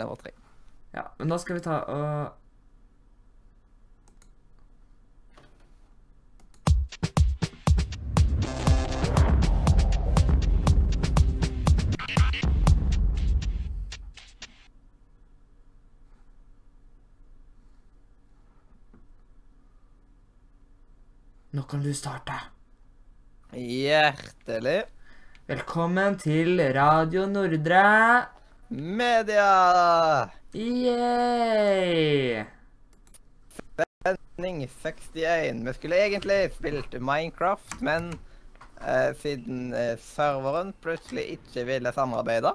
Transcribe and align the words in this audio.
nivå 0.00 0.16
3. 0.16 0.34
Ja, 0.96 1.06
men 1.18 1.32
da 1.32 1.38
skal 1.38 1.60
vi 1.60 1.64
ta 1.64 1.80
og 1.86 2.36
Nå 21.50 21.64
kan 21.66 21.82
du 21.82 21.90
starte. 21.98 22.36
Hjertelig 23.50 24.84
Velkommen 25.50 26.14
til 26.14 26.60
Radio 26.76 27.24
Nordre. 27.26 28.39
Media! 28.70 30.30
Yay! 30.52 32.44
Sending 34.06 34.68
61. 34.68 35.66
Vi 35.66 35.72
skulle 35.72 35.96
egentlig 36.06 36.52
spilt 36.54 36.92
Minecraft, 37.00 37.80
men 37.80 38.12
eh, 38.86 39.16
siden 39.18 39.74
eh, 39.74 39.98
serveren 39.98 40.72
plutselig 40.82 41.26
ikke 41.36 41.66
ville 41.68 41.92
samarbeide, 41.92 42.54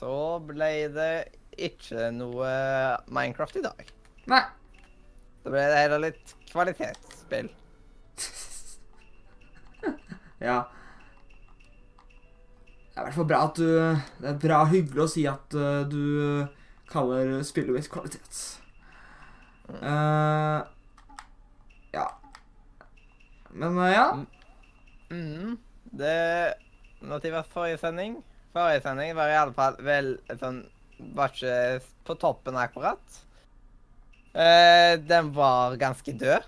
så 0.00 0.40
ble 0.48 0.72
det 0.96 1.12
ikke 1.60 2.08
noe 2.16 2.48
Minecraft 3.12 3.60
i 3.60 3.64
dag. 3.68 3.94
Nei. 4.32 4.42
Da 5.44 5.52
ble 5.52 5.68
det 5.70 5.80
heller 5.84 6.06
litt 6.08 6.36
kvalitetsspill. 6.52 7.52
Ja. 10.40 10.70
Det 13.00 13.06
er 13.06 13.08
i 13.08 13.14
hvert 13.14 13.16
fall 13.16 13.28
bra 13.30 13.38
at 13.48 13.56
du 13.56 13.68
Det 14.20 14.28
er 14.28 14.40
bra 14.42 14.56
hyggelig 14.68 15.00
å 15.00 15.08
si 15.08 15.22
at 15.24 15.54
uh, 15.56 15.86
du 15.88 16.44
kaller 16.90 17.38
spillet 17.48 17.72
mitt 17.72 17.88
kvalitet. 17.88 18.40
Uh, 19.70 20.60
ja. 21.94 22.04
Men 23.56 23.80
uh, 23.80 23.86
ja. 23.88 24.04
Mm. 25.08 25.56
Det 25.96 26.18
Når 27.00 27.24
det 27.24 27.32
var 27.38 27.48
forrige 27.48 27.80
sending 27.80 28.20
Forrige 28.52 28.84
sending 28.84 29.16
var 29.16 29.32
i 29.32 29.40
alle 29.46 29.56
fall 29.56 29.80
vel 29.80 30.12
sånn 30.36 30.60
Var 31.16 31.32
ikke 31.32 31.56
på 32.04 32.20
toppen 32.20 32.60
akkurat. 32.60 33.20
Uh, 34.36 35.00
den 35.00 35.32
var 35.32 35.80
ganske 35.80 36.12
død. 36.12 36.44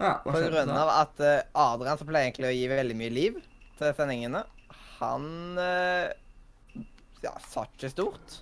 ja 0.00 0.18
hva 0.24 0.32
På 0.32 0.40
grunn 0.40 0.72
av 0.72 0.98
at 1.02 1.26
Adrian, 1.52 1.98
som 2.00 2.08
pleier 2.08 2.30
egentlig 2.30 2.48
å 2.48 2.56
gi 2.62 2.70
veldig 2.72 2.96
mye 2.96 3.12
liv 3.12 3.42
til 3.76 3.92
sendingene, 3.98 4.48
han 4.98 5.58
eh, 5.62 6.10
ja, 7.22 7.34
sa 7.48 7.64
ikke 7.68 7.90
stort. 7.92 8.40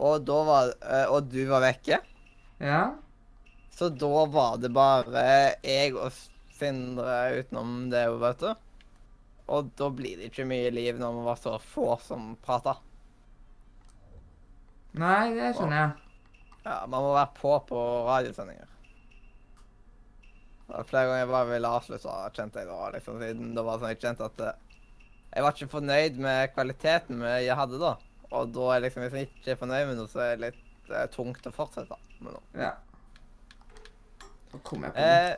Og 0.00 0.24
da 0.24 0.36
var 0.48 0.72
eh, 0.80 1.06
Og 1.12 1.28
du 1.28 1.42
var 1.50 1.64
vekke. 1.64 2.00
Ja. 2.60 2.82
Så 3.74 3.88
da 3.92 4.24
var 4.32 4.58
det 4.60 4.72
bare 4.74 5.24
jeg 5.64 5.94
og 5.96 6.12
Sindre 6.60 7.38
utenom 7.40 7.88
det, 7.88 8.02
vet 8.20 8.42
du. 8.42 8.50
Og 9.50 9.70
da 9.80 9.86
blir 9.88 10.18
det 10.20 10.28
ikke 10.28 10.44
mye 10.44 10.68
liv 10.74 10.98
når 11.00 11.14
man 11.16 11.28
var 11.30 11.38
så 11.40 11.54
få 11.56 11.94
som 12.04 12.34
prata. 12.44 12.76
Nei, 15.00 15.30
det 15.34 15.54
skjønner 15.56 15.78
jeg. 15.78 16.10
Ja, 16.66 16.76
man 16.84 17.06
må 17.06 17.14
være 17.14 17.32
på 17.38 17.54
på 17.70 17.80
radiosendinger. 18.10 18.69
Flere 20.88 21.06
ganger 21.08 21.22
jeg 21.24 21.30
bare 21.32 21.48
ville 21.50 21.68
avslutte, 21.76 22.16
kjente 22.36 22.62
jeg 22.62 22.68
da, 22.70 22.78
liksom, 22.94 23.18
siden 23.22 23.54
det 23.56 23.64
var 23.66 23.78
sånn 23.80 23.90
jeg 23.92 24.00
kjente 24.02 24.26
at 24.30 24.40
eh, 24.46 24.58
jeg 25.34 25.44
var 25.46 25.54
ikke 25.54 25.72
fornøyd 25.76 26.16
med 26.22 26.52
kvaliteten 26.54 27.20
jeg 27.44 27.56
hadde 27.58 27.78
da. 27.82 27.92
Og 28.30 28.52
da 28.54 28.66
er 28.76 28.84
liksom, 28.86 29.02
hvis 29.04 29.16
jeg 29.18 29.28
ikke 29.30 29.52
er 29.54 29.60
fornøyd 29.60 29.86
med 29.90 29.98
noe, 30.00 30.10
så 30.10 30.22
er 30.24 30.36
det 30.36 30.48
litt 30.48 30.90
eh, 30.94 31.06
tungt 31.14 31.46
å 31.46 31.52
fortsette 31.54 31.98
med 32.20 32.34
noe. 32.34 32.42
Ja. 32.58 32.72
Da 34.50 34.58
kom 34.66 34.82
jeg 34.86 34.94
på 34.94 35.00
noe. 35.04 35.10
Eh, 35.30 35.36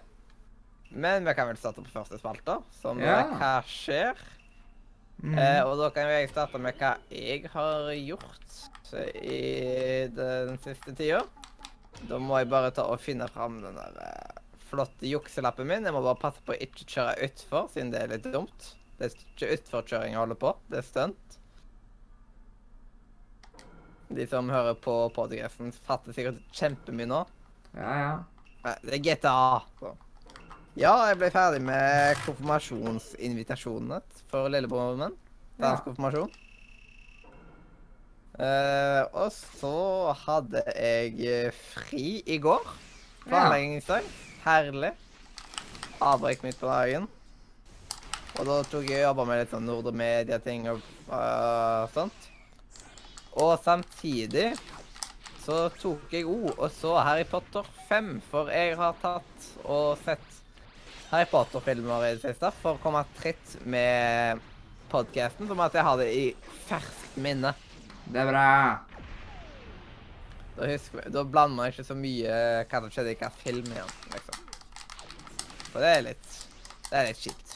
men 0.93 1.25
vi 1.25 1.33
kan 1.37 1.49
vel 1.49 1.57
starte 1.61 1.81
på 1.85 1.93
første 1.93 2.19
spalte, 2.21 2.59
som 2.83 3.01
Ja. 3.01 3.19
er 3.23 3.31
Hva 3.41 3.53
skjer? 3.69 4.21
Mm. 5.23 5.37
Eh, 5.39 5.61
og 5.65 5.79
da 5.79 5.89
kan 5.95 6.09
jeg 6.11 6.29
starte 6.33 6.59
med 6.61 6.77
hva 6.81 6.97
jeg 7.13 7.47
har 7.53 7.93
gjort 7.95 8.59
i 9.23 10.09
den 10.13 10.59
siste 10.61 10.93
tida. 10.99 11.23
Da 12.09 12.19
må 12.21 12.37
jeg 12.41 12.51
bare 12.51 12.73
ta 12.75 12.83
og 12.91 13.01
finne 13.01 13.29
fram 13.31 13.61
den 13.63 13.77
der 13.79 14.42
flotte 14.73 15.09
jukselappen 15.09 15.69
min. 15.69 15.85
Jeg 15.87 15.95
må 15.95 16.01
bare 16.05 16.19
passe 16.23 16.43
på 16.47 16.55
å 16.55 16.61
ikke 16.65 16.87
kjøre 16.89 17.29
utfor, 17.29 17.69
siden 17.73 17.93
det 17.93 18.01
er 18.07 18.13
litt 18.17 18.29
dumt. 18.33 18.73
Det 18.99 19.09
er 19.11 19.17
ikke 19.19 19.53
utforkjøring 19.59 20.15
jeg 20.15 20.21
holder 20.23 20.39
på, 20.41 20.53
det 20.73 20.81
er 20.83 20.87
stunt. 20.89 21.39
De 24.13 24.27
som 24.29 24.51
hører 24.53 24.77
på 24.85 24.95
podcasten, 25.17 25.73
fatter 25.87 26.13
sikkert 26.17 26.41
kjempemye 26.57 27.09
nå. 27.09 27.23
Ja, 27.79 27.93
ja. 27.97 28.75
Det 28.85 28.99
er 28.99 29.03
GTA. 29.03 29.37
Så. 29.81 29.95
Ja, 30.79 30.93
jeg 31.11 31.19
ble 31.21 31.31
ferdig 31.33 31.63
med 31.65 32.21
konfirmasjonsinvitasjonene 32.27 33.99
for 34.31 34.53
lillebroren 34.53 35.01
min. 35.01 35.17
Til 35.57 35.67
Ja. 35.69 35.77
konfirmasjon. 35.85 36.31
Uh, 38.33 39.05
og 39.13 39.29
så 39.35 40.15
hadde 40.25 40.63
jeg 40.73 41.53
fri 41.53 42.23
i 42.27 42.39
går. 42.41 42.65
Planleggingsdag. 43.27 44.07
Herlig. 44.43 44.93
Avbrekk 46.03 46.43
midt 46.43 46.59
på 46.59 46.67
dagen. 46.67 47.05
Og 48.41 48.49
da 48.49 48.57
tok 48.67 48.89
jeg 48.91 49.05
jobba 49.05 49.27
med 49.29 49.43
litt 49.43 49.53
sånn 49.53 49.69
Nordre 49.69 49.93
Media-ting 49.95 50.65
og 50.73 50.81
uh, 51.13 51.85
sånt. 51.95 52.29
Og 53.39 53.55
samtidig 53.63 54.49
så 55.45 55.67
tok 55.79 56.13
jeg 56.15 56.27
òg 56.27 56.51
og 56.57 56.69
så 56.75 56.97
Harry 57.03 57.25
Potter 57.29 57.67
5, 57.89 58.13
for 58.31 58.51
jeg 58.51 58.77
har 58.79 58.99
tatt 59.03 59.49
og 59.63 59.95
sett 60.03 60.27
Harry 61.13 61.29
Potter-filmer 61.31 62.07
i 62.09 62.15
det 62.17 62.23
siste 62.25 62.51
for 62.63 62.79
å 62.79 62.83
komme 62.83 63.05
tritt 63.19 63.57
med 63.63 64.43
podkasten, 64.93 65.47
som 65.47 65.63
at 65.63 65.79
jeg 65.79 65.87
har 65.87 65.99
det 66.01 66.11
i 66.15 66.25
ferskt 66.67 67.19
minne. 67.23 67.55
Det 68.11 68.23
er 68.23 68.31
bra. 68.33 68.49
Da, 70.57 70.69
husker 70.69 71.09
da 71.09 71.25
blander 71.25 71.57
man 71.57 71.73
ikke 71.73 71.85
så 71.87 71.97
mye 71.97 72.39
hva 72.69 72.81
som 72.85 72.93
skjedde 72.93 73.13
i 73.13 73.17
hvilken 73.17 73.39
film 73.41 73.73
igjen, 73.73 73.93
liksom. 74.13 74.32
For 75.73 75.85
det 75.85 75.93
er 75.97 76.03
litt 76.11 76.33
Det 76.89 76.99
er 76.99 77.09
litt 77.09 77.23
kjipt. 77.25 77.55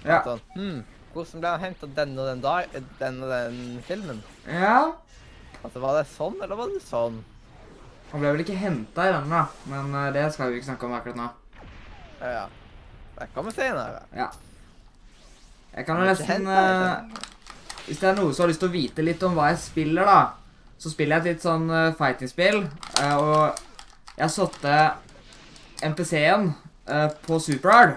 Ja. 0.00 0.22
Sånn, 0.24 0.40
hm, 0.56 0.78
hvordan 1.12 1.42
ble 1.42 1.50
han 1.52 1.64
henta 1.66 1.88
den 1.98 2.14
og 2.18 2.28
den 2.30 2.42
dag, 2.44 2.78
den 2.98 3.22
og 3.22 3.32
den 3.34 3.58
filmen? 3.86 4.22
ja. 4.48 4.90
Altså, 5.60 5.80
Var 5.82 5.98
det 5.98 6.06
sånn, 6.08 6.38
eller 6.40 6.56
var 6.56 6.70
det 6.72 6.80
sånn? 6.80 7.18
Han 8.10 8.22
ble 8.22 8.30
vel 8.32 8.42
ikke 8.46 8.56
henta 8.58 9.06
i 9.06 9.12
denne, 9.12 9.28
da. 9.28 9.68
Men 9.70 9.92
eh, 9.94 10.12
det 10.16 10.22
skal 10.34 10.50
vi 10.50 10.58
ikke 10.58 10.70
snakke 10.70 10.88
om 10.88 10.94
akkurat 10.96 11.18
nå. 11.18 11.26
Ja, 12.22 12.30
ja. 12.32 12.46
Det 13.18 13.28
kommer 13.34 13.52
senere. 13.54 14.00
Ja. 14.16 14.30
Jeg 15.74 15.86
kan 15.86 16.00
jo 16.00 16.06
nesten 16.08 16.48
uh, 16.50 17.04
Hvis 17.84 18.00
det 18.00 18.08
er 18.08 18.16
noe 18.18 18.32
som 18.34 18.42
har 18.42 18.50
lyst 18.50 18.62
til 18.64 18.70
å 18.70 18.74
vite 18.74 19.04
litt 19.04 19.22
om 19.22 19.36
hva 19.36 19.50
jeg 19.52 19.60
spiller, 19.62 20.08
da, 20.08 20.64
så 20.80 20.90
spiller 20.90 21.18
jeg 21.18 21.22
et 21.22 21.36
litt 21.36 21.44
sånn 21.44 21.68
uh, 21.70 21.92
fighting-spill. 21.98 22.64
Uh, 22.96 23.16
og 23.20 23.60
jeg 24.16 24.24
har 24.24 24.32
satt 24.32 24.66
MPC-en 25.82 26.52
uh, 26.90 27.08
på 27.26 27.40
superhard 27.40 27.96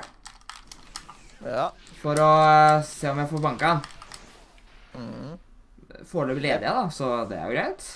Ja. 1.43 1.71
for 2.01 2.19
å 2.19 2.31
uh, 2.79 2.83
se 2.87 3.09
om 3.11 3.19
jeg 3.19 3.29
får 3.31 3.43
banka 3.43 3.73
den. 3.73 3.83
Mm. 4.93 5.33
Foreløpig 6.07 6.43
leder 6.45 6.67
jeg, 6.67 6.75
da, 6.75 6.89
så 6.93 7.11
det 7.29 7.39
er 7.39 7.47
jo 7.49 7.55
greit. 7.57 7.87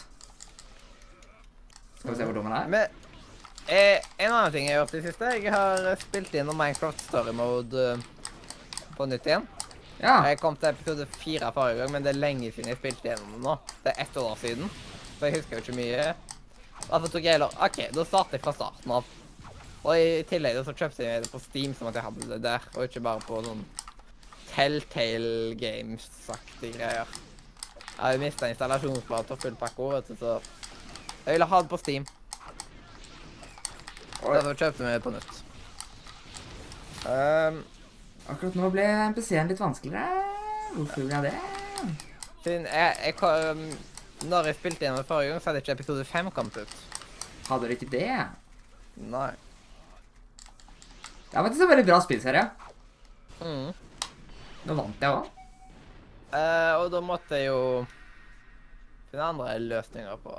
Skal 1.99 2.11
vi 2.11 2.17
se 2.17 2.27
hvor 2.27 2.37
dum 2.37 2.47
han 2.49 2.57
er. 2.61 2.71
Men 2.71 3.67
eh, 3.67 4.05
en 4.17 4.31
annen 4.31 4.53
ting 4.53 4.67
jeg 4.67 4.77
har 4.77 4.83
gjort 4.83 4.93
i 4.95 4.99
det 5.01 5.11
siste 5.11 5.31
Jeg 5.35 5.53
har 5.53 5.89
eh, 5.91 5.99
spilt 6.01 6.35
inn 6.37 6.47
noe 6.47 6.57
Minecraft 6.57 7.03
Story 7.03 7.33
Mode 7.35 7.87
uh, 7.97 8.33
på 8.97 9.07
nytt 9.09 9.27
igjen. 9.27 9.47
Ja. 9.97 10.21
Jeg 10.29 10.39
kom 10.39 10.55
til 10.57 10.69
episode 10.69 11.07
fire 11.17 11.49
forrige 11.53 11.81
gang, 11.81 11.93
men 11.93 12.05
det 12.05 12.13
er 12.13 12.21
lenge 12.21 12.51
siden 12.53 12.71
jeg 12.71 12.79
spilte 12.79 13.09
gjennom 13.09 13.33
det 13.35 13.44
nå. 13.44 13.56
Det 13.83 13.94
er 13.94 14.03
ett 14.06 14.19
år 14.21 14.35
siden, 14.41 14.69
så 15.17 15.27
jeg 15.27 15.39
husker 15.39 15.57
jo 15.57 15.63
ikke 15.65 15.77
mye. 15.79 16.09
Derfor 16.88 17.07
tok 17.09 17.25
jeg 17.25 17.33
heller 17.33 17.56
OK, 17.65 17.79
da 17.95 18.06
starter 18.06 18.38
jeg 18.38 18.45
fra 18.45 18.53
starten 18.56 18.94
av. 19.00 19.15
Og 19.83 19.94
i 20.00 20.24
tillegg 20.27 20.57
så 20.65 20.74
kjøpte 20.75 21.06
jeg 21.06 21.24
det 21.24 21.31
på 21.31 21.41
Steam, 21.41 21.75
som 21.77 21.89
at 21.89 21.95
jeg 21.95 22.06
hadde 22.07 22.29
det 22.31 22.41
der, 22.44 22.65
og 22.75 22.88
ikke 22.88 23.03
bare 23.06 23.24
på 23.24 23.39
sånn 23.45 23.63
Telltale 24.50 25.56
Games-aktige 25.59 26.74
greier. 26.79 27.18
Jeg 27.88 28.01
har 28.01 28.13
jo 28.15 28.21
mista 28.21 28.50
installasjonsplate 28.51 29.35
og 29.35 29.41
full 29.41 29.57
pakke, 29.59 29.89
vet 29.94 30.12
du, 30.12 30.15
så 30.19 30.38
jeg 31.25 31.38
ville 31.38 31.50
ha 31.51 31.62
det 31.62 31.71
på 31.71 31.81
Steam. 31.81 32.06
Og 34.24 34.33
Derfor 34.33 34.57
kjøpte 34.57 34.83
vi 34.83 34.91
det 34.91 35.03
på 35.03 35.13
nytt. 35.13 35.33
Um, 37.07 37.62
Akkurat 38.27 38.57
nå 38.59 38.69
ble 38.74 38.83
MPC-en 39.13 39.51
litt 39.51 39.62
vanskeligere. 39.62 40.24
Hvorfor 40.74 41.06
ble 41.07 41.21
det? 41.29 41.35
siden 42.47 42.65
jeg, 42.65 42.95
jeg 43.06 43.15
kom, 43.15 43.63
Når 44.29 44.50
jeg 44.50 44.56
spilte 44.57 44.85
gjennom 44.85 45.06
forrige 45.06 45.31
gang, 45.31 45.41
så 45.41 45.50
hadde 45.50 45.62
ikke 45.62 45.75
episode 45.77 46.06
5 46.06 46.31
kommet 46.33 46.57
ut. 46.57 46.77
Hadde 47.47 47.68
dere 47.68 47.75
ikke 47.77 47.91
det? 47.91 48.07
Nei. 49.12 49.29
Det 51.38 51.42
er 51.44 51.45
faktisk 51.45 51.62
en 51.62 51.69
veldig 51.69 51.86
bra 51.86 51.98
spillserie. 52.01 52.39
Mm. 53.45 53.68
Nå 54.66 54.75
vant 54.80 55.04
jeg 55.06 55.13
òg. 55.13 55.28
Uh, 56.31 56.72
og 56.81 56.86
da 56.89 57.01
måtte 57.06 57.38
jeg 57.38 57.51
jo 57.51 57.60
finne 59.12 59.28
andre 59.28 59.51
løsninger 59.62 60.18
på 60.24 60.34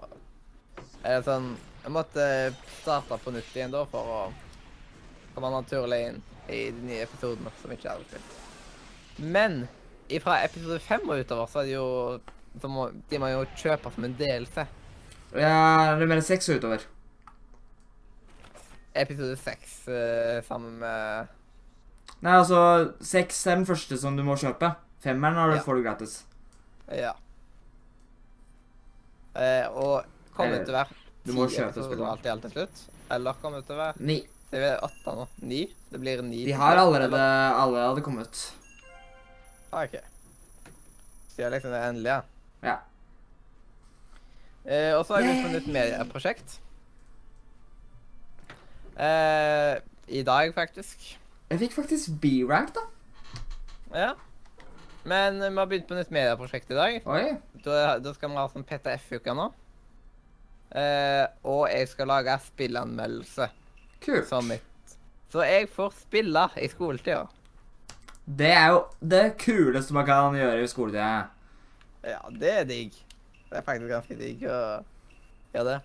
Eller 0.99 1.23
sånn 1.25 1.47
Jeg 1.85 1.93
måtte 1.95 2.27
starte 2.81 3.21
på 3.23 3.33
nytt 3.33 3.55
igjen 3.55 3.71
da 3.73 3.85
for 3.89 4.11
å 4.11 4.19
komme 5.37 5.53
naturlig 5.55 6.01
inn 6.09 6.21
i 6.51 6.65
de 6.75 6.91
nye 6.91 7.07
episodene 7.07 7.55
som 7.63 7.77
ikke 7.77 7.95
er 7.95 8.03
spilt. 8.11 8.37
Men 9.23 9.61
fra 10.19 10.41
episode 10.49 10.83
fem 10.83 11.07
og 11.07 11.23
utover 11.23 11.47
så 11.47 11.63
er 11.63 11.71
det 11.71 11.77
jo 11.77 11.89
så 12.59 12.75
må, 12.75 12.91
De 13.07 13.23
må 13.23 13.31
jo 13.37 13.47
kjøpe 13.55 13.95
som 13.95 14.11
en 14.11 14.19
delelse. 14.19 14.67
Ja, 15.31 15.95
det 15.95 16.03
er 16.03 16.11
mer 16.11 16.27
seks 16.27 16.51
og 16.51 16.59
utover. 16.59 16.91
Episode 18.99 19.37
seks 19.41 19.81
uh, 19.89 20.39
sammen 20.47 20.79
med 20.83 21.35
Nei, 22.25 22.33
altså, 22.35 22.61
seks 23.05 23.45
er 23.47 23.61
den 23.61 23.67
første 23.69 23.95
som 24.01 24.17
du 24.19 24.25
må 24.27 24.35
kjøpe. 24.41 24.73
Femmeren 25.05 25.37
har 25.39 25.53
du 25.53 25.55
Ja. 25.59 25.63
får 25.63 25.79
du 25.79 25.83
gratis. 25.85 26.15
Ja. 26.91 27.13
Eh, 29.39 29.69
og 29.71 30.03
kommer 30.35 30.57
Eller, 30.57 30.59
det 30.59 30.67
til 30.67 30.75
å 30.75 30.79
være 30.81 30.89
ti 31.53 31.63
episoder 31.63 32.05
alt 32.09 32.27
i 32.27 32.33
alt 32.33 32.43
til 32.49 32.55
slutt? 32.57 32.83
Eller 33.15 33.39
kommer 33.43 33.61
det 33.61 33.69
til 33.69 33.77
å 33.77 33.81
være 33.85 34.09
Ni. 34.09 34.19
Det 34.51 34.63
er 34.65 34.79
åtte 34.83 35.15
nå. 35.15 35.27
Ni? 35.45 35.61
Det 35.93 36.01
blir 36.01 36.23
ni. 36.25 36.45
De 36.49 36.53
har 36.57 36.81
allerede, 36.81 37.13
eller? 37.13 37.59
allerede 37.63 38.03
kommet. 38.03 38.53
Ah, 39.71 39.85
OK. 39.85 39.99
Så 41.29 41.43
jeg 41.45 41.53
liksom 41.53 41.75
det 41.75 41.83
endelige. 41.85 42.23
Ja. 42.65 42.79
Eh, 44.65 44.95
og 44.97 45.05
så 45.05 45.15
har 45.15 45.21
jeg 45.23 45.29
begynt 45.29 45.47
på 45.47 45.53
nytt 45.53 45.69
medieprosjekt. 45.77 46.59
Eh, 48.99 49.79
I 50.09 50.23
dag, 50.27 50.55
faktisk. 50.57 51.05
Jeg 51.51 51.61
fikk 51.63 51.77
faktisk 51.77 52.17
B-rank, 52.23 52.75
da. 52.77 52.87
Ja. 53.95 54.11
Men 55.09 55.39
vi 55.41 55.55
har 55.57 55.69
begynt 55.71 55.89
på 55.89 55.97
nytt 55.97 56.11
medieprosjekt 56.13 56.73
i 56.73 56.77
dag. 56.77 56.99
Oi. 57.09 57.37
Da, 57.65 57.99
da 58.03 58.13
skal 58.17 58.33
vi 58.33 58.41
ha 58.41 58.47
sånn 58.53 58.67
PTF-uke 58.69 59.35
nå. 59.37 59.47
Eh, 60.77 61.25
og 61.49 61.69
jeg 61.73 61.89
skal 61.89 62.11
lage 62.11 62.35
spillanmeldelse 62.45 63.47
Kult. 64.05 64.27
som 64.29 64.49
mitt. 64.51 64.97
Så 65.33 65.45
jeg 65.47 65.69
får 65.73 65.95
spille 66.03 66.45
i 66.61 66.69
skoletida. 66.73 67.27
Det 68.29 68.51
er 68.53 68.75
jo 68.75 68.83
det 69.01 69.25
kuleste 69.41 69.95
man 69.97 70.05
kan 70.09 70.37
gjøre 70.37 70.65
i 70.65 70.69
skoletida. 70.69 71.29
Ja, 72.05 72.21
det 72.33 72.53
er 72.53 72.69
digg. 72.69 72.97
Det 73.49 73.61
er 73.61 73.65
faktisk 73.65 73.93
ganske 73.95 74.19
digg 74.21 74.45
å 74.45 74.59
gjøre 75.55 75.71
det. 75.71 75.79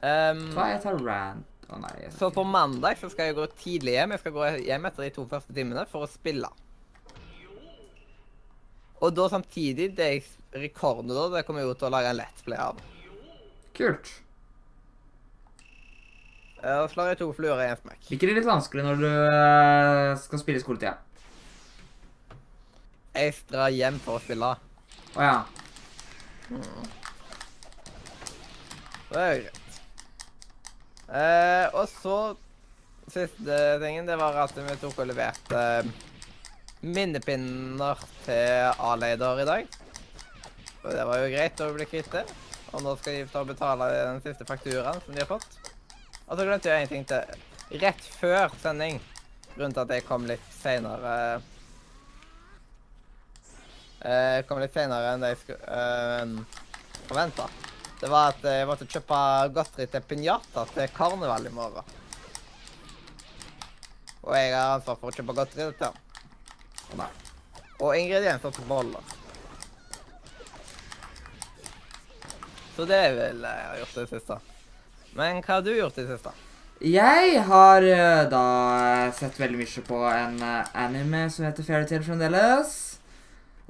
Um, 0.00 0.46
Hva 0.56 0.70
jeg 0.70 0.80
tar 0.80 0.96
rant 1.04 1.66
Å 1.70 1.76
nei. 1.82 1.90
jeg 2.06 2.12
så 2.16 2.30
på 2.32 2.40
mandag 2.48 2.96
så 2.96 3.10
skal 3.12 3.28
jeg 3.28 3.36
gå 3.36 3.44
tidlig 3.60 3.92
hjem. 3.98 4.14
Jeg 4.16 4.22
skal 4.22 4.32
gå 4.34 4.46
hjem 4.64 4.88
etter 4.88 5.04
de 5.06 5.10
to 5.14 5.26
første 5.28 5.54
timene 5.54 5.84
for 5.90 6.06
å 6.06 6.10
spille. 6.10 6.48
Og 9.00 9.12
da 9.16 9.28
samtidig, 9.32 9.90
det 9.96 10.08
jeg 10.08 10.24
rekorder 10.64 11.14
da, 11.14 11.26
det 11.36 11.44
kommer 11.46 11.62
jeg 11.62 11.70
jo 11.70 11.76
til 11.78 11.88
å 11.88 11.92
lage 11.94 12.10
en 12.10 12.18
Let's 12.18 12.42
Play 12.44 12.58
av. 12.60 12.80
Kult. 13.76 14.10
Da 16.60 16.82
slår 16.92 17.12
jeg 17.14 17.20
to 17.22 17.30
fluer 17.32 17.62
i 17.62 17.70
en 17.70 17.78
smekk. 17.80 18.10
ikke 18.12 18.28
det 18.28 18.34
litt 18.36 18.48
vanskelig 18.50 18.82
når 18.84 18.98
du 19.00 19.06
eh, 19.08 20.10
skal 20.20 20.42
spille 20.42 20.60
i 20.60 20.64
skoletida? 20.64 20.98
Jeg 23.14 23.38
drar 23.48 23.72
hjem 23.72 23.96
for 24.04 24.18
å 24.18 24.24
spille. 24.24 24.50
Å 25.16 25.24
ja. 25.24 25.38
Det 29.10 29.24
er 29.24 29.40
greit. 29.40 29.59
Eh, 31.10 31.66
og 31.74 31.88
så 31.90 32.20
Siste 33.10 33.56
tingen, 33.82 34.06
det 34.06 34.14
var 34.20 34.36
at 34.38 34.54
vi 34.54 34.74
tok 34.78 35.00
og 35.02 35.08
leverte 35.10 35.60
eh, 35.80 35.88
minnepinner 36.86 37.98
til 38.22 38.68
A-leder 38.78 39.40
i 39.42 39.46
dag. 39.48 39.72
Og 40.84 40.92
det 40.94 41.06
var 41.08 41.18
jo 41.18 41.32
greit 41.32 41.62
å 41.64 41.72
bli 41.74 41.88
kvitt 41.90 42.12
det. 42.14 42.22
Og 42.70 42.84
nå 42.84 42.92
skal 43.00 43.16
de 43.18 43.24
ta 43.32 43.42
og 43.42 43.50
betale 43.50 43.88
den 43.96 44.22
siste 44.22 44.46
fakturaen 44.46 45.02
som 45.02 45.16
de 45.16 45.24
har 45.24 45.28
fått. 45.32 45.58
Og 46.28 46.38
så 46.38 46.46
glemte 46.46 46.70
jeg 46.70 46.86
en 46.86 46.92
ting 46.92 47.08
til. 47.10 47.42
Rett 47.82 48.06
før 48.20 48.54
sending, 48.62 49.02
til 49.56 49.82
at 49.82 49.94
jeg 49.94 50.06
kom 50.06 50.24
litt 50.26 50.46
seinere 50.58 51.40
Jeg 54.00 54.46
Kom 54.48 54.62
litt 54.62 54.74
seinere 54.74 55.12
enn 55.14 55.26
jeg 55.28 55.42
skulle 55.42 55.82
uh, 55.82 56.62
forventa. 57.10 57.50
Det 58.00 58.08
var 58.08 58.32
at 58.32 58.44
jeg 58.48 58.68
måtte 58.68 58.88
kjøpe 58.88 59.16
godteri 59.52 59.86
til 59.92 60.04
pinjata 60.08 60.64
til 60.72 60.92
karneval 60.96 61.44
i 61.44 61.52
morgen. 61.52 61.96
Og 64.24 64.36
jeg 64.36 64.54
har 64.54 64.78
ansvar 64.78 64.96
for 65.00 65.10
å 65.10 65.16
kjøpe 65.16 65.36
godteri 65.36 65.66
til 65.76 65.90
han. 66.96 67.04
Og 67.80 67.96
ingredienser 67.96 68.56
til 68.56 68.68
boller. 68.68 69.16
Så 72.76 72.88
det 72.88 73.02
vil 73.18 73.44
jeg 73.44 73.64
ha 73.68 73.78
gjort 73.82 73.96
det 73.98 74.08
siste. 74.14 74.40
Men 75.12 75.42
hva 75.44 75.58
har 75.58 75.64
du 75.66 75.74
gjort 75.74 75.98
i 75.98 76.04
det 76.06 76.14
siste? 76.14 76.32
Jeg 76.80 77.40
har 77.44 77.84
eh, 77.84 78.26
da 78.32 78.44
sett 79.12 79.36
veldig 79.36 79.58
mye 79.60 79.82
på 79.84 79.98
en 80.08 80.38
eh, 80.40 80.70
anime 80.80 81.26
som 81.28 81.44
heter 81.44 81.66
Fairytale 81.66 82.06
fremdeles. 82.06 82.78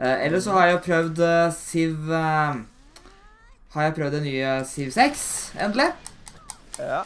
Eller 0.00 0.40
så 0.40 0.54
har 0.54 0.68
jeg 0.68 0.76
jo 0.76 0.84
prøvd 0.84 1.18
Siv 1.52 2.12
eh, 2.14 2.60
Har 3.74 3.86
jeg 3.86 3.94
prøvd 3.94 4.16
det 4.18 4.22
nye 4.24 4.54
Siv 4.66 4.90
6, 4.94 5.20
endelig. 5.62 5.90
Ja. 6.78 7.02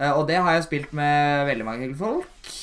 Eh, 0.00 0.12
og 0.12 0.24
det 0.28 0.38
har 0.40 0.56
jeg 0.56 0.64
spilt 0.64 0.94
med 0.96 1.44
veldig 1.50 1.66
mange 1.68 1.90
folk. 1.96 2.54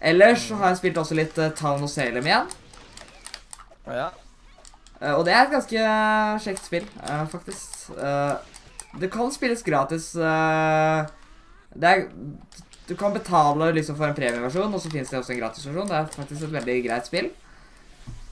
Ellers 0.00 0.46
så 0.48 0.56
har 0.60 0.72
jeg 0.72 0.80
spilt 0.80 1.00
også 1.00 1.16
litt 1.18 1.36
uh, 1.42 1.50
Town 1.58 1.82
of 1.82 1.90
Salem 1.90 2.24
igjen. 2.28 2.48
Ja. 3.88 4.08
Eh, 5.00 5.12
og 5.14 5.24
det 5.26 5.34
er 5.34 5.44
et 5.44 5.52
ganske 5.56 5.88
kjekt 6.44 6.64
spill, 6.68 6.86
eh, 7.02 7.24
faktisk. 7.32 7.90
Eh, 7.98 8.36
det 9.02 9.10
kan 9.12 9.32
spilles 9.34 9.64
gratis. 9.66 10.14
eh, 10.16 11.06
det 11.78 11.90
er, 11.90 12.06
du 12.88 12.94
kan 12.96 13.12
betale 13.12 13.72
liksom 13.76 13.98
for 13.98 14.08
en 14.08 14.16
premieversjon, 14.16 14.72
og 14.72 14.80
så 14.80 14.90
finnes 14.90 15.10
det 15.10 15.18
også 15.18 15.34
en 15.34 15.42
gratisversjon. 15.42 15.88
Det 15.90 15.96
er 15.98 16.08
faktisk 16.14 16.46
et 16.46 16.56
veldig 16.56 16.78
greit 16.88 17.10
spill. 17.10 17.28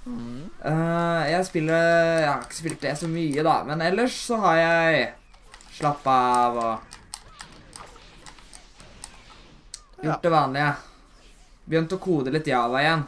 Mm. 0.06 0.50
Eh, 0.64 1.22
jeg 1.32 1.46
spiller 1.48 2.20
Jeg 2.22 2.28
har 2.30 2.42
ikke 2.44 2.54
spilt 2.60 2.80
det 2.84 2.92
så 2.98 3.08
mye, 3.10 3.42
da, 3.42 3.56
men 3.66 3.82
ellers 3.82 4.14
så 4.28 4.36
har 4.44 4.56
jeg 4.60 5.08
slappa 5.76 6.12
av 6.46 6.56
og 6.62 6.92
Ja. 9.96 10.10
gjort 10.12 10.22
det 10.22 10.30
vanlige. 10.30 10.72
Begynt 11.66 11.92
å 11.96 11.98
kode 11.98 12.30
litt 12.30 12.46
Java 12.46 12.78
igjen. 12.84 13.04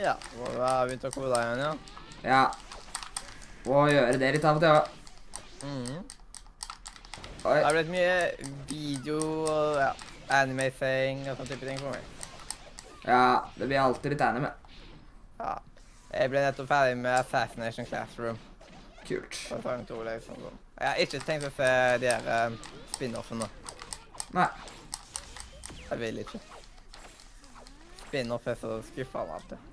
Ja. 0.00 0.14
Du 0.32 0.60
har 0.62 0.86
begynt 0.88 1.04
å 1.04 1.10
kode 1.12 1.40
igjen, 1.42 1.58
ja. 1.58 1.74
Ja. 2.24 2.44
Og 3.66 3.90
gjøre 3.90 4.18
det 4.20 4.32
litt 4.36 4.44
av 4.44 4.56
og 4.56 4.62
til 4.62 4.70
òg. 4.70 4.88
Mm. 5.64 6.04
Oi. 7.44 7.54
Det 7.58 7.64
har 7.66 7.76
blitt 7.76 7.92
mye 7.92 8.14
video 8.70 9.18
og 9.44 9.76
ja, 9.82 9.90
animating 10.40 11.26
og 11.28 11.36
sånne 11.36 11.50
type 11.50 11.66
ting 11.68 11.78
for 11.82 11.90
meg. 11.90 12.00
Ja, 13.04 13.44
det 13.58 13.68
blir 13.68 13.82
alltid 13.82 14.14
litt 14.14 14.24
anime. 14.24 14.52
Ja. 15.38 15.54
Jeg 16.14 16.30
ble 16.30 16.42
nettopp 16.44 16.68
ferdig 16.70 16.98
med 17.00 17.12
Assassination 17.18 17.86
Classroom. 17.86 18.38
Kult. 19.04 19.36
to, 19.88 20.02
liksom. 20.06 20.36
Jeg 20.78 20.88
har 20.88 21.00
ikke 21.02 21.20
tenkt 21.26 21.48
å 21.48 21.52
se 21.56 21.70
de 22.00 22.08
her 22.08 22.46
um, 22.46 22.56
spin-offene. 22.94 23.48
Nei. 24.34 24.48
Jeg 25.90 26.00
vil 26.00 26.22
ikke. 26.22 26.40
Spin-off 28.06 28.46
er 28.48 28.58
så 28.60 28.78
skuffende 28.88 29.36
alltid. 29.38 29.70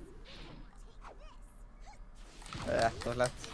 Rett 2.67 3.07
og 3.07 3.15
slett. 3.15 3.47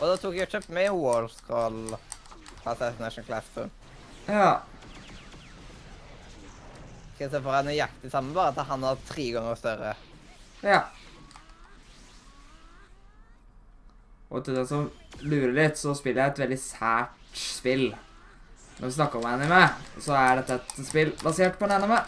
Og 0.00 0.08
da 0.08 0.16
tok 0.18 0.34
jeg 0.36 0.48
og 0.48 0.56
kjøpte 0.56 0.74
meg 0.74 0.96
Wallscroll 0.96 1.80
fra 2.62 2.74
Assassination 2.74 3.28
Classroom. 3.28 3.70
Ja. 4.26 4.62
Skal 7.12 7.26
jeg 7.26 7.30
se 7.30 7.38
for 7.38 7.52
meg 7.52 7.68
nøyaktig 7.68 8.10
samme, 8.10 8.34
bare 8.34 8.50
at 8.56 8.66
han 8.72 8.88
har 8.88 9.06
tre 9.06 9.28
ganger 9.36 9.60
større. 9.60 9.94
Ja. 10.64 10.82
Og 14.32 14.44
til 14.44 14.56
den 14.56 14.66
som 14.68 14.88
lurer 15.20 15.52
litt, 15.54 15.78
så 15.78 15.92
spiller 15.96 16.24
jeg 16.24 16.32
et 16.32 16.42
veldig 16.46 16.58
sært 16.60 17.36
spill. 17.36 17.90
Når 18.78 18.88
vi 18.88 18.94
snakker 18.96 19.20
om 19.20 19.28
anime, 19.28 19.62
så 20.00 20.16
er 20.16 20.40
dette 20.40 20.58
et 20.58 20.88
spill 20.88 21.12
basert 21.20 21.58
på 21.60 21.68
en 21.68 21.76
anime. 21.76 22.00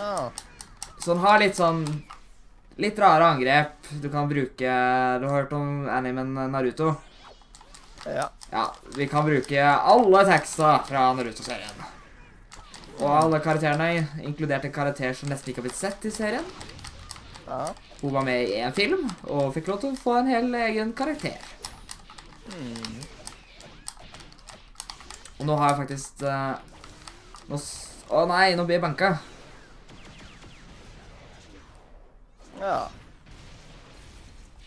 Ah. 0.00 0.30
Så 0.98 1.12
den 1.12 1.22
har 1.22 1.40
litt 1.42 1.54
sånn 1.58 1.84
Litt 2.82 2.96
rare 2.98 3.28
angrep 3.30 3.86
du 4.02 4.08
kan 4.10 4.26
bruke 4.26 4.66
Du 4.66 5.26
har 5.28 5.36
hørt 5.36 5.52
om 5.54 5.84
animen 5.86 6.32
Naruto? 6.50 6.88
Ja. 8.02 8.24
Ja, 8.50 8.64
vi 8.96 9.06
kan 9.06 9.22
bruke 9.28 9.62
alle 9.62 10.24
teksta 10.26 10.80
fra 10.88 11.04
Naruto-serien. 11.14 11.84
Og 12.98 13.06
alle 13.10 13.40
karakterene, 13.42 14.08
inkludert 14.26 14.66
en 14.66 14.74
karakter 14.74 15.14
som 15.16 15.30
nesten 15.30 15.50
ikke 15.50 15.62
har 15.62 15.68
blitt 15.68 15.78
sett 15.78 16.04
i 16.06 16.12
serien. 16.14 16.44
Ja. 17.46 17.74
Hun 18.00 18.12
var 18.12 18.24
med 18.26 18.48
i 18.48 18.60
en 18.60 18.72
film 18.76 19.04
og 19.24 19.52
fikk 19.54 19.68
lov 19.72 19.82
til 19.82 19.92
å 19.92 20.00
få 20.00 20.16
en 20.20 20.30
hel 20.32 20.48
egen 20.64 20.92
karakter. 20.96 21.38
Mm. 22.54 23.02
Og 25.38 25.46
nå 25.48 25.56
har 25.60 25.72
jeg 25.72 25.80
faktisk 25.82 26.24
uh, 26.28 26.56
nå 27.48 27.58
Å 28.14 28.26
nei, 28.28 28.52
nå 28.52 28.66
blir 28.68 28.76
jeg 28.76 28.84
banka. 28.84 29.14
Ja. 32.60 32.76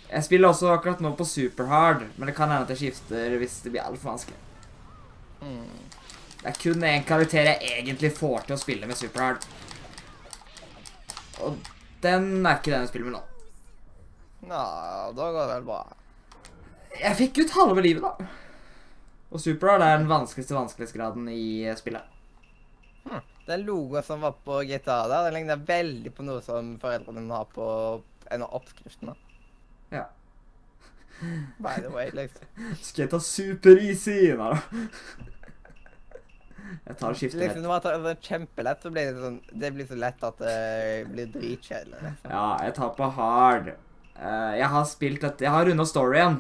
Jeg 0.08 0.26
spiller 0.26 0.50
også 0.50 0.72
akkurat 0.74 1.04
nå 1.04 1.12
på 1.20 1.28
superhard, 1.28 2.02
men 2.18 2.30
det 2.30 2.36
kan 2.36 2.50
hende 2.50 2.66
at 2.66 2.74
jeg 2.74 2.82
skifter 2.82 3.38
hvis 3.38 3.60
det 3.64 3.76
blir 3.76 3.86
altfor 3.86 4.16
vanskelig. 4.16 4.40
Mm. 5.46 5.86
Det 6.42 6.50
er 6.50 6.60
kun 6.64 6.86
én 6.90 7.06
karakter 7.06 7.52
jeg 7.52 7.72
egentlig 7.78 8.14
får 8.18 8.48
til 8.48 8.58
å 8.58 8.60
spille 8.62 8.90
med 8.90 8.98
superhard. 9.00 9.46
Og 11.46 11.62
den 12.04 12.46
er 12.46 12.60
ikke 12.60 12.74
den 12.74 12.84
jeg 12.86 12.92
spiller 12.92 13.10
med 13.10 13.18
nå. 13.18 13.24
Nja, 14.48 14.66
da 15.18 15.32
går 15.32 15.40
det 15.42 15.56
vel 15.56 15.66
bra. 15.68 15.80
Jeg 16.98 17.18
fikk 17.20 17.42
ut 17.44 17.56
halve 17.58 17.84
livet, 17.86 18.06
da. 18.06 18.30
Og 19.28 19.42
superhard 19.44 19.84
er 19.84 19.98
den 19.98 20.10
vanskeligste 20.10 20.56
vanskelighetsgraden 20.56 21.28
i 21.34 21.48
spillet. 21.76 21.82
spillet. 21.82 22.14
Den 23.48 23.64
logoen 23.64 24.04
som 24.04 24.22
var 24.22 24.36
på 24.44 24.60
GTA 24.68 25.08
der, 25.08 25.28
den 25.28 25.38
ligner 25.40 25.60
veldig 25.68 26.12
på 26.16 26.26
noe 26.28 26.42
som 26.44 26.74
foreldrene 26.82 27.22
dine 27.24 27.38
har 27.40 27.48
på 27.54 27.68
en 28.32 28.44
av 28.44 28.56
oppskriftene. 28.60 29.16
Ja. 29.94 30.04
By 31.64 31.80
the 31.80 31.90
way, 31.94 32.12
liksom. 32.14 32.46
Skal 32.82 33.06
jeg 33.06 33.14
ta 33.14 33.22
super-easy? 33.24 34.20
Nei 34.38 34.52
da. 34.52 35.34
Jeg 36.88 36.98
tar 37.00 37.14
og 37.14 37.20
skifter 37.20 37.42
liksom 37.44 37.64
når 37.64 37.72
man 37.72 37.84
tar 37.84 37.98
det 38.04 38.14
kjempelett, 38.26 38.84
så 38.84 38.92
blir 38.92 39.10
det 39.10 39.24
sånn 39.24 39.40
Det 39.64 39.72
blir 39.76 39.88
så 39.90 39.98
lett 40.00 40.24
at 40.28 40.38
det 40.42 41.08
blir 41.12 41.32
dritkjedelig. 41.34 41.98
Liksom. 42.04 42.32
Ja, 42.32 42.46
jeg 42.66 42.76
tar 42.78 42.94
på 42.98 43.10
hard. 43.18 43.74
Uh, 44.18 44.54
jeg 44.58 44.70
har 44.74 44.86
spilt 44.90 45.22
dette 45.22 45.46
Jeg 45.46 45.54
har 45.54 45.68
runda 45.70 45.86
storyen. 45.88 46.40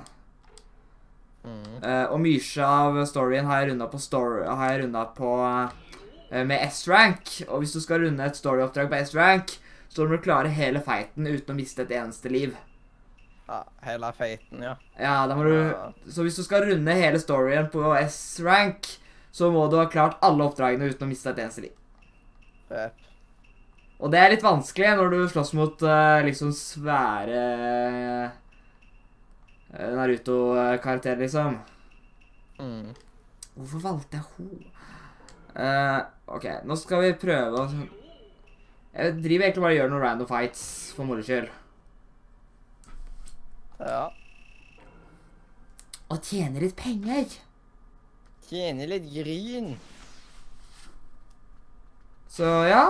Mm. 1.47 1.75
Uh, 1.83 2.05
og 2.11 2.19
mye 2.23 2.67
av 2.67 3.01
storyen 3.07 3.47
har 3.47 3.61
jeg 3.61 3.71
runda 3.71 3.87
på, 3.91 3.99
story, 4.01 4.43
har 4.49 4.73
jeg 4.73 4.83
rundet 4.83 5.13
på 5.15 5.33
uh, 5.39 6.43
med 6.43 6.57
S-rank. 6.67 7.33
Og 7.47 7.63
hvis 7.63 7.75
du 7.77 7.81
skal 7.83 8.03
runde 8.03 8.25
et 8.25 8.39
storyoppdrag 8.39 8.91
på 8.91 9.01
S-rank, 9.05 9.57
så 9.87 10.03
må 10.03 10.17
du 10.17 10.23
klare 10.25 10.51
hele 10.51 10.81
fighten 10.83 11.27
uten 11.29 11.53
å 11.53 11.57
miste 11.57 11.85
et 11.85 11.93
eneste 11.95 12.31
liv. 12.31 12.57
Ja, 13.47 13.61
hele 13.87 14.09
feiten, 14.11 14.59
ja. 14.59 14.73
Ja, 14.99 15.21
da 15.29 15.35
må 15.37 15.45
du 15.47 16.11
Så 16.11 16.25
hvis 16.25 16.35
du 16.35 16.43
skal 16.43 16.65
runde 16.67 16.95
hele 16.99 17.19
storyen 17.21 17.69
på 17.71 17.93
S-rank, 18.01 18.89
så 19.37 19.51
må 19.53 19.67
du 19.69 19.77
ha 19.77 19.85
klart 19.89 20.17
alle 20.25 20.47
oppdragene 20.47 20.89
uten 20.89 21.05
å 21.05 21.11
miste 21.11 21.29
et 21.29 21.43
eneste 21.43 21.67
liv. 21.67 21.75
Yep. 22.71 23.03
Og 23.97 24.13
det 24.13 24.19
er 24.21 24.33
litt 24.33 24.45
vanskelig 24.45 24.93
når 24.97 25.13
du 25.13 25.19
slåss 25.29 25.53
mot 25.57 25.83
uh, 25.85 26.19
liksom 26.25 26.51
svære 26.53 27.43
uh, 28.27 29.85
Naruto-karakterer, 29.97 31.21
liksom. 31.21 31.57
Mm. 32.61 32.93
Hvorfor 33.57 33.83
valgte 33.83 34.19
jeg 34.19 34.25
ho? 34.33 34.49
Uh, 35.57 36.01
OK, 36.37 36.45
nå 36.69 36.77
skal 36.77 37.01
vi 37.01 37.15
prøve 37.17 37.63
å 37.63 37.65
Jeg 37.71 39.15
driver 39.21 39.47
egentlig 39.47 39.63
bare 39.63 39.73
og 39.73 39.79
gjør 39.79 39.91
noen 39.93 40.05
random 40.05 40.29
fights 40.29 40.61
for 40.97 41.09
moro 41.09 41.25
skyld. 41.25 41.49
Ja. 43.81 44.07
Og 46.09 46.23
tjene 46.25 46.61
litt 46.63 46.77
penger. 46.79 47.37
Tjene 48.47 48.87
litt 48.87 49.09
gryn. 49.11 49.73
Så 52.31 52.47
ja. 52.69 52.83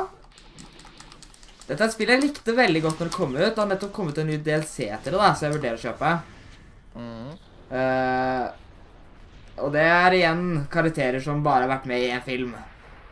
Dette 1.67 1.81
er 1.81 1.87
et 1.87 1.95
spill 1.95 2.11
jeg 2.13 2.23
likte 2.23 2.53
veldig 2.55 2.81
godt 2.85 3.01
når 3.01 3.09
det 3.09 3.15
kom 3.15 3.33
ut. 3.35 3.41
Det 3.41 3.59
har 3.59 3.69
nettopp 3.71 3.93
kommet 3.95 4.19
en 4.21 4.29
ny 4.29 4.37
DLC 4.43 4.85
til 4.85 5.11
det, 5.11 5.17
da, 5.17 5.33
så 5.33 5.47
jeg 5.47 5.55
vurderer 5.57 5.79
å 5.79 5.83
kjøpe. 5.83 6.11
Mm. 6.97 7.31
Uh, 7.71 8.45
og 9.65 9.73
det 9.73 9.83
er 9.83 10.15
igjen 10.15 10.43
karakterer 10.71 11.23
som 11.23 11.43
bare 11.43 11.65
har 11.65 11.73
vært 11.73 11.89
med 11.89 12.05
i 12.05 12.13
en 12.13 12.23
film. 12.23 12.53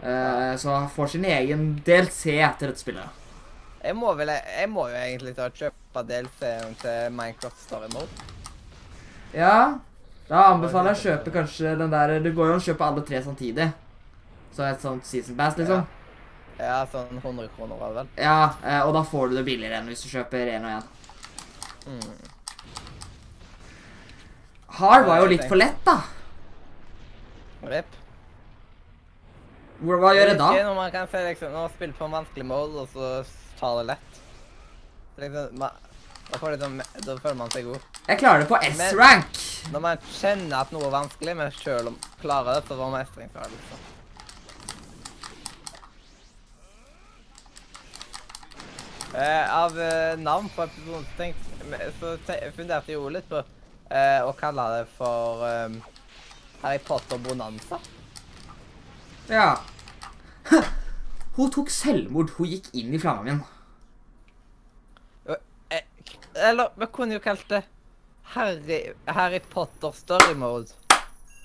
Uh, 0.03 0.53
så 0.61 0.77
får 0.93 1.15
sin 1.15 1.25
egen 1.27 1.67
DLC 1.85 2.37
etter 2.37 2.69
dette 2.69 2.83
spillet. 2.83 3.23
Jeg 3.85 3.93
må 3.97 4.13
vel 4.17 4.31
Jeg 4.33 4.69
må 4.71 4.87
jo 4.89 4.97
egentlig 4.97 5.35
ta 5.37 5.49
og 5.49 5.59
kjøpe 5.59 6.05
DLC-en 6.07 6.77
til 6.81 7.11
Minecraft 7.13 7.59
Story 7.65 7.89
Mode. 7.93 8.31
Ja, 9.35 9.81
da 10.29 10.47
anbefaler 10.51 10.93
jeg 10.93 10.97
å 10.97 11.03
kjøpe 11.03 11.33
kanskje 11.35 11.75
den 11.77 11.91
der 11.93 12.15
Det 12.23 12.31
går 12.33 12.47
jo 12.49 12.55
an 12.55 12.61
å 12.61 12.65
kjøpe 12.65 12.85
alle 12.87 13.03
tre 13.05 13.21
samtidig. 13.21 13.67
Så 14.55 14.63
et 14.65 14.81
sånt 14.81 15.05
season 15.05 15.37
pass, 15.37 15.57
liksom. 15.59 15.83
Ja, 16.55 16.79
sånn 16.87 17.19
100 17.19 17.49
kroner 17.57 17.75
var 17.77 17.91
det 17.91 17.99
vel. 17.99 18.13
Ja, 18.23 18.39
eh, 18.63 18.79
og 18.85 18.93
da 18.95 19.03
får 19.03 19.29
du 19.29 19.35
det 19.37 19.43
billigere 19.47 19.81
enn 19.81 19.91
hvis 19.91 20.05
du 20.05 20.09
kjøper 20.13 20.53
én 20.55 20.65
og 20.65 20.77
én. 20.77 20.85
Mm. 21.91 22.15
Hard 24.79 25.05
var 25.07 25.21
jo 25.21 25.27
litt 25.31 25.45
for 25.47 25.59
lett, 25.59 25.77
da. 25.85 25.99
Rip. 27.69 27.99
Hva 29.85 30.13
gjør 30.15 30.31
jeg 30.31 30.39
da? 30.39 30.49
Når 30.69 30.77
man 30.77 30.93
kan 30.93 31.09
se 31.11 31.21
liksom, 31.25 31.51
når 31.51 31.67
man 31.67 31.73
spiller 31.75 31.99
på 31.99 32.07
en 32.07 32.15
vanskelig 32.15 32.47
mål, 32.47 32.77
og 32.81 32.95
så 32.95 33.09
tar 33.59 33.81
det 33.81 33.85
lett. 33.91 34.21
Liksom, 35.19 35.59
man, 35.59 35.83
da, 36.31 36.37
det, 36.55 36.59
sånn- 36.65 37.05
da 37.05 37.15
føler 37.21 37.37
man 37.39 37.51
seg 37.53 37.65
god. 37.69 37.79
Jeg 38.07 38.19
klarer 38.21 38.43
det 38.43 38.49
på 38.49 38.59
S-rank. 38.69 39.41
Når 39.73 39.81
man 39.81 39.97
kjenner 40.19 40.59
at 40.61 40.71
noe 40.75 40.85
er 40.87 40.93
vanskelig, 40.93 41.35
men 41.37 41.51
selv 41.57 41.91
om 41.93 41.99
klarer 42.21 42.59
det, 42.59 42.67
så 42.67 42.77
var 42.79 42.91
liksom. 43.53 43.83
Eh, 49.15 49.55
av 49.55 49.79
eh, 49.79 50.17
navn 50.19 50.49
på 50.55 50.63
episoden 50.65 51.05
så, 51.05 51.17
tenkte, 51.17 51.91
så 51.99 52.15
funderte 52.55 52.91
jeg 52.91 52.97
jo 52.99 53.11
litt 53.13 53.27
på 53.31 53.39
eh, 53.39 54.19
å 54.27 54.33
kalle 54.35 54.65
det 54.73 54.81
for 54.97 55.45
eh, 55.47 55.77
Harry 56.65 56.81
Potter 56.83 57.21
Bonanza. 57.23 57.79
Ja. 59.31 59.53
Hun 61.37 61.51
tok 61.51 61.71
selvmord. 61.71 62.33
Hun 62.37 62.51
gikk 62.51 62.67
inn 62.75 62.91
i 62.95 62.99
flammen 63.01 63.29
min. 63.29 63.43
Eller 66.35 66.69
vi 66.79 66.85
kunne 66.91 67.13
jo 67.17 67.19
kalt 67.23 67.45
det 67.49 67.63
Harry, 68.35 68.81
Harry 69.07 69.39
Potter 69.39 69.91
Story 69.93 70.33
Mode. 70.35 70.71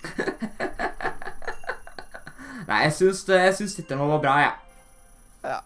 Nei, 2.71 2.83
jeg 2.87 2.93
syns, 2.97 3.25
jeg 3.29 3.55
syns 3.59 3.75
dette 3.81 3.97
var 3.99 4.21
bra, 4.23 4.35
jeg. 4.41 4.55
Ja. 5.45 5.59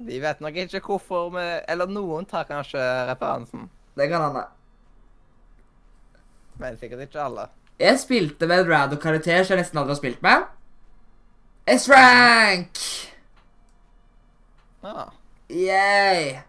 Vi 0.00 0.18
vet 0.22 0.40
nok 0.40 0.56
ikke 0.56 0.80
hvorfor 0.80 1.28
vi 1.34 1.42
Eller 1.68 1.86
noen 1.90 2.24
tar 2.26 2.46
kanskje 2.48 2.80
referansen, 3.10 3.66
Det 3.96 4.08
kan 4.08 4.22
hende. 4.24 4.44
men 6.58 6.76
sikkert 6.78 7.00
ikke 7.00 7.20
alle. 7.22 7.46
Jeg 7.80 7.98
spilte 8.00 8.46
med 8.46 8.60
en 8.64 8.70
random 8.72 8.98
karakter 9.00 9.44
som 9.44 9.54
jeg 9.56 9.62
nesten 9.62 9.78
aldri 9.78 9.94
har 9.94 9.96
spilt 10.00 10.22
med. 10.22 10.42
S-rank! 11.66 12.78
Ja. 14.84 15.04
Yay! 15.50 16.40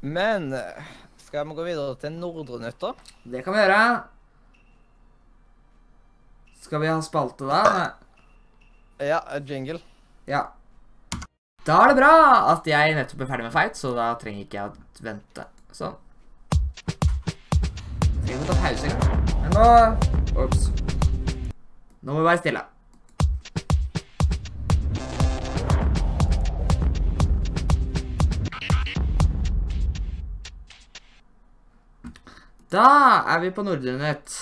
Men 0.00 0.52
eh, 0.52 0.82
skal 1.18 1.48
vi 1.48 1.54
gå 1.58 1.64
videre 1.66 1.96
til 1.98 2.14
Nordre 2.14 2.60
Nytter? 2.62 2.94
Det 3.26 3.42
kan 3.42 3.54
vi 3.54 3.62
gjøre. 3.64 3.80
Skal 6.62 6.82
vi 6.84 6.90
ha 6.90 7.00
spalte 7.02 7.48
da? 7.48 7.62
Ja, 9.02 9.18
jingle. 9.46 9.80
Ja. 10.30 10.44
Da 11.66 11.80
er 11.82 11.90
det 11.90 11.98
bra 11.98 12.12
at 12.52 12.66
jeg 12.70 12.94
nettopp 12.96 13.24
er 13.24 13.30
ferdig 13.32 13.48
med 13.48 13.54
fight, 13.54 13.78
så 13.78 13.90
da 13.96 14.12
trenger 14.20 14.46
ikke 14.46 14.60
jeg 14.60 14.70
å 14.70 15.04
vente. 15.04 15.48
Sånn. 15.74 15.98
Trenger 18.22 18.38
må 18.38 18.48
ta 18.48 18.58
pause? 18.62 18.94
Men 19.42 19.54
nå 19.56 19.68
Ops. 20.44 20.68
Nå 22.00 22.12
må 22.14 22.20
vi 22.20 22.28
være 22.28 22.42
stille. 22.44 22.62
Da 32.68 32.88
er 33.32 33.40
vi 33.40 33.50
på 33.54 33.64
Nordrenett. 33.64 34.32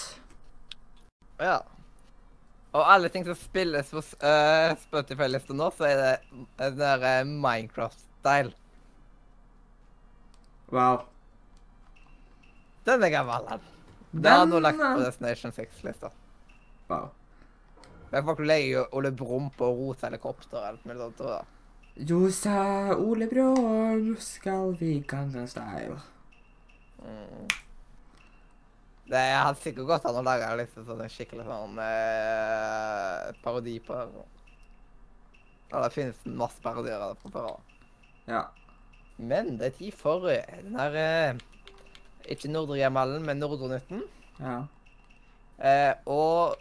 Ja. 1.39 1.61
Og 2.75 2.83
alle 2.83 3.09
ting 3.09 3.25
som 3.25 3.37
spilles 3.39 3.93
på 3.95 4.03
uh, 4.03 4.73
Spotify-lista 4.83 5.55
nå, 5.55 5.69
så 5.77 5.87
er 5.87 6.01
det 6.01 6.15
den 6.59 6.81
der 6.81 7.05
eh, 7.07 7.29
Minecraft-style. 7.29 8.51
Wow. 10.75 11.05
Den 12.87 13.07
er 13.07 13.13
gammel, 13.15 13.47
den. 13.47 13.69
Den 14.17 14.33
har 14.33 14.49
nå 14.51 14.61
lagt 14.61 14.81
på 14.83 14.89
eh, 14.91 15.05
Destination 15.05 15.55
6-lista. 15.55 16.11
Wow. 16.91 17.13
Men 18.11 18.27
folk 18.27 18.43
som 18.43 18.49
jo 18.73 18.83
Ole 18.99 19.13
Brumm 19.15 19.53
på 19.55 19.71
og 19.71 20.75
eller 20.91 20.99
noe 20.99 21.15
sånt. 21.15 21.23
jeg. 21.31 22.09
Josa 22.11 22.59
Ole 22.99 23.31
Brumm, 23.31 24.11
skal 24.21 24.75
vi 24.81 24.99
Gangnam 25.09 25.47
Style? 25.49 26.01
Mm. 27.01 27.47
Det 29.07 29.23
hadde 29.23 29.61
sikkert 29.63 29.87
gått 29.87 30.07
an 30.09 30.19
å 30.19 30.25
lage 30.27 30.49
liksom 30.59 30.87
sånn 30.89 31.05
en 31.05 31.13
skikkelig 31.13 31.45
sånn 31.47 31.79
eh, 31.79 33.29
parodi 33.45 33.77
på 33.87 33.95
det. 33.95 34.25
Ja, 35.71 35.83
det 35.83 35.91
finnes 35.95 36.23
masse 36.27 36.63
parodier 36.63 37.03
av 37.03 37.15
det 37.15 37.31
før 37.31 37.51
av. 37.53 37.75
Ja. 38.27 38.43
Men 39.17 39.55
det 39.61 39.71
er 39.71 39.77
tid 39.79 39.95
for 39.97 40.27
eh, 40.31 40.59
den 40.63 40.79
her 40.79 40.97
eh, 41.01 41.45
Ikke 42.35 42.51
Nordre 42.51 42.81
Gemalen, 42.81 43.23
men 43.27 43.39
Nordre 43.39 43.77
Nytten. 43.77 44.03
Ja. 44.43 44.57
Eh, 45.57 45.93
og 46.11 46.59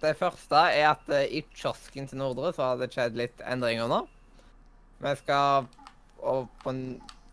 det 0.00 0.16
første 0.18 0.62
er 0.72 0.88
at 0.94 1.12
eh, 1.12 1.28
i 1.28 1.44
kiosken 1.52 2.08
til 2.08 2.22
Nordre 2.22 2.54
så 2.56 2.70
har 2.70 2.80
det 2.80 2.88
skjedd 2.94 3.20
litt 3.20 3.44
endringer 3.44 3.90
nå. 3.90 4.00
vi 5.04 5.12
skal 5.20 5.68
over 6.20 6.48
på 6.64 6.72
en 6.72 6.82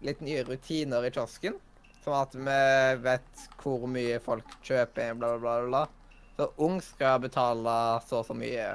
litt 0.04 0.20
nye 0.24 0.44
rutiner 0.48 1.08
i 1.08 1.12
kiosken. 1.16 1.56
Sånn 2.08 2.22
at 2.24 2.36
vi 2.40 2.60
vet 3.04 3.42
hvor 3.60 3.82
mye 3.92 4.20
folk 4.24 4.52
kjøper, 4.64 5.18
bla, 5.20 5.34
bla, 5.36 5.56
bla. 5.60 5.66
bla. 5.68 5.82
Så 6.38 6.46
ung 6.64 6.78
skal 6.80 7.20
betale 7.20 7.74
så 8.08 8.22
og 8.22 8.30
så 8.30 8.38
mye. 8.38 8.68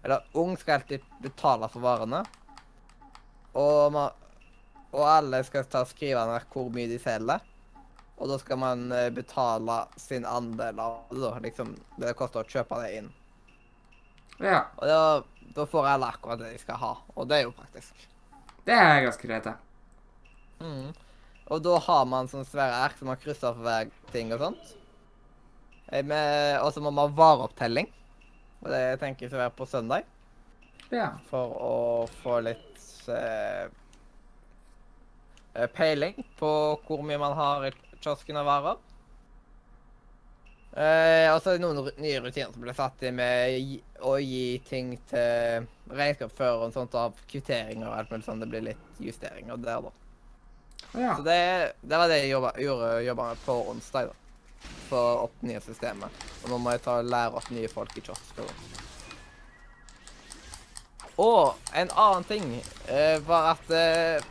Eller 0.00 0.24
ung 0.40 0.54
skal 0.56 0.78
alltid 0.78 1.04
betale 1.20 1.68
for 1.68 1.84
varene. 1.84 2.22
Og, 3.52 3.92
man, 3.92 4.16
og 4.94 5.04
alle 5.10 5.42
skal 5.44 5.68
ta 5.68 5.84
skrive 5.90 6.24
ned 6.30 6.48
hvor 6.56 6.72
mye 6.72 6.88
de 6.88 6.96
selger. 7.04 7.44
Og 8.16 8.32
da 8.32 8.40
skal 8.40 8.62
man 8.62 8.88
eh, 8.96 9.10
betale 9.12 9.82
sin 10.00 10.24
andel 10.24 10.80
av 10.80 10.98
det, 11.12 11.20
da. 11.20 11.36
Liksom, 11.44 11.76
det 11.98 12.08
det 12.08 12.16
koster 12.16 12.46
å 12.46 12.48
kjøpe 12.48 12.80
det 12.80 12.90
inn. 13.02 13.14
Ja. 14.40 14.70
Og 14.80 14.88
da, 14.88 15.00
da 15.60 15.68
får 15.68 15.92
alle 15.98 16.14
akkurat 16.16 16.40
det 16.40 16.56
de 16.56 16.64
skal 16.64 16.80
ha. 16.80 16.96
Og 17.12 17.28
det 17.28 17.42
er 17.42 17.50
jo 17.50 17.56
praktisk. 17.60 18.08
Det 18.64 18.80
er 18.80 19.02
ganske 19.04 19.28
greit, 19.28 19.52
det. 19.52 19.58
Mm. 20.64 20.94
Og 21.52 21.60
da 21.64 21.76
har 21.86 22.06
man 22.08 22.28
sånne 22.30 22.48
svære 22.48 22.78
ark 22.86 22.96
som 22.98 23.10
man 23.10 23.20
krysser 23.20 23.52
for 23.52 23.66
hver 23.66 23.90
ting 24.14 24.32
og 24.32 24.40
sånt. 24.40 24.72
Eh, 25.92 26.56
Og 26.62 26.72
så 26.72 26.80
må 26.80 26.90
man 26.90 27.10
ha 27.10 27.16
vareopptelling. 27.18 27.90
Og 28.64 28.70
det 28.72 28.84
tenker 29.00 29.26
jeg 29.26 29.34
å 29.36 29.42
være 29.42 29.56
på 29.58 29.66
søndag. 29.68 30.06
Ja. 30.92 31.10
For 31.28 31.52
å 31.60 31.74
få 32.22 32.38
litt 32.46 32.80
eh, 33.12 33.68
eh, 35.54 35.68
peiling 35.76 36.16
på 36.40 36.50
hvor 36.86 37.04
mye 37.04 37.20
man 37.20 37.36
har 37.36 37.68
i 37.68 37.72
kiosken 38.00 38.40
av 38.40 38.48
varer. 38.48 38.80
Eh, 40.74 41.28
og 41.30 41.38
så 41.42 41.52
er 41.52 41.58
det 41.60 41.62
noen 41.62 41.92
nye 42.02 42.22
rutiner 42.24 42.50
som 42.50 42.64
ble 42.64 42.72
satt 42.74 43.04
inn 43.06 43.14
med 43.20 43.76
å 44.02 44.16
gi 44.18 44.56
ting 44.66 44.96
til 45.10 45.68
regnskapsføreren 45.92 46.72
sånt 46.74 46.96
av 46.98 47.20
kvitteringer 47.30 47.86
og 47.86 47.94
alt 48.00 48.10
mulig 48.10 48.26
sånn. 48.26 48.40
Det 48.42 48.48
blir 48.50 48.64
litt 48.72 48.98
justeringer 49.04 49.60
der, 49.62 49.84
da. 49.86 49.92
Ja. 50.92 51.16
Så 51.16 51.22
det, 51.22 51.72
det 51.80 51.98
var 51.98 52.08
det 52.08 52.18
jeg 52.18 52.34
jobba, 52.34 52.52
gjorde, 52.60 52.90
jobba 53.02 53.28
med 53.28 53.42
på 53.44 53.56
onsdag, 53.70 54.10
da. 54.10 54.20
For 54.88 55.24
opp 55.24 55.42
nye 55.44 55.60
systemet. 55.64 56.24
Og 56.44 56.52
nå 56.52 56.58
må 56.60 56.74
jeg 56.74 56.84
ta 56.84 56.98
og 57.00 57.08
lære 57.08 57.40
opp 57.40 57.50
nye 57.52 57.70
folk 57.72 57.96
i 57.98 58.04
kiosker. 58.04 58.52
Og 61.20 61.70
en 61.74 61.90
annen 61.90 62.24
ting 62.26 62.48
eh, 62.88 63.18
var 63.26 63.52
at 63.52 63.70
eh, 63.70 64.24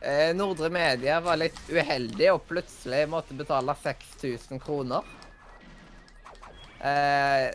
eh, 0.00 0.36
Nordre 0.36 0.68
Media 0.70 1.20
var 1.24 1.40
litt 1.40 1.60
uheldig 1.70 2.28
og 2.34 2.44
plutselig 2.48 3.06
måtte 3.08 3.36
betale 3.38 3.76
6000 3.82 4.60
kroner. 4.60 5.06
Eh, 6.80 7.48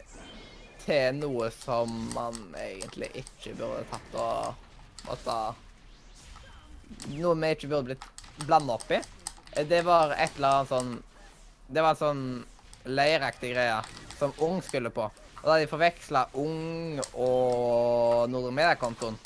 til 0.85 1.17
noe 1.17 1.49
som 1.53 1.93
man 2.13 2.35
egentlig 2.61 3.09
ikke 3.21 3.55
burde 3.57 3.85
tatt 3.89 4.17
og 4.21 5.07
måtte 5.07 5.37
noe 7.15 7.35
vi 7.41 7.51
ikke 7.55 7.69
burde 7.71 7.85
blitt 7.93 8.05
blanda 8.47 8.73
opp 8.77 8.91
i. 8.91 9.01
Det 9.69 9.81
var 9.87 10.11
et 10.17 10.35
eller 10.35 10.57
annet 10.57 10.69
sånn 10.73 10.89
Det 11.67 11.81
var 11.81 11.95
en 11.95 12.01
sånn 12.01 12.23
leiraktig 12.85 13.53
greie 13.55 13.77
som 14.19 14.33
Ung 14.45 14.59
skulle 14.61 14.89
på. 14.93 15.05
Og 15.07 15.45
da 15.45 15.53
hadde 15.55 15.65
de 15.65 15.71
forveksla 15.71 16.25
Ung 16.41 16.99
og 17.13 18.29
Nordre 18.29 18.51
Media-kontoen. 18.53 19.17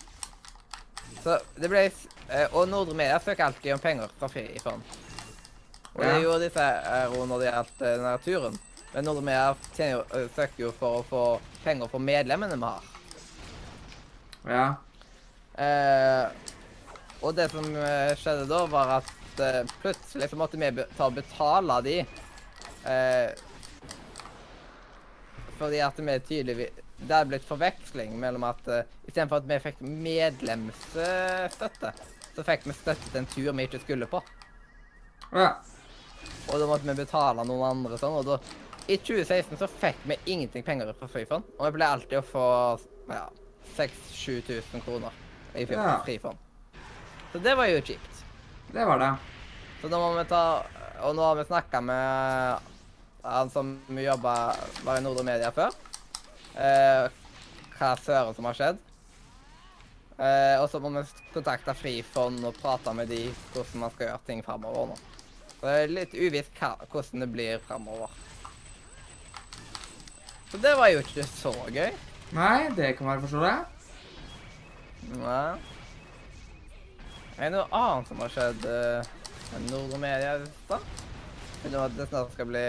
Så 1.24 1.36
det 1.60 1.68
ble 1.72 1.82
eh, 1.88 2.48
Og 2.54 2.70
Nordre 2.72 2.96
Media 2.96 3.20
søker 3.20 3.50
alltid 3.50 3.74
om 3.76 3.80
penger 3.84 4.12
fra 4.20 4.30
Frifond. 4.32 4.84
Og 5.96 6.04
det 6.06 6.14
Ja. 6.14 6.20
gjorde 6.22 6.46
disse 6.46 6.66
ro 7.12 7.26
når 7.26 7.40
det 7.44 7.50
gjaldt 7.52 7.82
eh, 7.82 7.96
denne 7.98 8.18
turen. 8.24 8.60
Men 8.94 9.06
Nordre 9.06 9.24
Media 9.26 9.90
jo, 9.92 10.04
eh, 10.16 10.30
søker 10.36 10.64
jo 10.68 10.72
for 10.80 11.00
å 11.02 11.06
få 11.10 11.24
penger 11.64 11.88
for 11.92 12.00
medlemmene 12.00 12.56
vi 12.56 12.70
har. 12.70 12.84
Ja. 14.48 14.68
Eh, 15.60 16.30
og 17.22 17.36
det 17.36 17.50
som 17.52 17.66
eh, 17.76 18.14
skjedde 18.20 18.46
da, 18.50 18.62
var 18.72 18.88
at 19.02 19.40
eh, 19.44 19.64
plutselig 19.82 20.30
så 20.32 20.38
måtte 20.40 20.60
vi 20.62 20.70
ta 20.98 21.08
og 21.10 21.16
betale 21.18 21.80
de. 21.86 21.98
Eh, 22.88 23.30
fordi 25.60 25.82
at 25.84 25.98
vi 26.00 26.14
tydeligvis 26.24 26.78
Det 27.00 27.16
er 27.16 27.26
blitt 27.28 27.46
forveksling 27.48 28.16
mellom 28.20 28.44
at 28.48 28.68
eh, 28.68 28.84
istedenfor 29.08 29.40
at 29.42 29.46
vi 29.48 29.58
fikk 29.64 29.78
medlemsstøtte, 29.84 31.92
så 32.36 32.44
fikk 32.48 32.66
vi 32.68 32.74
støtte 32.76 33.08
til 33.12 33.22
en 33.22 33.28
tur 33.32 33.52
vi 33.56 33.68
ikke 33.70 33.80
skulle 33.84 34.08
på. 34.12 34.20
Ja. 35.32 35.54
Og 36.52 36.60
da 36.60 36.68
måtte 36.68 36.88
vi 36.90 36.96
betale 37.00 37.46
noen 37.48 37.64
andre 37.70 38.00
sånn, 38.02 38.18
og 38.20 38.26
da 38.28 38.40
I 38.90 38.98
2016 38.98 39.60
så 39.62 39.68
fikk 39.70 40.00
vi 40.10 40.18
ingenting 40.34 40.64
penger 40.66 40.92
fra 40.98 41.08
Frifond, 41.12 41.46
og 41.60 41.68
vi 41.70 41.76
ble 41.78 41.86
alltid 41.88 42.18
å 42.20 42.26
få 42.26 42.46
ja, 43.12 43.26
6000-7000 43.78 44.82
kroner 44.84 45.12
i 45.56 45.66
fri- 45.70 45.78
Ja. 45.78 46.00
Frifond. 46.04 46.38
Så 47.32 47.42
det 47.44 47.56
var 47.56 47.70
jo 47.70 47.82
kjipt. 47.86 48.24
Det 48.74 48.86
var 48.86 49.00
det. 49.00 49.14
Så 49.82 49.88
da 49.88 50.00
må 50.02 50.12
vi 50.18 50.26
ta 50.30 50.44
Og 51.00 51.16
nå 51.16 51.24
har 51.24 51.38
vi 51.40 51.46
snakka 51.48 51.80
med 51.82 52.68
han 53.24 53.50
som 53.52 53.78
jobba 53.96 54.34
var 54.84 54.98
i 55.00 55.04
Nordre 55.04 55.24
Media 55.28 55.52
før. 55.56 55.72
Eh, 56.60 57.08
hva 57.78 57.92
søren 58.00 58.36
som 58.36 58.48
har 58.50 58.58
skjedd. 58.58 58.82
Eh, 60.20 60.56
og 60.60 60.68
så 60.72 60.82
må 60.84 60.92
vi 60.98 61.04
kontakte 61.32 61.76
Frifond 61.80 62.44
og 62.48 62.58
prate 62.60 62.92
med 62.96 63.08
de 63.12 63.22
hvordan 63.54 63.86
man 63.86 63.94
skal 63.96 64.10
gjøre 64.10 64.26
ting 64.28 64.44
framover 64.44 64.92
nå. 64.92 65.00
Så 65.54 65.62
det 65.64 65.76
er 65.78 65.96
litt 65.96 66.16
uvisst 66.20 66.60
hvordan 66.60 67.24
det 67.24 67.32
blir 67.32 67.64
framover. 67.64 68.12
Så 70.52 70.60
det 70.60 70.76
var 70.76 70.92
jo 70.92 71.04
ikke 71.04 71.28
så 71.30 71.54
gøy. 71.72 71.92
Nei, 72.36 72.70
det 72.76 72.96
kan 72.98 73.08
være 73.14 73.24
forståelig. 73.24 73.58
Nei. 75.24 75.79
Er 77.40 77.48
det 77.48 77.56
noe 77.56 77.70
annet 77.72 78.10
som 78.10 78.20
har 78.20 78.32
skjedd 78.34 78.66
med 78.68 79.70
Nordre 79.72 80.00
Media 80.02 80.34
i 80.42 80.48
stad? 80.66 80.90
Vil 81.64 81.72
du 81.72 81.78
at 81.80 81.94
det 81.96 82.08
snart 82.10 82.34
skal 82.34 82.50
bli 82.50 82.64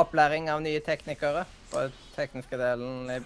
opplæring 0.00 0.48
av 0.50 0.62
nye 0.64 0.80
teknikere 0.84 1.44
på 1.70 1.82
den 1.84 1.98
tekniske 2.14 2.56
delen 2.58 3.10
i 3.12 3.18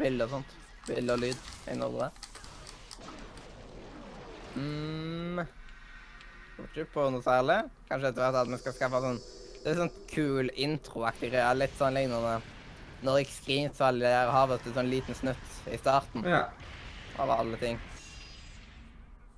bilde 0.00 0.24
og 0.24 0.32
sånt. 0.38 0.54
Bilde 0.88 1.12
og 1.12 1.20
lyd 1.22 1.50
i 1.68 1.76
Nordre. 1.76 2.08
Mm. 4.56 5.42
Går 6.56 6.70
ikke 6.72 6.88
på 6.94 7.04
noe 7.12 7.22
særlig. 7.22 7.58
Kanskje 7.90 8.10
etter 8.10 8.24
hvert 8.24 8.40
at 8.40 8.52
vi 8.52 8.60
skal 8.62 8.74
skaffe 8.78 9.02
sånn 9.04 9.20
Det 9.58 9.72
er 9.74 9.78
sånn 9.82 9.92
kul 10.08 10.48
introaktig 10.56 11.34
greie. 11.34 11.52
Litt 11.58 11.76
sånn 11.78 11.98
lignende 11.98 12.38
når 13.04 13.20
jeg 13.20 13.28
screen 13.30 13.74
så 13.76 13.90
alle 13.92 14.08
der 14.08 14.32
har 14.34 14.48
du, 14.50 14.70
sånn 14.74 14.88
liten 14.90 15.14
snutt 15.14 15.58
i 15.70 15.76
starten 15.78 16.24
Ja. 16.26 16.48
av 17.20 17.30
alle 17.30 17.60
ting. 17.60 17.76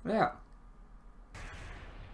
Ja. 0.07 0.31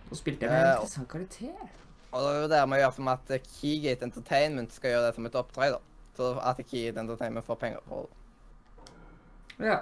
Nå 0.07 0.15
spilte 0.15 0.45
jeg 0.47 0.51
med 0.51 0.59
Eh, 0.59 0.69
en 0.69 0.75
interessant 0.77 1.09
karakter. 1.11 1.69
Og 2.11 2.23
det 2.23 2.29
er 2.31 2.41
jo 2.41 2.47
det 2.53 2.61
vi 2.71 2.79
gjør 2.81 2.93
som 2.95 3.07
at 3.11 3.31
eh, 3.35 3.47
Keygate 3.57 4.07
Entertainment 4.07 4.73
skal 4.73 4.93
gjøre 4.93 5.07
det 5.07 5.15
som 5.15 5.25
et 5.27 5.35
oppdrag, 5.35 5.75
da. 5.75 5.79
Så 6.17 6.29
at 6.39 6.61
Keygate 6.69 7.03
Entertainment 7.03 7.45
får 7.45 7.59
penger 7.63 7.83
for 7.87 8.07
det. 8.07 9.67
Ja. 9.67 9.79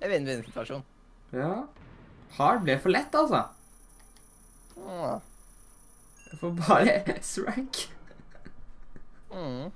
Er 0.00 0.12
vinn-vinn-situasjon. 0.12 0.82
Ja. 1.32 1.52
Hard 2.38 2.62
ble 2.66 2.78
for 2.82 2.92
lett, 2.92 3.14
altså. 3.14 3.44
Mm. 4.76 5.20
Jeg 6.30 6.40
får 6.40 6.54
bare 6.60 6.94
S-rank. 7.22 7.82
Mm. 9.32 9.70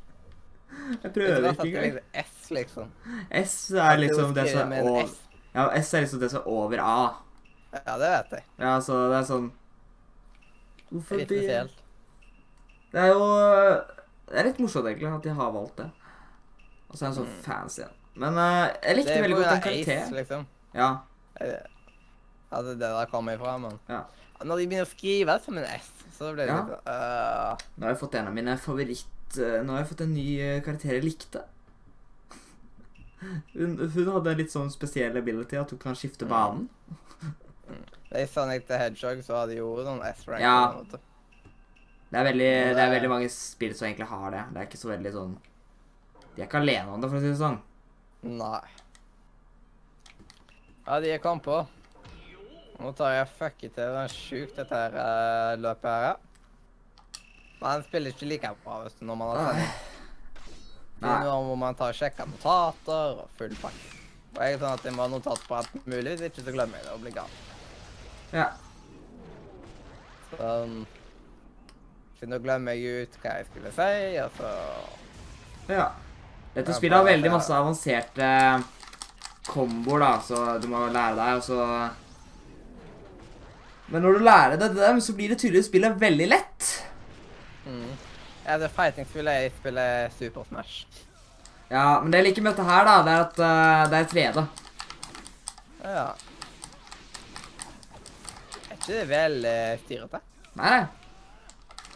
Jeg 1.02 1.12
prøver 1.12 1.50
ikke 1.50 1.66
engang. 1.68 1.98
S, 2.14 2.50
liksom. 2.50 2.92
S 3.30 3.56
er 3.70 3.96
liksom 4.00 4.34
det 4.34 4.50
som 4.50 4.72
er 4.72 4.88
over 4.88 5.10
Ja, 5.54 5.66
S 5.76 5.92
er 5.94 6.00
liksom 6.06 6.20
det 6.20 6.30
som 6.32 6.40
er 6.40 6.48
over 6.48 6.80
A. 6.80 6.96
Ja, 7.72 7.94
det 7.98 8.08
vet 8.12 8.32
jeg. 8.36 8.44
Ja, 8.60 8.72
så 8.84 8.98
det 9.08 9.16
er 9.22 9.26
sånn 9.28 9.46
Det 9.48 10.92
Hvorfor 10.92 11.16
litt 11.22 11.30
spesielt. 11.32 11.78
Det 12.92 13.00
er 13.00 13.12
jo 13.14 13.22
Det 14.28 14.38
er 14.42 14.44
litt 14.50 14.58
morsomt, 14.60 14.86
egentlig, 14.90 15.08
at 15.08 15.24
de 15.24 15.32
har 15.38 15.52
valgt 15.54 15.76
det. 15.80 15.86
Og 16.90 16.96
så 16.98 17.06
er 17.06 17.08
den 17.08 17.16
så 17.16 17.24
fancy. 17.46 17.86
Men 18.20 18.36
uh, 18.36 18.68
jeg 18.84 18.96
likte 18.98 19.14
veldig 19.24 19.36
godt 19.38 19.46
den 19.48 19.56
Ace, 19.56 19.62
karakteren. 19.70 20.12
liksom. 20.18 20.46
Ja. 20.76 20.90
Ja, 21.40 22.60
det 22.60 22.74
er 22.74 22.76
det 22.76 22.90
der 22.92 23.08
kommer 23.12 23.32
ifra, 23.38 23.54
men 23.58 23.78
Ja. 23.88 24.02
Når 24.42 24.58
de 24.58 24.66
begynner 24.66 24.84
å 24.84 24.90
skrive 24.90 25.38
som 25.44 25.56
en 25.60 25.64
S, 25.64 25.88
så 26.18 26.32
blir 26.34 26.44
det 26.44 26.52
Ja. 26.52 26.58
litt 26.60 26.72
sånn 26.74 26.92
øh, 26.92 27.64
Nå 27.78 27.86
har 27.86 27.92
jeg 27.94 28.00
fått 28.02 28.14
en 28.20 28.26
av 28.28 28.34
mine 28.36 28.56
favoritt... 28.58 29.08
Nå 29.64 29.72
har 29.72 29.78
jeg 29.80 29.88
fått 29.94 30.00
en 30.04 30.12
ny 30.12 30.26
eh, 30.42 30.60
karakter 30.66 30.92
jeg 30.92 31.04
likte. 31.06 31.44
Hun, 33.56 33.78
hun 33.78 34.08
hadde 34.12 34.30
en 34.34 34.40
litt 34.42 34.52
sånn 34.52 34.68
spesiell 34.74 35.16
ability 35.16 35.56
at 35.56 35.70
hun 35.72 35.78
kan 35.80 35.94
skifte 35.96 36.26
banen. 36.28 36.68
I 38.12 38.26
Sonic 38.28 38.66
the 38.68 38.76
Hedgehog 38.80 39.22
så 39.24 39.38
hadde 39.40 39.56
jo 39.56 39.70
noen 39.86 40.02
S-rank. 40.12 40.42
Ja. 40.44 40.56
Det 42.12 42.18
er, 42.20 42.26
veldig, 42.28 42.48
det 42.52 42.74
det 42.76 42.82
er 42.82 42.86
er- 42.88 42.94
veldig 42.98 43.08
mange 43.10 43.28
spill 43.32 43.72
som 43.74 43.86
egentlig 43.88 44.08
har 44.10 44.30
det. 44.34 44.42
Det 44.52 44.60
er 44.60 44.66
ikke 44.68 44.80
så 44.82 44.90
veldig 44.92 45.12
sånn 45.14 45.30
De 46.34 46.42
er 46.42 46.46
ikke 46.46 46.60
alene 46.60 46.92
om 46.92 47.00
det, 47.00 47.08
for 47.12 47.16
å 47.16 47.22
si 47.22 47.30
det 47.30 47.38
sånn. 47.40 47.56
Nei. 48.22 48.60
Ja, 50.86 50.98
de 51.00 51.08
jeg 51.12 51.22
kom 51.22 51.40
på. 51.40 51.56
Nå 52.82 52.90
tar 52.98 53.12
jeg 53.14 53.28
fuck 53.38 53.62
it 53.62 53.74
til. 53.76 53.84
den 53.86 54.00
er 54.02 54.12
sjukt, 54.12 54.56
dette 54.58 54.74
her 54.74 54.96
uh, 54.98 55.54
løpet 55.60 55.88
her. 55.88 56.06
ja. 56.10 56.14
Men 57.60 57.68
han 57.70 57.84
spiller 57.86 58.10
ikke 58.10 58.26
like 58.26 58.50
bra 58.64 58.80
du, 58.88 59.04
når 59.06 59.18
man 59.20 59.28
har 59.36 59.52
sending. 59.52 59.74
Det 61.02 61.08
er 61.08 61.18
Nei. 61.18 61.24
noe 61.26 61.44
hvor 61.46 61.58
man 61.58 61.74
tar 61.78 61.92
og 61.92 61.98
sjekker 61.98 62.26
notater 62.30 63.20
og 63.22 63.28
full 63.38 63.54
pakke. 63.62 63.88
Og 64.32 64.40
jeg 64.42 64.56
er 64.56 64.60
sånn 64.62 64.74
at 64.78 64.84
jeg 64.88 64.94
må 64.96 65.04
ha 65.04 65.10
notat 65.12 65.42
på 65.46 65.56
alt 65.58 65.72
mulig, 65.86 66.12
hvis 66.16 66.26
ikke 66.30 66.44
så 66.46 66.54
glemmer 66.54 66.78
jeg 66.80 66.86
det 66.88 66.92
og 66.96 67.02
blir 67.04 67.14
gal. 67.16 67.32
Ja. 68.32 68.48
Sånn 70.32 70.82
Så 72.18 72.28
nå 72.30 72.38
glemmer 72.40 72.78
jeg 72.78 73.04
ut 73.04 73.16
hva 73.22 73.38
jeg 73.40 73.48
skulle 73.50 73.72
si, 73.76 74.18
og 74.22 74.38
så 74.38 74.52
ja. 75.72 75.88
Dette 76.54 76.74
spillet 76.76 76.98
har 76.98 77.06
veldig 77.06 77.32
masse 77.32 77.52
avanserte 77.56 78.28
komboer, 79.48 80.02
da, 80.02 80.12
så 80.22 80.58
du 80.62 80.68
må 80.70 80.84
lære 80.92 81.16
deg, 81.18 81.40
og 81.40 81.44
så 81.46 81.58
Men 83.92 84.04
når 84.04 84.16
du 84.16 84.24
lærer 84.24 84.56
deg 84.60 84.76
dem, 84.78 85.00
så 85.04 85.14
blir 85.16 85.32
det 85.32 85.40
tydeligvis 85.42 85.68
spillet 85.68 86.00
veldig 86.00 86.28
lett. 86.30 86.68
mm. 87.66 87.92
Ja, 88.46 88.58
det 88.58 88.72
fighting-spillet 88.74 89.38
jeg 89.38 89.52
spiller 89.60 90.08
Super 90.18 90.44
Smash. 90.48 90.86
Ja, 91.70 92.00
men 92.02 92.10
det 92.12 92.18
jeg 92.18 92.26
liker 92.30 92.42
med 92.42 92.52
dette 92.52 92.64
her, 92.66 92.88
da, 92.88 92.94
det 93.06 93.12
er 93.12 93.20
at 93.26 93.38
uh, 93.38 93.90
det 93.90 93.98
er 93.98 94.08
3D. 94.12 94.46
Ja. 95.84 96.06
Ikke 98.82 98.96
det 98.98 99.04
vel 99.10 99.36
uh, 99.46 99.78
styrete? 99.84 100.20
Nei. 100.58 100.80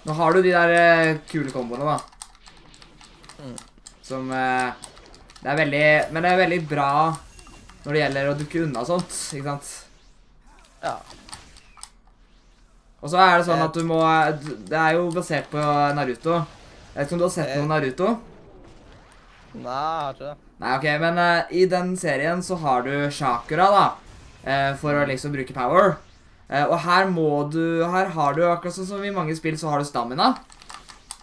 Nå 0.06 0.14
har 0.14 0.32
du 0.36 0.38
de 0.44 0.52
der 0.54 0.70
eh, 0.70 1.16
kule 1.26 1.50
komboene, 1.50 1.82
da. 1.96 1.96
Mm. 3.42 3.56
Som 4.06 4.28
eh, 4.32 4.70
Det 5.42 5.50
er 5.50 5.58
veldig 5.58 5.82
Men 6.14 6.22
det 6.22 6.30
er 6.30 6.38
veldig 6.44 6.58
bra 6.70 6.90
når 7.82 7.92
det 7.94 8.00
gjelder 8.00 8.28
å 8.30 8.36
dukke 8.38 8.62
unna 8.64 8.80
sånt, 8.86 9.12
ikke 9.34 9.46
sant? 9.50 9.66
Ja. 10.82 10.94
Og 13.02 13.10
så 13.12 13.20
er 13.22 13.36
det 13.36 13.44
sånn 13.46 13.60
Eh. 13.60 13.66
at 13.66 13.76
du 13.76 13.82
må 13.86 13.98
Det 14.70 14.78
er 14.80 14.96
jo 14.96 15.04
basert 15.14 15.50
på 15.52 15.58
Naruto. 15.98 16.38
Jeg 16.40 16.96
vet 16.96 17.06
ikke 17.06 17.18
om 17.18 17.20
du 17.20 17.26
har 17.28 17.34
sett 17.36 17.50
Eh. 17.52 17.60
noe 17.60 17.70
Naruto? 17.74 18.08
Nei, 19.56 19.62
jeg 19.62 19.74
har 19.74 20.14
ikke 20.14 20.24
det. 20.30 20.36
Nei, 20.62 20.72
ok, 20.78 20.86
men 21.02 21.18
uh, 21.18 21.44
i 21.50 21.66
den 21.66 21.94
serien 21.96 22.42
så 22.42 22.56
har 22.62 22.82
du 22.86 23.10
chakra, 23.10 23.68
da. 23.74 23.86
Uh, 24.46 24.72
for 24.80 24.94
å 24.94 25.06
liksom 25.08 25.32
bruke 25.34 25.54
power. 25.54 25.96
Eh, 26.48 26.62
og 26.62 26.78
her 26.84 27.08
må 27.10 27.30
du 27.50 27.82
Her 27.82 28.12
har 28.14 28.36
du, 28.36 28.44
akkurat 28.46 28.76
sånn 28.76 28.86
som 28.86 29.02
i 29.04 29.14
mange 29.14 29.34
spill, 29.38 29.58
så 29.58 29.72
har 29.72 29.82
du 29.82 29.88
stamina. 29.88 30.34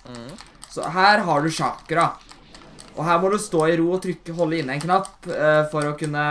Mm. 0.04 0.34
Så 0.74 0.84
her 0.92 1.24
har 1.24 1.42
du 1.42 1.50
chakra. 1.54 2.12
Og 2.94 3.06
her 3.08 3.20
må 3.22 3.32
du 3.32 3.40
stå 3.42 3.68
i 3.72 3.78
ro 3.80 3.94
og 3.96 4.04
trykke, 4.04 4.36
holde 4.38 4.60
inne 4.60 4.76
en 4.76 4.84
knapp 4.84 5.26
uh, 5.30 5.64
for 5.72 5.88
å 5.88 5.96
kunne 5.98 6.26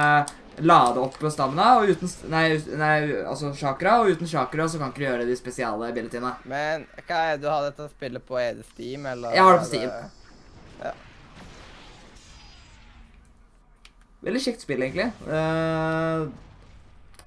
lade 0.63 1.03
opp 1.03 1.17
stamina. 1.33 1.79
Og 1.81 1.91
uten 1.95 2.11
Nei, 2.31 2.45
nei, 2.79 2.97
altså 3.27 3.53
chakra. 3.59 4.01
Og 4.03 4.13
uten 4.15 4.31
chakra 4.31 4.69
så 4.69 4.81
kan 4.81 4.93
ikke 4.93 5.03
du 5.03 5.07
gjøre 5.09 5.29
de 5.31 5.39
spesiale 5.39 5.89
abilityene. 5.91 6.35
Men 6.51 6.87
hva 7.07 7.23
er 7.31 7.39
det 7.39 7.47
du 7.47 7.49
har 7.51 7.65
dette 7.67 7.89
spillet 7.95 8.27
på? 8.29 8.39
Er 8.39 8.59
det 8.59 8.67
Steam, 8.75 9.07
eller? 9.11 9.35
Jeg 9.35 9.47
har 9.47 9.57
det 9.57 9.65
på 9.65 9.71
Steam. 9.73 9.91
Det... 9.91 10.11
Ja. 10.83 10.95
Veldig 14.23 14.43
kjekt 14.45 14.63
spill, 14.63 14.83
egentlig. 14.87 15.11
Eh, 15.27 16.27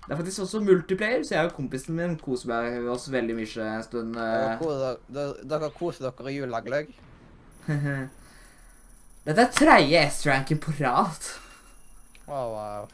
det 0.06 0.14
er 0.14 0.20
faktisk 0.20 0.44
også 0.44 0.60
multiplayer, 0.62 1.24
så 1.26 1.36
jeg 1.36 1.50
og 1.50 1.56
kompisen 1.58 1.96
min 1.98 2.14
koser 2.22 2.52
meg 2.52 2.90
oss 2.94 3.08
veldig 3.10 3.36
mye 3.40 3.64
en 3.66 3.86
stund. 3.86 4.14
Dere 4.14 4.54
eh. 4.54 5.32
dere- 5.50 5.72
koser 5.74 6.12
dere 6.12 6.32
i 6.32 6.36
julegløgg? 6.38 6.92
Dette 9.26 9.42
er 9.42 9.56
tredje 9.58 10.04
S-ranken 10.12 10.60
på 10.62 10.76
rad. 10.78 11.32
Oh, 12.28 12.52
wow. 12.54 12.86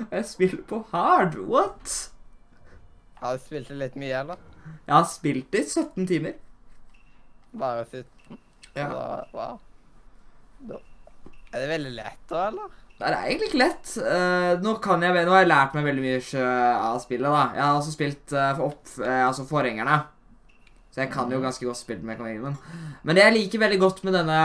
Og 0.00 0.16
jeg 0.18 0.26
spiller 0.26 0.64
på 0.66 0.80
hard. 0.90 1.36
What? 1.46 1.94
Har 3.20 3.36
du 3.36 3.44
spilt 3.44 3.70
det 3.70 3.78
litt 3.78 3.94
mye, 3.98 4.24
eller? 4.24 4.42
Jeg 4.86 4.94
har 4.96 5.06
spilt 5.10 5.52
det 5.54 5.62
i 5.62 5.70
17 5.70 6.08
timer. 6.10 6.34
Bare 7.56 7.86
17? 7.86 8.40
Ja. 8.74 8.88
Da, 8.90 9.04
wow. 9.32 9.60
Da. 10.66 10.82
Er 11.52 11.62
det 11.62 11.70
veldig 11.70 11.94
lett, 11.94 12.26
da, 12.30 12.48
eller? 12.50 12.74
Det 12.96 13.04
er 13.04 13.26
egentlig 13.28 13.50
ikke 13.50 13.60
lett. 13.60 13.90
Uh, 14.00 14.56
nå, 14.64 14.76
kan 14.80 15.02
jeg, 15.04 15.12
nå 15.12 15.34
har 15.34 15.42
jeg 15.42 15.50
lært 15.50 15.74
meg 15.76 15.84
veldig 15.90 16.04
mye 16.04 16.44
av 16.72 17.00
spillet. 17.02 17.28
da. 17.28 17.42
Jeg 17.52 17.64
har 17.64 17.80
også 17.80 17.92
spilt 17.92 18.32
uh, 18.32 18.62
opp, 18.64 18.84
uh, 19.02 19.26
altså 19.26 19.44
forgjengerne. 19.48 19.98
Så 20.94 21.02
jeg 21.02 21.12
kan 21.12 21.32
jo 21.32 21.42
ganske 21.42 21.66
godt 21.68 21.82
spille 21.82 22.08
med 22.08 22.16
Kamelen. 22.16 22.56
Men 23.04 23.18
det 23.18 23.26
jeg 23.26 23.36
liker 23.36 23.62
veldig 23.66 23.80
godt 23.82 24.00
med 24.06 24.16
denne 24.16 24.40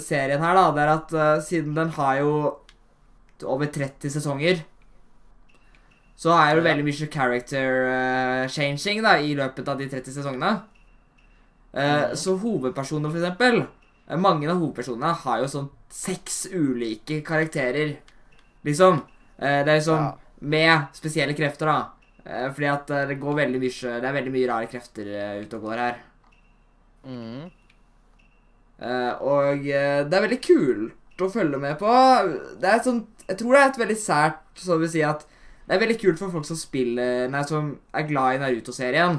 serien 0.00 0.40
her, 0.40 0.56
da, 0.56 0.64
det 0.72 0.84
er 0.86 0.94
at 0.94 1.12
uh, 1.12 1.44
siden 1.44 1.76
den 1.76 1.92
har 1.98 2.22
jo 2.22 2.32
over 3.44 3.68
30 3.68 4.16
sesonger, 4.16 4.64
så 6.18 6.32
er 6.34 6.48
det 6.48 6.62
jo 6.62 6.68
veldig 6.70 6.86
mye 6.88 7.06
character 7.12 8.48
changing 8.50 9.04
da, 9.04 9.12
i 9.22 9.36
løpet 9.38 9.68
av 9.70 9.78
de 9.78 9.86
30 9.86 10.16
sesongene. 10.16 10.56
Mhm. 11.76 12.16
Så 12.18 12.32
hovedpersoner, 12.42 13.12
for 13.12 13.20
eksempel 13.20 13.60
Mange 14.16 14.48
av 14.48 14.56
hovedpersonene 14.62 15.12
har 15.24 15.38
jo 15.42 15.46
sånn 15.52 15.68
seks 15.92 16.46
ulike 16.54 17.20
karakterer, 17.24 17.96
liksom. 18.64 19.02
Eh, 19.38 19.64
Det 19.64 19.68
er 19.68 19.78
liksom 19.80 19.98
Ja. 19.98 20.14
med 20.40 20.88
spesielle 20.94 21.34
krefter, 21.36 21.66
da. 21.66 21.90
Eh, 22.24 22.50
Fordi 22.52 22.66
at 22.72 22.90
eh, 22.90 23.06
det 23.06 23.20
går 23.20 23.34
veldig 23.34 23.60
mye 23.60 24.00
Det 24.00 24.04
er 24.04 24.12
veldig 24.12 24.32
mye 24.32 24.48
rare 24.48 24.66
krefter 24.66 25.06
eh, 25.06 25.42
ute 25.44 25.54
og 25.56 25.62
går 25.62 25.76
her. 25.76 25.96
Mm. 27.06 27.50
Eh, 28.80 29.12
og 29.20 29.66
eh, 29.66 30.04
det 30.06 30.14
er 30.14 30.24
veldig 30.28 30.40
kult 30.44 31.24
å 31.24 31.30
følge 31.32 31.58
med 31.58 31.78
på. 31.80 31.88
Det 32.60 32.68
er 32.70 32.78
sånn 32.84 33.06
Jeg 33.28 33.38
tror 33.38 33.52
det 33.56 33.60
er 33.62 33.68
et 33.72 33.80
veldig 33.82 33.96
sært 33.98 34.38
Så 34.62 34.78
vil 34.78 34.88
si 34.88 35.02
at 35.02 35.24
det 35.68 35.76
er 35.76 35.80
veldig 35.86 35.98
kult 36.00 36.18
for 36.18 36.30
folk 36.32 36.46
som 36.48 36.56
spiller 36.56 37.28
Nei, 37.28 37.42
som 37.44 37.74
er 37.92 38.06
glad 38.08 38.36
i 38.36 38.38
Naruto-serien. 38.40 39.18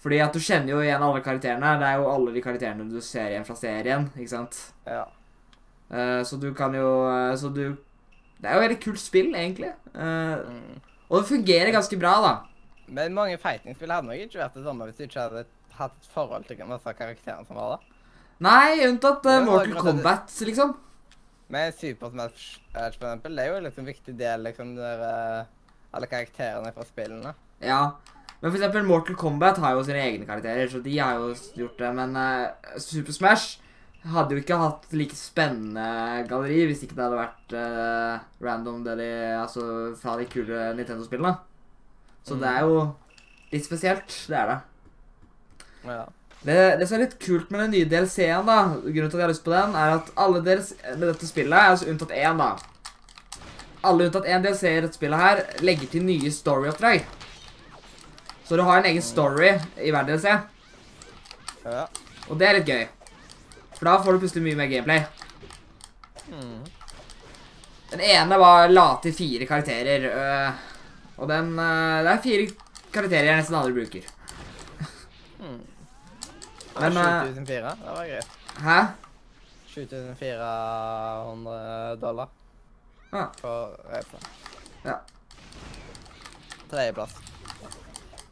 Fordi 0.00 0.18
at 0.24 0.32
du 0.32 0.40
kjenner 0.40 0.72
jo 0.72 0.78
igjen 0.80 1.02
alle 1.04 1.20
karakterene. 1.20 1.74
Det 1.80 1.88
er 1.90 1.98
jo 2.00 2.06
alle 2.08 2.32
de 2.32 2.40
karakterene 2.44 2.86
du 2.88 3.00
ser 3.04 3.34
igjen 3.34 3.44
fra 3.44 3.56
serien. 3.58 4.06
Ikke 4.16 4.32
sant? 4.32 4.56
Ja. 4.88 5.02
Uh, 5.90 6.22
så 6.24 6.38
du 6.40 6.52
kan 6.54 6.72
jo 6.72 6.86
eh, 7.10 7.32
Så 7.36 7.48
du 7.50 7.64
Det 8.40 8.46
er 8.46 8.54
jo 8.54 8.60
et 8.60 8.68
veldig 8.68 8.78
kult 8.84 9.00
spill, 9.02 9.32
egentlig. 9.34 9.72
Uh, 9.94 10.38
Mm. 10.46 10.76
og 11.10 11.16
det 11.18 11.28
fungerer 11.28 11.72
ganske 11.74 11.98
bra, 11.98 12.12
da. 12.22 12.32
Men 12.88 13.12
mange 13.14 13.36
fighting-spill 13.42 13.90
hadde 13.92 14.06
nok 14.06 14.22
ikke 14.22 14.38
vært 14.40 14.54
det 14.54 14.62
samme 14.64 14.86
hvis 14.86 14.96
du 14.96 15.02
ikke 15.04 15.20
hadde 15.24 15.42
hatt 15.76 15.92
et 15.98 16.08
forhold 16.14 16.44
til 16.46 16.56
disse 16.56 16.94
karakterene 16.98 17.46
som 17.46 17.56
var 17.58 17.74
der. 17.74 17.84
Nei, 18.40 18.86
unntatt 18.86 19.26
uh, 19.26 19.44
Mortal 19.44 19.74
Kombat, 19.82 20.30
det- 20.30 20.48
liksom. 20.48 20.76
Men 21.50 21.72
Super 21.72 22.10
Smash 22.14 22.60
for 22.72 22.86
eksempel, 22.86 23.36
det 23.36 23.44
er 23.44 23.52
jo 23.52 23.60
liksom 23.66 23.82
en 23.84 23.90
viktig 23.92 24.16
del, 24.16 24.44
liksom, 24.46 24.76
der 24.76 25.46
alle 25.92 26.06
karakterene 26.06 26.72
fra 26.72 26.84
spillene. 26.86 27.34
Ja. 27.60 27.82
Men 28.40 28.48
for 28.48 28.56
eksempel 28.56 28.86
Mortal 28.88 29.18
Kombat 29.20 29.58
har 29.60 29.74
jo 29.76 29.82
sine 29.84 30.00
egne 30.00 30.28
karakterer, 30.28 30.68
så 30.72 30.80
de 30.80 30.94
har 30.96 31.18
jo 31.20 31.34
gjort 31.58 31.82
det. 31.82 31.90
Men 31.98 32.16
uh, 32.16 32.78
Super 32.80 33.12
Smash 33.12 33.58
hadde 34.14 34.32
jo 34.32 34.40
ikke 34.40 34.56
hatt 34.56 34.86
like 34.96 35.16
spennende 35.16 36.24
galleri 36.28 36.62
hvis 36.70 36.86
ikke 36.86 36.96
det 36.96 37.04
hadde 37.04 37.18
vært 37.20 37.52
uh, 37.52 38.22
random 38.40 38.80
det 38.86 38.96
de, 39.02 39.10
altså 39.36 39.66
fra 40.00 40.16
de 40.16 40.24
kule 40.30 40.70
Nintendo-spillene. 40.78 41.34
Så 42.24 42.38
det 42.40 42.48
er 42.48 42.64
jo 42.64 42.80
litt 43.52 43.66
spesielt. 43.66 44.16
Det 44.28 44.40
er 44.40 44.50
det. 44.54 44.58
Ja. 45.90 46.02
Det, 46.40 46.56
det 46.80 46.88
som 46.88 46.96
er 46.96 47.04
litt 47.04 47.18
kult 47.20 47.50
med 47.52 47.66
den 47.66 47.74
nye 47.74 47.88
DLC-en, 47.88 48.48
da, 48.48 48.60
grunnen 48.80 49.12
til 49.12 49.18
at 49.18 49.20
jeg 49.20 49.26
har 49.26 49.32
lyst 49.34 49.44
på 49.44 49.52
den, 49.52 49.76
er 49.76 49.98
at 49.98 50.12
alle 50.16 50.40
deres 50.44 50.72
med 50.94 51.04
dette 51.10 51.28
spillet, 51.28 51.72
altså 51.74 51.90
unntatt 51.92 52.14
én, 52.16 52.40
da 52.40 52.54
Alle 53.84 54.08
unntatt 54.08 54.28
én 54.28 54.44
DLC 54.44 54.70
i 54.70 54.80
dette 54.80 54.96
spillet 54.96 55.20
her 55.20 55.42
legger 55.64 55.92
til 55.92 56.06
nye 56.08 56.32
story-oppdrag. 56.32 57.04
Så 58.50 58.56
du 58.56 58.62
har 58.62 58.78
en 58.78 58.84
egen 58.84 59.02
story 59.02 59.58
i 59.78 59.90
hver 59.94 60.04
DLC, 60.08 60.24
ja. 61.62 61.84
og 62.26 62.38
det 62.40 62.46
er 62.48 62.54
litt 62.56 62.66
gøy. 62.66 62.88
For 63.76 63.84
da 63.86 63.92
får 64.02 64.12
du 64.16 64.20
plutselig 64.24 64.42
mye 64.42 64.58
mer 64.58 64.66
gameplay. 64.72 65.00
Mm. 66.32 66.64
Den 67.92 68.02
ene 68.08 68.34
var 68.42 68.66
la 68.74 68.88
til 69.04 69.14
fire 69.14 69.46
karakterer, 69.46 70.00
øh, 70.10 70.50
og 71.22 71.30
den 71.30 71.46
øh, 71.62 72.02
Det 72.02 72.10
er 72.16 72.24
fire 72.26 72.44
karakterer 72.90 73.30
jeg 73.30 73.38
nesten 73.38 73.54
aldri 73.60 73.78
bruker. 73.78 74.02
Mm. 75.38 75.62
Men, 76.74 76.90
eh, 76.90 77.30
7004, 77.30 77.70
det 77.86 77.86
var 77.86 78.02
greit. 78.10 78.26
Hæ? 78.66 78.78
7400 79.78 82.02
dollar 82.02 82.26
Ja. 83.12 83.26
for 83.40 83.76
reise. 83.94 84.18
Ja. 84.82 84.94
Tredjeplass. 86.70 87.29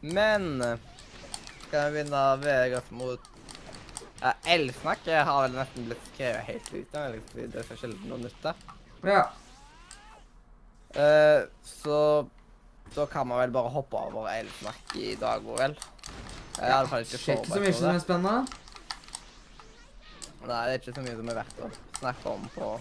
Men 0.01 0.47
skal 1.67 1.89
vi 1.89 1.99
begynne 1.99 2.23
å 2.31 2.37
bevege 2.39 2.79
oss 2.79 2.89
mot 2.95 3.27
ja, 4.19 4.33
Elsnakk 4.51 5.05
har 5.07 5.45
vel 5.45 5.53
nesten 5.55 5.85
blitt 5.87 6.07
skrevet 6.13 6.47
helt 6.47 6.73
ut. 6.73 6.97
Det 7.37 7.61
er 7.61 7.67
så 7.67 7.77
sjelden 7.79 8.09
noe 8.11 8.19
nytt 8.23 8.41
der. 8.43 8.65
Ja. 9.07 9.21
Eh, 10.99 11.45
så 11.63 11.99
da 12.95 13.05
kan 13.05 13.27
man 13.29 13.39
vel 13.43 13.51
bare 13.53 13.69
hoppe 13.69 13.99
over 14.09 14.27
elsnakk 14.31 14.95
i 14.97 15.13
dag, 15.19 15.45
vel? 15.45 15.75
Jeg 16.57 16.65
er 16.65 16.73
Iallfall 16.73 17.05
ikke 17.05 17.19
Skjer 17.21 17.37
ikke 17.37 17.53
så 17.53 17.61
mye 17.63 17.75
som 17.77 17.91
er 17.91 18.01
spennende. 18.03 18.57
Nei, 20.39 20.63
det 20.65 20.73
er 20.73 20.79
ikke 20.79 20.95
så 20.95 21.03
mye 21.05 21.19
som 21.19 21.29
er 21.29 21.37
verdt 21.39 21.61
å 21.61 21.69
snakke 21.99 22.33
om 22.33 22.49
på 22.55 22.71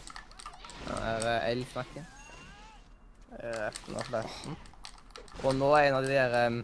denne 0.89 1.37
elsnakken. 1.51 2.09
Resten 3.39 4.01
av 4.01 4.09
flesten. 4.09 4.59
Og 5.45 5.55
nå 5.55 5.69
er 5.77 5.91
en 5.91 5.99
av 6.01 6.09
de 6.09 6.17
der 6.17 6.37
eh, 6.41 6.59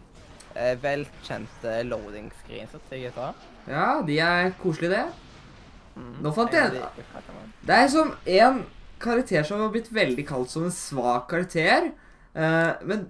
velkjente 0.81 1.75
loading 1.89 2.31
screens 2.43 2.75
til 2.89 3.05
GTA. 3.05 3.33
Ja, 3.67 4.01
de 4.05 4.19
er 4.19 4.51
koselige, 4.61 4.91
det. 4.95 5.05
Mm. 5.95 6.15
Nå 6.21 6.31
fant 6.35 6.51
jeg- 6.53 6.71
man- 6.73 7.53
Det 7.65 7.75
er 7.75 7.87
som 7.87 8.15
en 8.25 8.65
karakter 8.99 9.43
som 9.43 9.59
har 9.61 9.69
blitt 9.69 9.91
veldig 9.91 10.27
kalt 10.27 10.49
som 10.49 10.63
en 10.63 10.71
svak 10.71 11.27
karakter. 11.29 11.91
Uh, 12.35 12.73
men 12.83 13.09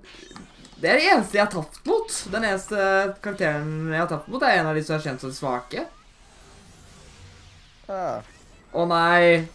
det 0.80 0.90
er 0.90 0.98
det 1.00 1.12
eneste 1.12 1.38
jeg 1.38 1.46
har 1.46 1.52
tapt 1.52 1.86
mot. 1.86 2.08
Den 2.32 2.44
eneste 2.44 2.76
karakteren 3.22 3.92
jeg 3.92 4.00
har 4.00 4.08
tapt 4.08 4.28
mot, 4.28 4.42
er 4.44 4.60
en 4.60 4.68
av 4.68 4.76
de 4.76 4.84
som 4.84 4.96
er 4.96 5.04
kjent 5.04 5.20
som 5.22 5.32
svake. 5.32 5.86
Å 8.74 8.88
nei. 8.88 9.48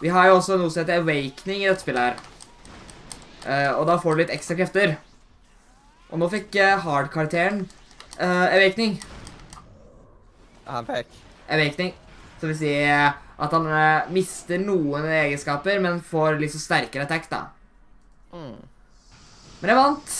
Vi 0.00 0.08
har 0.08 0.26
jo 0.26 0.36
også 0.38 0.56
noe 0.58 0.70
som 0.70 0.82
heter 0.82 0.98
Awakening 1.02 1.62
i 1.62 1.68
dette 1.68 1.84
spillet 1.84 2.02
her. 2.02 2.31
Eh, 3.46 3.70
og 3.72 3.86
da 3.88 3.98
får 4.02 4.14
du 4.14 4.22
litt 4.22 4.34
ekstra 4.34 4.58
krefter. 4.58 4.96
Og 6.12 6.20
nå 6.20 6.28
fikk 6.32 6.58
uh, 6.60 6.76
Hard-karakteren 6.84 7.64
uh, 8.20 8.46
Awakening. 8.52 8.98
Han 10.68 10.86
fikk 10.86 11.20
Awakening. 11.48 11.94
Så 12.42 12.50
vil 12.50 12.58
si 12.58 12.72
eh, 12.74 13.12
at 13.42 13.52
han 13.54 13.66
eh, 13.70 14.08
mister 14.14 14.58
noen 14.58 15.06
egenskaper, 15.06 15.78
men 15.82 16.00
får 16.02 16.40
litt 16.40 16.54
så 16.54 16.60
sterkere 16.62 17.06
attack, 17.06 17.28
da. 17.30 17.44
mm. 18.34 18.56
Men 19.62 19.70
jeg 19.70 19.78
vant. 19.78 20.16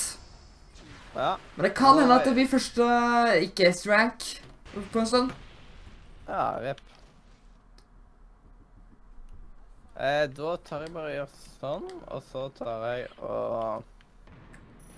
Ja. 1.17 1.33
Men 1.57 1.67
det 1.67 1.73
kan 1.75 1.99
hende 1.99 2.15
at 2.15 2.29
det 2.29 2.37
blir 2.37 2.51
første 2.51 2.87
eh, 2.87 3.49
ikke-S-rank 3.49 4.29
på 4.95 5.03
en 5.03 5.11
stund. 5.11 5.35
Ja, 6.29 6.47
rip. 6.63 6.79
Eh, 10.03 10.25
da 10.35 10.57
tar 10.67 10.83
jeg 10.83 10.95
bare 10.95 11.11
og 11.11 11.15
gjør 11.15 11.35
sånn, 11.61 11.91
og 12.11 12.23
så 12.27 12.49
tar 12.57 12.87
jeg 12.91 13.05
og 13.23 13.85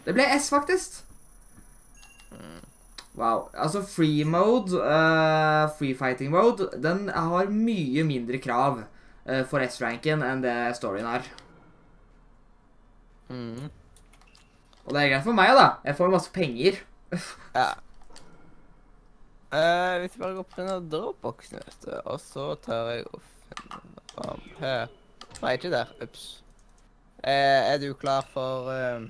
Det 0.06 0.14
ble 0.16 0.24
S, 0.36 0.48
faktisk. 0.52 1.02
Wow. 3.14 3.48
Altså, 3.52 3.82
free 3.86 4.24
mode, 4.24 4.74
uh, 4.80 5.68
free 5.78 5.94
fighting 5.94 6.32
mode, 6.34 6.70
den 6.82 7.08
har 7.08 7.52
mye 7.52 8.04
mindre 8.04 8.40
krav 8.42 8.80
uh, 8.82 9.42
for 9.48 9.62
S-ranken 9.64 10.24
enn 10.24 10.42
det 10.44 10.56
storyen 10.80 11.08
har. 11.08 11.28
mm. 13.28 13.70
Og 14.84 14.92
det 14.92 15.00
er 15.00 15.10
greit 15.14 15.24
for 15.24 15.36
meg, 15.36 15.54
da. 15.56 15.68
Jeg 15.86 15.96
får 15.96 16.12
masse 16.12 16.32
penger. 16.32 16.80
Ja. 17.54 17.70
Eh, 19.54 20.00
hvis 20.02 20.16
jeg 20.16 20.20
bare 20.20 20.34
går 20.36 20.48
på 20.50 20.60
denne 20.60 20.80
dropboxen, 20.92 21.60
vet 21.62 21.86
du, 21.86 21.92
og 22.02 22.18
så 22.20 22.50
tar 22.64 22.90
jeg 22.90 23.06
og 23.12 23.22
finner 23.22 24.03
her. 24.61 24.88
Nei, 25.42 25.53
ikke 25.57 25.70
der. 25.72 25.90
Ups. 26.03 26.42
Eh, 27.24 27.72
er 27.72 27.79
du 27.81 27.94
klar 27.96 28.27
for 28.35 28.68
eh, 28.72 29.07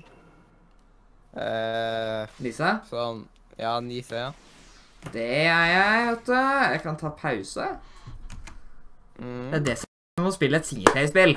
eh, 1.35 2.37
Lise, 2.39 2.69
sånn 2.87 3.25
Ja, 3.59 3.73
ni 3.83 3.99
ja. 3.99 4.29
det 5.11 5.25
er 5.25 5.65
jeg, 5.71 6.05
vet 6.09 6.29
du. 6.29 6.35
Jeg 6.35 6.81
kan 6.85 6.97
ta 6.99 7.11
pause. 7.15 7.67
Mm. 9.19 9.51
Det 9.51 9.59
er 9.59 9.65
det 9.67 9.77
som 9.81 10.23
er 10.23 10.29
å 10.29 10.35
spille 10.35 10.59
et 10.59 10.69
singleplayer-spill. 10.69 11.35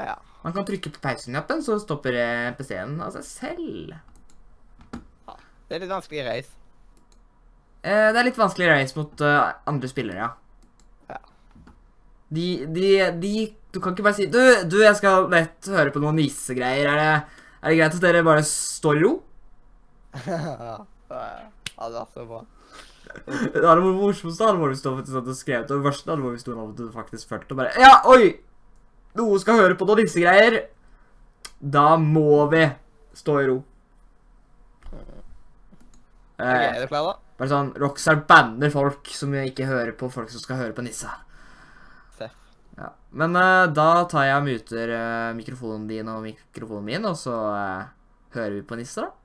Ja. 0.00 0.16
Man 0.44 0.52
kan 0.52 0.66
trykke 0.68 0.92
på 0.92 1.00
pauseknappen, 1.00 1.62
så 1.64 1.78
stopper 1.80 2.18
eh, 2.20 2.50
PC-en 2.56 2.98
av 3.04 3.14
seg 3.14 3.24
selv. 3.28 3.94
Det 5.64 5.76
er 5.76 5.84
litt 5.84 5.92
vanskelig 5.92 6.24
race. 6.26 6.52
Eh, 7.84 8.10
det 8.12 8.20
er 8.20 8.28
litt 8.28 8.40
vanskelig 8.40 8.68
race 8.68 8.96
mot 8.96 9.24
uh, 9.24 9.54
andre 9.68 9.88
spillere, 9.88 10.26
ja. 10.26 10.32
De, 12.32 12.64
de, 12.72 12.88
de 13.20 13.32
Du 13.74 13.80
kan 13.82 13.92
ikke 13.92 14.06
bare 14.06 14.16
si 14.16 14.26
Du, 14.32 14.38
du 14.70 14.78
jeg 14.80 14.96
skal 14.96 15.28
lett 15.32 15.68
høre 15.70 15.92
på 15.94 16.00
noen 16.02 16.16
nissegreier. 16.18 16.88
Er 16.88 16.96
det, 17.00 17.40
er 17.60 17.68
det 17.70 17.78
greit 17.80 17.96
at 17.98 18.04
dere 18.04 18.24
bare 18.26 18.44
står 18.48 18.98
i 19.00 19.04
ro? 19.04 19.12
ja, 20.26 20.78
det 21.10 21.94
var 21.98 22.08
så 22.14 22.24
bra. 22.28 22.42
Det 23.14 23.62
hadde 23.62 23.82
vært 23.82 23.98
morsomst 24.00 24.40
hadde 24.42 24.58
vært 24.58 24.74
hvis 24.74 24.82
du 24.82 24.88
faktisk 24.90 25.18
hadde 25.20 25.36
skrevet 25.38 25.68
det. 25.70 25.80
Verste 25.84 26.10
hadde 26.10 26.24
vært 26.24 26.38
hvis 26.38 26.46
du 26.46 26.52
hadde 26.56 26.88
faktisk 26.94 27.30
følt 27.34 27.52
og 27.54 27.60
bare 27.60 27.74
Ja, 27.82 27.92
oi! 28.10 28.32
Noen 29.18 29.38
skal 29.42 29.60
høre 29.60 29.76
på 29.78 29.86
noen 29.86 30.02
nissegreier. 30.02 30.56
Da 31.62 31.94
må 32.00 32.46
vi 32.50 32.64
stå 33.14 33.36
i 33.42 33.46
ro. 33.52 33.60
Okay, 34.90 35.10
Eh, 36.42 36.76
er 36.76 36.80
du 36.82 36.88
klar, 36.90 37.04
da? 37.06 37.12
bare 37.38 37.50
sånn 37.50 37.68
Rockstar 37.78 38.16
banner 38.26 38.70
folk 38.74 39.06
som 39.14 39.34
ikke 39.38 39.68
hører 39.68 39.92
på 39.98 40.08
folk 40.10 40.32
som 40.32 40.42
skal 40.42 40.58
høre 40.58 40.74
på 40.74 40.82
Nissa. 40.82 41.12
Ja. 42.76 42.90
Men 43.10 43.36
uh, 43.38 43.66
da 43.70 43.88
tar 44.10 44.28
jeg 44.28 44.38
og 44.40 44.48
muter 44.48 44.92
uh, 44.94 45.34
mikrofonen 45.38 45.86
din 45.90 46.10
og 46.10 46.24
mikrofonen 46.26 46.88
min, 46.88 47.06
og 47.06 47.18
så 47.18 47.36
eh, 47.54 47.92
hører 48.34 48.56
vi 48.58 48.64
på 48.66 48.78
Nissa, 48.80 49.06
da. 49.06 49.23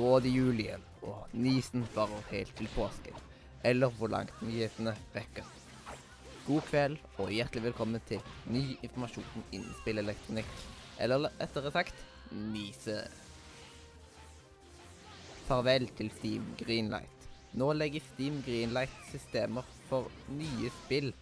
Nå 0.00 0.14
er 0.16 0.22
det 0.24 0.30
jul 0.32 0.60
igjen, 0.62 0.84
og 1.04 1.32
nisen 1.36 1.82
varer 1.92 2.22
helt 2.30 2.52
til 2.56 2.68
påske. 2.72 3.10
Eller 3.68 3.92
hvor 3.98 4.08
langt 4.08 4.38
nyhetene 4.40 4.94
rekker. 5.12 5.44
God 6.46 6.62
kveld, 6.70 6.94
og 7.20 7.28
hjertelig 7.34 7.66
velkommen 7.66 8.00
til 8.08 8.22
ny 8.48 8.62
informasjon 8.78 9.44
innen 9.50 9.74
spillelektronikk. 9.82 10.54
Eller 11.04 11.28
rettere 11.36 11.72
sagt 11.74 12.00
Nise. 12.32 12.96
Farvel 15.50 15.90
til 16.00 16.08
Steam 16.16 16.48
Greenlight. 16.62 17.28
Nå 17.60 17.68
legger 17.76 18.00
Steam 18.14 18.40
Greenlight 18.46 18.96
systemer 19.10 19.68
for 19.90 20.08
nye 20.32 20.72
spill 20.78 21.12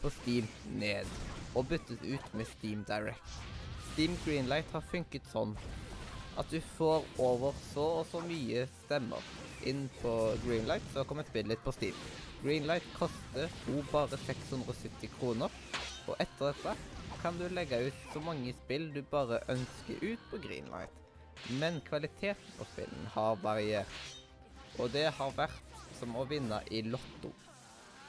på 0.00 0.14
Steam 0.22 0.48
ned, 0.80 1.12
og 1.52 1.68
byttes 1.68 2.00
ut 2.00 2.32
med 2.32 2.48
Steam 2.56 2.88
Direct. 2.88 3.38
Steam 3.92 4.16
Greenlight 4.24 4.72
har 4.72 4.88
funket 4.88 5.28
sånn 5.28 5.52
at 6.38 6.48
du 6.52 6.60
får 6.76 7.06
over 7.20 7.56
så 7.72 7.84
og 8.00 8.06
så 8.08 8.22
mye 8.24 8.64
stemmer 8.84 9.26
inn 9.68 9.84
på 10.02 10.12
Greenlight, 10.42 10.86
så 10.92 11.04
kommer 11.06 11.26
spillet 11.28 11.52
litt 11.52 11.64
på 11.64 11.74
Steam. 11.76 11.98
Greenlight 12.42 12.88
koster 12.96 13.52
jo 13.68 13.82
bare 13.92 14.18
670 14.18 15.12
kroner, 15.14 15.52
og 16.08 16.16
etter 16.18 16.50
dette 16.50 16.74
kan 17.22 17.36
du 17.38 17.44
legge 17.52 17.78
ut 17.86 18.00
så 18.10 18.22
mange 18.24 18.54
spill 18.64 18.88
du 18.94 19.02
bare 19.12 19.38
ønsker 19.52 20.00
ut 20.02 20.24
på 20.30 20.40
Greenlight. 20.42 20.96
Men 21.60 21.78
kvaliteten 21.86 22.56
på 22.58 22.66
spillene 22.72 23.12
har 23.14 23.38
variert, 23.42 24.00
og 24.80 24.90
det 24.94 25.06
har 25.18 25.36
vært 25.38 25.78
som 25.98 26.16
å 26.18 26.26
vinne 26.26 26.58
i 26.74 26.82
Lotto. 26.86 27.30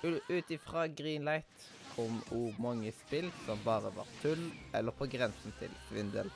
Ut 0.04 0.50
ifra 0.52 0.88
Greenlight 0.88 1.68
kom 1.94 2.24
òg 2.34 2.58
mange 2.64 2.94
spill 3.04 3.30
som 3.46 3.62
bare 3.66 3.94
var 3.94 4.10
tull, 4.24 4.48
eller 4.74 4.96
på 4.98 5.10
grensen 5.12 5.54
til 5.60 5.76
svindel. 5.90 6.32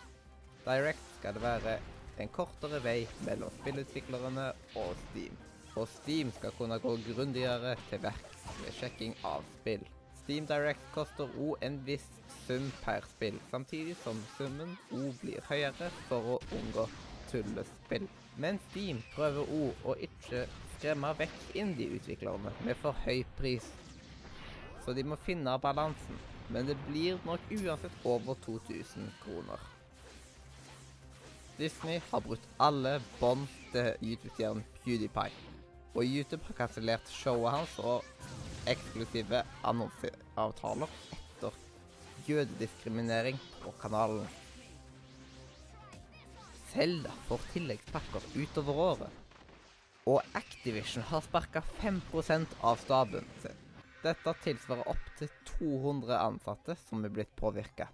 Direct 0.67 1.05
skal 1.15 1.37
det 1.37 1.41
være 1.45 1.77
en 2.19 2.31
kortere 2.33 2.81
vei 2.83 3.05
mellom 3.23 3.53
spillutviklerne 3.61 4.49
og 4.75 4.97
Steam. 4.99 5.37
Og 5.79 5.87
Steam 5.87 6.31
skal 6.35 6.51
kunne 6.57 6.79
gå 6.83 6.95
grundigere 7.05 7.77
til 7.87 8.01
verks 8.03 8.41
ved 8.57 8.75
sjekking 8.75 9.13
av 9.23 9.45
spill. 9.61 9.85
Steam 10.17 10.49
Direct 10.49 10.83
koster 10.91 11.29
òg 11.29 11.63
en 11.63 11.77
viss 11.87 12.07
sum 12.43 12.67
per 12.83 13.05
spill, 13.13 13.37
samtidig 13.51 13.95
som 14.01 14.25
summen 14.35 14.75
òg 14.91 15.15
blir 15.21 15.47
høyere 15.47 15.87
for 16.09 16.33
å 16.33 16.37
unngå 16.59 16.87
tullespill. 17.31 18.09
Men 18.35 18.59
Steam 18.67 18.99
prøver 19.15 19.47
òg 19.47 19.87
å 19.87 19.95
ikke 20.09 20.43
skremme 20.75 21.13
vekk 21.21 21.55
indie-utviklerne 21.63 22.57
med 22.67 22.83
for 22.83 22.97
høy 23.05 23.23
pris. 23.39 23.71
Så 24.83 24.91
de 24.97 25.07
må 25.07 25.15
finne 25.23 25.55
balansen, 25.63 26.19
men 26.51 26.67
det 26.67 26.75
blir 26.83 27.23
nok 27.23 27.47
uansett 27.55 27.95
over 28.03 28.35
2000 28.43 29.13
kroner. 29.23 29.76
Disney 31.57 32.01
har 32.11 32.21
brutt 32.21 32.43
alle 32.61 32.99
bånd 33.17 33.47
til 33.71 33.95
YouTube-stjernen 34.05 34.65
PewDiePie. 34.83 35.33
Og 35.97 36.05
YouTube 36.05 36.45
har 36.45 36.59
kansellert 36.59 37.09
showet 37.09 37.55
hans 37.55 37.77
og 37.81 38.03
eksklusive 38.69 39.41
annonseavtaler 39.65 40.91
etter 41.17 41.55
jødediskriminering 42.27 43.39
på 43.63 43.73
kanalen. 43.81 44.27
Zelda 46.69 47.15
får 47.25 47.47
tilleggspakker 47.55 48.29
utover 48.37 48.83
året. 48.91 49.23
Og 50.07 50.21
Activision 50.37 51.03
har 51.09 51.25
sparka 51.25 51.63
5% 51.81 52.53
av 52.61 52.77
staben 52.85 53.25
sin. 53.41 53.63
Dette 54.05 54.33
tilsvarer 54.43 54.93
opptil 54.93 55.31
200 55.57 56.19
ansatte 56.21 56.77
som 56.85 57.01
er 57.01 57.17
blitt 57.17 57.33
påvirka. 57.39 57.89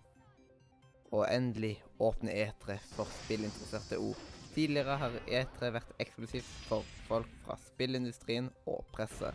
Og 1.15 1.23
endelig 1.29 1.77
åpner 2.03 2.33
E3 2.45 2.77
for 2.95 3.09
spillinteresserte 3.23 3.99
òg. 4.01 4.19
Tidligere 4.53 4.97
har 5.01 5.15
E3 5.25 5.71
vært 5.73 5.93
eksklusivt 6.03 6.49
for 6.67 6.89
folk 7.07 7.29
fra 7.45 7.57
spillindustrien 7.63 8.51
og 8.69 8.83
presse. 8.93 9.31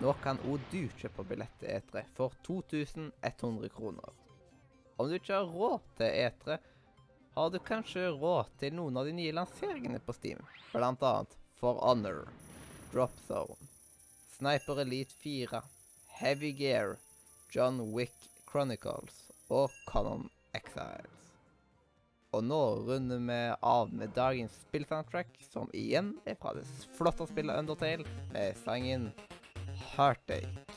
Nå 0.00 0.12
kan 0.22 0.40
òg 0.48 0.62
du 0.72 0.86
kjøpe 1.00 1.24
billett 1.28 1.58
til 1.60 1.74
E3 1.74 2.04
for 2.16 2.36
2100 2.46 3.72
kroner. 3.74 4.14
Om 4.96 5.10
du 5.10 5.18
ikke 5.18 5.36
har 5.36 5.52
råd 5.52 5.90
til 5.98 6.18
E3, 6.24 6.58
har 7.36 7.50
du 7.52 7.58
kanskje 7.60 8.06
råd 8.16 8.52
til 8.60 8.76
noen 8.78 8.96
av 8.96 9.08
de 9.08 9.12
nye 9.16 9.34
lanseringene 9.36 10.00
på 10.04 10.14
Steam. 10.16 10.40
Annet 10.72 11.36
For 11.60 11.80
Honor, 11.82 12.28
Drop 12.92 13.12
Zone, 13.26 13.56
Sniper 14.36 14.80
Elite 14.84 15.12
4, 15.20 15.60
Heavy 16.20 16.52
Gear, 16.56 16.96
John 17.52 17.80
Wick 17.92 18.16
Chronicles 18.48 19.26
og 19.48 19.70
Common 19.88 20.30
Exiles. 20.54 21.15
Og 22.36 22.44
nå 22.44 22.62
runder 22.84 23.22
vi 23.24 23.38
av 23.64 23.92
med 23.96 24.12
dagens 24.12 24.52
spillsoundtrack, 24.66 25.30
som 25.48 25.70
igjen 25.72 26.12
er 26.28 26.36
fra 26.36 26.52
det 26.52 26.66
flotte 26.98 27.24
spillet 27.30 27.56
Undertale, 27.62 28.04
med 28.34 28.58
sangen 28.60 29.08
Heartache. 29.94 30.75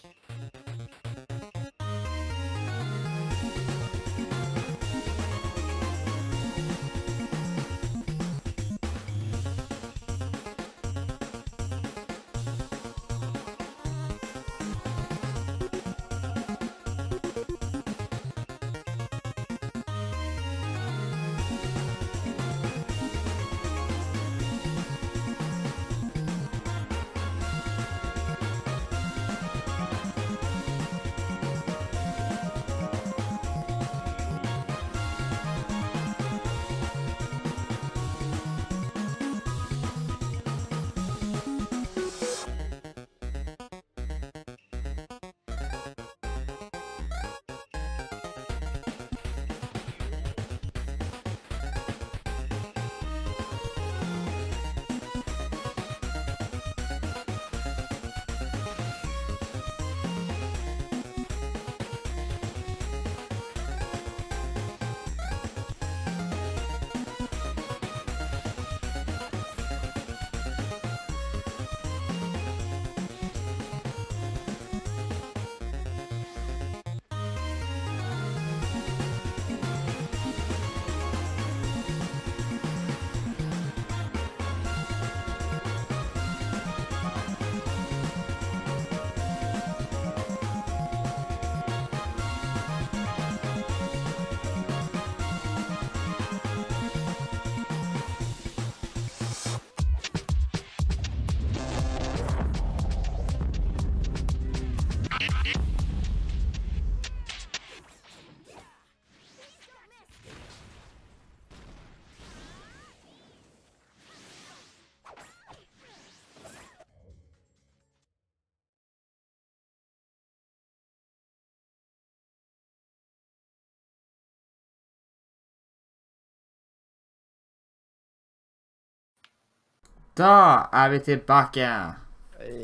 Da 130.20 130.68
er 130.76 130.90
vi 130.92 130.98
tilbake. 131.00 131.68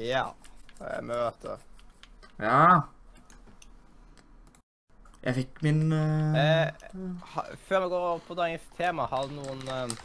Ja. 0.04 0.26
Møte. 1.08 1.54
Ja. 2.42 2.82
Jeg 5.24 5.38
fikk 5.38 5.62
min 5.64 5.86
uh... 5.94 6.36
Eh, 6.36 6.90
ha, 7.32 7.46
før 7.70 7.86
vi 7.86 7.90
går 7.94 8.04
over 8.10 8.26
på 8.28 8.36
dagens 8.38 8.68
tema, 8.76 9.08
har 9.08 9.30
du 9.30 9.38
noen 9.38 9.64
eh, 9.72 9.96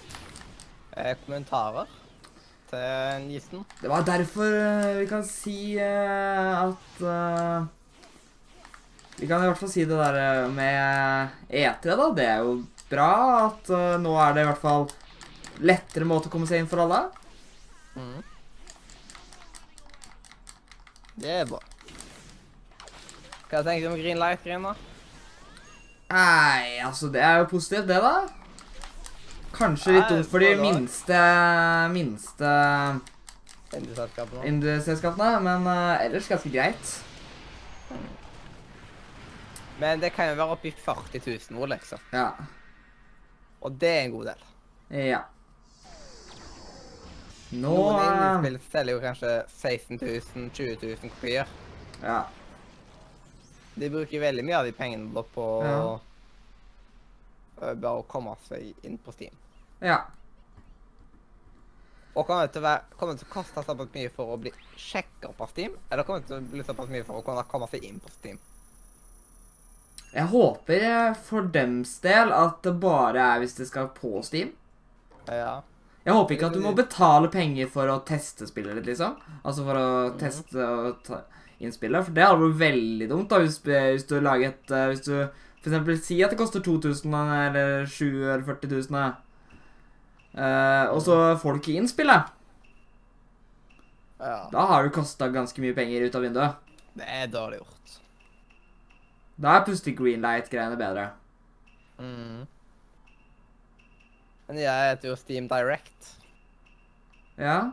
eh, 0.95 1.11
kommentarer 1.25 1.91
til 2.71 3.27
Nisen? 3.27 3.67
Det 3.83 3.91
var 3.91 4.07
derfor 4.07 4.47
uh, 4.47 4.95
vi 5.01 5.11
kan 5.11 5.27
si 5.27 5.75
uh, 5.75 6.71
at 6.71 7.05
Vi 9.19 9.27
kan 9.27 9.43
i 9.43 9.51
hvert 9.51 9.59
fall 9.59 9.75
si 9.75 9.89
det 9.91 9.99
der 9.99 10.47
med 10.55 11.35
E3, 11.51 11.99
da. 11.99 12.13
Det 12.15 12.31
er 12.31 12.45
jo 12.47 12.61
bra 12.93 13.15
at 13.49 13.79
nå 14.01 14.15
er 14.23 14.39
det 14.39 14.47
i 14.47 14.53
hvert 14.53 14.67
fall 14.69 14.93
lettere 15.67 16.07
måte 16.07 16.31
å 16.31 16.33
komme 16.33 16.47
seg 16.47 16.63
inn 16.63 16.71
for 16.71 16.87
alle. 16.87 17.09
Mhm. 17.95 18.23
Det 21.21 21.33
er 21.41 21.49
bra. 21.51 21.59
Hva 23.51 23.63
tenker 23.67 23.83
du 23.83 23.93
om 23.93 23.99
Green 23.99 24.19
Light, 24.21 24.45
Green, 24.45 24.63
da? 24.63 24.75
Nei, 26.11 26.79
altså 26.87 27.11
det 27.13 27.21
er 27.23 27.41
jo 27.43 27.49
positivt, 27.51 27.89
det, 27.91 27.99
da. 28.03 28.15
Kanskje 29.55 29.97
litt 29.97 30.09
dumt 30.09 30.29
for 30.31 30.43
de 30.43 30.55
minste 30.59 31.19
minste 31.93 32.51
Indie-selskapene? 33.75 34.45
indie-selskapene, 34.49 35.41
men 35.45 35.67
uh, 35.67 36.03
ellers 36.03 36.31
ganske 36.31 36.51
greit. 36.51 36.95
Men 39.81 40.01
det 40.03 40.13
kan 40.15 40.31
jo 40.31 40.39
være 40.39 40.57
oppi 40.57 40.73
40 40.77 41.21
000 41.51 41.61
ord, 41.61 41.71
liksom. 41.75 42.03
Ja. 42.13 42.31
Og 43.61 43.77
det 43.81 43.91
er 43.91 44.03
en 44.07 44.17
god 44.17 44.33
del. 44.33 44.49
Ja. 45.11 45.21
Nå 47.51 47.71
Noen 47.75 48.05
indiespill 48.07 48.59
selger 48.71 48.95
jo 48.95 49.01
kanskje 49.03 49.31
16 49.57 49.99
000, 50.03 50.51
20 50.55 50.77
000 51.03 51.11
kopier. 51.17 51.49
Ja. 52.03 52.21
De 53.75 53.89
bruker 53.91 54.23
veldig 54.23 54.45
mye 54.47 54.59
av 54.61 54.69
de 54.69 54.73
pengene 54.77 55.25
på 55.35 55.47
Ja. 55.67 55.99
bare 57.75 57.99
å 58.01 58.07
komme 58.09 58.37
seg 58.47 58.75
inn 58.87 58.99
på 58.99 59.13
Steam. 59.13 59.35
Ja. 59.81 59.99
Og 62.15 62.27
kommer 62.27 62.47
det 62.47 62.53
til 62.55 62.63
å, 62.63 62.67
være, 62.67 62.83
kommer 62.99 63.15
det 63.15 63.23
til 63.23 63.29
å 63.31 63.35
koste 63.35 63.63
såpass 63.67 63.91
mye 63.95 64.11
for 64.15 64.33
å 64.35 64.39
bli 64.41 64.51
sjekka 64.79 65.31
på 65.39 65.47
Steam? 65.51 65.75
Eller 65.91 66.07
kommer 66.07 66.21
det 66.23 66.31
til 66.31 66.39
å 66.41 66.47
bli 66.55 66.65
såpass 66.67 66.89
mye 66.91 67.05
for 67.07 67.21
å 67.21 67.27
kunne 67.27 67.45
komme 67.51 67.69
seg 67.71 67.85
inn 67.87 68.01
på 68.03 68.11
Steam? 68.19 68.39
Jeg 70.11 70.27
håper 70.33 71.15
for 71.23 71.47
dems 71.55 71.93
del 72.03 72.33
at 72.35 72.63
det 72.67 72.73
bare 72.83 73.23
er 73.35 73.43
hvis 73.45 73.55
det 73.61 73.69
skal 73.71 73.93
på 73.95 74.23
Steam. 74.27 74.51
Ja. 75.31 75.61
Jeg 76.01 76.17
håper 76.17 76.35
ikke 76.35 76.49
at 76.49 76.57
du 76.57 76.63
må 76.65 76.73
betale 76.77 77.29
penger 77.33 77.69
for 77.69 77.91
å 77.93 78.01
teste 78.09 78.49
spillet 78.49 78.79
ditt, 78.79 78.89
liksom. 78.89 79.19
Altså 79.45 79.67
for 79.67 79.77
å 79.77 79.89
teste 80.21 80.65
og 80.65 81.03
ta 81.05 81.21
inn 81.61 81.75
spillet. 81.75 82.07
For 82.07 82.17
det 82.17 82.25
hadde 82.25 82.41
vært 82.41 82.61
veldig 82.63 83.09
dumt 83.11 83.33
da, 83.33 83.41
hvis, 83.43 83.59
hvis 83.65 84.07
du 84.09 84.17
lager 84.25 84.55
et 84.55 84.73
eh, 84.73 84.87
Hvis 84.95 85.05
du 85.05 85.15
eksempel 85.61 85.99
sier 86.01 86.25
at 86.25 86.33
det 86.33 86.41
koster 86.41 86.63
2000 86.65 87.17
eller 87.37 87.85
7 87.85 88.07
eller 88.09 88.45
40 88.47 88.71
000, 88.73 89.11
eh, 90.41 90.87
og 90.89 91.03
så 91.05 91.19
får 91.43 91.53
du 91.53 91.61
ikke 91.61 91.75
inn 91.77 91.91
spillet. 91.91 92.31
ja. 94.25 94.39
Da 94.53 94.65
har 94.73 94.85
du 94.85 94.95
kasta 94.95 95.29
ganske 95.29 95.61
mye 95.61 95.77
penger 95.77 96.07
ut 96.09 96.17
av 96.17 96.25
vinduet. 96.25 96.73
Det 96.97 97.05
er 97.05 97.29
dårlig 97.29 97.61
gjort. 97.61 97.99
Da 99.41 99.59
er 99.59 99.67
plutselig 99.69 99.99
Greenlight-greiene 100.01 100.81
bedre. 100.81 101.11
Mm. 102.01 102.49
Men 104.51 104.65
jeg 104.65 104.87
heter 104.89 105.13
jo 105.13 105.15
Steam 105.15 105.45
Direct. 105.47 106.07
Ja. 107.39 107.71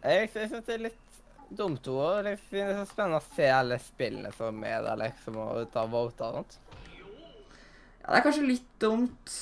Jeg 0.00 0.30
syns 0.32 0.64
det 0.64 0.72
er 0.72 0.86
litt 0.86 1.18
dumt 1.52 1.84
ord. 1.92 2.24
Jeg 2.24 2.38
synes 2.46 2.70
det 2.70 2.76
så 2.78 2.86
spennende 2.88 3.18
å 3.20 3.26
se 3.34 3.48
alle 3.52 3.76
spillene 3.82 4.30
som 4.32 4.62
er 4.64 4.86
der, 4.86 4.96
liksom, 5.02 5.36
og 5.42 5.68
ta 5.74 5.82
voter 5.92 6.30
og 6.30 6.38
sånt. 6.38 6.56
ja, 6.96 8.06
det 8.06 8.14
er 8.16 8.24
kanskje 8.24 8.46
litt 8.46 8.70
dumt, 8.80 9.34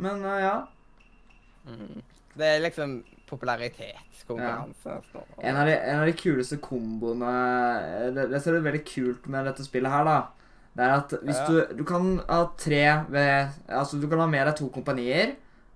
men 0.00 0.24
uh, 0.24 0.38
ja. 0.40 0.56
Mm. 1.68 2.00
Det 2.32 2.48
er 2.54 2.64
liksom 2.64 2.96
popularitetskonkurranse. 3.28 4.96
Ja. 5.12 5.26
En 5.42 5.60
av, 5.60 5.68
en 5.74 6.00
av 6.00 6.08
de 6.08 6.16
kuleste 6.16 6.56
komboene 6.64 7.36
det, 8.16 8.30
det 8.32 8.40
ser 8.40 8.56
ut 8.56 8.64
veldig 8.64 8.84
kult 8.88 9.28
med 9.28 9.44
dette 9.50 9.68
spillet 9.68 9.92
her, 9.92 10.08
da. 10.08 10.18
Det 10.76 10.84
er 10.84 10.92
at 10.98 11.12
hvis 11.24 11.38
Ja. 11.40 11.46
du 11.48 11.76
Du 11.78 11.84
kan 11.84 12.20
ha 12.28 12.44
tre 12.58 13.04
ved 13.08 13.48
Altså, 13.68 14.00
du 14.00 14.08
kan 14.08 14.18
ha 14.20 14.26
med 14.26 14.46
deg 14.46 14.56
to 14.56 14.68
kompanier. 14.68 15.34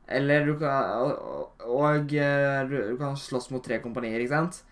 Eller 0.09 0.45
du 0.47 0.59
kan 0.59 0.85
Og, 1.01 1.53
og 1.65 2.13
eh, 2.13 2.65
du, 2.69 2.97
kan 2.99 3.17
slåss 3.17 3.51
mot 3.51 3.63
tre 3.65 3.79
kompanier, 3.81 4.19
ikke 4.21 4.29
sant? 4.35 4.63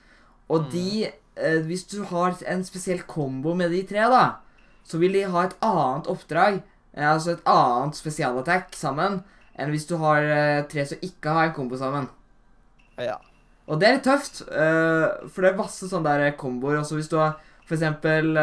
Og 0.50 0.64
Mm. 0.66 0.70
de 0.70 1.04
eh, 1.36 1.62
Hvis 1.62 1.84
du 1.88 2.02
har 2.04 2.34
en 2.46 2.64
spesiell 2.64 3.02
kombo 3.06 3.54
med 3.54 3.70
de 3.70 3.82
tre, 3.84 4.04
da, 4.10 4.36
så 4.84 4.98
vil 4.98 5.12
de 5.12 5.22
ha 5.30 5.44
et 5.44 5.56
annet 5.62 6.06
oppdrag. 6.08 6.62
eh, 6.94 7.04
Altså 7.14 7.30
et 7.32 7.44
annet 7.46 7.94
spesialattack 7.94 8.74
sammen 8.74 9.22
enn 9.58 9.70
hvis 9.70 9.86
du 9.88 9.96
har 9.96 10.22
tre 10.68 10.84
som 10.86 10.98
ikke 11.02 11.30
har 11.32 11.44
en 11.48 11.52
kombo 11.54 11.76
sammen. 11.76 12.08
Ja. 12.98 13.16
Og 13.68 13.80
det 13.80 13.88
er 13.88 13.92
litt 13.94 14.04
tøft, 14.04 14.38
for 14.46 15.42
det 15.42 15.50
er 15.52 15.56
masse 15.56 15.88
sånne 15.88 16.04
der 16.18 16.30
komboer. 16.38 16.78
Også 16.80 16.94
hvis 16.94 17.08
du 17.08 17.16
har 17.18 17.34
for 17.66 17.74
eksempel 17.74 18.36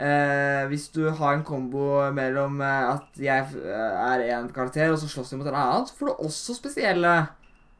eh, 0.00 0.62
Hvis 0.70 0.88
du 0.94 1.04
har 1.08 1.36
en 1.36 1.44
kombo 1.46 2.00
mellom 2.16 2.60
eh, 2.64 2.94
at 2.94 3.20
jeg 3.20 3.60
eh, 3.60 4.00
er 4.06 4.24
en 4.38 4.48
karakter, 4.54 4.92
og 4.92 4.98
så 5.00 5.10
slåss 5.10 5.34
vi 5.34 5.40
mot 5.40 5.50
en 5.50 5.58
annen, 5.60 5.86
så 5.88 5.98
får 5.98 6.10
du 6.10 6.24
også 6.26 6.56
spesielle 6.56 7.14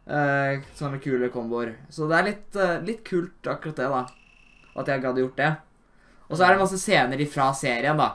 eh, 0.07 0.63
sånne 0.79 1.01
kule 1.03 1.33
komboer. 1.33 1.75
Så 1.93 2.09
det 2.11 2.19
er 2.19 2.29
litt, 2.31 2.49
eh, 2.57 2.79
litt 2.87 3.05
kult 3.07 3.51
akkurat 3.51 3.81
det, 3.81 3.91
da. 3.91 4.03
At 4.81 4.91
jeg 4.91 5.05
gadd 5.05 5.21
gjort 5.21 5.41
det. 5.41 5.53
Og 6.31 6.37
så 6.37 6.47
er 6.47 6.55
det 6.55 6.63
masse 6.63 6.79
scener 6.79 7.23
ifra 7.23 7.51
serien, 7.59 7.99
da. 7.99 8.13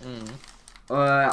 Mm. 0.00 0.28
Og 0.90 1.06
ja. 1.06 1.32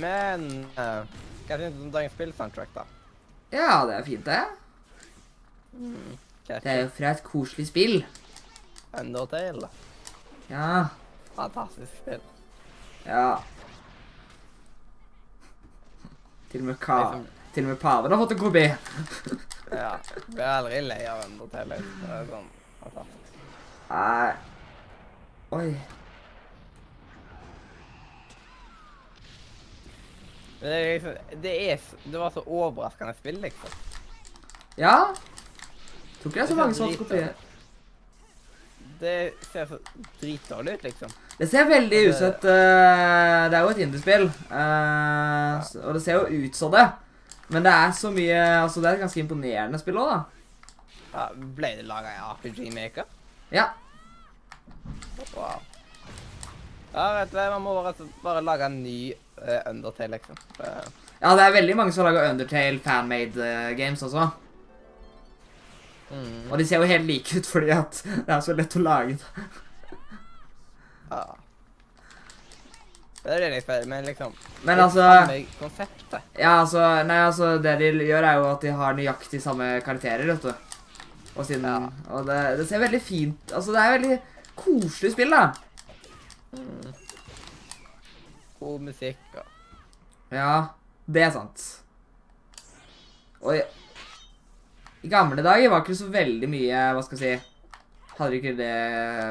Men 0.00 0.44
uh, 0.76 1.06
hva 1.48 1.56
syns 1.58 1.74
du 1.74 1.84
om 1.86 1.92
dagens 1.94 2.12
spillsoundtrack, 2.14 2.74
da? 2.74 2.84
ja, 3.50 3.84
det 3.88 3.96
er 3.96 4.04
fint, 4.06 4.26
det. 4.26 4.42
Hva 5.72 6.58
Det 6.60 6.72
er 6.72 6.80
jo 6.82 6.88
fra 6.96 7.12
et 7.14 7.22
koselig 7.24 7.68
spill. 7.70 8.00
Undertale? 8.98 9.68
Ja. 10.50 10.88
Fantastisk 11.36 11.92
spill. 12.02 12.22
Ja. 13.06 13.38
Til 16.50 16.64
og 16.64 16.66
med, 16.72 16.78
ka 16.82 16.98
som... 17.12 17.26
til 17.54 17.64
og 17.64 17.74
med 17.74 17.80
paven 17.80 18.12
har 18.12 18.18
fått 18.24 18.34
en 18.34 18.42
kopi. 18.42 18.66
ja. 19.70 19.94
Blir 20.26 20.46
aldri 20.48 20.82
lei 20.88 21.00
av 21.06 21.24
Undertale. 21.28 21.78
Det 21.78 22.12
er 22.18 22.30
sånn 22.32 22.52
fantastisk. 22.82 23.16
Nei 23.90 24.32
Oi. 25.50 25.70
Det 30.60 30.74
er 30.74 30.92
liksom 30.92 31.40
Det, 31.42 31.54
er, 31.72 31.86
det 32.04 32.20
var 32.20 32.30
så 32.30 32.42
overraskende 32.46 33.14
spill, 33.18 33.40
liksom. 33.42 33.78
Ja. 34.78 35.14
Tror 36.20 36.30
ikke 36.30 36.40
det 36.40 36.44
er 36.44 36.50
så 36.50 36.58
mange 36.58 36.76
som 36.76 36.86
har 36.86 36.96
fått 37.00 37.46
Det 39.00 39.14
ser 39.52 39.68
så 39.70 39.78
dritdårlig 40.20 40.74
ut, 40.74 40.82
liksom. 40.84 41.14
Det 41.40 41.48
ser 41.48 41.68
veldig 41.70 42.00
ut 42.08 42.16
som 42.18 42.26
et 42.28 42.44
eh, 42.52 43.44
Det 43.48 43.56
er 43.56 43.62
jo 43.64 43.70
et 43.72 43.78
indiespill. 43.86 44.26
Uh, 44.50 45.56
og 45.86 45.96
det 45.96 46.02
ser 46.04 46.18
jo 46.18 46.44
ut 46.44 46.58
som 46.58 46.74
det. 46.74 46.84
Men 47.50 47.64
det 47.64 47.72
er 47.72 47.94
så 47.96 48.12
mye 48.12 48.42
Altså, 48.58 48.82
det 48.82 48.90
er 48.90 48.98
et 48.98 49.06
ganske 49.06 49.22
imponerende 49.24 49.80
spill 49.80 50.02
òg, 50.02 50.12
da. 50.12 50.20
Ja, 51.14 51.24
ble 51.56 51.72
det 51.80 51.88
laga 51.88 52.12
i 52.12 52.20
RPG 52.20 52.68
Maker? 52.74 53.08
Ja. 53.50 53.70
Wow. 55.32 55.64
Ja, 56.92 57.06
vet 57.20 57.32
du 57.32 57.38
hva, 57.38 57.48
man 57.54 57.64
må 57.64 57.74
bare, 57.80 58.06
bare 58.22 58.44
lage 58.44 58.68
en 58.68 58.78
ny 58.84 58.98
uh, 59.40 59.62
Undertale, 59.70 60.18
liksom. 60.18 60.38
Uh. 60.60 60.84
ja, 61.22 61.34
det 61.38 61.46
er 61.46 61.56
veldig 61.56 61.76
mange 61.80 61.96
som 61.96 62.04
har 62.04 62.12
laga 62.12 62.30
Undertale 62.34 62.84
fanmade 62.84 63.48
eh, 63.48 63.72
games 63.78 64.02
også. 64.06 64.28
Mm. 66.10 66.50
Og 66.50 66.58
de 66.58 66.66
ser 66.66 66.82
jo 66.82 66.88
helt 66.90 67.06
like 67.06 67.38
ut 67.38 67.46
fordi 67.46 67.70
at 67.74 68.00
det 68.04 68.34
er 68.34 68.40
så 68.42 68.56
lett 68.58 68.76
å 68.76 68.82
lage. 68.82 69.18
det. 69.18 69.44
Ja. 71.10 71.22
Det 73.20 73.34
er 73.36 73.60
spiller, 73.60 73.86
men 73.86 74.04
liksom 74.08 74.32
Men 74.64 74.80
altså 74.80 75.04
konseptet. 75.58 76.22
Ja, 76.38 76.60
altså, 76.62 76.80
nei, 77.04 77.18
altså, 77.26 77.50
det 77.62 77.74
de 77.82 77.90
gjør 78.08 78.24
er 78.24 78.38
jo 78.40 78.46
at 78.48 78.62
de 78.64 78.72
har 78.72 78.96
nøyaktig 78.96 79.42
samme 79.44 79.66
karakterer, 79.84 80.24
vet 80.30 80.42
du. 80.42 80.52
Og 81.36 81.44
siden, 81.46 81.64
Ja. 81.68 81.90
og 82.10 82.26
det, 82.26 82.38
det 82.58 82.68
ser 82.68 82.80
veldig 82.80 83.00
fint, 83.02 83.52
altså 83.52 83.72
det 83.76 83.82
er 83.82 83.92
veldig 83.98 84.16
koselig 84.56 85.12
spill 85.12 85.30
da. 85.30 85.42
Mm. 86.56 86.94
God 88.60 88.80
musikk 88.88 89.36
og 89.36 89.46
Ja, 90.34 90.68
det 91.06 91.22
er 91.22 91.30
sant. 91.34 91.62
Og 93.42 93.60
i, 95.02 95.08
gamle 95.08 95.42
dager 95.42 95.72
var 95.72 95.82
ikke 95.82 95.94
det 95.94 96.00
så 96.02 96.10
veldig 96.12 96.50
mye, 96.50 96.84
hva 96.96 97.02
skal 97.04 97.18
jeg 97.18 97.40
si, 97.40 97.74
hadde 98.20 98.36
ikke 98.38 98.56
det 98.58 98.74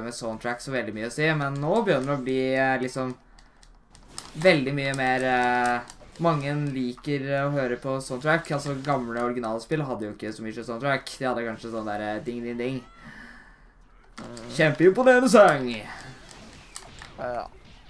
med 0.06 0.16
soundtrack 0.16 0.64
så 0.64 0.74
veldig 0.74 0.96
mye 0.96 1.10
å 1.10 1.14
si, 1.14 1.28
men 1.38 1.58
nå 1.62 1.82
begynner 1.86 2.14
det 2.14 2.18
å 2.18 2.26
bli 2.26 2.40
eh, 2.56 2.76
liksom 2.82 3.14
veldig 4.44 4.74
mye 4.78 4.94
mer 4.98 5.26
eh, 5.30 5.96
mange 6.24 6.54
liker 6.74 7.26
å 7.46 7.52
høre 7.54 7.78
på 7.82 7.98
soundtrack. 8.04 8.50
Altså 8.56 8.76
gamle 8.86 9.22
originale 9.24 9.62
spill 9.64 9.86
hadde 9.88 10.10
jo 10.10 10.16
ikke 10.16 10.34
så 10.36 10.46
mye 10.46 10.66
soundtrack. 10.66 11.14
De 11.20 11.28
hadde 11.28 11.46
kanskje 11.48 11.74
sånn 11.74 11.88
der 11.90 12.06
eh, 12.08 12.24
ding, 12.26 12.42
ding, 12.46 12.58
ding. 12.60 12.82
mm. 14.20 14.50
Kjempeimponerende 14.58 15.32
sang! 15.32 15.70
Ja. 17.20 17.46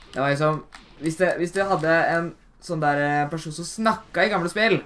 Det 0.09 0.17
var 0.17 0.31
liksom 0.31 0.63
Hvis 0.99 1.19
det, 1.19 1.35
hvis 1.37 1.51
det 1.53 1.67
hadde 1.69 1.91
en 2.11 2.31
sånn 2.65 2.81
der 2.83 3.01
eh, 3.05 3.27
person 3.31 3.53
som 3.55 3.67
snakka 3.67 4.25
i 4.25 4.31
gamle 4.31 4.49
spill 4.51 4.81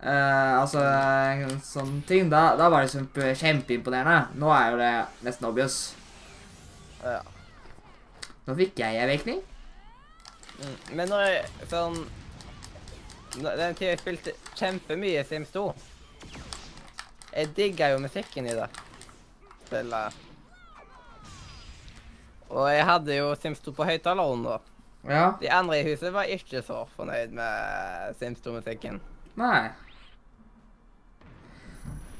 eh, 0.00 0.52
Altså 0.56 0.82
en 0.82 1.60
sånn 1.64 2.00
ting, 2.08 2.30
da, 2.32 2.56
da 2.58 2.68
var 2.72 2.82
det 2.84 2.90
liksom 2.90 3.08
kjempeimponerende. 3.42 4.36
Nå 4.40 4.52
er 4.54 4.70
jo 4.70 4.80
det 4.82 4.92
nesten 5.26 5.48
obvious. 5.50 5.80
ja. 7.04 7.22
Nå 8.46 8.54
fikk 8.54 8.78
jeg 8.78 9.00
en 9.02 9.10
virkning. 9.10 9.40
Mm. 10.56 10.76
Men 10.96 11.10
når 11.10 11.22
jeg 11.26 11.66
sånn 11.68 11.96
Den 13.36 13.74
tida 13.76 13.90
jeg 13.90 13.98
spilte 14.00 14.32
kjempemye 14.56 15.20
Sims 15.28 15.50
2 15.52 15.64
Jeg 17.34 17.50
digga 17.58 17.90
jo 17.92 17.98
musikken 18.00 18.46
i 18.48 18.54
det 18.56 18.68
spillet. 19.66 20.14
Og 22.48 22.68
jeg 22.70 22.86
hadde 22.86 23.18
jo 23.18 23.34
Sims 23.42 23.60
2 23.66 23.74
på 23.76 23.84
høyttaleren 23.88 24.46
da. 24.46 24.56
Ja. 25.10 25.24
De 25.40 25.50
andre 25.50 25.80
i 25.80 25.86
huset 25.90 26.14
var 26.14 26.30
ikke 26.30 26.62
så 26.64 26.84
fornøyd 26.96 27.34
med 27.36 28.14
Sims 28.20 28.40
2-musikken. 28.46 29.00
Nei. 29.38 29.68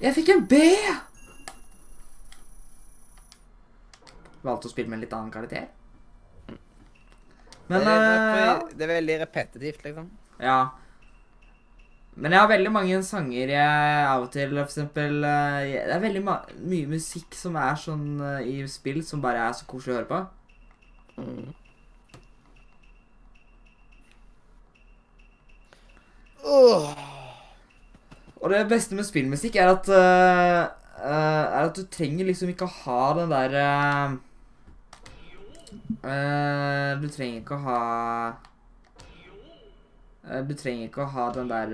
Jeg 0.02 0.12
fikk 0.16 0.28
en 0.34 0.42
B! 0.48 0.58
Valgte 4.46 4.68
å 4.68 4.72
spille 4.72 4.90
med 4.90 4.98
en 4.98 5.04
litt 5.06 5.14
annen 5.16 5.32
karakter. 5.34 5.68
Men 7.66 7.82
det, 7.82 7.92
er, 7.98 8.26
eh, 8.46 8.66
det 8.78 8.84
er 8.86 8.92
veldig 8.92 9.16
repetitivt, 9.24 9.80
liksom. 9.88 10.10
Ja. 10.38 10.58
Men 12.16 12.32
jeg 12.32 12.40
har 12.40 12.48
veldig 12.52 12.70
mange 12.72 13.00
sanger 13.04 13.50
jeg 13.52 14.04
av 14.08 14.22
og 14.24 14.30
til 14.32 14.54
For 14.54 14.62
eksempel 14.64 15.18
eh, 15.24 15.64
jeg- 15.68 15.82
Det 15.88 15.94
er 15.96 16.00
veldig 16.00 16.22
ma 16.24 16.36
mye 16.64 16.86
musikk 16.88 17.34
som 17.36 17.56
er 17.60 17.74
sånn 17.76 18.06
eh, 18.24 18.46
i 18.46 18.66
spill 18.68 19.02
som 19.04 19.20
bare 19.20 19.48
er 19.48 19.52
så 19.52 19.66
koselig 19.68 19.92
å 19.92 19.98
høre 19.98 20.08
på. 20.12 20.20
Mm. 21.18 21.54
Åh. 26.44 27.25
Og 28.42 28.52
det 28.52 28.68
beste 28.70 28.96
med 28.96 29.06
spillmusikk 29.08 29.56
er 29.60 29.70
at 29.72 29.88
uh, 29.88 30.68
uh, 31.00 31.44
Er 31.46 31.62
at 31.62 31.76
du 31.76 31.86
trenger 31.92 32.28
liksom 32.28 32.50
ikke 32.52 32.66
å 32.66 32.74
ha 32.82 33.04
den 33.20 33.32
der 33.32 33.50
uh, 36.04 37.00
Du 37.00 37.08
trenger 37.08 37.40
ikke 37.40 37.56
å 37.56 37.64
ha 37.64 37.80
Du 40.44 40.54
trenger 40.58 40.84
ikke 40.88 41.04
å 41.06 41.12
ha 41.14 41.26
den 41.36 41.48
der 41.50 41.68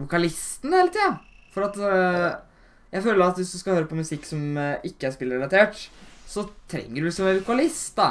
vokalisten 0.00 0.72
hele 0.74 0.90
tida. 0.90 1.10
For 1.54 1.66
at 1.68 1.76
Jeg 2.90 3.02
føler 3.04 3.22
at 3.26 3.38
hvis 3.38 3.52
du 3.54 3.58
skal 3.60 3.76
høre 3.76 3.90
på 3.90 3.98
musikk 3.98 4.24
som 4.26 4.58
ikke 4.58 5.06
er 5.06 5.14
spillrelatert, 5.14 5.76
så 6.26 6.48
trenger 6.70 6.98
du 6.98 7.06
liksom 7.06 7.28
en 7.30 7.38
vokalist, 7.38 7.94
da. 7.94 8.08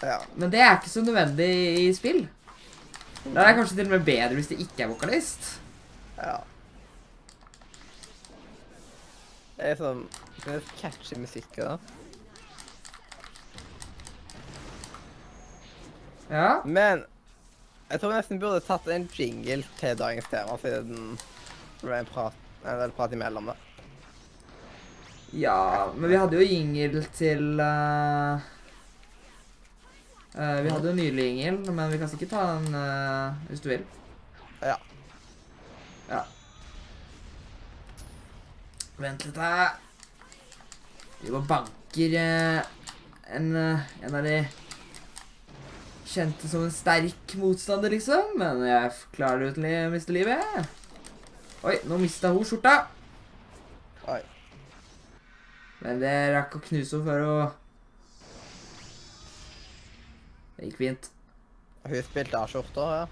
Ja. 0.00 0.18
Men 0.36 0.52
det 0.52 0.62
er 0.62 0.78
ikke 0.78 0.92
så 0.92 1.04
nødvendig 1.04 1.50
i 1.82 1.92
spill. 1.96 2.22
Da 3.24 3.42
er 3.42 3.52
det 3.52 3.58
kanskje 3.60 3.76
til 3.78 3.90
og 3.90 3.94
med 3.98 4.06
bedre 4.08 4.38
hvis 4.38 4.50
det 4.54 4.62
ikke 4.64 4.86
er 4.86 4.92
vokalist. 4.94 5.61
Ja. 6.22 6.38
Det 9.56 9.72
er 9.72 9.78
sånn 9.78 10.06
det 10.42 10.56
er 10.56 10.70
catchy 10.80 11.18
musikk. 11.22 11.50
da. 11.56 11.78
Ja. 16.32 16.62
Men 16.64 17.04
jeg 17.92 18.00
tror 18.00 18.14
nesten 18.16 18.40
burde 18.40 18.62
tatt 18.64 18.88
en 18.90 19.04
jingle 19.12 19.62
til 19.78 19.98
dagens 20.00 20.30
tema, 20.32 20.56
siden 20.58 21.18
det 21.80 21.84
ble 21.84 21.98
en 22.00 22.08
prat, 22.08 22.38
en 22.64 22.80
del 22.80 22.94
prat 22.96 23.14
imellom 23.14 23.52
det. 23.52 23.58
Ja, 25.32 25.92
men 25.96 26.10
vi 26.10 26.18
hadde 26.18 26.40
jo 26.40 26.44
jingle 26.44 27.02
til 27.16 27.60
uh, 27.60 28.40
uh, 30.36 30.58
Vi 30.64 30.72
hadde 30.72 30.90
jo 30.90 30.96
nylig 30.96 31.28
jingle, 31.38 31.72
men 31.72 31.92
vi 31.92 32.00
kan 32.00 32.10
sikkert 32.10 32.34
ta 32.34 32.46
den 32.56 32.74
uh, 32.76 33.44
hvis 33.48 33.62
du 33.64 33.70
vil. 33.72 33.86
Ja. 34.60 34.76
Ja. 36.08 36.24
Vent 39.02 39.24
litt 39.26 39.38
her. 39.40 39.76
Vi 41.22 41.30
bare 41.30 41.46
banker 41.48 42.18
eh, 42.18 42.60
en, 43.36 43.56
eh, 43.56 43.86
en 44.02 44.14
av 44.18 44.26
de 44.26 44.36
kjente 46.12 46.48
som 46.50 46.66
en 46.66 46.74
sterk 46.74 47.34
motstander, 47.40 47.94
liksom. 47.94 48.34
Men 48.38 48.60
jeg 48.66 48.92
klarer 49.14 49.44
det 49.44 49.54
uten 49.54 49.68
å 49.70 49.92
miste 49.94 50.14
livet. 50.14 50.68
Oi, 51.62 51.76
nå 51.86 51.98
mista 52.02 52.32
hun 52.34 52.44
skjorta. 52.46 52.74
Oi. 54.10 54.20
Men 55.82 56.02
det 56.02 56.14
rakk 56.34 56.58
å 56.58 56.62
knuse 56.62 56.98
henne 56.98 57.06
før 57.06 57.26
hun 57.26 57.58
Det 60.56 60.68
gikk 60.68 60.78
fint. 60.78 61.10
Hun 61.86 62.06
spilte 62.06 62.38
av 62.38 62.50
skjorta, 62.50 62.88
ja. 63.00 63.06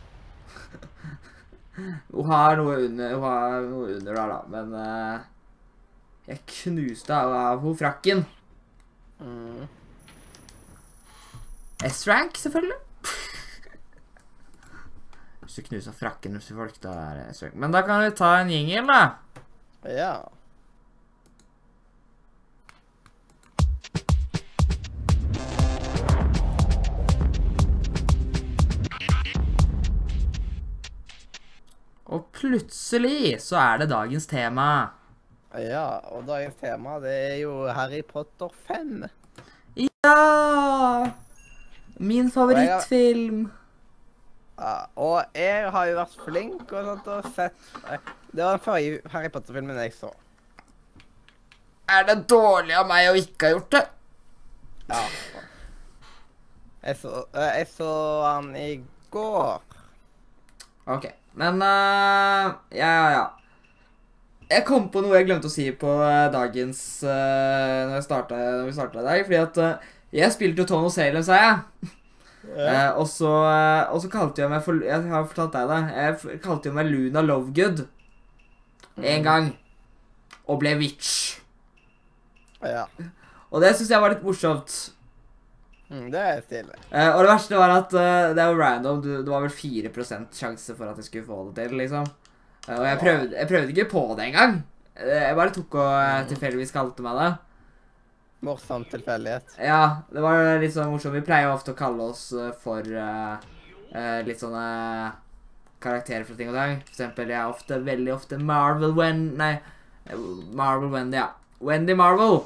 Hun 1.76 2.26
har 2.30 2.56
noe 2.58 2.78
under, 2.86 3.14
hun 3.14 3.24
har 3.24 3.68
noe 3.68 3.92
under 3.96 4.16
der, 4.16 4.32
da. 4.32 4.38
Men 4.50 4.74
eh, 4.80 5.28
jeg 6.30 6.42
knuste 6.50 7.16
av, 7.16 7.34
av 7.34 7.62
hun 7.64 7.76
frakken. 7.78 8.24
Mm. 9.20 9.68
S-rank, 11.88 12.36
selvfølgelig. 12.36 12.80
Hvis 15.40 15.56
du 15.56 15.62
knuser 15.70 15.96
frakken 15.96 16.36
til 16.38 16.58
folk, 16.58 16.76
da 16.82 16.92
er 17.08 17.16
det 17.20 17.24
S-rank. 17.36 17.56
Men 17.58 17.72
da 17.74 17.82
kan 17.86 18.04
vi 18.04 18.12
ta 18.18 18.34
en 18.40 18.52
jingle, 18.52 18.84
da. 18.90 19.48
Ja. 19.90 20.12
Og 32.10 32.26
plutselig 32.34 33.38
så 33.44 33.58
er 33.62 33.82
det 33.82 33.90
dagens 33.92 34.26
tema. 34.30 34.66
Ja, 35.54 36.00
og 36.14 36.26
dagens 36.26 36.58
tema 36.60 36.98
det 37.02 37.14
er 37.14 37.36
jo 37.44 37.54
Harry 37.74 38.02
Potter 38.06 38.50
5. 38.66 39.04
Ja! 39.78 41.10
Min 42.00 42.30
favorittfilm. 42.34 43.44
Ja, 44.60 44.74
og 44.96 45.22
jeg 45.34 45.70
har 45.72 45.86
jo 45.88 45.96
vært 45.96 46.18
flink 46.26 46.72
og 46.76 46.88
sånt 46.90 47.06
og 47.08 47.28
sett 47.32 47.70
Det 48.28 48.42
var 48.44 48.58
den 48.58 48.64
forrige 48.64 49.12
Harry 49.14 49.30
Potter-filmen 49.32 49.78
jeg 49.80 49.94
så. 49.96 50.10
Er 51.90 52.04
det 52.06 52.18
dårlig 52.30 52.76
av 52.76 52.86
meg 52.90 53.08
å 53.10 53.16
ikke 53.18 53.48
ha 53.48 53.54
gjort 53.54 53.72
det? 53.74 53.84
Ja. 54.90 55.00
Jeg 56.84 56.96
så, 57.00 57.24
eh, 57.34 57.56
jeg 57.60 57.66
så 57.72 57.90
han 58.24 58.52
i 58.56 58.68
går. 59.10 59.64
Ok, 60.90 61.06
men 61.38 61.62
uh, 61.62 62.56
Ja, 62.74 62.90
ja, 62.90 63.10
ja. 63.14 63.26
Jeg 64.50 64.64
kom 64.66 64.88
på 64.90 65.02
noe 65.04 65.14
jeg 65.14 65.28
glemte 65.28 65.46
å 65.46 65.52
si 65.52 65.68
på 65.78 65.92
eh, 66.02 66.26
dagens 66.34 66.78
uh, 67.06 67.86
når, 67.86 67.92
jeg 68.00 68.06
startet, 68.08 68.40
når 68.58 68.64
vi 68.66 68.74
starta 68.74 68.98
i 68.98 69.06
dag. 69.06 69.20
Fordi 69.28 69.38
at 69.38 69.60
uh, 69.62 69.92
jeg 70.10 70.34
spilte 70.34 70.64
jo 70.64 70.66
Tono 70.66 70.90
Salem, 70.90 71.22
sa 71.22 71.38
jeg. 71.38 71.90
Eh, 72.50 72.90
og, 72.96 73.04
så, 73.06 73.30
og 73.92 74.00
så 74.02 74.08
kalte 74.10 74.40
jeg 74.40 74.48
meg 74.48 74.62
for 74.64 74.80
Jeg 74.82 75.04
har 75.12 75.26
fortalt 75.28 75.54
deg 75.54 75.70
det. 75.70 75.80
Jeg 75.94 76.40
kalte 76.42 76.70
jo 76.70 76.74
meg 76.74 76.88
Luna 76.90 77.22
Lovegood 77.22 77.84
en 78.98 79.26
gang. 79.26 79.52
Og 80.50 80.58
ble 80.64 80.74
witch. 80.80 81.38
Ja. 82.64 82.88
Og 83.50 83.62
det 83.62 83.76
syns 83.76 83.92
jeg 83.92 84.02
var 84.02 84.14
litt 84.14 84.24
morsomt. 84.26 84.80
Mm, 85.90 86.08
det 86.12 86.20
er 86.22 86.42
stilig. 86.46 86.80
Uh, 86.88 87.10
og 87.16 87.20
det 87.24 87.30
verste 87.32 87.58
var 87.58 87.76
at 87.76 87.94
uh, 87.98 88.30
det 88.34 88.42
er 88.42 88.50
jo 88.52 88.58
random. 88.60 89.00
Du, 89.02 89.12
det 89.18 89.30
var 89.30 89.42
vel 89.42 89.54
4% 89.54 90.38
sjanse 90.38 90.76
for 90.78 90.90
at 90.90 91.00
jeg 91.02 91.10
skulle 91.10 91.26
få 91.26 91.44
det 91.50 91.64
til, 91.64 91.78
liksom. 91.82 92.06
Uh, 92.68 92.76
og 92.78 92.84
jeg 92.86 93.00
prøvde, 93.02 93.32
jeg 93.34 93.50
prøvde 93.50 93.74
ikke 93.74 93.90
på 93.90 94.04
det 94.14 94.30
engang. 94.30 94.60
Eh, 95.00 95.22
jeg 95.28 95.38
bare 95.38 95.54
tok 95.54 95.78
og 95.80 95.94
eh, 95.94 96.26
tilfeldigvis 96.30 96.74
kalte 96.74 97.04
meg 97.04 97.16
det. 97.20 97.30
Morsom 98.46 98.86
tilfeldighet. 98.88 99.56
Ja, 99.60 100.02
det 100.12 100.22
var 100.24 100.60
litt 100.60 100.74
sånn 100.74 100.92
morsomt. 100.92 101.16
Vi 101.16 101.24
pleier 101.24 101.48
jo 101.48 101.56
ofte 101.56 101.74
å 101.74 101.78
kalle 101.78 102.10
oss 102.12 102.30
eh, 102.36 102.52
for 102.62 102.84
eh, 102.84 103.50
eh, 103.92 104.20
litt 104.26 104.40
sånne 104.42 104.64
karakterer 105.80 106.26
fra 106.28 106.36
ting 106.36 106.52
og 106.52 106.56
tang. 106.58 106.78
For 106.84 106.94
eksempel, 106.94 107.32
jeg 107.32 107.40
er 107.40 107.52
ofte, 107.52 107.82
veldig 107.84 108.14
ofte 108.16 108.40
Marvel 108.40 108.96
Wen... 108.96 109.26
Nei, 109.40 109.54
eh, 110.06 110.24
Marvel 110.56 110.92
Wendy, 110.92 111.20
ja. 111.20 111.30
Wendy 111.64 111.96
Marvel. 111.96 112.42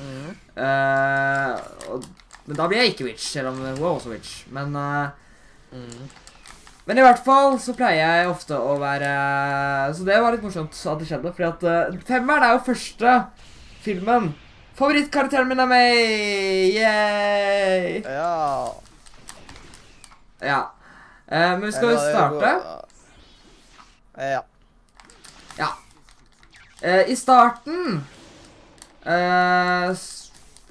Mm. 0.00 0.32
Eh, 0.64 1.66
og, 1.92 2.08
men 2.48 2.56
da 2.56 2.66
blir 2.66 2.80
jeg 2.82 2.94
ikke 2.94 3.06
witch, 3.10 3.28
selv 3.28 3.52
om 3.52 3.60
hun 3.60 3.70
er 3.70 3.80
også 3.84 4.10
witch. 4.10 4.42
Men 4.56 4.74
uh, 4.74 5.08
Mm. 5.72 6.08
Men 6.84 6.98
i 6.98 7.04
hvert 7.04 7.20
fall 7.24 7.58
så 7.60 7.74
pleier 7.76 8.00
jeg 8.00 8.28
ofte 8.30 8.56
å 8.56 8.78
være 8.80 9.08
Så 9.92 10.06
det 10.08 10.16
var 10.22 10.32
litt 10.32 10.44
morsomt 10.46 10.72
at 10.72 11.00
det 11.02 11.08
skjedde. 11.10 11.32
Fordi 11.36 11.48
at 11.48 11.66
uh, 11.68 11.98
femmeren 12.08 12.46
er 12.46 12.54
jo 12.56 12.66
første 12.70 13.16
filmen. 13.84 14.30
Favorittkarakteren 14.78 15.48
min 15.50 15.60
er 15.60 15.68
meg! 15.68 15.98
Yay! 16.78 18.02
Ja. 18.06 18.72
Ja. 20.40 20.60
Uh, 21.28 21.58
men 21.58 21.66
skal 21.68 21.68
vi 21.68 21.72
skal 21.74 21.92
jo 21.92 21.98
starte? 22.06 22.52
Ja. 24.18 24.40
Ja. 25.58 25.72
Uh, 26.78 27.04
I 27.10 27.16
starten 27.18 28.00
uh, 29.02 29.90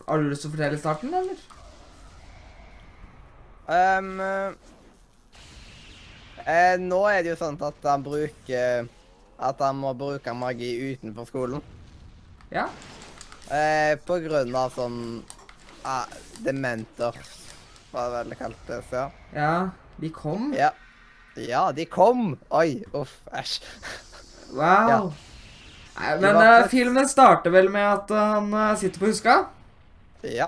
Har 0.07 0.17
du 0.17 0.31
lyst 0.31 0.45
til 0.45 0.49
å 0.49 0.55
fortelle 0.55 0.79
starten, 0.79 1.13
eller? 1.13 1.56
Ehm, 3.67 4.21
eh, 6.45 6.75
nå 6.79 7.01
er 7.11 7.23
det 7.23 7.33
jo 7.33 7.39
sånn 7.39 7.57
at 7.67 7.83
han 7.83 8.05
bruker 8.05 8.87
At 9.37 9.59
han 9.59 9.75
må 9.77 9.91
bruke 9.93 10.33
magi 10.33 10.69
utenfor 10.93 11.27
skolen. 11.29 11.65
Ja. 12.49 12.69
Eh, 13.53 13.93
på 14.01 14.17
grunn 14.23 14.55
av 14.57 14.73
sånn 14.73 14.97
ah, 15.85 16.07
Dementer, 16.41 17.13
var 17.91 18.23
det 18.23 18.39
vel 18.39 18.55
det 18.67 18.81
før. 18.89 19.13
ja. 19.35 19.69
De 19.97 20.09
kom. 20.13 20.51
ja. 20.53 20.71
Ja, 21.37 21.71
de 21.71 21.85
kom! 21.85 22.31
Oi, 22.49 22.81
uff, 22.97 23.19
æsj. 23.29 23.61
Wow. 24.57 24.89
Ja. 24.89 24.99
Nei, 25.97 26.13
men 26.21 26.39
eh, 26.41 26.67
filmen 26.71 27.09
starter 27.09 27.53
vel 27.53 27.69
med 27.73 27.85
at 27.85 28.13
han 28.13 28.49
uh, 28.53 28.73
sitter 28.77 29.01
på 29.01 29.11
huska. 29.11 29.35
Ja. 30.25 30.47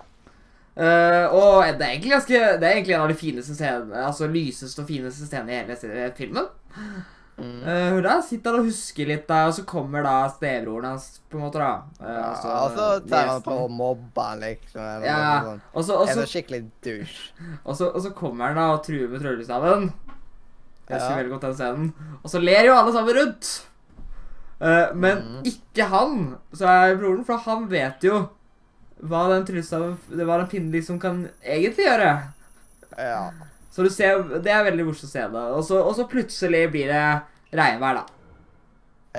Eh, 0.76 1.26
og 1.36 1.66
det 1.76 1.84
er 1.84 1.90
egentlig 1.92 2.12
ganske 2.14 2.40
Det 2.40 2.64
er 2.64 2.76
egentlig 2.78 2.94
en 2.96 3.02
av 3.04 3.10
de 3.12 3.16
fineste 3.20 3.56
scenene 3.58 4.04
Altså 4.06 4.30
lyseste 4.32 4.80
og 4.80 4.88
fineste 4.88 5.26
scenene 5.28 5.52
i 5.52 5.58
hele 5.60 6.12
filmen. 6.16 6.46
Mm. 7.40 7.64
Uh, 7.64 8.02
da 8.04 8.18
sitter 8.26 8.52
han 8.52 8.64
og 8.64 8.68
husker 8.68 9.08
litt, 9.08 9.24
da, 9.30 9.46
og 9.48 9.54
så 9.56 9.64
kommer 9.68 10.04
da 10.04 10.16
stebroren 10.34 10.90
hans, 10.92 11.08
på 11.32 11.40
en 11.40 11.46
måte, 11.46 11.62
da. 11.62 11.86
Ja 12.04 12.26
altså, 12.34 12.50
og 12.52 12.74
så 12.76 12.88
tar 13.08 13.30
han 13.30 13.46
på 13.46 13.56
å 13.64 13.70
mobbe 13.72 14.26
han, 14.26 14.44
liksom. 14.44 14.82
Eller 14.84 15.08
Ja. 15.08 15.20
noe 15.22 15.54
sånt. 15.54 15.70
Også, 15.72 16.00
også, 16.04 16.18
en 16.26 16.32
skikkelig 16.34 16.62
douche? 16.84 17.32
og, 17.68 17.78
så, 17.80 17.88
og 17.88 18.04
så 18.04 18.12
kommer 18.18 18.52
han 18.52 18.60
da 18.60 18.68
og 18.74 18.84
truer 18.84 19.08
med 19.08 19.24
tryllestaven. 19.24 19.88
Jeg 20.90 20.98
husker 20.98 21.14
Ja. 21.14 21.16
veldig 21.22 21.34
godt 21.36 21.48
den 21.48 21.56
scenen. 21.62 22.18
Og 22.24 22.34
så 22.34 22.44
ler 22.44 22.68
jo 22.68 22.76
alle 22.76 22.96
sammen 22.98 23.20
rundt. 23.22 23.54
Uh, 24.60 24.92
men 24.96 25.24
mm. 25.24 25.40
ikke 25.48 25.88
han, 25.94 26.36
så 26.52 26.68
er 26.68 27.00
broren, 27.00 27.24
for 27.24 27.40
han 27.48 27.70
vet 27.72 28.04
jo 28.04 28.26
hva 29.00 29.26
den 29.32 29.46
tryllestaven 29.48 29.96
Hva 30.12 30.40
den 30.42 30.50
pinnen 30.52 30.74
liksom 30.76 31.00
kan 31.00 31.24
egentlig 31.44 31.86
gjøre. 31.88 32.12
Ja. 33.00 33.22
Så 33.72 33.86
du 33.86 33.90
ser, 33.94 34.24
det 34.44 34.52
er 34.52 34.66
veldig 34.68 34.88
morsomt 34.90 35.08
å 35.08 35.14
se 35.14 35.26
det. 35.32 35.44
Og 35.56 35.62
så, 35.64 35.80
og 35.80 35.94
så 35.96 36.08
plutselig 36.10 36.66
blir 36.74 36.90
det 36.92 37.04
regnvær, 37.56 38.02
da. 38.02 38.20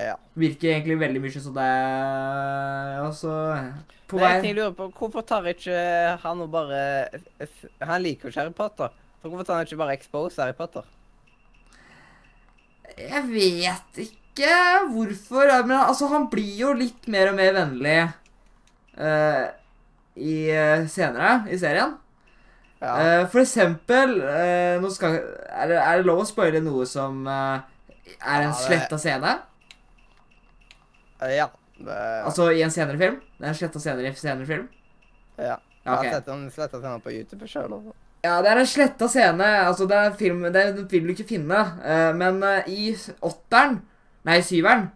Ja. 0.01 0.17
Virker 0.39 0.75
egentlig 0.75 1.01
veldig 1.01 1.21
mye 1.23 1.41
som 1.43 1.55
det 1.57 1.71
Og 3.03 3.15
så 3.19 3.33
På 4.07 4.21
vei 4.23 4.37
jeg 4.37 4.55
lurer 4.55 4.77
på, 4.79 4.87
hvorfor 4.95 5.25
tar 5.27 5.49
ikke 5.51 5.75
han 6.23 6.45
og 6.45 6.53
bare 6.53 6.79
Han 7.83 8.05
liker 8.05 8.29
jo 8.29 8.31
ikke 8.31 8.45
Harry 8.45 8.55
Potter. 8.55 8.95
Så 9.21 9.29
hvorfor 9.29 9.49
tar 9.49 9.59
han 9.59 9.67
ikke 9.67 9.81
bare 9.81 9.97
expose 9.99 10.39
Harry 10.41 10.55
Potter? 10.57 10.87
Jeg 13.01 13.27
vet 13.33 14.03
ikke 14.07 14.55
hvorfor. 14.93 15.51
Men 15.67 15.77
altså, 15.81 16.09
han 16.13 16.29
blir 16.33 16.55
jo 16.63 16.73
litt 16.77 17.11
mer 17.11 17.33
og 17.33 17.39
mer 17.41 17.55
vennlig 17.57 17.99
eh, 17.99 19.47
i 20.17 20.51
eh, 20.51 20.87
senere 20.91 21.45
i 21.51 21.59
serien. 21.59 21.95
Ja. 22.81 22.95
Eh, 22.97 23.23
for 23.29 23.43
eksempel 23.43 24.17
eh, 24.25 24.89
skal, 24.95 25.19
er, 25.53 25.69
det, 25.69 25.79
er 25.79 26.01
det 26.01 26.07
lov 26.09 26.23
å 26.23 26.29
spoile 26.29 26.63
noe 26.65 26.87
som 26.89 27.27
er 27.29 27.63
en 28.17 28.49
Ja, 28.49 28.53
sletta 28.57 28.99
scene? 28.99 29.37
Ja. 31.21 31.49
Det, 31.81 31.97
Altså 32.29 32.51
i 32.53 32.63
en 32.65 32.73
senere 32.73 32.99
film? 33.01 33.19
Det 33.39 33.47
er 33.47 33.53
en 33.55 33.59
sletta 33.59 33.81
scene 33.81 34.05
i 34.05 34.09
en 34.11 34.17
senere 34.19 34.47
film? 34.49 34.69
ja. 35.41 35.59
Jeg 35.81 35.97
har 35.97 36.05
sett 36.21 36.27
en 36.29 36.43
sletta 36.53 36.77
scene 36.77 37.01
på 37.01 37.13
YouTube 37.15 37.47
sjøl. 37.49 37.73
Ja, 38.21 38.35
det 38.45 38.51
er 38.51 38.59
en 38.61 38.67
sletta 38.69 39.07
scene. 39.09 39.47
Altså, 39.65 39.87
det 39.89 39.97
er 39.97 40.11
en 40.11 40.17
film 40.19 40.43
Det 40.53 40.65
vil 40.93 41.07
du 41.09 41.13
ikke 41.15 41.25
finne. 41.31 41.63
Men 42.21 42.43
i 42.69 42.91
åtteren 43.25 43.79
Nei, 44.29 44.43
syveren. 44.45 44.91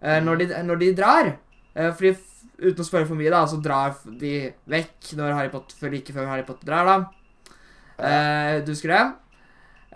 eh, 0.00 0.20
når, 0.22 0.36
de, 0.38 0.46
når 0.62 0.78
de 0.84 0.90
drar 0.94 1.32
Fordi, 1.74 2.12
uten 2.60 2.84
å 2.84 2.86
spørre 2.86 3.08
for 3.08 3.18
mye, 3.18 3.32
da, 3.32 3.42
så 3.48 3.58
drar 3.62 3.96
de 4.20 4.34
vekk 4.70 5.14
når 5.18 5.34
Harry 5.36 5.50
Potter 5.52 5.90
like 5.92 6.14
før 6.14 6.28
Harry 6.30 6.46
Potter 6.46 6.68
drar, 6.68 6.86
da. 6.86 7.56
Uh, 8.00 8.60
du 8.64 8.72
husker 8.72 8.94
det? 8.94 9.02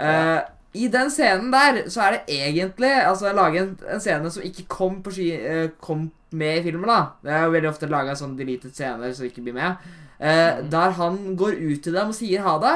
Uh, 0.01 0.41
i 0.75 0.89
den 0.93 1.13
scenen 1.13 1.53
der 1.55 1.85
så 1.93 2.03
er 2.03 2.17
det 2.17 2.35
egentlig 2.35 2.89
Altså 2.91 3.31
lage 3.31 3.61
en, 3.63 3.69
en 3.87 4.01
scene 4.03 4.33
som 4.35 4.43
ikke 4.45 4.65
kom, 4.69 4.99
på 5.05 5.13
ski, 5.15 5.29
uh, 5.39 5.69
kom 5.81 6.09
med 6.35 6.59
i 6.59 6.65
filmen, 6.67 6.89
da. 6.91 7.15
Det 7.23 7.33
er 7.33 7.45
jo 7.47 7.53
veldig 7.55 7.71
ofte 7.71 7.91
laga 7.91 8.17
sånn 8.19 8.35
deleted 8.39 8.75
scener 8.75 9.15
som 9.15 9.29
ikke 9.29 9.45
blir 9.45 9.57
med. 9.57 9.87
Eh, 10.19 10.63
Der 10.71 10.97
han 10.99 11.37
går 11.37 11.59
ut 11.61 11.83
til 11.83 11.95
dem 11.95 12.11
og 12.13 12.17
sier 12.17 12.43
ha 12.47 12.57
det. 12.63 12.75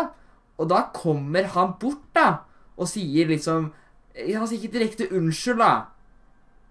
Og 0.59 0.70
da 0.70 0.84
kommer 0.95 1.47
han 1.55 1.74
bort, 1.80 2.05
da, 2.14 2.43
og 2.76 2.89
sier 2.91 3.28
liksom 3.30 3.72
Han 4.18 4.49
sier 4.51 4.59
ikke 4.59 4.74
direkte 4.74 5.07
unnskyld, 5.14 5.61
da. 5.62 5.72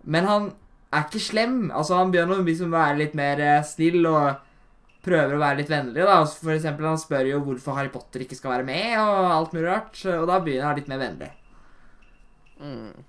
Men 0.04 0.26
han 0.28 0.50
er 0.94 1.08
ikke 1.08 1.22
slem. 1.22 1.58
Altså, 1.76 1.98
han 2.00 2.12
begynner 2.14 2.40
å 2.40 2.46
liksom 2.48 2.72
være 2.74 3.00
litt 3.02 3.16
mer 3.18 3.42
eh, 3.44 3.66
snill 3.68 4.06
og 4.08 4.44
prøver 5.08 5.36
å 5.36 5.42
være 5.42 5.62
litt 5.62 5.72
vennlig. 5.72 6.04
da. 6.08 6.22
For 6.28 6.54
eksempel, 6.56 6.88
han 6.90 7.02
spør 7.02 7.32
jo 7.32 7.42
hvorfor 7.46 7.78
Harry 7.78 7.92
Potter 7.94 8.24
ikke 8.24 8.38
skal 8.40 8.58
være 8.58 8.68
med, 8.68 8.96
og 9.02 9.34
alt 9.34 9.54
mulig 9.56 9.68
rart. 9.68 10.00
Og 10.14 10.26
da 10.30 10.40
begynner 10.44 10.70
han 10.70 10.80
litt 10.80 10.90
mer 10.92 11.04
vennlig. 11.04 11.30
Mm. 12.62 13.06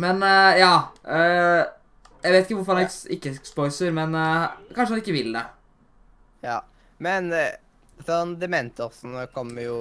Men 0.00 0.22
uh, 0.24 0.52
ja 0.56 0.70
uh, 1.04 1.62
Jeg 2.24 2.32
vet 2.32 2.46
ikke 2.46 2.56
hvorfor 2.58 2.78
han 2.78 2.86
ja. 2.86 2.92
ikke 3.12 3.32
spoiler, 3.44 3.92
men 3.96 4.16
uh, 4.16 4.56
kanskje 4.72 4.94
han 4.94 5.02
ikke 5.02 5.16
vil 5.16 5.30
det. 5.36 5.44
Ja. 6.44 6.56
Men 7.04 7.28
sånn 8.06 8.34
Dementorsene 8.40 9.26
kommer 9.34 9.64
jo 9.66 9.76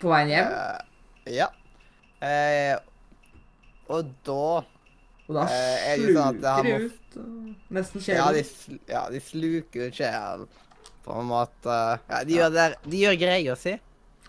På 0.00 0.10
veien 0.12 0.32
hjem. 0.32 0.50
Ja. 1.32 1.48
Og 3.88 4.10
da 4.26 4.42
Og 5.28 5.36
da 5.36 5.42
eh, 5.52 5.90
er 5.92 6.00
jo 6.00 6.14
sånn 6.16 6.38
sluker 6.40 6.64
de 6.64 6.76
ut. 6.86 7.18
og 7.20 7.74
Nesten 7.76 8.04
Ja, 8.08 8.30
de, 8.32 8.42
sjelen. 8.44 8.78
sl 8.78 8.78
ja, 8.88 9.02
de 9.12 9.20
sluker 9.20 9.90
ut 9.90 9.98
sjelen 9.98 10.46
på 11.04 11.18
en 11.20 11.28
måte 11.28 11.74
Ja, 12.08 12.22
de 12.24 12.38
gjør, 12.38 12.54
der, 12.54 12.76
de 12.88 13.02
gjør 13.02 13.18
greia 13.20 13.56
si. 13.60 13.74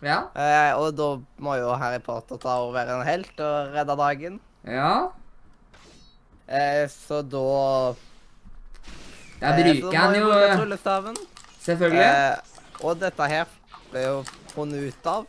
Ja. 0.03 0.17
Eh, 0.35 0.73
og 0.79 0.93
da 0.95 1.07
må 1.43 1.55
jo 1.59 1.71
Harry 1.79 1.99
Potter 2.03 2.39
ta 2.39 2.57
over 2.63 2.75
være 2.81 2.97
en 2.99 3.07
helt 3.07 3.39
og 3.43 3.73
redde 3.77 3.95
dagen. 3.99 4.39
ja. 4.67 4.91
Eh, 6.49 6.87
så 6.89 7.19
da 7.21 7.93
eh, 9.41 9.57
bruker 9.59 9.83
må 9.85 9.99
han 10.01 10.15
jo 10.17 10.29
eh, 10.33 10.55
tryllestaven. 10.57 11.17
Selvfølgelig. 11.61 12.07
Eh, 12.07 12.81
og 12.81 12.97
dette 13.03 13.27
her 13.29 13.45
ble 13.91 14.01
jo 14.07 14.15
funnet 14.55 14.87
ut 14.89 15.09
av. 15.11 15.27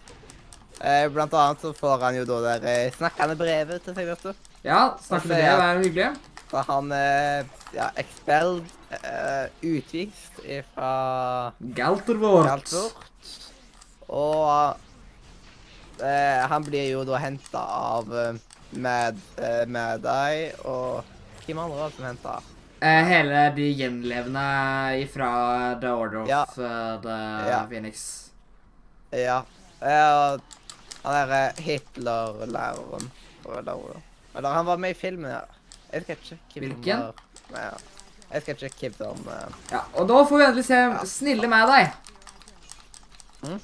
Eh, 0.80 1.04
blant 1.12 1.34
annet 1.36 1.60
så 1.60 1.74
får 1.76 2.06
han 2.06 2.16
jo 2.22 2.24
da 2.30 2.38
det 2.46 2.72
eh, 2.72 2.94
snakkende 2.96 3.36
brevet 3.36 3.84
til 3.84 3.96
seg, 3.98 4.08
vet 4.08 4.24
du. 4.30 4.49
Ja, 4.62 4.96
snakke 5.00 5.28
med 5.28 5.36
det. 5.36 5.44
det 5.44 5.52
er 5.52 5.62
er 5.66 5.82
hyggelig. 5.84 6.08
Så 6.50 6.62
han 6.66 6.92
er 6.92 7.44
ja, 7.72 7.86
expelled, 7.96 8.64
uh, 8.90 9.46
utvist 9.62 10.40
fra 10.74 10.90
Galtervort. 11.78 12.48
Galtervort. 12.50 13.06
Og 14.10 14.76
uh, 16.02 16.40
han 16.50 16.64
blir 16.66 16.90
jo 16.90 17.04
da 17.06 17.20
henta 17.22 17.62
av 17.62 18.10
uh, 18.10 18.40
Mad, 18.72 19.18
uh, 19.38 19.62
Mad 19.70 20.04
Eye 20.10 20.50
og 20.64 21.04
Hvem 21.46 21.58
andre 21.58 21.78
var 21.78 21.88
det 21.90 21.96
som 21.96 22.04
henta? 22.10 22.34
Eh, 22.80 23.04
hele 23.04 23.40
de 23.56 23.64
gjenlevende 23.76 24.42
ifra 25.02 25.30
The 25.82 25.90
Order 25.92 26.20
of 26.22 26.28
Ja. 26.30 26.42
eh, 26.56 27.00
the 27.02 27.16
Ja. 27.50 27.58
Phoenix. 27.68 28.04
Ja. 29.10 29.40
Uh, 29.82 30.38
han 31.02 31.16
derre 31.16 31.40
Hitler-læreren 31.58 33.10
Eller, 34.34 34.52
han 34.54 34.66
var 34.66 34.76
med 34.78 34.90
i 34.94 34.98
filmen, 34.98 35.30
ja. 35.30 35.40
Jeg 35.92 36.02
skal 36.04 36.16
som 36.22 36.38
Hvilken? 36.54 36.98
var- 36.98 37.14
Nei, 37.50 37.64
ja. 37.64 37.78
Jeg 38.30 38.42
skal 38.42 38.54
ikke 38.54 38.68
om 39.08 39.24
uh... 39.26 39.32
eh, 39.34 39.72
Ja, 39.72 39.80
og 39.98 40.06
da 40.08 40.20
får 40.24 40.38
vi 40.38 40.44
endelig 40.46 40.64
se 40.68 40.78
Snille 41.10 41.48
med 41.50 41.66
deg. 41.66 41.90
Mm. 43.42 43.56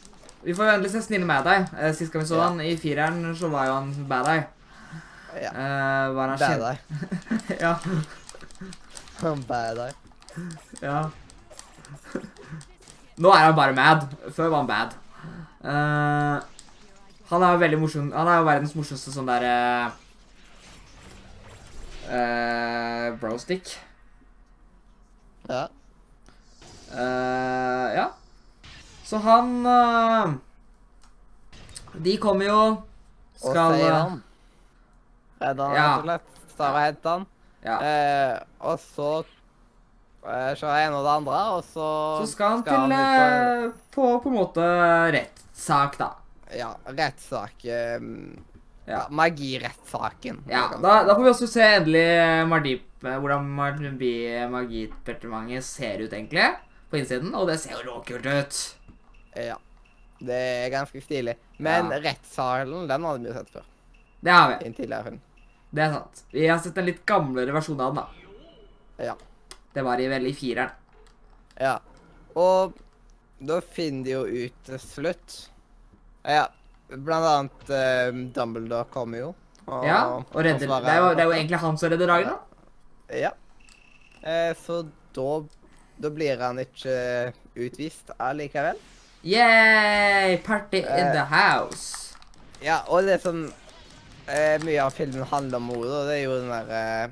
Vi 0.42 0.54
får 0.58 0.72
endelig 0.72 0.90
se 0.96 1.02
Snille 1.06 1.26
med 1.28 1.44
deg. 1.46 1.68
Eh, 1.78 1.92
Sist 1.94 2.10
gang 2.12 2.24
vi 2.24 2.28
så 2.32 2.40
Ja. 2.40 2.48
han 2.48 2.60
i 2.60 2.72
fireren, 2.76 3.20
så 3.38 3.48
var 3.52 3.66
jo 3.68 3.76
han 3.78 3.92
bad 4.10 4.26
eye. 4.32 4.46
Ja. 5.36 5.50
Eh, 5.52 6.14
var 6.16 6.28
han 6.34 6.38
Bad? 6.38 6.62
Eye. 6.66 6.78
ja. 7.64 7.76
Bad 9.46 9.78
Eye. 9.78 9.94
ja. 10.82 10.98
Nå 13.16 13.30
er 13.32 13.44
han 13.46 13.54
bare 13.56 13.72
mad. 13.76 14.02
Før 14.36 14.48
var 14.52 14.64
han 14.64 14.66
bad. 14.66 14.96
Eh, 15.64 16.40
han 17.30 17.42
er 17.42 17.52
jo 17.54 17.58
veldig 17.62 17.78
morsom. 17.80 18.10
Han 18.12 18.28
er 18.28 18.40
jo 18.42 18.48
verdens 18.50 18.74
morsomste 18.76 19.12
sånn 19.14 19.26
derre 19.30 19.54
uh, 19.86 19.94
Brostick. 23.20 23.76
Ja. 25.48 25.68
Uh, 26.92 27.86
ja. 27.96 28.06
Så 29.06 29.16
han 29.22 29.66
eh, 29.66 30.32
De 32.02 32.16
kommer 32.18 32.46
jo 32.48 32.58
Og 32.58 33.52
Skal 33.52 33.76
sier 33.76 33.86
eh, 33.90 33.96
han. 34.00 34.16
Redder 35.42 35.64
han, 35.66 35.76
Ja. 35.76 35.86
rett 35.86 35.98
og 35.98 36.06
slett. 36.08 36.52
Sara 36.56 36.80
henter 36.86 37.10
han. 37.10 37.26
Ja. 37.66 37.76
Eh, 37.82 38.34
og 38.66 38.78
så 38.80 39.10
eh, 39.20 40.52
kjører 40.56 40.78
jeg 40.80 40.88
en 40.88 40.96
og 40.98 41.04
det 41.06 41.12
andre, 41.12 41.40
og 41.58 41.64
så 41.68 41.88
Så 42.22 42.30
skal 42.32 42.54
han 42.56 42.62
til 42.66 42.72
på, 42.72 42.98
eh, 42.98 43.66
på 43.94 44.08
på 44.24 44.32
en 44.32 44.38
måte 44.38 44.66
rettssak, 45.14 45.98
da. 46.00 46.10
Ja, 46.56 46.70
rettssak 46.86 47.64
eh, 47.66 48.00
Ja. 48.86 49.06
Magirettssaken. 49.10 50.44
Ja, 50.48 50.68
da, 50.82 51.00
da 51.08 51.14
får 51.16 51.24
vi 51.24 51.30
også 51.32 51.48
se 51.50 51.64
endelig 51.80 52.04
eh, 52.06 52.44
Mardip, 52.46 52.84
eh, 53.04 53.16
hvordan 53.18 53.48
Magidepartementet 54.52 55.64
ser 55.66 55.98
ut, 56.04 56.12
egentlig. 56.12 56.46
På 56.90 56.96
innsiden. 57.00 57.32
Og 57.34 57.48
det 57.50 57.58
ser 57.62 57.74
jo 57.74 57.82
råkult 57.88 58.26
ut. 58.30 58.60
Ja. 59.36 59.56
Det 60.22 60.36
er 60.38 60.70
ganske 60.72 61.00
stilig. 61.02 61.34
Men 61.58 61.90
Ja. 61.90 61.98
rettssalen, 62.06 62.86
den 62.88 63.04
hadde 63.04 63.22
vi 63.24 63.28
jo 63.28 63.34
sett 63.34 63.50
før. 63.52 63.64
Det 64.22 64.32
har 64.32 64.48
vi. 64.52 64.66
Inntil 64.66 64.84
tidligere 64.86 65.04
film. 65.10 65.20
Det 65.76 65.82
er 65.82 65.92
sant. 65.92 66.22
Vi 66.32 66.46
har 66.48 66.58
sett 66.62 66.78
en 66.78 66.86
litt 66.86 67.02
gamlere 67.06 67.52
versjon 67.52 67.80
av 67.80 67.94
den, 67.94 68.04
da. 68.04 69.04
Ja. 69.10 69.16
Det 69.74 69.82
var 69.84 70.00
i 70.00 70.06
veldig 70.08 70.34
fireren. 70.38 70.70
Ja. 71.60 71.78
Og 72.36 72.72
da 73.40 73.60
finner 73.60 74.04
de 74.04 74.10
jo 74.14 74.22
ut 74.46 74.62
til 74.64 74.78
slutt 74.80 75.48
Ja. 76.24 76.46
Blant 76.88 77.26
annet 77.26 77.70
uh, 77.70 78.18
Dumbledore 78.36 78.84
kommer 78.92 79.18
jo. 79.18 79.34
og- 79.66 79.84
Ja, 79.86 80.02
og 80.16 80.36
redder 80.36 80.58
Det 80.80 80.88
er 80.92 81.00
jo, 81.02 81.08
det 81.14 81.20
er 81.20 81.24
jo 81.24 81.32
egentlig 81.32 81.58
han 81.58 81.76
som 81.78 81.90
redder 81.90 82.06
dagen, 82.06 82.28
da. 82.28 83.16
Ja. 83.16 83.30
Uh, 84.22 84.54
så 84.66 84.82
da 85.16 85.44
Da 86.02 86.10
blir 86.10 86.36
han 86.38 86.58
ikke 86.60 87.32
utvist 87.56 88.10
allikevel. 88.20 88.76
Yay! 89.24 90.36
Party 90.44 90.76
in 90.78 90.84
Eh. 90.84 91.12
the 91.12 91.24
house. 91.24 92.14
Ja, 92.62 92.82
og 92.88 93.02
det 93.04 93.20
som 93.22 93.52
eh, 94.28 94.58
mye 94.62 94.82
av 94.84 94.90
filmen 94.92 95.24
handler 95.24 95.56
om 95.56 95.70
henne, 95.70 96.02
det 96.06 96.18
er 96.18 96.22
jo 96.24 96.36
den 96.40 96.50
der 96.50 96.70
eh, 96.70 97.08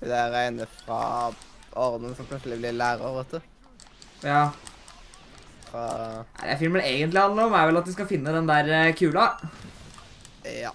Hun 0.00 0.08
der 0.10 0.34
ene 0.48 0.66
fra 0.66 1.32
ordenen 1.76 2.14
som 2.16 2.26
plutselig 2.26 2.58
blir 2.60 2.72
lærer, 2.72 3.14
vet 3.16 3.30
du. 3.30 3.40
Ja. 4.26 4.50
Fra 5.68 5.86
Nei, 6.40 6.50
Det 6.50 6.58
filmen 6.60 6.84
egentlig 6.84 7.22
handler 7.22 7.48
om, 7.48 7.56
er 7.56 7.70
vel 7.70 7.80
at 7.80 7.88
de 7.88 7.94
skal 7.96 8.08
finne 8.10 8.34
den 8.34 8.48
der 8.48 8.70
eh, 8.74 8.92
kula. 8.98 9.30
Ja. 10.48 10.72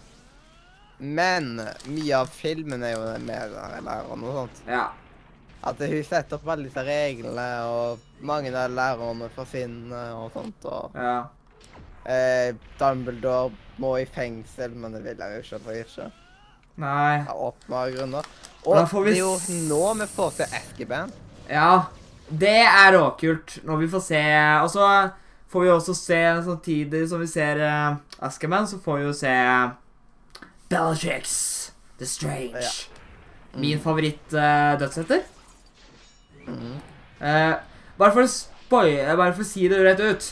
Men 1.03 1.55
mye 1.89 2.19
av 2.19 2.29
filmen 2.31 2.83
er 2.85 2.93
jo 2.95 3.05
med 3.25 3.55
der 3.55 3.79
læreren 3.83 4.23
og 4.23 4.37
sånt. 4.39 4.61
Ja. 4.69 4.85
At 5.63 5.79
hun 5.79 6.03
setter 6.03 6.37
opp 6.37 6.49
alle 6.51 6.67
disse 6.67 6.83
reglene, 6.83 7.47
og 7.71 8.23
mange 8.23 8.51
av 8.55 8.71
lærerne 8.71 9.29
forsvinner 9.35 10.13
og 10.19 10.33
sånt. 10.35 10.67
Og 10.67 10.97
ja. 10.99 11.17
eh, 12.05 12.51
Dumbledore 12.79 13.51
må 13.81 13.95
i 13.99 14.05
fengsel, 14.05 14.75
men 14.77 14.95
det 14.95 15.03
vil 15.07 15.23
han 15.23 15.37
jo 15.39 15.47
selvfølgelig 15.49 15.87
ikke. 15.87 16.11
Nei. 16.83 17.23
Av 17.29 17.41
åpenbare 17.49 17.95
grunner. 17.97 18.29
Og 18.63 18.79
vi 19.03 19.11
det 19.11 19.17
er 19.17 19.19
jo 19.19 19.33
nå 19.69 19.81
vi 19.99 20.07
får 20.13 20.31
til 20.39 20.55
Eskeban. 20.59 21.11
Ja. 21.49 21.83
Det 22.29 22.59
er 22.63 22.93
råkult 22.95 23.59
når 23.67 23.81
vi 23.83 23.87
får 23.91 24.01
se 24.05 24.21
Og 24.63 24.69
så 24.71 24.87
får 25.53 25.65
vi 25.65 25.69
også 25.69 25.93
se 25.97 26.19
samtidig 26.45 27.03
som 27.09 27.21
vi 27.21 27.27
ser 27.29 27.59
uh, 27.61 27.97
Askerman, 28.25 28.67
så 28.67 28.79
får 28.81 28.97
vi 28.97 29.03
jo 29.05 29.13
se 29.13 29.33
Bellatrix 30.71 31.35
The 31.99 32.07
Strange. 32.09 32.63
Ja. 32.63 33.59
Min 33.61 33.79
favoritt-dødshetter. 33.79 35.21
Uh, 36.47 36.53
mm. 36.53 36.79
uh, 37.21 37.53
bare 37.99 38.15
for 38.15 38.25
å 38.25 38.81
eh, 38.87 39.13
bare 39.13 39.35
for 39.35 39.45
å 39.45 39.47
si 39.47 39.67
det 39.69 39.83
rett 39.85 40.01
ut. 40.01 40.31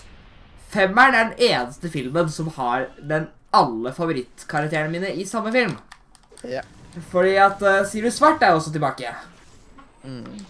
Femmeren 0.73 1.13
er 1.13 1.29
den 1.29 1.51
eneste 1.51 1.91
filmen 1.93 2.31
som 2.33 2.49
har 2.57 2.89
den 2.97 3.29
alle 3.53 3.91
favorittkarakterene 3.93 4.89
mine 4.89 5.11
i 5.13 5.27
samme 5.27 5.51
film. 5.53 5.75
Ja. 6.47 6.63
Fordi 7.11 7.35
at 7.39 7.61
uh, 7.61 7.83
Sirius 7.87 8.17
Svart 8.17 8.41
er 8.41 8.55
også 8.55 8.73
tilbake. 8.73 9.13
Mm. 10.01 10.41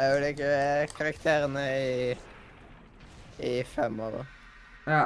Jeg 0.00 0.14
vil 0.16 0.28
ikke 0.30 0.96
karakterene 0.96 1.64
i 1.80 2.14
i 3.40 3.62
femmer, 3.64 4.10
da. 4.12 4.22
Ja. 4.92 5.04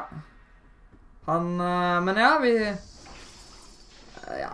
Han 1.26 1.60
eh, 1.60 2.00
Men 2.02 2.16
ja, 2.18 2.32
vi 2.42 2.50
eh, 2.56 2.76
Ja. 4.40 4.50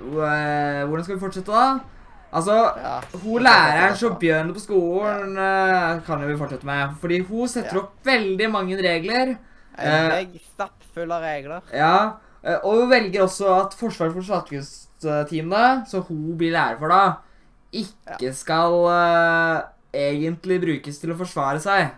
Eh, 0.00 0.86
Hvordan 0.88 1.04
skal 1.04 1.14
vi 1.16 1.20
fortsette, 1.20 1.52
da? 1.52 1.78
Altså, 2.32 2.54
Ja. 2.80 3.00
hun 3.24 3.42
læreren 3.42 3.96
som 3.96 4.14
begynner 4.20 4.54
på 4.54 4.60
skolen, 4.62 5.36
eh, 5.36 6.00
kan 6.06 6.20
jo 6.22 6.28
vi 6.28 6.36
fortsette 6.38 6.64
med. 6.66 6.94
Fordi 7.00 7.18
hun 7.28 7.48
setter 7.48 7.74
Ja. 7.74 7.78
opp 7.82 7.92
veldig 8.06 8.50
mange 8.50 8.76
regler. 8.76 9.36
En 9.78 10.04
Eh. 10.04 10.10
vegg 10.16 10.40
stappfull 10.54 11.12
av 11.12 11.22
regler. 11.22 11.60
Ja, 11.72 12.12
eh, 12.44 12.56
og 12.64 12.80
hun 12.80 12.90
velger 12.90 13.22
også 13.22 13.60
at 13.66 13.74
Forsvaret 13.74 14.12
for 14.14 14.22
svartekunstteamene, 14.22 15.84
så 15.88 16.00
hun 16.06 16.36
blir 16.38 16.52
lærer 16.52 16.78
for 16.78 16.88
da, 16.88 17.14
ikke 17.72 18.32
skal 18.34 18.76
uh, 18.90 19.62
egentlig 19.94 20.60
brukes 20.62 20.98
til 21.00 21.12
å 21.12 21.18
forsvare 21.18 21.60
seg. 21.62 21.94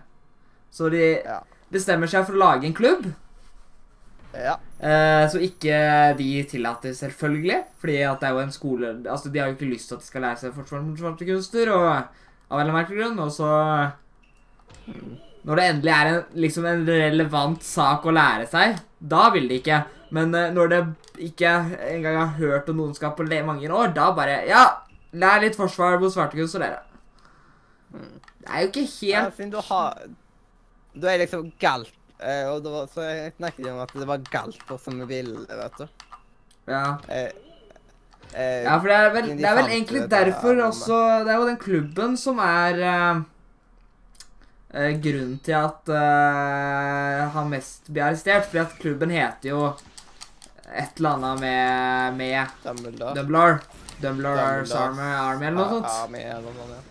Så 0.72 0.90
de 0.92 1.20
Ja. 1.24 1.40
bestemmer 1.72 2.08
seg 2.08 2.26
for 2.26 2.36
å 2.36 2.42
lage 2.44 2.66
en 2.68 2.74
klubb, 2.74 3.12
Ja. 4.32 4.54
Uh, 4.80 5.28
så 5.28 5.36
ikke 5.44 6.16
de 6.16 6.42
tillater 6.48 6.94
selvfølgelig, 6.96 7.64
fordi 7.78 7.98
at 8.00 8.20
det 8.20 8.28
er 8.28 8.32
jo 8.32 8.38
en 8.40 8.50
skole, 8.54 8.92
altså 9.04 9.28
de 9.28 9.38
har 9.38 9.50
jo 9.50 9.56
ikke 9.58 9.68
lyst 9.68 9.88
til 9.88 9.94
at 9.98 10.00
de 10.00 10.06
skal 10.06 10.22
lære 10.24 10.40
seg 10.40 10.54
forsvar 10.56 10.80
mot 10.80 10.96
svartekunster, 10.98 11.68
og 11.68 12.04
av 12.50 12.60
en 12.62 12.72
merkelig 12.72 13.02
grunn, 13.02 13.18
og 13.20 13.30
så 13.30 13.92
når 15.44 15.58
det 15.58 15.66
endelig 15.68 15.92
er 15.92 16.10
en, 16.12 16.22
liksom 16.34 16.66
en 16.66 16.86
relevant 16.86 17.62
sak 17.62 18.06
å 18.06 18.14
lære 18.14 18.46
seg, 18.50 18.80
da 18.98 19.28
vil 19.34 19.48
de 19.50 19.60
ikke. 19.60 19.82
Men 20.16 20.34
uh, 20.34 20.48
når 20.54 20.72
det 20.72 20.80
ikke 21.28 21.52
engang 21.92 22.16
har 22.22 22.34
hørt 22.38 22.68
om 22.72 22.80
noen 22.80 22.94
skal 22.96 23.12
på 23.16 23.28
mange 23.44 23.68
år, 23.68 23.92
da 23.92 24.12
bare 24.16 24.46
Ja, 24.48 24.64
lær 25.12 25.42
litt 25.44 25.58
forsvar 25.58 25.98
mot 26.00 26.12
svartekunst 26.12 26.56
og 26.58 26.64
dere. 26.64 26.80
Det 27.92 28.48
er 28.48 28.64
jo 28.64 28.70
ikke 28.70 28.86
ja. 29.04 29.24
helt 29.26 29.36
Siden 29.36 29.52
du 29.52 29.58
har 29.60 29.98
Du 30.94 31.06
er 31.08 31.20
liksom 31.20 31.52
galt. 31.60 31.92
eh, 32.22 32.46
og 32.48 32.62
det 32.64 32.72
var, 32.72 32.86
så 32.92 33.06
snakket 33.36 33.66
jo 33.66 33.72
om 33.74 33.80
at 33.82 33.92
det 33.98 34.06
var 34.08 34.26
galter 34.30 34.78
som 34.78 35.00
ville, 35.08 35.46
vet 35.48 35.80
du. 35.80 35.86
Ja, 36.70 36.98
Eh, 37.08 37.30
eh, 38.34 38.62
ja 38.64 38.76
for 38.78 38.88
det 38.88 38.96
er 38.96 39.10
vel, 39.12 39.28
de 39.28 39.36
det 39.40 39.48
er 39.48 39.56
vel 39.58 39.70
egentlig 39.72 40.02
det 40.02 40.10
der 40.10 40.30
derfor 40.30 40.52
rommet. 40.54 40.64
også 40.68 40.98
Det 41.26 41.32
er 41.32 41.40
jo 41.40 41.48
den 41.48 41.58
klubben 41.58 42.16
som 42.16 42.38
er 42.38 42.82
eh, 42.92 43.22
eh, 44.74 44.92
grunnen 45.02 45.38
til 45.44 45.58
at 45.58 45.88
eh, 45.88 47.24
han 47.34 47.50
mest 47.50 47.90
blir 47.90 48.04
arrestert. 48.06 48.46
Fordi 48.46 48.62
at 48.62 48.78
klubben 48.78 49.10
heter 49.10 49.50
jo 49.50 49.64
et 50.72 50.96
eller 50.96 51.18
annet 51.18 51.40
med, 51.40 52.14
med 52.16 52.46
Dumbledore. 52.64 53.14
Dumbledore. 53.18 53.81
Dumbledore 54.02 54.62
Dumbledore. 54.62 54.82
Army, 54.82 55.08
Army 55.26 55.46
eller 55.46 55.58
noe 55.58 55.68
sånt. 55.76 55.90
Ja, 55.92 56.06
med 56.12 56.26
eller 56.26 56.42
noe 56.42 56.54
sånt, 56.60 56.76
ja. 56.76 56.82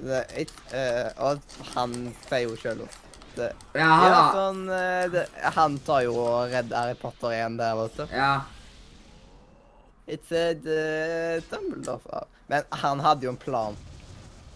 Det 0.00 0.18
er 0.20 0.38
ikke, 0.46 0.62
eh, 0.72 1.08
og 1.20 1.40
han 1.74 1.94
sier 2.28 2.46
jo 2.46 2.54
sjøl 2.56 2.78
det. 3.36 3.50
Ja, 3.76 3.80
Ja, 3.80 3.90
han, 3.90 4.30
sånn, 4.34 4.62
uh, 4.72 5.04
det, 5.12 5.26
han 5.56 5.76
tar 5.86 6.00
jo 6.06 6.14
og 6.18 6.48
redder 6.54 6.76
Harry 6.80 6.96
Potter 6.98 7.34
igjen 7.36 7.58
der, 7.60 7.76
vet 7.82 7.96
du. 8.00 8.06
ja. 8.16 8.32
It's 10.10 10.32
a 10.34 10.46
uh, 10.56 11.36
Dumbledore. 11.52 12.24
Men 12.50 12.64
han 12.82 12.98
hadde 13.04 13.28
jo 13.28 13.30
en 13.30 13.36
plan 13.38 13.76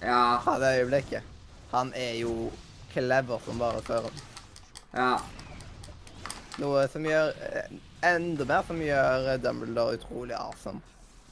Ja. 0.02 0.40
fra 0.42 0.56
det 0.58 0.72
øyeblikket. 0.80 1.22
Han 1.70 1.92
er 1.94 2.16
jo 2.18 2.50
clever 2.92 3.38
som 3.44 3.58
bare 3.62 3.82
fører. 3.86 4.10
Ja. 4.94 5.12
Noe 6.58 6.88
som 6.90 7.06
gjør 7.06 7.30
eh, 7.52 7.70
Enda 8.04 8.44
mer 8.48 8.66
som 8.68 8.82
gjør 8.82 9.30
eh, 9.32 9.40
Dumbledore 9.40 9.96
utrolig 9.96 10.36
awesome. 10.36 10.80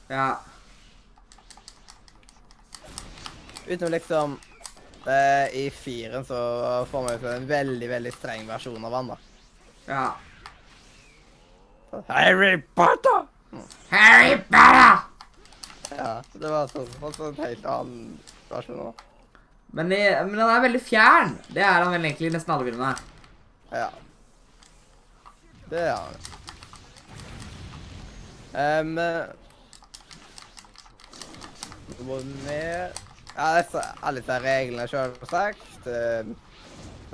Ja. 0.09 0.39
Utenom 3.67 3.93
liksom 3.93 4.39
eh, 5.07 5.55
I 5.59 5.69
firen 5.71 6.25
så 6.25 6.39
får 6.91 7.05
man 7.05 7.15
jo 7.15 7.31
en 7.31 7.47
veldig, 7.47 7.89
veldig 7.89 8.13
streng 8.15 8.47
versjon 8.49 8.89
av 8.89 8.97
han, 8.97 9.13
da. 9.13 9.17
Ja. 9.85 10.05
Harry 12.09 12.57
Potter! 12.75 13.25
Harry 13.89 14.37
Potter! 14.49 15.09
Ja, 15.93 16.13
det 16.33 16.49
var 16.49 16.71
sånn, 16.71 16.93
og 17.01 17.13
så 17.13 17.29
en 17.29 17.41
helt 17.43 17.65
annen 17.69 18.13
versjon 18.49 18.87
av. 18.89 19.09
Men, 19.73 19.89
men 19.89 20.39
han 20.39 20.51
er 20.55 20.63
veldig 20.67 20.81
fjern. 20.85 21.35
Det 21.53 21.61
er 21.61 21.81
han 21.81 21.93
vel 21.93 22.05
egentlig 22.05 22.29
i 22.29 22.33
nesten 22.33 22.53
alle 22.53 22.67
filmene. 22.67 22.95
Ja. 23.73 23.89
Det 25.69 25.81
er 25.81 25.95
han. 25.97 26.42
Um, 28.53 28.97
Noe 32.03 32.19
ned. 32.45 32.99
Ja, 33.33 33.47
disse, 33.57 33.81
alle 34.05 34.21
disse 34.21 34.39
reglene, 34.43 34.87
selvsagt. 34.87 35.87
Um, 35.87 36.35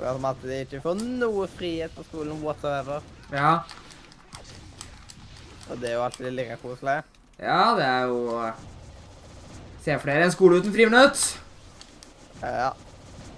det 0.00 0.08
er 0.08 0.16
som 0.16 0.26
at 0.30 0.42
de 0.44 0.58
ikke 0.64 0.82
får 0.84 1.00
noe 1.00 1.46
frihet 1.52 1.92
på 1.96 2.04
skolen 2.08 2.38
whatsoever. 2.44 3.04
Ja. 3.32 3.58
Og 5.70 5.80
det 5.80 5.90
er 5.90 5.96
jo 5.98 6.04
alltid 6.04 6.30
like 6.34 6.56
koselig. 6.62 7.00
Ja, 7.40 7.74
det 7.76 7.84
er 7.84 8.08
jo 8.10 8.20
Se 9.80 9.94
for 9.96 10.10
dere 10.10 10.26
en 10.28 10.32
skole 10.32 10.58
uten 10.60 10.72
friminutt. 10.74 11.20
Ja. 12.42 12.72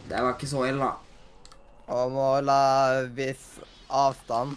Det 0.09 0.23
var 0.23 0.35
ikke 0.35 0.51
så 0.51 0.65
ille, 0.67 0.83
da. 0.83 0.95
Og 1.95 2.11
må 2.15 2.29
la 2.43 2.63
viss 3.15 3.61
avstand 3.87 4.57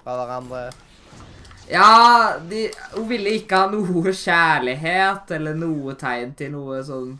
fra 0.00 0.16
hverandre. 0.16 0.70
Ja, 1.70 2.36
de, 2.50 2.66
hun 2.96 3.06
ville 3.10 3.36
ikke 3.38 3.62
ha 3.62 3.70
noe 3.70 4.10
kjærlighet 4.10 5.30
eller 5.36 5.58
noe 5.58 5.94
tegn 5.98 6.32
til 6.38 6.50
noe 6.56 6.80
sånn 6.86 7.12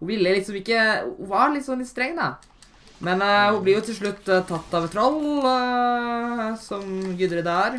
Hun 0.00 0.10
ville 0.10 0.32
liksom 0.34 0.58
ikke 0.58 0.80
Hun 1.04 1.28
var 1.30 1.54
sånn 1.62 1.84
litt 1.84 1.90
streng, 1.90 2.16
da. 2.18 2.32
Men 2.98 3.22
uh, 3.22 3.52
hun 3.54 3.62
blir 3.62 3.78
jo 3.78 3.84
til 3.86 3.94
slutt 4.00 4.26
uh, 4.26 4.40
tatt 4.46 4.74
av 4.74 4.88
et 4.88 4.90
troll, 4.90 5.20
uh, 5.44 6.56
som 6.58 6.82
Gudrid 7.14 7.46
er. 7.46 7.76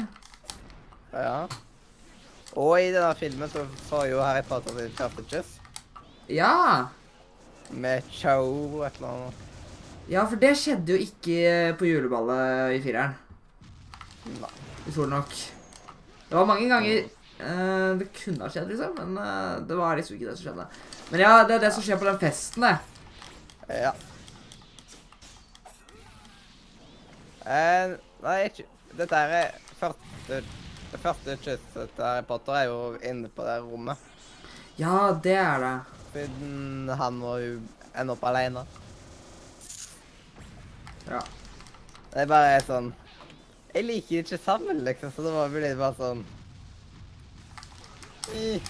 Ja. 1.12 1.42
Og 2.56 2.72
i 2.80 2.94
denne 2.94 3.12
filmen 3.20 3.52
så 3.52 3.66
får 3.90 4.08
jo 4.14 4.24
Harry 4.24 4.46
Potter 4.48 4.80
sin 4.80 4.96
første 4.96 5.28
kyss. 5.28 5.52
Ja. 6.32 6.88
Med 7.70 8.08
Cho 8.16 8.40
et 8.88 8.96
eller 9.02 9.12
annet. 9.12 9.46
ja, 10.10 10.24
for 10.24 10.40
det 10.40 10.56
skjedde 10.58 10.96
jo 10.96 11.04
ikke 11.04 11.76
på 11.78 11.92
juleballet 11.92 12.80
i 12.80 12.82
fireren. 12.88 13.20
Nei. 14.40 14.56
Utrolig 14.88 15.18
nok. 15.18 15.59
Det 16.30 16.38
var 16.38 16.46
mange 16.46 16.70
ganger 16.70 17.08
uh, 17.42 17.98
det 17.98 18.12
kunne 18.14 18.46
ha 18.46 18.52
skjedd, 18.54 18.70
liksom, 18.70 18.94
men 19.00 19.18
uh, 19.18 19.58
det 19.66 19.78
var 19.80 19.98
liksom 19.98 20.18
ikke 20.18 20.30
det 20.30 20.38
som 20.38 20.50
skjedde. 20.50 20.68
Men 21.10 21.26
ja, 21.26 21.34
det 21.50 21.58
er 21.58 21.66
det 21.66 21.74
som 21.74 21.86
skjer 21.86 21.98
på 21.98 22.06
den 22.06 22.22
festen, 22.22 22.68
det. 22.68 22.78
Ja. 23.70 23.94
Eh, 27.50 27.96
nei, 28.22 28.36
ikke 28.46 28.66
Dette 28.98 29.18
er 29.18 29.56
første 29.80 30.42
Det 30.92 31.00
første 31.02 31.36
kysset 31.42 31.94
til 31.96 32.04
Harry 32.04 32.26
Potter 32.28 32.58
er 32.58 32.68
jo 32.70 32.80
inne 33.06 33.30
på 33.34 33.46
det 33.46 33.60
rommet. 33.62 33.98
Ja, 34.78 35.12
det 35.24 35.36
er 35.38 35.62
det. 35.62 35.74
Siden 36.14 36.90
han 36.98 37.18
må 37.22 37.36
jo 37.42 37.60
ende 37.94 38.16
opp 38.16 38.24
alene. 38.26 38.64
Ja. 41.10 41.22
Det 42.10 42.24
er 42.24 42.32
bare 42.32 42.58
sånn 42.66 42.90
Jeg 43.74 43.86
liker 43.86 44.24
ikke 44.24 44.38
sammen, 44.42 44.80
liksom, 44.86 45.12
så 45.14 45.24
det 45.26 45.32
var 45.34 45.52
vel 45.54 45.66
bare 45.78 45.96
sånn 45.98 46.24
I- 48.34 48.62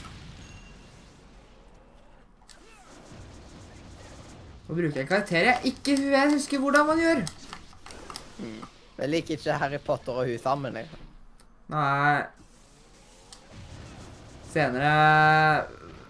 Nå 4.67 4.75
bruker 4.75 4.99
jeg 4.99 5.05
en 5.05 5.09
karakter 5.09 5.47
jeg 5.47 5.71
ikke 5.71 5.95
jeg 6.11 6.33
husker 6.35 6.61
hvordan 6.61 6.85
man 6.85 6.99
gjør. 7.01 7.21
Jeg 8.99 9.09
liker 9.09 9.39
ikke 9.39 9.55
Harry 9.63 9.79
Potter 9.81 10.19
og 10.19 10.27
hun 10.29 10.37
sammen, 10.43 10.75
liksom. 10.77 11.07
Nei. 11.73 12.19
Senere 14.49 15.65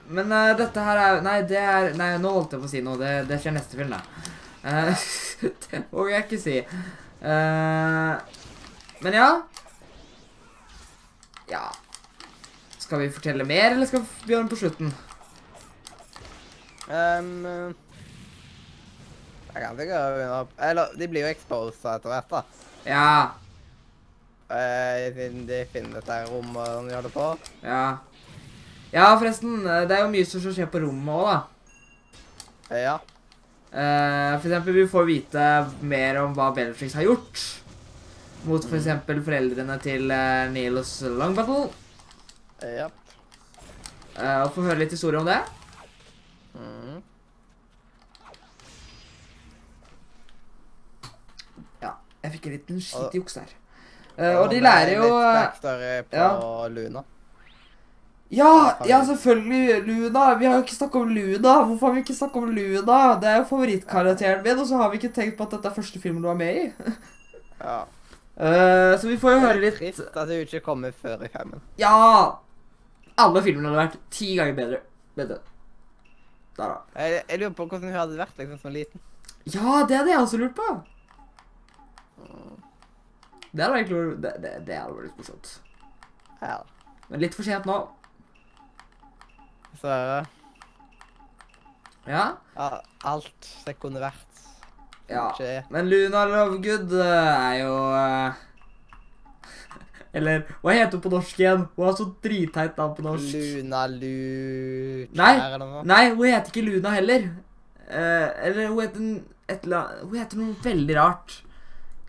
Men 0.09 0.31
uh, 0.31 0.53
dette 0.57 0.83
her 0.83 0.99
er 1.03 1.21
Nei, 1.25 1.41
det 1.47 1.59
er 1.59 1.89
Nei, 1.99 2.13
nå 2.23 2.31
holdt 2.31 2.55
jeg 2.55 2.61
på 2.63 2.67
å 2.67 2.71
si 2.71 2.81
noe. 2.83 2.97
Det, 2.99 3.13
det 3.29 3.39
skjer 3.39 3.55
neste 3.55 3.79
film, 3.79 3.95
da. 3.95 4.01
Uh, 4.65 4.91
det 5.69 5.83
må 5.91 6.09
jeg 6.11 6.25
ikke 6.25 6.41
si. 6.41 6.57
Eh, 7.19 8.38
men 9.01 9.13
ja. 9.15 9.29
Ja. 11.49 11.63
Skal 12.79 12.99
vi 13.03 13.11
fortelle 13.13 13.45
mer, 13.47 13.71
eller 13.75 13.85
skal 13.89 14.01
vi 14.03 14.33
gjøre 14.33 14.43
den 14.45 14.51
på 14.51 14.59
slutten? 14.59 14.93
Um, 16.89 17.45
jeg 19.53 19.61
kan 19.61 19.75
sikkert 19.77 20.15
begynne 20.15 20.37
opp 20.39 20.53
Eller, 20.65 20.95
de 20.97 21.07
blir 21.11 21.21
jo 21.21 21.29
exposa 21.29 21.95
etter 21.99 22.09
hvert, 22.09 22.31
da. 22.31 22.41
Ja. 22.89 23.11
Eh, 24.49 25.03
siden 25.13 25.43
de 25.45 25.59
finner 25.69 25.99
dette 25.99 26.15
rommet 26.31 26.71
de 26.87 26.93
gjør 26.95 27.05
det 27.05 27.11
på. 27.13 27.27
Ja. 27.61 27.83
Ja, 28.89 29.11
forresten. 29.21 29.59
eh, 29.69 29.83
Det 29.85 29.97
er 29.99 30.01
jo 30.07 30.11
mye 30.15 30.25
som 30.25 30.41
skjer 30.41 30.69
på 30.73 30.81
rommet 30.81 31.13
òg, 31.13 31.29
da. 31.29 32.75
Ja. 32.79 32.95
Uh, 33.69 34.33
for 34.41 34.47
eksempel, 34.49 34.73
vi 34.73 34.87
får 34.89 35.05
vite 35.05 35.43
mer 35.85 36.17
om 36.23 36.33
hva 36.33 36.49
Bellatrix 36.55 36.95
har 36.97 37.05
gjort. 37.05 37.43
Mot 38.47 38.63
for 38.63 38.77
eksempel 38.79 39.19
foreldrene 39.23 39.75
til 39.83 40.07
uh, 40.11 40.47
Niels 40.53 40.93
Longbottle. 41.03 41.67
Eh, 42.63 42.79
ja. 42.79 42.87
Eh, 44.19 44.41
og 44.43 44.51
få 44.55 44.65
høre 44.67 44.81
litt 44.81 44.95
historie 44.95 45.19
om 45.19 45.27
det. 45.27 45.39
Mhm. 46.55 46.97
Ja, 51.83 51.93
jeg 52.23 52.33
fikk 52.35 52.49
en 52.49 52.57
liten 52.57 52.81
skitt 52.83 53.15
juks 53.15 53.39
der. 53.39 53.53
Eh, 54.17 54.35
og 54.35 54.49
de 54.51 54.59
lærer 54.59 54.97
jo 54.97 55.05
Litt 55.05 55.21
eh, 55.21 55.37
backstory 55.37 55.93
på 56.09 56.19
ja. 56.19 56.67
Luna. 56.73 57.05
Ja, 58.29 58.49
ja, 58.85 58.99
selvfølgelig. 59.05 59.79
Luna. 59.87 60.25
Vi 60.37 60.45
har 60.45 60.57
jo 60.57 60.65
ikke 60.65 60.75
snakket 60.75 61.01
om 61.01 61.13
Luna. 61.15 61.53
Hvorfor 61.65 61.87
har 61.87 61.95
vi 61.95 62.03
ikke 62.03 62.17
snakket 62.17 62.43
om 62.43 62.51
Luna? 62.53 62.97
Det 63.21 63.29
er 63.29 63.39
jo 63.39 63.47
favorittkarakteren 63.49 64.43
min, 64.43 64.59
og 64.59 64.67
så 64.67 64.81
har 64.81 64.91
vi 64.91 64.99
ikke 64.99 65.15
tenkt 65.15 65.37
på 65.37 65.47
at 65.47 65.55
dette 65.55 65.71
er 65.71 65.79
første 65.79 66.01
filmen 66.03 66.21
du 66.21 66.27
var 66.29 66.37
med 66.37 66.59
i. 66.59 66.67
Ja. 67.59 67.79
Eh, 68.39 68.93
så 68.99 69.07
vi 69.09 69.17
får 69.19 69.33
jo 69.35 69.39
høre 69.43 69.59
litt 69.59 69.75
trist 69.79 69.99
at 70.15 70.29
hun 70.31 70.45
ikke 70.45 70.61
kommer 70.63 70.93
før 70.95 71.25
i 71.27 71.31
femmen. 71.33 71.59
Ja! 71.81 72.39
Alle 73.19 73.41
filmene 73.43 73.67
hadde 73.73 73.81
vært 73.81 73.97
ti 74.15 74.29
ganger 74.37 74.55
bedre. 74.55 74.79
bedre. 75.17 75.41
Der, 76.55 76.71
da. 76.71 76.77
Jeg, 76.95 77.23
jeg 77.27 77.39
lurer 77.41 77.55
på 77.57 77.65
hvordan 77.67 77.89
hun 77.89 77.97
hadde 77.99 78.19
vært 78.19 78.39
liksom 78.39 78.61
som 78.61 78.71
liten. 78.75 79.03
Ja, 79.49 79.83
det 79.89 79.97
hadde 79.99 80.13
jeg 80.13 80.21
også 80.23 80.39
lurt 80.39 80.55
på. 80.55 80.69
Det 83.49 83.63
hadde 83.65 83.79
egentlig 83.79 83.97
vært 83.97 84.21
Det, 84.23 84.33
det, 84.43 84.51
det 84.67 84.75
hadde 84.77 84.95
vært 84.95 85.07
litt 85.09 85.19
morsomt. 85.19 85.53
Ja. 86.39 86.57
Men 87.09 87.23
litt 87.23 87.35
for 87.35 87.47
sent 87.47 87.67
nå. 87.67 87.77
Så 89.81 89.87
Ja. 92.09 92.23
ja, 92.55 92.67
alt 93.05 93.49
det 93.65 93.75
kunne 93.81 94.01
vært. 94.01 94.28
Ja. 95.09 95.63
Men 95.73 95.89
Luna 95.89 96.25
Lovegood 96.29 96.93
eh, 96.93 97.49
er 97.49 97.57
jo 97.63 97.73
eh, 97.97 98.45
Eller 100.17 100.45
hva 100.61 100.75
heter 100.77 100.97
hun 100.97 101.03
på 101.03 101.11
norsk 101.13 101.41
igjen? 101.41 101.65
Hun 101.75 101.85
har 101.87 101.97
så 101.97 102.07
dritteit 102.23 102.79
navn 102.79 102.95
på 102.97 103.05
norsk. 103.05 103.35
Luna 103.35 103.83
Lu... 103.91 105.05
Nei. 105.17 105.33
Nei, 105.85 106.03
hun 106.13 106.25
heter 106.25 106.49
ikke 106.49 106.65
Luna 106.65 106.95
heller. 106.95 107.27
Uh, 107.89 108.29
eller 108.45 108.67
hun 108.69 108.81
heter, 108.81 109.05
et, 109.49 109.67
hun 109.69 110.17
heter 110.17 110.41
noe 110.41 110.57
veldig 110.65 110.97
rart. 110.97 111.37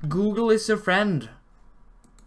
Google 0.01 0.55
is 0.57 0.69
your 0.69 0.81
friend. 0.81 1.29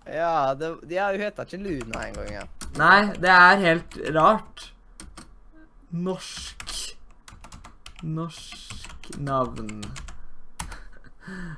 Ja, 0.05 0.53
det, 0.53 0.76
ja, 0.93 1.09
hun 1.09 1.26
heter 1.26 1.49
ikke 1.49 1.63
Luna 1.63 2.05
engang. 2.05 2.32
Ja. 2.34 2.45
Nei, 2.78 3.01
det 3.17 3.34
er 3.34 3.65
helt 3.65 3.99
rart. 4.13 4.69
Norsk 5.93 6.95
Norsk 8.03 9.13
navn 9.17 9.84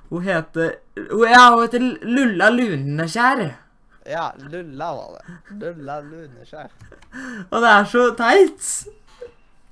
Hun 0.10 0.22
heter 0.24 0.76
Ja, 0.96 1.50
hun 1.56 1.62
heter 1.66 1.80
Lulla 2.06 2.50
Luneskjær. 2.50 3.46
ja, 4.06 4.32
Lulla 4.38 4.92
var 4.96 5.16
det. 5.18 5.38
Lulla 5.62 6.00
Luneskjær. 6.02 6.70
Og 7.52 7.62
det 7.62 7.70
er 7.72 7.86
så 7.90 8.04
teit. 8.20 8.68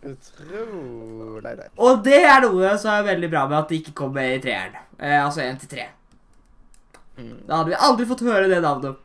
Utrolig 0.03 1.43
teit. 1.57 1.71
Og 1.77 2.03
det 2.05 2.19
er 2.25 2.41
noe 2.43 2.73
som 2.81 2.91
er 2.97 3.05
veldig 3.13 3.29
bra 3.31 3.45
med 3.47 3.57
at 3.61 3.69
det 3.69 3.81
ikke 3.81 3.93
kom 4.01 4.13
med 4.15 4.35
i 4.37 4.41
treeren. 4.43 4.75
Eh, 4.99 5.19
altså 5.25 5.41
1 5.45 5.59
til 5.63 5.69
3. 5.77 5.85
Mm. 7.17 7.33
Da 7.47 7.59
hadde 7.59 7.69
vi 7.69 7.77
aldri 7.87 8.05
fått 8.09 8.23
høre 8.25 8.49
det 8.49 8.61
navnet. 8.63 8.97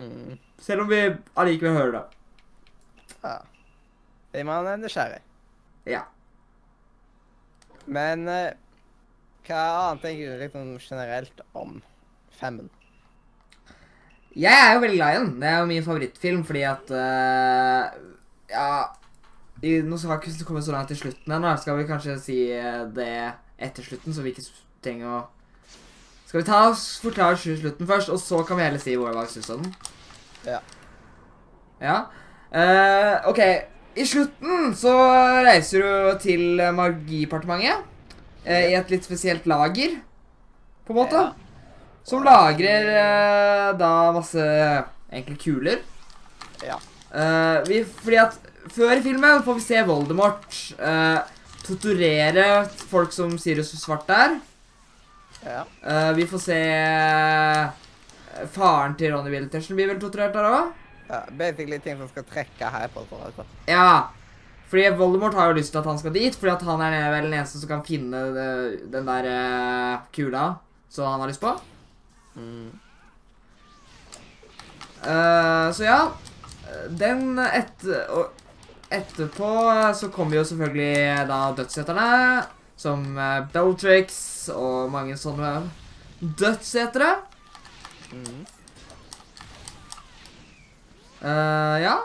Mm. 0.00 0.38
Selv 0.60 0.82
om 0.84 0.88
vi 0.90 1.00
allikevel 1.36 1.76
hører 1.76 1.92
det. 1.92 2.04
Ja. 3.24 3.36
Man 4.44 4.66
er 4.66 4.76
nysgjerrig. 4.78 5.20
Ja. 5.86 6.02
Men 7.86 8.28
eh, 8.28 8.52
hva 9.46 9.64
annet 9.86 10.04
tenker 10.04 10.30
du 10.34 10.44
liksom 10.44 10.76
generelt 10.82 11.42
om 11.56 11.80
femmen? 12.40 12.70
Jeg 14.36 14.54
er 14.54 14.74
jo 14.74 14.82
veldig 14.84 14.96
glad 14.96 15.14
i 15.14 15.18
den. 15.18 15.30
Det 15.42 15.48
er 15.48 15.58
jo 15.58 15.68
min 15.70 15.84
favorittfilm 15.84 16.42
fordi 16.46 16.62
at 16.62 16.90
uh, 16.94 17.90
Ja 18.50 18.70
i, 19.62 19.80
Nå 19.84 19.98
skal 19.98 20.20
vi 20.22 20.30
ikke 20.32 20.46
komme 20.48 20.62
så 20.64 20.72
langt 20.72 20.88
til 20.88 20.96
slutten 20.96 21.34
ennå. 21.34 21.50
Skal 21.60 21.76
vi 21.78 21.88
kanskje 21.88 22.16
si 22.22 22.38
eh, 22.56 22.86
det 22.96 23.10
etter 23.60 23.84
slutten, 23.84 24.14
så 24.14 24.22
vi 24.24 24.32
ikke 24.32 24.46
trenger 24.80 25.10
å 25.10 25.18
Skal 26.30 26.40
vi 26.40 26.46
ta 26.46 26.62
oss 26.70 26.84
forklare 27.02 27.36
slutten 27.36 27.88
først, 27.90 28.08
og 28.08 28.20
så 28.22 28.40
kan 28.46 28.56
vi 28.56 28.64
heller 28.64 28.80
si 28.80 28.94
hva 28.96 29.10
vi 29.12 29.26
syns 29.34 29.50
om 29.52 29.64
den? 29.66 29.74
Ja. 30.46 30.60
Ja. 31.82 31.96
Uh, 32.54 33.28
OK. 33.28 33.40
I 33.98 34.06
slutten 34.06 34.72
så 34.78 34.94
reiser 35.44 35.82
du 35.82 36.18
til 36.22 36.62
Magipartementet. 36.72 37.89
Eh, 38.44 38.70
I 38.72 38.76
et 38.78 38.90
litt 38.92 39.06
spesielt 39.06 39.46
lager, 39.50 39.98
på 40.86 40.94
en 40.94 41.00
måte. 41.02 41.24
Ja. 41.30 41.32
Som 42.04 42.24
lagrer 42.24 42.86
eh, 42.96 43.66
da 43.78 43.90
masse 44.16 44.44
egentlig 45.10 45.40
kuler. 45.42 45.82
Ja. 46.64 46.78
Eh, 47.12 47.58
vi, 47.68 47.82
fordi 47.84 48.18
at 48.22 48.38
før 48.70 48.96
i 48.96 49.02
filmen 49.04 49.42
får 49.44 49.58
vi 49.58 49.64
se 49.64 49.82
Voldemort 49.86 50.56
eh, 50.78 51.20
torturere 51.66 52.46
folk 52.90 53.12
som 53.14 53.36
Sirius 53.38 53.72
Svart 53.78 54.10
er. 54.14 54.38
Ja. 55.44 55.64
Eh, 55.86 56.12
vi 56.18 56.26
får 56.28 56.42
se 56.44 56.60
eh, 56.60 58.46
faren 58.52 58.96
til 58.98 59.14
Ronny 59.14 59.32
Wiltersen 59.32 59.78
blir 59.78 59.90
vel 59.92 60.00
torturert 60.02 60.34
der 60.36 60.48
òg. 60.50 60.72
ja. 61.10 61.20
Basically 61.30 61.78
ting 61.82 61.98
som 61.98 62.08
skal 62.10 62.26
trekke 62.28 62.72
her 62.74 62.88
på. 62.94 63.04
Ja. 63.66 64.10
Fordi 64.70 64.86
Voldemort 64.94 65.34
har 65.34 65.50
jo 65.50 65.56
lyst 65.58 65.72
til 65.74 65.80
at 65.80 65.88
han 65.90 65.98
skal 65.98 66.14
dit, 66.14 66.36
fordi 66.38 66.52
at 66.52 66.62
han 66.62 66.82
er 66.86 67.08
vel 67.10 67.26
den 67.26 67.34
eneste 67.40 67.58
som 67.58 67.70
kan 67.72 67.82
finne 67.86 68.20
eh, 68.38 68.76
den 68.92 69.08
der 69.08 69.26
eh, 69.26 70.04
kula 70.14 70.44
som 70.90 71.08
han 71.10 71.24
har 71.24 71.30
lyst 71.30 71.42
på. 71.42 71.54
Mm. 72.38 72.70
Uh, 75.00 75.72
så 75.74 75.86
ja. 75.86 76.00
Den 76.90 77.38
etter, 77.40 78.28
etterpå 78.92 79.50
så 79.96 80.10
kommer 80.14 80.38
jo 80.38 80.44
selvfølgelig 80.46 81.26
da 81.30 81.38
dødsheterne, 81.56 82.06
Som 82.80 83.18
Beltrix 83.52 84.14
og 84.54 84.90
mange 84.92 85.16
sånne 85.18 85.50
dødsetere. 86.20 87.10
Mm. 88.12 88.46
Uh, 91.20 91.76
ja. 91.82 91.98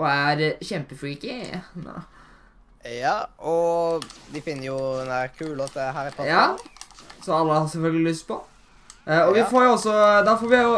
Og 0.00 0.06
er 0.08 0.56
kjempefreaky. 0.64 1.34
Nå. 1.84 1.96
Ja, 2.88 3.18
og 3.44 4.06
de 4.32 4.40
finner 4.40 4.70
jo 4.70 4.78
den 5.04 5.34
kula 5.36 5.66
til 5.68 5.90
Harry 5.92 6.14
Potter. 6.16 6.30
Ja. 6.32 6.46
Så 7.20 7.34
alle 7.36 7.58
har 7.58 7.66
selvfølgelig 7.68 8.06
lyst 8.14 8.24
på. 8.30 8.38
Uh, 9.04 9.26
og 9.26 9.34
vi 9.34 9.42
Ja. 9.42 9.48
får 9.50 9.64
jo 9.64 9.72
også 9.74 9.92
Da 10.24 10.34
får 10.40 10.48
vi 10.48 10.56
jo 10.60 10.72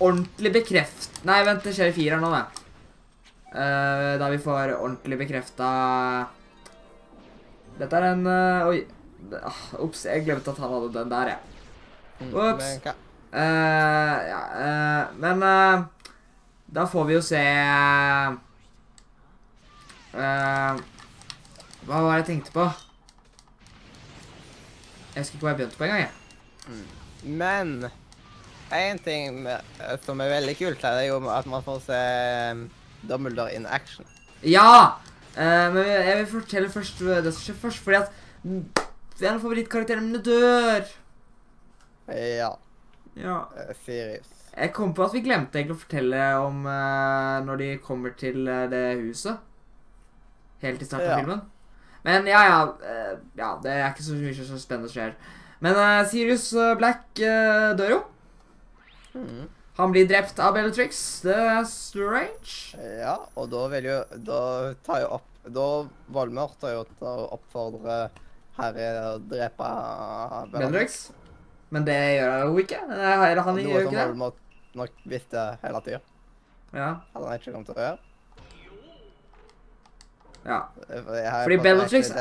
ordentlig 0.00 0.52
bekreft... 0.54 1.08
Nei, 1.28 1.42
vent, 1.44 1.64
det 1.64 1.72
skjer 1.76 1.90
i 1.90 1.94
fireren 1.96 2.22
nå, 2.22 2.30
det. 2.32 2.62
Uh, 3.52 4.14
da 4.20 4.28
vi 4.32 4.38
får 4.44 4.74
ordentlig 4.76 5.18
bekrefta 5.18 5.68
Dette 7.78 7.96
er 7.96 8.06
en 8.12 8.26
uh, 8.28 8.68
Oi. 8.68 8.82
Ah, 9.42 9.60
Ops, 9.82 10.04
jeg 10.06 10.24
glemte 10.26 10.52
at 10.52 10.60
han 10.62 10.70
hadde 10.72 10.92
den 10.94 11.10
der, 11.12 11.32
jeg. 11.34 11.38
Ops. 12.28 12.38
Ups. 12.38 12.68
Men? 12.84 13.04
Eh, 13.28 14.18
ja, 14.30 14.38
eh, 14.56 15.08
men 15.20 15.42
eh, 15.44 15.82
da 16.74 16.84
får 16.86 17.04
vi 17.08 17.14
jo 17.16 17.22
se 17.24 17.40
uh, 20.12 20.80
Hva 21.88 22.00
var 22.04 22.10
det 22.10 22.18
jeg 22.18 22.26
tenkte 22.32 22.52
på? 22.52 22.66
Jeg 25.14 25.24
husker 25.24 25.38
ikke 25.38 25.46
hva 25.46 25.54
jeg 25.54 25.58
begynte 25.62 25.78
på 25.78 25.86
engang. 25.86 26.02
jeg. 26.04 26.12
Men 27.24 27.88
en 28.76 29.00
ting 29.02 29.40
som 30.04 30.20
er 30.20 30.34
veldig 30.34 30.54
kult 30.58 30.84
her, 30.84 30.98
det 30.98 31.06
er 31.06 31.10
jo 31.10 31.18
at 31.32 31.48
man 31.48 31.64
får 31.64 31.80
se 31.88 32.02
um, 32.52 32.60
Dumbledore 33.08 33.54
in 33.56 33.66
action. 33.66 34.06
Ja! 34.44 35.00
Uh, 35.32 35.74
men 35.74 35.82
jeg 35.88 36.16
vil 36.20 36.30
fortelle 36.30 36.70
først 36.70 37.00
det 37.00 37.32
som 37.32 37.42
skjer 37.42 37.58
først, 37.64 37.82
fordi 37.82 38.02
at 38.02 38.12
mm, 38.44 38.62
en 39.24 39.32
av 39.32 39.40
favorittkarakterene 39.42 40.06
mine 40.06 40.22
dør. 40.22 40.86
Ja. 42.12 42.52
Ja. 43.16 43.40
Uh, 43.56 43.72
Sirius. 43.86 44.37
Jeg 44.58 44.72
kom 44.74 44.94
på 44.94 45.04
at 45.06 45.14
vi 45.14 45.22
glemte 45.22 45.60
egentlig 45.60 45.76
å 45.76 45.82
fortelle 45.84 46.22
om 46.42 46.64
uh, 46.66 47.38
når 47.46 47.60
de 47.62 47.68
kommer 47.84 48.14
til 48.18 48.48
eh, 48.50 48.64
det 48.72 48.82
huset. 49.04 49.38
Helt 50.64 50.82
i 50.82 50.88
starten 50.88 51.06
av 51.06 51.12
Ja. 51.12 51.18
filmen. 51.22 51.42
Men 52.06 52.26
ja, 52.26 52.40
ja. 52.46 52.58
Uh, 52.82 53.20
ja, 53.38 53.52
det 53.62 53.74
er 53.76 53.86
ikke 53.92 54.06
så 54.06 54.16
mye 54.18 54.34
så 54.34 54.58
spennende 54.58 54.90
skjer. 54.90 55.14
Men 55.62 55.78
uh, 55.78 56.02
Sirius 56.10 56.50
Black 56.78 57.06
dør 57.18 57.94
jo. 57.94 58.00
Mm. 59.14 59.46
Han 59.78 59.94
blir 59.94 60.08
drept 60.10 60.40
av 60.42 60.56
Bellatrix. 60.56 61.00
Det 61.22 61.34
er 61.38 61.62
strange. 61.70 62.74
Ja, 62.98 63.14
og 63.38 63.50
da 63.52 63.66
vil 63.70 63.86
jo 63.86 63.98
Da 64.26 64.40
tar 64.86 65.04
jo 65.04 65.12
opp 65.20 65.28
Da 65.54 65.66
Voldemort 66.10 66.58
tar 66.60 66.74
jo 66.74 66.82
til 66.98 67.06
å 67.06 67.28
oppfordre 67.38 68.00
Harry 68.58 68.88
å 68.98 69.14
drepe 69.22 69.70
Bellatrix. 70.50 70.98
Men 71.70 71.86
det 71.86 71.98
gjør 72.18 72.48
hun 72.48 72.60
ikke. 72.64 72.80
Eh, 72.90 73.24
Eller 73.30 73.42
han 73.46 73.58
Noe 73.58 73.64
gjør 73.64 73.84
jo 73.84 73.90
ikke 73.92 74.06
det. 74.08 74.30
Nok 74.78 75.02
det 75.08 75.22
hele 75.64 75.80
tida. 75.86 76.00
Ja. 76.72 76.90
Hadde 77.14 77.26
han 77.26 77.40
ikke 77.40 77.54
kommet 77.54 77.70
til 77.70 77.78
å 77.78 77.84
gjøre. 77.86 77.98
ja. 80.48 80.60
Fordi, 80.88 81.54
er 81.56 81.62
Bellatrix- 81.64 82.12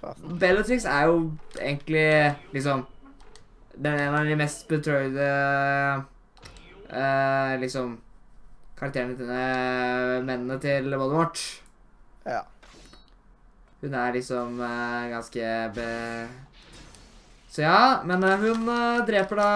person. 0.00 0.38
Bellatrix 0.38 0.84
er 0.84 1.06
jo 1.10 1.18
egentlig 1.58 2.36
liksom 2.52 2.86
den 3.74 3.98
en 3.98 4.14
av 4.14 4.28
de 4.28 4.36
mest 4.36 4.68
betrøyde 4.68 5.28
uh, 6.92 7.52
liksom 7.62 7.96
karakterene 8.78 9.16
til 9.16 9.26
mennene 10.28 10.58
til 10.60 10.90
Voldemort. 10.92 11.40
Ja. 12.26 12.42
Hun 13.82 13.94
er 13.98 14.12
liksom 14.14 14.60
uh, 14.60 15.08
ganske 15.10 15.52
be... 15.74 15.88
Så 17.52 17.64
ja, 17.66 18.00
men 18.08 18.22
eh, 18.24 18.40
hun 18.40 18.68
uh, 18.70 19.02
dreper 19.04 19.36
da 19.36 19.48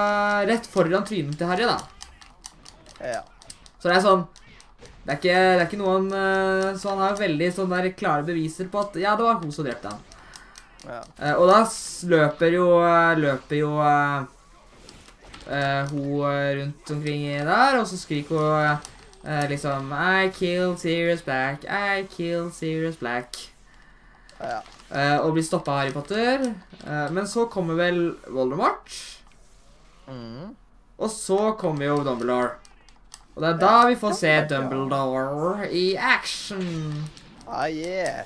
rett 0.45 0.67
foran 0.69 1.05
trynet 1.07 1.39
til 1.39 1.49
Harry, 1.49 1.65
da. 1.65 1.79
Ja. 3.01 3.23
Så 3.79 3.89
det 3.91 3.97
er 3.99 4.05
sånn 4.05 4.23
Det 5.05 5.13
er 5.13 5.19
ikke, 5.19 5.35
det 5.37 5.61
er 5.61 5.67
ikke 5.67 5.81
noen 5.81 6.07
eh, 6.17 6.71
Så 6.81 6.89
han 6.95 7.03
har 7.05 7.19
veldig 7.21 7.51
sånn 7.55 7.75
der 7.75 7.91
klare 7.99 8.25
beviser 8.27 8.71
på 8.73 8.81
at 8.81 8.97
Ja, 9.03 9.17
det 9.19 9.27
var 9.27 9.41
hun 9.43 9.53
som 9.53 9.67
drepte 9.67 9.93
han. 9.93 10.01
Ja. 10.87 11.03
Uh, 11.19 11.35
og 11.43 11.51
da 11.51 11.61
løper 12.13 12.55
jo 12.55 12.67
Løper 13.19 13.59
jo 13.59 13.73
uh, 13.83 14.25
uh, 15.51 15.83
hun 15.91 16.25
eh, 16.31 16.51
rundt 16.61 16.91
omkring 16.91 17.27
der, 17.47 17.79
og 17.81 17.87
så 17.91 17.99
skriker 17.99 18.39
hun 18.39 18.87
eh, 19.27 19.49
liksom 19.51 19.93
I 19.93 20.31
killed 20.35 20.79
Sirius 20.79 21.23
Black, 21.27 21.65
I 21.65 22.07
killed 22.11 22.55
Sirius 22.55 22.97
Black. 22.97 23.37
ja. 24.41 24.63
Eh, 24.87 25.17
og 25.19 25.33
blir 25.35 25.43
stoppa 25.43 25.73
av 25.73 25.79
Harry 25.81 25.91
Potter. 25.91 26.45
Eh, 26.87 27.07
men 27.11 27.27
så 27.27 27.49
kommer 27.51 27.75
vel 27.75 27.97
Voldemort. 28.31 28.93
Mm. 30.07 30.53
Og 30.97 31.11
så 31.11 31.57
kommer 31.59 31.89
jo 31.89 32.05
Dumbledore. 32.07 32.53
Og 33.37 33.43
det 33.43 33.49
er 33.51 33.59
da 33.61 33.73
vi 33.85 33.97
får 34.01 34.15
se 34.17 34.31
Dumbledore 34.49 35.67
i 35.69 35.97
action. 36.01 36.63
Ah, 37.47 37.69
yeah. 37.69 38.25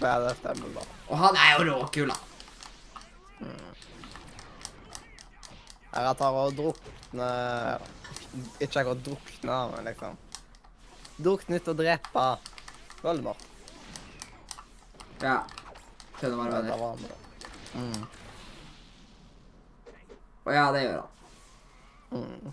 Badass 0.00 0.42
Dumbledore. 0.44 0.84
Og 1.08 1.18
han 1.18 1.38
er 1.40 1.54
jo 1.56 1.64
råkul, 1.70 2.12
da. 2.12 2.18
Her 5.90 6.12
tar 6.14 6.36
og 6.38 6.52
drukne 6.54 7.30
Ikke 8.62 8.82
akkurat 8.82 9.00
drukne, 9.02 9.56
men 9.72 9.88
liksom 9.88 10.20
Drukne 11.18 11.56
ut 11.58 11.72
og 11.72 11.80
drepe 11.80 12.26
Voldemort. 13.00 13.48
Ja. 15.24 15.40
Skjønner 16.20 16.36
hva 16.36 16.60
du 16.60 17.00
mener. 17.00 17.18
Mm. 17.74 18.04
Og 20.44 20.52
ja, 20.52 20.64
det 20.74 20.84
gjør 20.84 21.00
han. 21.00 22.20
Mm. 22.20 22.52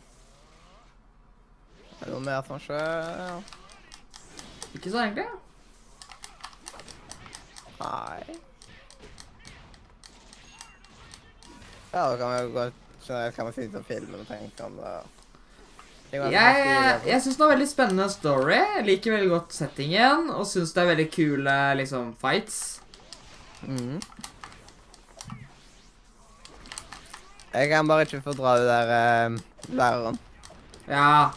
Er 1.97 2.05
det 2.05 2.13
noe 2.13 2.23
mer 2.25 2.43
som 2.47 2.59
skjer? 2.61 3.43
Ikke 4.77 4.91
så 4.93 5.01
egentlig. 5.01 5.27
Nei. 7.77 8.37
Ja, 11.91 12.03
da 12.09 12.17
kan 12.19 12.33
vi 12.33 12.41
jo 12.43 12.51
gå 12.53 12.67
generelt 13.07 13.35
kan 13.35 13.47
vi 13.47 13.55
si 13.55 13.65
litt 13.65 13.77
om 13.79 13.85
filmen 13.87 14.21
og 14.21 14.27
tenke 14.29 14.65
om 14.67 14.75
det. 14.81 14.97
Jeg, 16.07 16.29
jeg 16.31 17.19
syns 17.19 17.35
det 17.35 17.43
var 17.43 17.51
veldig 17.51 17.67
spennende 17.67 18.07
story. 18.11 18.57
Jeg 18.59 18.85
liker 18.87 19.15
veldig 19.17 19.31
godt 19.31 19.55
settingen 19.55 20.29
og 20.31 20.45
syns 20.47 20.71
det 20.75 20.83
er 20.83 20.91
veldig 20.93 21.07
kule 21.11 21.55
liksom, 21.81 22.13
fights. 22.21 22.61
Mm. 23.67 23.97
Jeg 27.57 27.71
kan 27.71 27.89
bare 27.89 28.05
ikke 28.05 28.21
fordra 28.23 28.55
det 28.59 28.69
der 28.69 28.93
eh, 28.95 29.41
læreren. 29.73 30.19
Ja. 30.87 31.33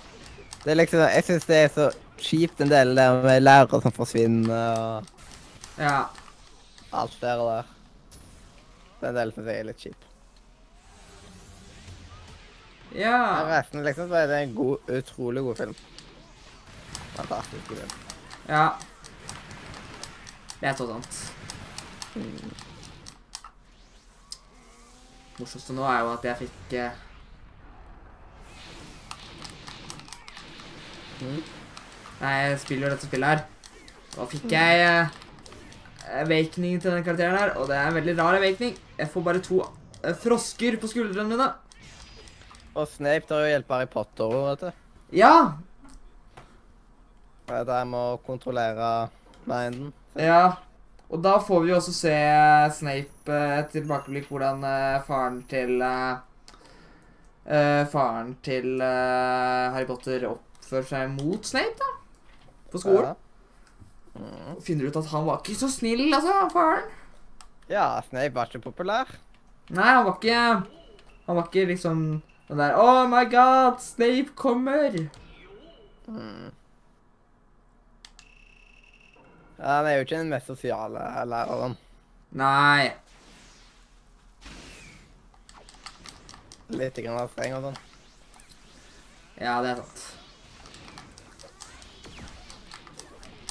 Det 0.64 0.70
er 0.70 0.76
liksom, 0.76 1.00
jeg 1.00 1.24
syns 1.24 1.46
det 1.48 1.56
er 1.56 1.68
så 1.72 1.86
kjipt 2.20 2.60
en 2.60 2.68
del 2.70 2.90
der 2.96 3.22
med 3.24 3.40
lærere 3.42 3.80
som 3.82 3.92
forsvinner 3.96 4.76
og 4.76 5.04
Ja. 5.80 6.02
alt 6.92 7.22
og 7.24 7.46
der. 7.48 7.62
Den 9.00 9.14
delen 9.16 9.32
syns 9.32 9.46
jeg 9.46 9.58
er 9.58 9.64
litt 9.70 9.78
kjip. 9.80 9.96
Men 12.90 13.00
Ja. 13.00 13.44
resten 13.56 13.84
liksom 13.84 14.08
så 14.10 14.14
er 14.16 14.26
det 14.26 14.42
en 14.42 14.54
god, 14.54 14.78
utrolig 14.88 15.42
god 15.42 15.56
film. 15.56 15.74
Fantastisk 17.16 17.68
god 17.68 17.76
film. 17.76 17.90
ja. 18.48 18.68
Det 20.60 20.68
er 20.68 20.74
så 20.76 20.86
sant. 20.86 21.32
Morsomste 25.38 25.72
nå 25.72 25.82
er 25.88 26.00
jo 26.00 26.10
at 26.12 26.24
jeg 26.24 26.36
fikk 26.42 26.72
eh, 26.76 26.90
Nei, 31.20 32.34
jeg 32.44 32.60
spiller 32.62 32.88
jo 32.88 32.92
dette 32.94 33.08
spillet 33.08 33.32
her. 33.32 33.42
Da 34.10 34.26
fikk 34.28 34.52
jeg 34.52 34.84
eh, 34.84 35.18
awakening 36.20 36.80
til 36.82 36.94
den 36.94 37.04
karakteren 37.06 37.36
her, 37.38 37.52
og 37.56 37.68
det 37.70 37.76
er 37.78 37.88
en 37.88 37.98
veldig 37.98 38.14
rar 38.18 38.38
awakening. 38.40 38.74
Jeg 38.98 39.10
får 39.12 39.26
bare 39.26 39.42
to 39.44 39.60
eh, 40.02 40.16
frosker 40.18 40.78
på 40.80 40.90
skuldrene 40.90 41.30
mine. 41.30 41.48
Og 42.74 42.88
Snape 42.90 43.28
tar 43.28 43.44
jo 43.44 43.52
hjelp 43.52 43.70
av 43.70 43.78
Harry 43.80 43.90
Potter, 43.90 44.34
vet 44.48 44.64
du. 44.64 44.82
Ja! 45.20 45.34
Det 47.50 47.62
der 47.66 47.86
med 47.88 48.00
å 48.00 48.18
kontrollere 48.26 48.90
minden. 49.48 49.94
Ja. 50.18 50.58
Og 51.10 51.18
da 51.24 51.38
får 51.42 51.64
vi 51.64 51.72
jo 51.72 51.78
også 51.80 51.94
se 51.94 52.14
Snape 52.76 53.38
et 53.56 53.72
tilbakeblikk 53.74 54.28
hvordan 54.30 54.62
faren 55.08 55.40
til 55.50 55.82
Faren 57.90 58.36
til 58.46 58.78
Harry 58.78 59.88
Potter 59.88 60.28
oppfører 60.70 60.86
seg 60.86 61.10
mot 61.18 61.46
Snape, 61.46 61.74
da. 61.80 61.90
På 62.70 62.78
skolen. 62.78 63.16
Mhm. 64.14 64.56
Og 64.56 64.62
finner 64.62 64.86
ut 64.90 64.96
at 64.98 65.06
han 65.10 65.26
var 65.26 65.40
ikke 65.42 65.54
så 65.58 65.68
snill, 65.70 66.12
altså, 66.14 66.34
faren. 66.52 66.86
ja, 67.70 68.00
Snape 68.08 68.34
var 68.34 68.46
ikke 68.50 68.62
populær. 68.70 69.10
Nei, 69.70 69.86
han 69.86 70.04
var 70.04 70.16
ikke 70.18 70.66
Han 71.26 71.36
var 71.36 71.44
ikke 71.46 71.66
liksom 71.68 72.22
den 72.48 72.58
der 72.58 72.74
Oh 72.74 73.06
my 73.06 73.24
god, 73.30 73.78
Snape 73.78 74.32
kommer! 74.34 74.90
Mm. 76.08 76.50
Ja, 79.58 79.76
Han 79.76 79.86
er 79.86 79.92
jo 79.94 80.00
ikke 80.00 80.18
den 80.18 80.28
mest 80.32 80.46
sosiale 80.50 80.98
læreren. 81.30 81.76
Nei. 82.32 82.90
Litt 86.70 86.98
grann 87.04 87.28
streng 87.30 87.54
og 87.58 87.68
sånn. 87.68 87.78
Ja, 89.40 89.60
det 89.62 89.70
er 89.70 89.76
sant. 89.84 90.02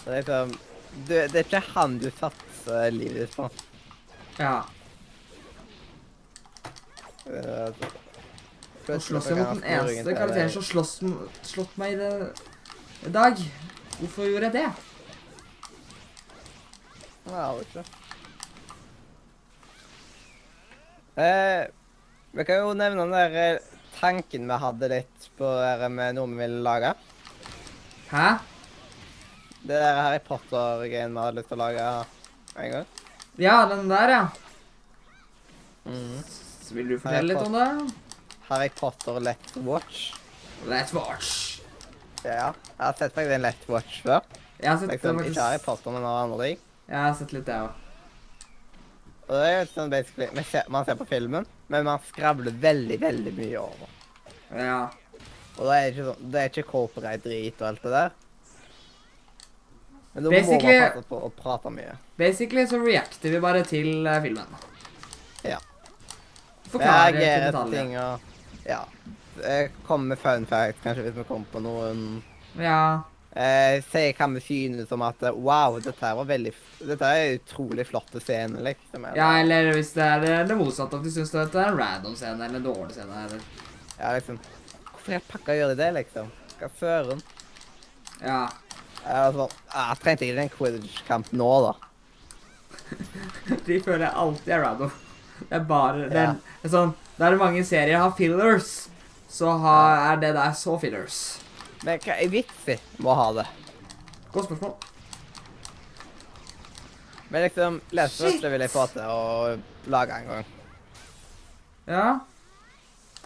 Det 0.10 0.18
er 0.18 0.22
liksom 0.24 0.54
du, 1.06 1.14
Det 1.14 1.38
er 1.38 1.44
ikke 1.46 1.60
han 1.76 1.98
du 2.02 2.08
satser 2.18 2.94
livet 2.96 3.28
ditt 3.28 3.36
på. 3.38 3.46
Ja. 4.40 4.56
Eh, 7.30 7.84
Nå 8.90 8.98
slåss 9.06 9.30
jeg 9.30 9.38
mot 9.38 9.52
den 9.54 9.66
eneste 9.70 10.16
karakteren 10.18 10.50
som 10.50 10.66
slåss 10.66 10.96
slått 11.46 11.76
meg 11.78 11.94
i, 11.94 12.00
det, 12.00 13.12
dag. 13.14 13.38
Hvorfor 14.00 14.26
gjorde 14.26 14.50
jeg 14.50 14.56
det? 14.58 14.68
Jeg 17.30 17.38
det 17.38 17.68
ikke. 17.68 17.84
Eh, 21.20 21.64
vi 22.34 22.46
kan 22.48 22.64
jo 22.64 22.78
nevne 22.80 23.06
den 23.06 23.14
der 23.14 23.42
eh, 23.44 23.66
tanken 24.00 24.50
vi 24.50 24.64
hadde 24.66 24.90
litt 24.96 25.34
på 25.38 25.58
det 25.62 25.92
med 25.94 26.18
noe 26.18 26.32
vi 26.34 26.42
ville 26.42 26.64
lage. 26.66 26.96
Hæ? 28.10 28.30
Det 29.60 29.76
der 29.76 29.98
Harry 30.00 30.20
Potter-greien 30.24 31.14
vi 31.14 31.24
hadde 31.24 31.40
lyst 31.42 31.50
til 31.52 31.58
å 31.60 31.64
lage 31.64 31.88
en 32.56 32.72
gang. 32.76 32.86
Ja, 33.40 33.56
den 33.72 33.90
der, 33.92 34.14
ja. 34.14 34.22
Mm. 35.86 36.22
Så 36.64 36.76
vil 36.78 36.94
du 36.94 36.96
fortelle 37.00 37.34
litt 37.34 37.44
om 37.44 37.56
det? 37.58 37.68
Harry 38.50 38.70
Potter 38.80 39.20
Let's 39.24 39.58
Watch. 39.66 40.14
Let's 40.70 40.94
watch. 40.96 41.34
Ja, 42.24 42.50
jeg 42.52 42.80
har 42.84 42.96
sett 43.00 43.14
faktisk 43.16 43.36
en 43.36 43.46
Let's 43.48 43.68
Watch 43.72 44.00
før. 44.04 44.26
Jeg 44.60 44.70
har 44.72 44.80
sett, 44.82 44.92
Liksom, 44.92 45.20
faktisk... 45.20 45.36
ikke 45.36 45.46
Harry 45.46 45.62
Potter, 45.64 45.94
men 45.96 46.04
noen 46.04 46.24
andre 46.26 46.48
ting. 46.50 46.66
jeg 46.90 46.98
har 47.00 47.14
sett 47.20 47.36
litt, 47.36 47.48
jeg 47.48 47.68
òg. 47.68 47.86
Og 49.30 49.36
det 49.38 49.46
er 49.46 49.54
jo 49.60 49.66
sånn 49.70 49.92
basically, 49.94 50.28
man 50.34 50.46
ser, 50.50 50.70
man 50.74 50.88
ser 50.88 50.98
på 50.98 51.06
filmen, 51.06 51.46
men 51.70 51.86
man 51.86 52.02
skravler 52.08 52.56
veldig, 52.64 52.98
veldig 53.04 53.34
mye 53.38 53.60
over. 53.62 53.92
Ja. 54.58 54.80
Og 55.60 55.68
det 55.68 55.76
er 55.76 55.92
ikke 55.92 56.06
sånn, 56.08 56.24
det 56.34 56.42
er 56.42 56.50
ikke 56.50 56.66
copyright-drit 56.72 57.62
og 57.62 57.68
alt 57.70 57.86
det 57.86 57.94
der. 57.94 58.16
Men 60.20 60.24
da 60.24 60.30
må 60.30 60.36
Basically- 60.36 60.80
man 60.82 60.92
passe 60.92 61.08
på 61.10 61.20
å 61.24 61.32
prate 61.40 61.72
mye. 61.72 61.94
Basically 62.20 62.66
så 62.68 62.80
reacter 62.84 63.32
vi 63.32 63.40
bare 63.40 63.64
til 63.64 64.06
uh, 64.08 64.18
filmen. 64.22 64.58
Ja. 65.48 65.58
Forklarer 66.70 67.20
til 67.20 67.46
detaljer. 67.48 67.94
og 68.04 68.66
Ja. 68.68 68.82
Jeg 69.40 69.70
kommer 69.88 70.08
med 70.12 70.20
fun 70.20 70.46
fact, 70.46 70.82
kanskje, 70.84 71.06
hvis 71.08 71.16
vi 71.16 71.24
kommer 71.24 71.46
på 71.54 71.62
noen 71.64 72.02
Ja. 72.60 73.04
eh, 73.34 73.80
Sier 73.88 74.12
hva 74.18 74.28
vi 74.34 74.42
synes 74.44 74.92
om 74.92 75.02
at 75.02 75.22
Wow, 75.34 75.80
dette 75.80 76.02
var 76.16 76.26
veldig 76.26 76.52
Dette 76.86 77.02
er 77.08 77.38
utrolig 77.40 77.86
flotte 77.88 78.20
scene, 78.22 78.60
liksom. 78.60 79.06
eller- 79.06 79.16
ja, 79.16 79.30
eller 79.40 79.72
hvis 79.74 79.94
det 79.94 80.04
er 80.04 80.20
det, 80.20 80.48
det 80.50 80.58
motsatte, 80.58 80.98
at 81.00 81.04
du 81.04 81.10
syns 81.10 81.32
det 81.32 81.56
er 81.56 81.70
en 81.70 81.78
random 81.78 82.16
scene 82.16 82.44
eller 82.44 82.56
en 82.58 82.64
dårlig 82.64 82.92
scene. 82.92 83.26
Eller. 83.26 83.40
Ja, 84.00 84.12
liksom. 84.18 84.40
Hvorfor 84.92 85.14
i 85.16 85.20
pakka 85.20 85.54
gjør 85.56 85.70
de 85.70 85.76
det, 85.76 85.94
liksom? 86.04 86.32
Hva 86.60 86.70
søren? 86.80 87.22
Ja. 88.22 88.50
Jeg 89.10 89.18
var 89.26 89.34
sånn, 89.34 89.54
jeg 89.74 90.00
trengte 90.04 90.26
ikke 90.28 90.38
den 90.38 90.52
quidditch-kamp 90.54 91.32
nå, 91.34 91.50
da. 91.66 91.74
De 93.66 93.78
føler 93.82 94.04
jeg 94.06 94.14
alltid 94.24 94.54
er 94.54 94.62
random. 94.64 94.92
Det 95.40 95.56
er 95.58 95.64
bare 95.70 96.10
det 96.12 96.20
er, 96.20 96.28
Ja. 96.28 96.34
det 96.62 96.68
er 96.68 96.74
sånn 96.74 96.92
Der 97.20 97.36
mange 97.40 97.62
serier 97.66 97.98
har 98.02 98.12
fillers, 98.18 98.70
så 99.32 99.54
har, 99.64 100.12
er 100.12 100.22
det 100.22 100.34
der 100.38 100.54
så 100.58 100.76
fillers. 100.82 101.18
Men 101.84 102.00
hva 102.04 102.16
er 102.20 102.30
vitsen 102.32 102.80
med 103.00 103.10
å 103.12 103.16
ha 103.18 103.28
det? 103.40 103.48
Godt 104.34 104.50
spørsmål. 104.50 104.74
Men 107.30 107.44
liksom, 107.46 107.82
Les 107.94 108.12
Shit. 108.14 108.26
Watch 108.26 108.42
det 108.46 108.52
vil 108.54 108.64
jeg 108.66 108.74
få 108.74 108.86
til 108.94 109.06
å 109.06 109.58
lage 109.94 110.22
en 110.22 110.30
gang. 110.30 110.46
Ja. 111.90 112.08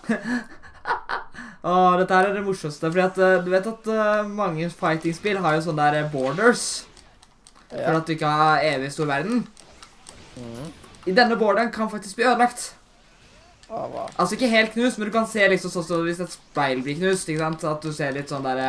Åh, 1.63 1.97
dette 1.99 2.15
her 2.15 2.27
er 2.27 2.33
det 2.35 2.43
morsomste, 2.43 2.89
fordi 2.91 3.03
at 3.05 3.19
eh, 3.23 3.37
du 3.45 3.51
vet 3.53 3.67
at 3.69 3.87
eh, 3.93 4.27
mange 4.27 4.67
fighting-spill 4.69 5.39
har 5.43 5.55
jo 5.55 5.61
sånne 5.69 5.91
der 5.95 6.09
borders. 6.11 6.83
Ja. 7.73 7.87
for 7.87 7.95
at 7.97 8.05
du 8.05 8.11
ikke 8.13 8.29
har 8.29 8.61
evig 8.61 8.91
stor 8.93 9.07
verden. 9.09 9.47
Mm. 10.37 10.67
I 11.09 11.13
denne 11.17 11.37
borderen 11.39 11.71
kan 11.73 11.89
faktisk 11.89 12.19
bli 12.19 12.25
ødelagt. 12.29 12.75
Oh. 13.69 14.03
Altså 14.19 14.35
ikke 14.35 14.49
helt 14.51 14.75
knust, 14.75 14.99
men 14.99 15.09
du 15.09 15.13
kan 15.15 15.25
se 15.27 15.47
liksom 15.49 15.71
sånn 15.73 15.87
som 15.87 16.03
hvis 16.05 16.21
et 16.21 16.35
speil 16.35 16.83
blir 16.85 16.99
knust, 16.99 17.29
ikke 17.31 17.41
sant? 17.41 17.65
At 17.65 17.81
du 17.81 17.89
ser 17.95 18.13
litt 18.13 18.29
sånn 18.29 18.45
der, 18.45 18.61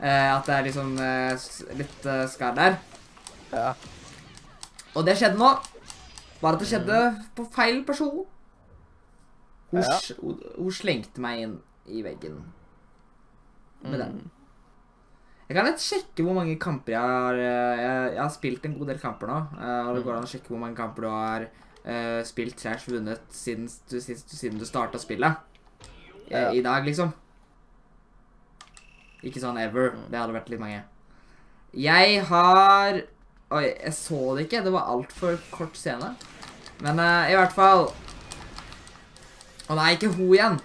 eh, 0.00 0.30
at 0.32 0.48
det 0.48 0.54
er 0.56 0.64
liksom 0.70 0.94
eh, 1.02 1.46
litt 1.76 2.08
eh, 2.08 2.24
skar 2.32 2.56
der. 2.56 2.78
Ja. 3.52 3.74
Og 4.96 5.04
det 5.04 5.18
skjedde 5.20 5.36
nå. 5.36 5.52
Bare 6.40 6.56
at 6.56 6.62
det 6.64 6.70
skjedde 6.70 7.02
på 7.36 7.44
feil 7.52 7.82
person. 7.84 8.24
Hun, 9.74 9.82
Ja. 9.82 10.00
hun, 10.22 10.40
hun 10.56 10.72
slengte 10.72 11.20
meg 11.20 11.44
inn 11.44 11.56
i 11.88 12.02
veggen. 12.04 12.40
Med 13.86 14.00
den. 14.00 14.16
Mm. 14.20 14.30
Jeg 15.46 15.54
kan 15.54 15.68
litt 15.68 15.82
sjekke 15.82 16.24
hvor 16.26 16.34
mange 16.34 16.56
kamper 16.58 16.96
jeg 16.96 17.02
har 17.06 17.36
eh, 17.38 17.78
Jeg, 17.78 18.14
jeg 18.16 18.18
har 18.18 18.32
spilt 18.34 18.64
en 18.66 18.72
god 18.80 18.88
del 18.90 18.98
kamper 18.98 19.30
nå. 19.30 19.36
eh, 19.60 19.82
Og 19.86 19.94
det 19.94 20.02
går 20.02 20.16
an 20.16 20.26
å 20.26 20.30
sjekke 20.30 20.50
hvor 20.50 20.58
mange 20.58 20.78
kamper 20.78 21.06
du 21.06 21.10
har 21.12 21.44
uh, 21.86 22.22
spilt 22.26 22.58
slash 22.58 22.88
vunnet 22.90 23.22
siden 23.30 23.68
du, 23.68 24.00
siden, 24.00 24.24
siden 24.26 24.58
du 24.58 24.66
starta 24.66 24.98
spillet. 24.98 25.38
Ja. 26.26 26.48
I 26.50 26.62
dag, 26.64 26.82
liksom. 26.88 27.12
Ikke 29.22 29.38
sånn 29.42 29.58
ever. 29.62 29.94
Det 30.10 30.18
hadde 30.18 30.34
vært 30.34 30.50
litt 30.50 30.62
mange. 30.62 30.82
Jeg 31.76 32.24
har 32.26 33.04
Oi, 33.54 33.62
jeg 33.68 33.92
så 33.94 34.18
det 34.34 34.48
ikke. 34.48 34.64
Det 34.66 34.72
var 34.74 34.90
altfor 34.90 35.38
kort 35.52 35.78
scene. 35.78 36.10
Men 36.82 36.98
uh, 36.98 37.30
i 37.30 37.36
hvert 37.38 37.54
fall 37.54 37.86
Å 39.70 39.76
nei, 39.78 39.92
ikke 39.94 40.10
hun 40.16 40.34
igjen. 40.34 40.58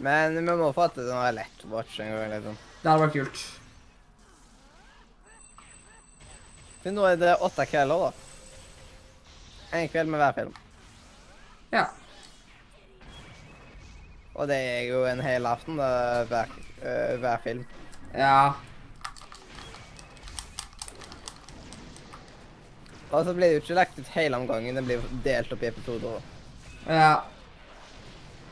Men 0.00 0.36
vi 0.38 0.56
må 0.56 0.70
få 0.72 0.86
til 0.94 1.08
sånn 1.08 1.34
lett 1.36 1.64
watch 1.68 1.98
en 2.00 2.12
gang, 2.14 2.30
liksom. 2.32 2.56
Det 2.80 2.88
hadde 2.88 3.02
vært 3.04 3.16
kult. 3.18 3.42
Men 6.84 6.96
nå 6.96 7.04
er 7.04 7.18
det 7.20 7.34
åtte 7.44 7.66
kvelder, 7.68 8.06
da. 8.06 8.12
En 9.76 9.90
kveld 9.92 10.10
med 10.10 10.22
hver 10.22 10.36
film. 10.38 10.54
Ja. 11.74 11.84
Og 14.34 14.48
det 14.48 14.56
er 14.56 14.80
jo 14.88 15.04
en 15.04 15.20
hel 15.20 15.46
aften, 15.46 15.76
da, 15.76 15.90
hver, 16.30 16.56
øh, 16.80 17.18
hver 17.20 17.44
film. 17.44 17.66
Ja. 18.16 18.52
Og 23.10 23.26
så 23.26 23.34
blir 23.34 23.50
det 23.50 23.58
jo 23.58 23.62
ikke 23.64 23.76
lagt 23.76 23.98
ut 23.98 24.14
hele 24.14 24.38
omgangen, 24.38 24.78
det 24.78 24.86
blir 24.86 25.04
delt 25.26 25.52
opp 25.52 25.62
i 25.62 25.68
episoder. 25.68 26.24
Ja. 26.86 27.12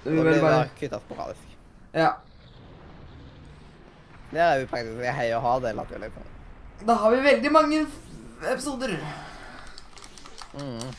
Du 0.09 0.17
det 0.17 0.25
vil 0.25 0.33
blir 0.33 0.43
bare 0.43 0.71
kuttet 0.79 1.05
sporadisk. 1.05 1.55
Ja. 1.93 2.13
Det 4.31 4.41
er 4.45 4.61
jo 4.61 4.67
praktisk 4.69 5.05
hei 5.19 5.29
og 5.37 5.43
ha 5.43 5.53
det, 5.65 5.75
latt 5.77 5.93
liksom. 6.01 6.25
Da 6.87 6.95
har 6.95 7.11
vi 7.15 7.21
veldig 7.25 7.53
mange 7.53 7.87
episoder. 8.43 8.97
Mhm. 10.55 10.91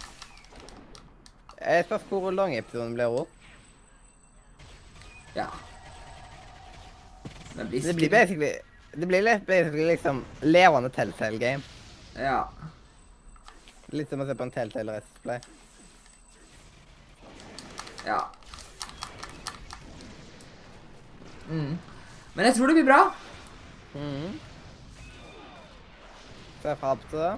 Jeg 1.59 1.85
spørs 1.85 2.07
hvor 2.09 2.31
lang 2.31 2.55
episoden 2.55 2.93
blir 2.95 3.11
òg. 3.11 3.27
Ja. 5.35 5.47
Det 7.55 7.67
blir 7.69 7.81
Det 7.81 7.95
blir 7.95 8.09
basically, 8.09 8.51
det 8.95 9.07
blir 9.07 9.39
basically 9.47 9.85
liksom 9.85 10.25
levende 10.41 10.89
Telltale 10.89 11.37
game. 11.37 11.63
Ja. 12.15 12.47
Litt 13.91 14.09
som 14.09 14.21
å 14.21 14.27
se 14.27 14.35
på 14.35 14.43
en 14.43 14.51
Telltale-restplay. 14.51 15.39
Ja. 18.05 18.19
Mm. 21.49 21.73
Men 22.35 22.45
jeg 22.45 22.55
tror 22.55 22.69
det 22.71 22.77
blir 22.79 22.87
bra. 22.87 23.01
Mhm. 23.95 24.37
Ser 26.61 26.75
frem 26.79 27.01
til 27.09 27.19
det. 27.23 27.33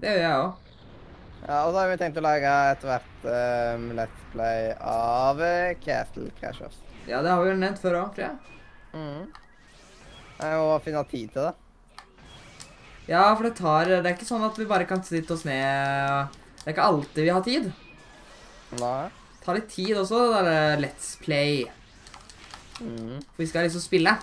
Det 0.00 0.12
gjør 0.14 0.22
jeg 0.24 0.40
òg. 0.40 0.52
Ja, 1.40 1.58
og 1.64 1.72
så 1.72 1.78
har 1.80 1.88
vi 1.90 1.98
tenkt 2.00 2.18
å 2.20 2.24
lage 2.24 2.52
etter 2.72 2.90
hvert 2.90 3.24
um, 3.24 3.84
Let's 3.96 4.24
Play 4.32 4.70
av 4.76 5.40
eh, 5.44 5.74
Castle 5.80 6.28
Crashers. 6.40 6.76
Ja, 7.08 7.22
det 7.24 7.32
har 7.32 7.40
vi 7.42 7.52
jo 7.52 7.60
nevnt 7.60 7.80
før 7.80 7.96
òg, 8.02 8.10
tror 8.16 8.26
jeg. 8.26 8.56
Mhm. 8.92 9.28
Jeg 10.40 10.60
må 10.60 10.76
finne 10.84 11.04
tid 11.08 11.32
til 11.34 11.48
det. 11.48 11.54
Ja, 13.10 13.22
for 13.34 13.44
det 13.44 13.56
tar 13.58 13.88
Det 13.90 13.98
er 14.06 14.14
ikke 14.14 14.28
sånn 14.28 14.44
at 14.46 14.56
vi 14.56 14.68
bare 14.70 14.86
kan 14.88 15.02
sitte 15.04 15.34
oss 15.34 15.42
ned 15.44 16.30
Det 16.62 16.68
er 16.68 16.72
ikke 16.72 16.86
alltid 16.86 17.24
vi 17.26 17.32
har 17.34 17.42
tid. 17.44 17.66
Nei. 18.78 19.10
Det 19.10 19.44
tar 19.44 19.58
litt 19.58 19.68
tid 19.72 19.98
også, 19.98 20.20
det 20.32 20.42
der 20.46 20.82
Let's 20.84 21.12
Play. 21.20 21.64
Mhm. 22.80 23.20
For 23.22 23.42
vi 23.42 23.46
skal 23.46 23.62
liksom 23.68 23.80
spille. 23.84 24.16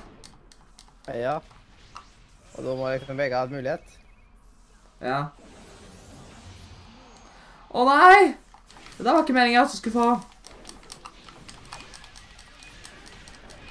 Ja. 1.08 1.38
Og 2.58 2.64
da 2.66 2.76
må 2.76 2.89
liksom 2.91 3.18
begge 3.18 3.36
ha 3.38 3.43
et 3.45 3.51
mulighet. 3.53 3.97
Ja. 5.01 5.20
Å 7.70 7.84
nei! 7.86 8.36
Det 8.97 9.05
der 9.05 9.14
var 9.14 9.22
ikke 9.22 9.34
meningen 9.38 9.62
at 9.62 9.72
du 9.72 9.78
skulle 9.78 9.93
få. 9.93 10.08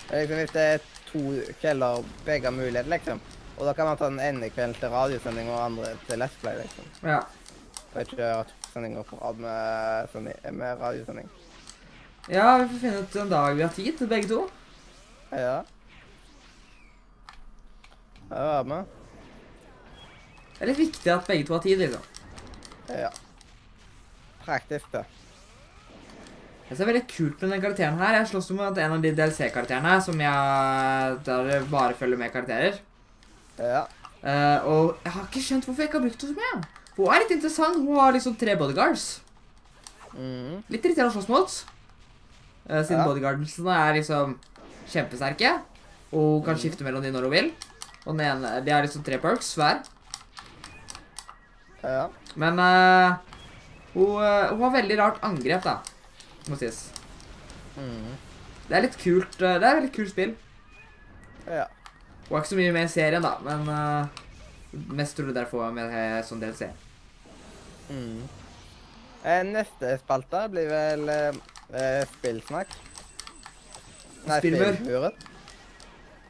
Det 0.06 0.14
er 0.14 0.20
Liksom 0.20 0.38
hvis 0.38 0.52
det 0.54 0.66
er 0.74 0.84
to 1.08 1.22
kvelder 1.60 2.04
begge 2.24 2.46
har 2.46 2.54
mulighet, 2.54 2.86
liksom. 2.86 3.20
Og 3.56 3.66
da 3.66 3.72
kan 3.72 3.88
man 3.88 3.96
ta 3.98 4.06
den 4.10 4.20
ene 4.20 4.50
kvelden 4.52 4.76
til 4.78 4.92
radiosending 4.92 5.48
og 5.50 5.64
andre 5.64 5.96
til 6.06 6.22
Let's 6.22 6.36
Play, 6.40 6.60
liksom. 6.60 6.84
Ja. 7.02 7.18
Og 7.94 8.00
ikke 8.04 8.20
gjøre 8.20 8.44
to 8.44 8.70
sendinger 8.72 9.02
på 9.08 9.18
rad 9.22 9.40
med, 9.40 10.52
med 10.52 10.80
radiosending. 10.80 11.30
ja, 12.28 12.58
vi 12.58 12.68
får 12.68 12.78
finne 12.80 13.02
ut 13.02 13.16
en 13.16 13.30
dag 13.30 13.56
vi 13.56 13.62
har 13.62 13.74
tid 13.74 13.98
til 13.98 14.08
begge 14.08 14.28
to. 14.28 14.44
Ja. 15.32 15.64
Ja, 18.30 18.40
være 18.42 18.64
med. 18.70 18.84
Det 20.56 20.64
er 20.64 20.70
litt 20.70 20.80
viktig 20.80 21.12
at 21.12 21.26
begge 21.28 21.46
to 21.46 21.54
har 21.56 21.62
tid, 21.64 21.78
liksom. 21.82 22.02
Ja. 22.88 23.10
Praktisk, 24.46 24.88
det. 24.94 25.04
Det 26.66 26.74
som 26.74 26.82
er 26.82 26.90
veldig 26.90 27.04
kult 27.10 27.42
med 27.42 27.52
den 27.54 27.62
karakteren 27.62 27.98
her, 28.00 28.16
jeg 28.18 28.30
slåss 28.32 28.48
mot 28.56 28.78
en 28.82 28.94
av 28.96 29.02
de 29.04 29.12
DLC-karakterene 29.14 29.92
som 30.02 30.18
jeg 30.18 31.18
Der 31.28 31.68
bare 31.70 31.94
følger 31.94 32.18
med 32.18 32.32
karakterer. 32.34 32.80
Ja. 33.58 33.84
Uh, 34.26 34.58
og 34.66 35.04
jeg 35.04 35.12
har 35.14 35.28
ikke 35.28 35.42
skjønt 35.44 35.68
hvorfor 35.68 35.84
jeg 35.84 35.90
ikke 35.90 36.00
har 36.00 36.06
brukt 36.08 36.24
henne 36.24 36.34
så 36.34 36.40
mye. 36.40 36.64
Hun 36.96 37.12
er 37.12 37.22
litt 37.22 37.34
interessant. 37.36 37.78
Hun 37.84 38.00
har 38.00 38.16
liksom 38.16 38.34
tre 38.40 38.56
bodyguards. 38.58 39.04
Mm. 40.16 40.64
Litt 40.72 40.88
irriterende 40.88 41.12
å 41.12 41.16
slåss 41.20 41.30
mot. 41.30 41.56
Uh, 42.66 42.80
siden 42.82 42.98
Ja. 42.98 43.06
bodyguardsene 43.06 43.78
er 43.84 43.94
liksom 44.00 44.34
kjempesterke. 44.92 45.52
Og 46.12 46.38
hun 46.38 46.44
kan 46.46 46.58
skifte 46.60 46.86
mellom 46.86 47.04
de 47.04 47.12
når 47.14 47.28
hun 47.28 47.34
vil. 47.34 47.52
Og 48.06 48.14
den 48.14 48.26
ene, 48.26 48.52
de 48.62 48.72
har 48.72 48.84
liksom 48.84 49.04
tre 49.06 49.18
perks 49.22 49.54
hver. 49.58 49.82
Ja. 51.82 52.06
Men 52.38 52.60
uh, 52.60 53.16
hun, 53.96 54.22
eh, 54.22 54.50
hun 54.52 54.62
har 54.66 54.74
veldig 54.74 54.98
rart 55.00 55.22
angrep, 55.24 55.64
da. 55.64 55.78
Må 56.50 56.58
sies. 56.60 56.86
Mm. 57.76 58.14
Det 58.68 58.76
er 58.76 58.84
litt 58.84 58.98
kult. 59.00 59.38
eh, 59.40 59.56
det 59.56 59.64
er 59.64 59.70
et 59.70 59.80
veldig 59.80 59.92
kult 59.94 60.12
spill. 60.12 60.34
Ja. 61.46 61.66
Hun 62.26 62.36
er 62.36 62.42
ikke 62.42 62.52
så 62.52 62.58
mye 62.58 62.74
med 62.74 62.88
i 62.88 62.92
serien, 62.92 63.22
da, 63.22 63.36
men 63.46 63.68
uh, 63.70 64.24
mest 64.98 65.14
tror 65.16 65.30
du 65.30 65.36
derfor 65.36 65.62
er 65.66 65.76
med 65.76 66.24
som 66.26 66.42
DLC. 66.42 66.68
Mhm. 67.88 68.26
Eh, 69.26 69.42
neste 69.42 69.96
spalte 69.98 70.44
blir 70.52 70.68
vel 70.70 71.08
eh, 71.10 72.02
spillsnakk. 72.12 72.74
Nei, 74.26 74.38
Spillmur. 74.40 74.74
spillmuren. 74.74 75.12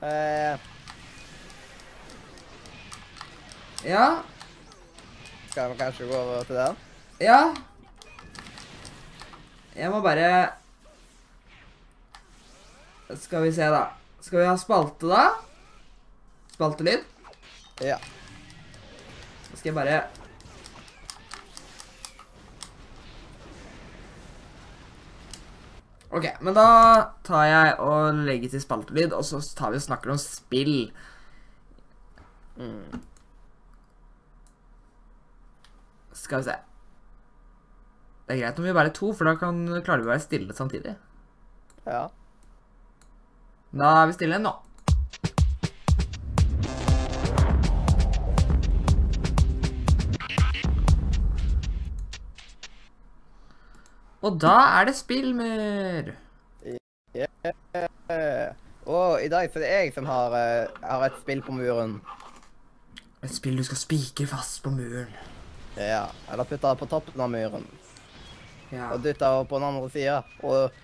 Eh, 0.02 0.58
Ja, 3.86 4.22
skal 5.50 5.70
vi 5.70 5.76
kanskje 5.78 6.06
gå 6.08 6.16
over 6.16 6.44
til 6.44 6.56
den? 6.56 6.76
ja. 7.20 7.54
Jeg 9.76 9.90
må 9.92 10.00
bare 10.00 10.48
Skal 13.20 13.42
vi 13.44 13.52
se, 13.52 13.62
da. 13.70 13.84
Skal 14.20 14.38
vi 14.40 14.46
ha 14.46 14.56
spalte, 14.56 15.06
da? 15.06 15.28
Spaltelyd? 16.54 17.04
Ja. 17.84 17.98
Så 19.50 19.56
skal 19.60 19.68
jeg 19.70 19.74
bare 19.74 20.00
OK, 26.16 26.26
men 26.40 26.56
da 26.56 26.68
tar 27.26 27.44
jeg 27.44 27.72
og 27.84 28.22
legger 28.24 28.54
til 28.54 28.62
spaltelyd, 28.62 29.12
og 29.12 29.24
så 29.26 29.40
tar 29.58 29.74
vi 29.74 29.80
og 29.80 29.84
snakker 29.84 30.14
om 30.14 30.20
spill. 30.20 30.88
Mhm. 32.56 33.02
Skal 36.16 36.40
vi 36.40 36.48
se. 36.48 36.56
Det 38.26 38.34
er 38.34 38.40
greit 38.40 38.58
om 38.58 38.64
vi 38.66 38.74
bare 38.74 38.90
er 38.90 38.96
to, 38.96 39.12
for 39.14 39.28
da 39.28 39.36
kan, 39.38 39.60
klarer 39.84 40.02
vi 40.02 40.08
å 40.08 40.14
være 40.14 40.24
stille 40.24 40.56
samtidig. 40.56 40.96
Ja. 41.86 42.06
Da 43.76 43.90
er 44.00 44.08
vi 44.10 44.16
stille 44.16 44.40
nå. 44.42 44.54
Og 54.26 54.38
da 54.42 54.56
er 54.80 54.88
det 54.88 54.96
spillmur. 54.98 56.08
Yeah. 57.16 58.54
Og 58.86 59.22
i 59.22 59.28
dag 59.30 59.50
så 59.52 59.60
er 59.60 59.62
det 59.62 59.70
jeg 59.70 59.92
som 59.94 60.06
har, 60.10 60.34
uh, 60.34 60.80
har 60.82 61.04
et 61.06 61.18
spill 61.20 61.42
på 61.46 61.54
muren. 61.54 62.00
Et 63.22 63.34
spill 63.34 63.58
du 63.58 63.64
skal 63.66 63.78
spikre 63.78 64.26
fast 64.30 64.62
på 64.64 64.70
muren. 64.74 65.12
Ja, 65.76 66.06
eller 66.32 66.48
putte 66.48 66.72
på 66.80 66.88
toppen 66.90 67.20
av 67.20 67.30
muren. 67.30 67.66
Ja. 68.72 68.90
Og 68.92 69.04
dytte 69.04 69.30
på 69.46 69.60
den 69.60 69.68
andre 69.68 69.90
sida. 69.94 70.20
Og 70.42 70.74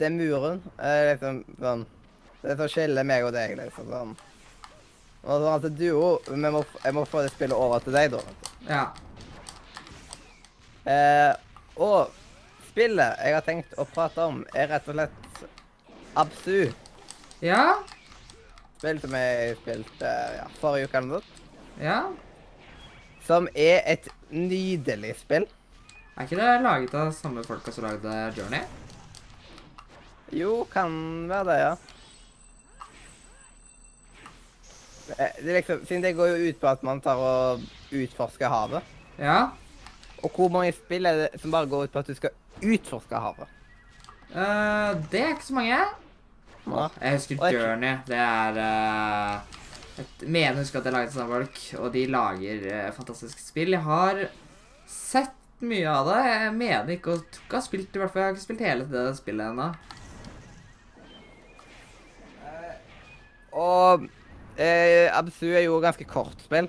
den 0.00 0.18
muren 0.20 0.60
er 0.78 1.14
liksom 1.14 1.44
sånn 1.60 1.84
Det 2.44 2.56
som 2.58 2.68
skiller 2.68 3.06
meg 3.08 3.24
og 3.24 3.32
deg, 3.32 3.54
liksom. 3.56 3.88
sånn. 3.88 4.10
Og 5.24 5.44
sånn 5.44 5.54
at 5.54 5.78
du 5.78 5.86
òg 5.96 6.28
Jeg 6.28 6.92
må 6.96 7.04
få 7.08 7.22
det 7.24 7.32
spillet 7.32 7.56
over 7.56 7.80
til 7.80 7.96
deg, 7.96 8.12
da. 8.12 8.20
ja. 8.68 8.84
Eh, 10.84 11.32
og 11.80 12.12
spillet 12.74 13.20
jeg 13.22 13.34
har 13.36 13.44
tenkt 13.46 13.74
å 13.78 13.86
prate 13.86 14.24
om, 14.26 14.42
er 14.54 14.66
rett 14.74 14.88
og 14.90 14.96
slett 14.98 15.44
Absu. 16.18 16.72
Ja. 17.42 17.62
Spill 18.78 18.98
som 19.02 19.14
jeg 19.16 19.56
spilte 19.62 20.10
ja, 20.36 20.44
forrige 20.60 20.90
uke 20.90 20.98
eller 21.00 21.16
noe. 21.16 21.42
Ja. 21.82 22.00
Som 23.26 23.46
er 23.54 23.80
et 23.94 24.06
nydelig 24.34 25.14
spill. 25.22 25.46
Er 26.14 26.26
ikke 26.28 26.38
det 26.38 26.50
laget 26.62 26.94
av 26.98 27.10
samme 27.16 27.42
folka 27.46 27.72
som 27.74 27.86
lagde 27.88 28.12
Journey? 28.36 28.62
Jo, 30.34 30.64
kan 30.70 30.92
være 31.30 31.46
det, 31.48 31.56
ja. 31.62 31.72
Eh, 35.18 35.32
Det 35.42 35.50
er 35.50 35.58
liksom, 35.60 35.82
siden 35.86 36.02
det 36.02 36.14
går 36.18 36.30
jo 36.34 36.48
ut 36.50 36.60
på 36.62 36.70
at 36.70 36.82
man 36.86 37.00
tar 37.04 37.18
og 37.20 37.64
utforsker 37.94 38.48
havet. 38.50 38.82
Ja. 39.18 39.40
Og 40.24 40.30
hvor 40.34 40.48
mange 40.52 40.72
spill 40.72 41.06
er 41.06 41.24
det 41.24 41.40
som 41.42 41.52
bare 41.52 41.68
går 41.70 41.84
ut 41.88 41.92
på 41.92 42.00
at 42.02 42.08
du 42.08 42.14
skal 42.16 42.32
utforske 42.62 43.20
havet? 43.20 43.48
Eh, 44.34 44.94
det 45.10 45.20
er 45.20 45.34
ikke 45.34 45.46
så 45.46 45.54
mange. 45.54 45.78
Ja. 46.64 46.88
Jeg 47.00 47.18
husker 47.18 47.36
jeg- 47.44 47.54
Journey. 47.54 47.96
Det 48.06 48.16
er 48.16 48.58
uh, 48.58 49.40
Jeg 49.96 50.28
mener 50.28 50.56
å 50.56 50.62
huske 50.64 50.78
at 50.78 50.86
er 50.86 50.96
laget 50.96 51.16
av 51.16 51.28
folk, 51.28 51.58
og 51.78 51.92
de 51.92 52.06
lager 52.06 52.64
uh, 52.88 52.92
fantastiske 52.96 53.40
spill. 53.44 53.76
Jeg 53.76 53.84
har 53.84 54.24
sett 54.86 55.34
mye 55.60 55.86
av 55.86 56.08
det. 56.08 56.20
Jeg 56.32 56.54
mener 56.54 56.94
ikke 56.96 57.12
å 57.14 57.18
ha 57.20 57.60
jeg 57.60 57.66
spilt 57.68 57.94
i 57.94 58.00
hvert 58.02 58.12
fall. 58.12 58.22
Jeg 58.22 58.26
har 58.26 58.34
ikke 58.34 58.46
spilt 58.46 58.64
hele 58.64 58.88
det 58.90 59.04
spillet 59.20 59.52
ennå. 59.52 59.68
Og 63.54 64.08
uh, 64.08 65.06
Absu 65.14 65.46
er 65.52 65.66
jo 65.68 65.78
ganske 65.84 66.04
kort 66.10 66.42
spill. 66.42 66.68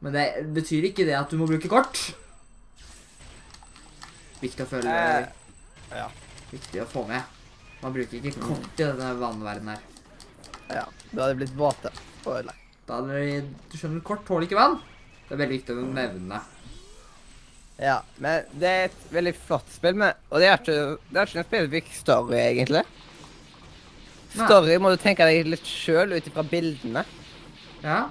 Men 0.00 0.16
det 0.16 0.26
betyr 0.56 0.88
ikke 0.88 1.04
det 1.06 1.14
at 1.14 1.30
du 1.30 1.36
må 1.38 1.46
bruke 1.46 1.68
kort. 1.70 2.16
Viktig 4.40 4.64
å 4.64 4.68
føle 4.70 4.94
Eh, 4.94 5.26
ja. 5.96 6.06
Viktig 6.50 6.82
å 6.82 6.86
få 6.88 7.04
med. 7.08 7.22
Man 7.82 7.92
bruker 7.94 8.18
ikke 8.20 8.40
kort 8.40 8.80
i 8.80 8.84
denne 8.84 9.10
vannverdenen 9.20 9.74
her. 9.74 9.82
ja. 10.70 10.84
Da 11.12 11.22
hadde 11.24 11.34
det 11.34 11.40
blitt 11.42 11.56
våte 11.58 11.90
og 12.24 12.32
ødelagt. 12.36 12.58
Da 12.86 12.96
hadde 13.00 13.18
det, 13.18 13.44
du 13.72 13.76
skjønner, 13.78 14.00
kort 14.06 14.24
tåler 14.28 14.46
ikke 14.46 14.58
vann. 14.58 14.76
Det 15.28 15.34
er 15.34 15.40
veldig 15.40 15.56
viktig 15.58 15.74
å 15.76 15.86
nevne. 15.94 16.40
Ja, 17.80 17.96
men 18.20 18.44
det 18.60 18.68
er 18.68 18.84
et 18.90 19.04
veldig 19.14 19.32
flott 19.40 19.70
spill, 19.72 19.94
men, 19.96 20.12
og 20.30 20.42
det 20.42 20.48
er 20.50 20.58
ikke, 20.60 20.76
det 21.10 21.20
er 21.22 21.30
ikke 21.30 21.40
en 21.42 21.48
spesifikk 21.48 21.92
story, 21.96 22.36
egentlig. 22.42 22.82
Story 24.34 24.76
må 24.78 24.92
du 24.92 24.98
tenke 25.02 25.26
deg 25.26 25.48
litt 25.48 25.66
sjøl 25.66 26.12
ut 26.14 26.26
ifra 26.28 26.44
bildene. 26.46 27.02
Ja. 27.82 28.02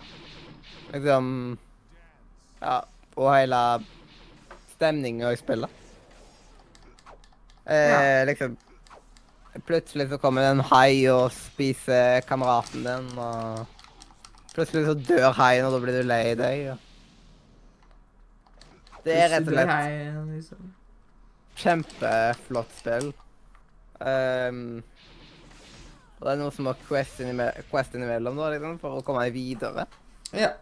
Liksom 0.92 1.28
Ja, 2.60 2.80
og 3.16 3.30
hele 3.36 3.60
stemninga 4.74 5.30
i 5.32 5.38
spillet. 5.40 5.70
Eh, 7.70 8.26
liksom 8.26 8.58
Plutselig 9.66 10.10
så 10.10 10.18
kommer 10.18 10.42
det 10.42 10.50
en 10.54 10.68
hai 10.70 11.10
og 11.12 11.32
spiser 11.34 12.22
kameraten 12.30 12.84
din, 12.86 13.08
og 13.18 13.66
plutselig 14.54 14.86
så 14.86 14.94
dør 14.94 15.34
haien, 15.36 15.66
og 15.66 15.74
da 15.74 15.80
blir 15.84 15.98
du 15.98 16.06
lei 16.06 16.36
deg. 16.38 16.70
Og... 16.70 16.78
Det 19.04 19.16
er 19.18 19.34
rett 19.34 19.50
og 19.50 19.56
slett 19.56 19.74
liksom. 20.36 20.70
kjempeflott 21.64 22.78
spill. 22.78 23.10
Um, 24.00 24.62
og 26.20 26.24
det 26.28 26.32
er 26.36 26.40
noe 26.44 26.54
som 26.56 26.70
har 26.70 26.80
quest, 26.86 27.20
innime 27.26 27.50
quest 27.74 27.98
innimellom, 27.98 28.40
da, 28.40 28.54
liksom, 28.54 28.80
for 28.80 29.02
å 29.02 29.04
komme 29.06 29.26
deg 29.26 29.36
videre. 29.36 29.90
Ja. 30.30 30.54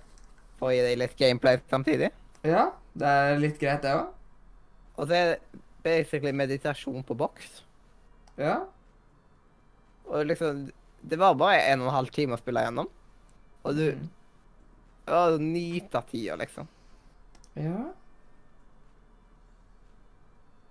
For 0.57 0.71
å 0.71 0.73
gi 0.73 0.83
deg 0.87 0.99
litt 1.03 1.19
gameplay 1.19 1.59
samtidig. 1.69 2.11
ja. 2.47 2.69
Det 2.97 3.05
er 3.05 3.35
litt 3.37 3.59
greit, 3.61 3.83
det 3.83 3.91
òg. 3.93 4.07
Og 4.97 5.05
så 5.05 5.13
er 5.13 5.27
det 5.35 5.59
basically 5.83 6.31
meditasjon 6.33 7.03
på 7.03 7.15
boks. 7.17 7.63
Ja. 8.37 8.65
Og 10.07 10.25
liksom 10.29 10.71
Det 11.01 11.17
var 11.19 11.35
bare 11.37 11.61
en 11.71 11.81
og 11.81 11.87
en 11.89 11.93
halv 11.95 12.09
time 12.11 12.35
å 12.35 12.39
spille 12.41 12.63
gjennom. 12.65 12.87
Og 13.63 13.75
du 13.75 13.91
Mm. 13.93 14.09
Ja, 15.07 15.29
du 15.31 15.37
nyter 15.39 16.01
tida, 16.11 16.35
liksom. 16.35 16.67
Ja. 17.55 17.93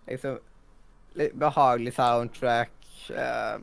Liksom 0.06 0.38
Litt 1.16 1.32
behagelig 1.40 1.94
soundtrack. 1.96 2.70
eh, 3.10 3.58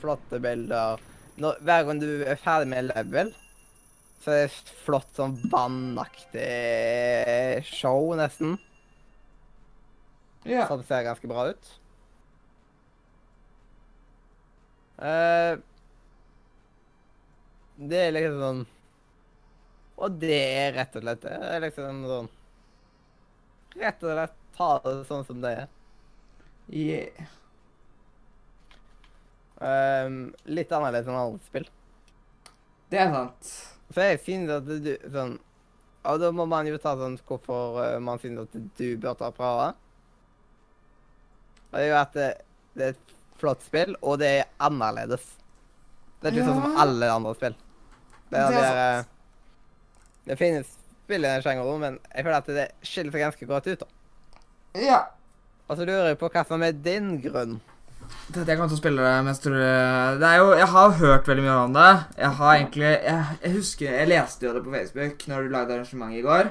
flotte 0.00 0.38
bilder. 0.40 1.00
Når, 1.40 1.56
hver 1.64 1.84
gang 1.86 2.00
du 2.00 2.24
er 2.26 2.36
ferdig 2.40 2.68
med 2.68 2.84
level, 2.90 3.30
så 4.20 4.30
er 4.34 4.46
det 4.48 4.72
flott 4.84 5.08
sånn 5.16 5.36
vannaktig 5.52 6.44
show, 7.68 8.10
nesten. 8.18 8.58
Ja. 10.48 10.66
Som 10.66 10.82
ser 10.82 11.04
ganske 11.04 11.28
bra 11.28 11.48
ut. 11.50 11.72
Uh, 15.00 15.56
det 17.80 18.00
er 18.04 18.10
liksom 18.12 18.40
sånn 18.42 18.58
Og 20.04 20.16
det 20.20 20.36
er 20.36 20.74
rett 20.76 20.96
og 20.98 21.04
slett 21.06 21.22
det. 21.24 21.36
Det 21.40 21.52
er 21.56 21.62
liksom 21.64 22.02
sånn 22.10 22.30
Rett 23.80 24.04
og 24.04 24.12
slett 24.12 24.38
ta 24.56 24.70
det 24.84 24.94
sånn 25.08 25.24
som 25.24 25.40
det 25.40 25.50
er. 25.62 25.68
Yeah. 26.68 27.28
Um, 29.60 30.34
litt 30.44 30.72
annerledes 30.72 31.08
enn 31.08 31.16
andre 31.16 31.46
spill. 31.46 31.68
Det 32.90 33.00
er 33.00 33.12
sant. 33.14 33.52
Så 33.94 34.06
jeg 34.08 34.20
synes 34.24 34.52
at 34.54 34.68
du 34.68 34.90
sånn 35.12 35.34
Og 36.08 36.20
da 36.22 36.30
må 36.32 36.46
man 36.48 36.68
jo 36.68 36.78
ta 36.80 36.94
sånn 36.96 37.18
hvorfor 37.28 37.80
eh, 37.84 37.96
man 38.02 38.20
synes 38.22 38.46
at 38.46 38.54
du 38.78 38.86
bør 39.00 39.16
ta 39.20 39.30
prøve. 39.36 39.70
Og 41.70 41.78
det 41.78 41.84
er 41.86 41.90
jo 41.92 41.98
at 42.00 42.12
det, 42.18 42.28
det 42.76 42.84
er 42.88 42.94
et 42.96 43.14
flott 43.40 43.62
spill, 43.64 43.94
og 44.02 44.18
det 44.20 44.28
er 44.40 44.48
annerledes. 44.66 45.22
Det 46.20 46.28
er 46.28 46.36
ikke 46.36 46.48
sånn 46.50 46.60
som 46.62 46.76
alle 46.82 47.08
andre 47.14 47.34
spill. 47.38 47.54
Det, 48.30 48.38
er, 48.38 48.50
Det 48.50 48.58
er 48.58 48.74
det, 48.74 48.84
er, 48.84 49.08
det 50.30 50.36
finnes 50.38 50.68
spill 51.06 51.24
i 51.24 51.30
den 51.30 51.42
sjangeren, 51.42 51.80
men 51.82 51.98
jeg 52.14 52.26
føler 52.26 52.36
at 52.42 52.50
det 52.54 52.66
skiller 52.86 53.14
seg 53.14 53.24
ganske 53.24 53.48
godt 53.50 53.70
ut. 53.72 53.80
da. 53.86 54.44
Ja. 54.78 55.00
Og 55.70 55.78
så 55.78 55.86
lurer 55.86 56.10
jeg 56.12 56.18
på 56.20 56.28
hva 56.30 56.44
som 56.46 56.62
er 56.66 56.72
din 56.76 57.16
grunn. 57.22 57.60
Til 58.34 58.42
jeg 58.42 58.58
kommer 58.58 58.70
til 58.70 58.76
å 58.76 58.80
spille 58.80 59.02
det 59.06 59.24
mest 59.26 59.42
tror 59.44 59.54
jeg- 59.60 60.18
Det 60.18 60.26
er 60.26 60.36
jo 60.40 60.46
Jeg 60.58 60.66
har 60.66 60.90
hørt 60.98 61.26
veldig 61.28 61.44
mye 61.44 61.58
om 61.64 61.72
det. 61.72 62.04
Jeg 62.18 62.30
har 62.38 62.54
egentlig 62.56 62.82
Jeg, 62.82 63.24
jeg 63.42 63.52
husker 63.52 63.86
Jeg 63.86 64.08
leste 64.08 64.46
jo 64.46 64.52
det 64.54 64.64
på 64.64 64.72
Facebook 64.74 65.26
når 65.28 65.42
du 65.42 65.48
lagde 65.54 65.70
arrangementet 65.76 66.18
i 66.18 66.22
går. 66.22 66.50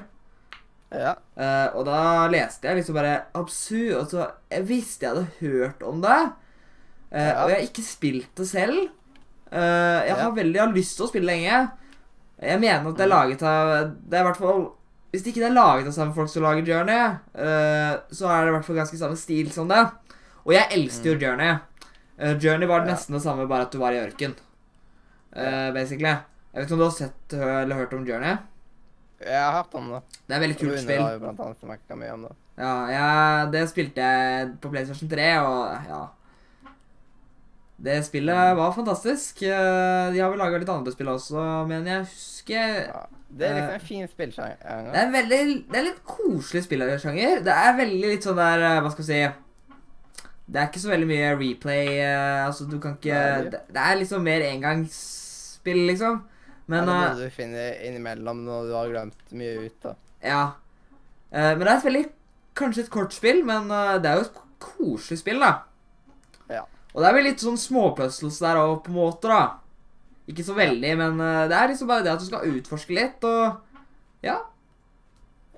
Ja. 0.91 1.11
Uh, 1.37 1.67
og 1.77 1.83
da 1.85 2.27
leste 2.33 2.65
jeg 2.65 2.79
liksom 2.79 2.95
bare 2.97 3.11
absurd 3.37 3.91
Og 3.99 4.07
så 4.09 4.23
Jeg 4.49 4.63
visste 4.65 5.05
jeg 5.05 5.11
hadde 5.13 5.27
hørt 5.43 5.83
om 5.85 5.99
det. 6.01 6.15
Uh, 7.13 7.19
Ja. 7.19 7.43
Og 7.43 7.49
jeg 7.51 7.57
har 7.59 7.67
ikke 7.67 7.83
spilt 7.85 8.31
det 8.37 8.47
selv. 8.49 8.89
Uh, 9.53 9.99
jeg 10.07 10.15
har 10.17 10.31
veldig 10.33 10.55
jeg 10.57 10.63
har 10.65 10.73
lyst 10.73 10.97
til 10.97 11.05
å 11.05 11.09
spille 11.11 11.29
lenge. 11.29 11.59
Jeg 12.41 12.59
mener 12.61 12.89
at 12.89 12.97
det 12.97 13.05
er 13.05 13.11
laget 13.13 13.41
av 13.43 13.71
Det 14.09 14.17
er 14.17 14.21
i 14.23 14.27
hvert 14.29 14.37
fall 14.41 14.61
Hvis 15.11 15.25
ikke 15.27 15.41
det 15.41 15.47
er 15.49 15.55
laget 15.57 15.87
av 15.89 15.93
samme 15.93 16.13
folk 16.13 16.29
som 16.29 16.43
lager 16.45 16.65
Journey, 16.69 17.15
så 18.13 18.27
er 18.29 18.43
det 18.45 18.51
i 18.51 18.53
hvert 18.57 18.65
fall 18.67 18.77
ganske 18.77 18.97
samme 18.99 19.17
stil 19.17 19.49
som 19.51 19.67
det. 19.67 19.79
Og 20.45 20.53
jeg 20.53 20.69
elsker 20.75 21.09
jo 21.15 21.19
Journey. 21.23 21.55
Eh, 22.19 22.35
Journey 22.37 22.67
var 22.69 22.81
Mm. 22.83 22.87
Ja. 22.87 22.93
nesten 22.93 23.13
det 23.17 23.21
samme, 23.23 23.47
bare 23.49 23.65
at 23.65 23.71
du 23.71 23.79
var 23.79 23.91
i 23.91 23.97
ørken. 24.03 24.35
Basically. 25.73 26.13
Jeg 26.13 26.61
vet 26.61 26.65
ikke 26.65 26.73
om 26.73 26.79
du 26.79 26.85
har 26.85 26.91
sett 26.95 27.33
eller 27.33 27.75
hørt 27.75 27.93
om 27.93 28.05
Journey? 28.05 28.37
Jeg 29.19 29.41
har 29.43 29.51
hørt 29.57 29.73
om 29.75 29.89
det. 29.91 30.01
Det 30.27 30.35
er 30.35 30.39
veldig 30.45 30.57
kult 30.59 30.71
Rune 30.71 30.83
spill. 30.83 31.01
har 31.03 31.11
jo 31.17 31.19
blant 31.25 31.39
annet 31.43 31.59
snakket 31.65 31.97
mye 31.99 32.13
om 32.13 32.21
det. 32.27 32.31
Ja, 32.59 32.73
ja, 32.91 33.09
det 33.51 33.65
spilte 33.71 34.03
jeg 34.03 34.53
på 34.61 34.71
PlayStation 34.71 35.09
3, 35.11 35.27
og 35.43 35.89
ja 35.89 35.99
Det 37.79 37.93
spillet 38.03 38.57
var 38.59 38.73
fantastisk. 38.75 39.41
Eh, 39.47 40.11
De 40.11 40.19
har 40.19 40.29
vel 40.33 40.41
laga 40.41 40.59
litt 40.59 40.69
andre 40.73 40.91
spill 40.91 41.07
også, 41.13 41.43
men 41.69 41.85
jeg 41.87 42.01
husker 42.09 42.85
Ja. 42.89 43.05
Det 43.29 43.45
er 43.45 43.53
liksom 43.59 43.73
en 43.75 43.83
fin 43.85 44.07
spillsjanger. 44.09 44.57
Det 44.91 44.97
er 45.03 45.11
veldig 45.13 45.41
Det 45.69 45.77
er 45.77 45.83
litt 45.85 45.99
koselig 46.03 46.63
spillersjanger. 46.65 47.43
Det 47.45 47.53
er 47.53 47.75
veldig 47.77 48.09
litt 48.15 48.25
sånn 48.25 48.39
der 48.41 48.63
eh, 48.65 48.79
Hva 48.81 48.89
skal 48.91 49.05
vi 49.05 49.11
si 49.13 49.19
Det 50.49 50.57
er 50.63 50.67
ikke 50.71 50.81
så 50.81 50.89
veldig 50.89 51.07
mye 51.11 51.35
replay. 51.37 51.87
eh, 52.01 52.45
Altså, 52.47 52.65
du 52.71 52.79
kan 52.81 52.95
ikke 52.97 53.19
Det, 53.51 53.61
det 53.69 53.83
er 53.85 53.99
liksom 54.01 54.23
mer 54.25 54.41
engangsspill, 54.49 55.85
liksom. 55.91 56.23
Men 56.69 56.89
er 56.93 57.15
det 57.17 57.25
du 57.29 57.33
finner 57.33 57.79
innimellom 57.87 58.43
når 58.45 58.67
du 58.69 58.73
har 58.77 58.89
glemt 58.91 59.31
mye 59.33 59.65
ut. 59.65 59.77
da. 59.83 59.93
Ja. 60.21 60.41
Eh, 61.31 61.53
men 61.55 61.63
det 61.65 61.71
er 61.71 61.77
et 61.79 61.87
veldig 61.89 62.03
kanskje 62.59 62.83
et 62.85 62.91
kort 62.93 63.15
spill, 63.15 63.41
men 63.47 63.71
eh, 63.73 63.95
det 64.03 64.09
er 64.11 64.19
jo 64.19 64.27
et 64.27 64.37
koselig 64.61 65.19
spill, 65.23 65.39
da. 65.41 65.51
Ja. 66.51 66.63
Og 66.93 67.01
det 67.01 67.09
er 67.09 67.17
vel 67.17 67.27
litt 67.29 67.41
sånn 67.41 67.57
småpuzzles 67.61 68.37
der 68.43 68.59
òg, 68.61 68.83
på 68.85 68.93
en 68.93 68.99
måte, 68.99 69.31
da. 69.31 69.41
Ikke 70.29 70.45
så 70.45 70.53
veldig, 70.57 70.93
men 70.99 71.19
eh, 71.25 71.43
det 71.49 71.57
er 71.57 71.71
liksom 71.73 71.89
bare 71.89 72.05
det 72.05 72.13
at 72.13 72.21
du 72.21 72.27
skal 72.29 72.45
utforske 72.53 72.93
litt, 72.97 73.25
og 73.25 74.25
ja. 74.25 74.37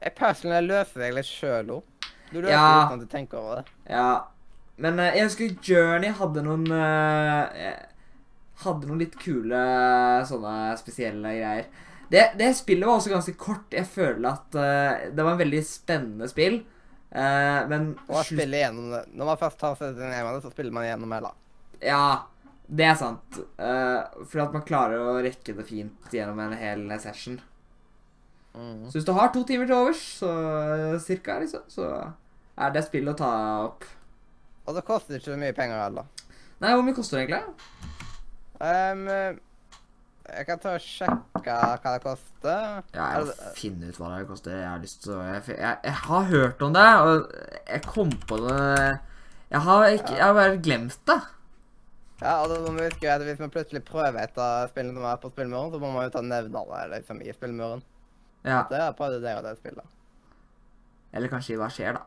Jeg 0.02 0.16
personlig 0.18 0.64
løser 0.70 1.04
deg 1.04 1.16
litt 1.20 1.28
sjøl 1.30 1.76
opp. 1.76 2.08
Du 2.32 2.40
løser 2.40 2.54
Ja. 2.56 2.86
uten 2.88 2.96
at 3.02 3.04
du 3.04 3.10
tenker 3.12 3.38
over 3.42 3.60
det. 3.62 3.74
Ja. 3.92 4.08
Men 4.82 5.00
eh, 5.04 5.12
jeg 5.20 5.28
husker 5.28 5.58
Journey 5.68 6.14
hadde 6.18 6.42
noen 6.46 6.64
eh, 6.72 7.68
eh, 7.68 7.88
Hadde 8.62 8.90
noen 8.90 9.02
litt 9.02 9.16
kule 9.20 9.62
sånne 10.30 10.56
spesielle 10.80 11.34
greier. 11.38 11.70
Det, 12.12 12.26
det 12.38 12.50
spillet 12.58 12.88
var 12.88 13.00
også 13.00 13.14
ganske 13.14 13.34
kort. 13.40 13.72
Jeg 13.72 13.88
føler 13.88 14.28
at 14.34 14.58
uh, 14.60 15.12
det 15.16 15.24
var 15.24 15.34
en 15.34 15.42
veldig 15.42 15.62
spennende 15.66 16.28
spill. 16.30 16.60
Uh, 17.12 17.68
men 17.72 17.94
Og 18.08 18.26
spille 18.28 18.60
gjennom 18.60 18.92
det. 18.92 19.06
Når 19.16 19.30
man 19.32 19.40
først 19.40 19.62
tar 19.62 19.78
seg 19.80 19.96
ned 19.96 20.12
med 20.18 20.36
det, 20.36 20.42
så 20.44 20.52
spiller 20.52 20.76
man 20.76 20.88
gjennom 20.90 21.16
hele. 21.16 21.32
Ja, 21.82 22.04
det 22.68 22.90
er 22.90 23.00
sant. 23.00 23.40
Uh, 23.56 24.04
fordi 24.26 24.44
at 24.44 24.58
man 24.58 24.68
klarer 24.68 25.00
å 25.00 25.16
rekke 25.24 25.56
det 25.56 25.66
fint 25.70 26.14
gjennom 26.14 26.44
en 26.44 26.58
hel 26.60 26.84
session. 27.04 27.40
Mm. 28.52 28.90
Så 28.90 28.98
hvis 29.00 29.08
du 29.08 29.14
har 29.16 29.32
to 29.32 29.46
timer 29.48 29.70
til 29.70 29.78
overs, 29.78 30.04
så 30.20 30.32
cirka, 31.00 31.40
liksom, 31.40 31.64
så 31.72 31.88
er 32.60 32.76
det 32.76 32.84
spill 32.90 33.08
å 33.08 33.16
ta 33.18 33.32
opp. 33.70 33.88
Og 34.68 34.76
det 34.76 34.84
koster 34.88 35.18
ikke 35.18 35.32
så 35.32 35.40
mye 35.40 35.56
penger 35.56 35.80
heller. 35.80 36.12
Nei, 36.62 36.76
hvor 36.76 36.84
mye 36.86 36.96
koster 36.96 37.18
det 37.18 37.30
egentlig? 37.30 38.01
Ehm, 38.62 39.08
jeg 40.32 40.46
kan 40.48 40.60
ta 40.62 40.76
og 40.78 40.84
sjekke 40.86 41.56
hva 41.82 41.94
det 41.96 42.02
koster. 42.06 42.82
Ja, 42.94 43.08
jeg 43.18 43.28
må 43.28 43.52
finne 43.58 43.90
ut 43.90 44.00
hva 44.00 44.14
det 44.14 44.28
koster. 44.30 44.56
Jeg 44.56 44.70
har 44.70 44.82
lyst 44.84 45.02
til 45.04 45.16
å 45.18 45.22
jeg, 45.26 45.44
jeg, 45.58 45.78
jeg 45.88 45.96
har 46.06 46.28
hørt 46.30 46.66
om 46.66 46.76
det, 46.78 46.90
og 47.02 47.32
jeg 47.66 47.86
kom 47.88 48.12
på 48.30 48.42
det 48.46 48.60
Jeg 49.52 49.62
har, 49.66 49.86
ikke, 49.98 50.16
jeg 50.16 50.24
har 50.24 50.36
bare 50.38 50.60
glemt 50.64 51.00
det. 51.10 51.20
Ja, 52.22 52.36
og 52.44 52.52
da 52.52 52.60
må 52.62 52.76
vi 52.78 52.86
huske 52.86 53.10
at 53.10 53.24
Hvis 53.26 53.40
vi 53.42 53.50
plutselig 53.52 53.82
prøver 53.88 54.22
et 54.22 54.38
av 54.40 54.70
spillene 54.70 55.00
som 55.00 55.08
er 55.10 55.24
på 55.24 55.32
spillmuren, 55.34 55.74
så 55.74 55.82
må 55.82 55.90
man 55.96 56.06
jo 56.06 56.14
ta 56.14 56.22
nevne 56.24 56.62
det 56.70 56.84
liksom, 56.94 57.24
i 57.26 57.34
spillmuren. 57.34 57.82
Ja. 58.46 58.64
Det 58.70 58.78
har 58.78 58.94
jeg 58.94 59.22
det 59.26 59.36
og 59.38 59.44
det 59.46 59.58
spillet. 59.58 59.98
Eller 61.12 61.34
kanskje 61.34 61.58
hva 61.60 61.68
skjer, 61.74 61.98
da. 61.98 62.06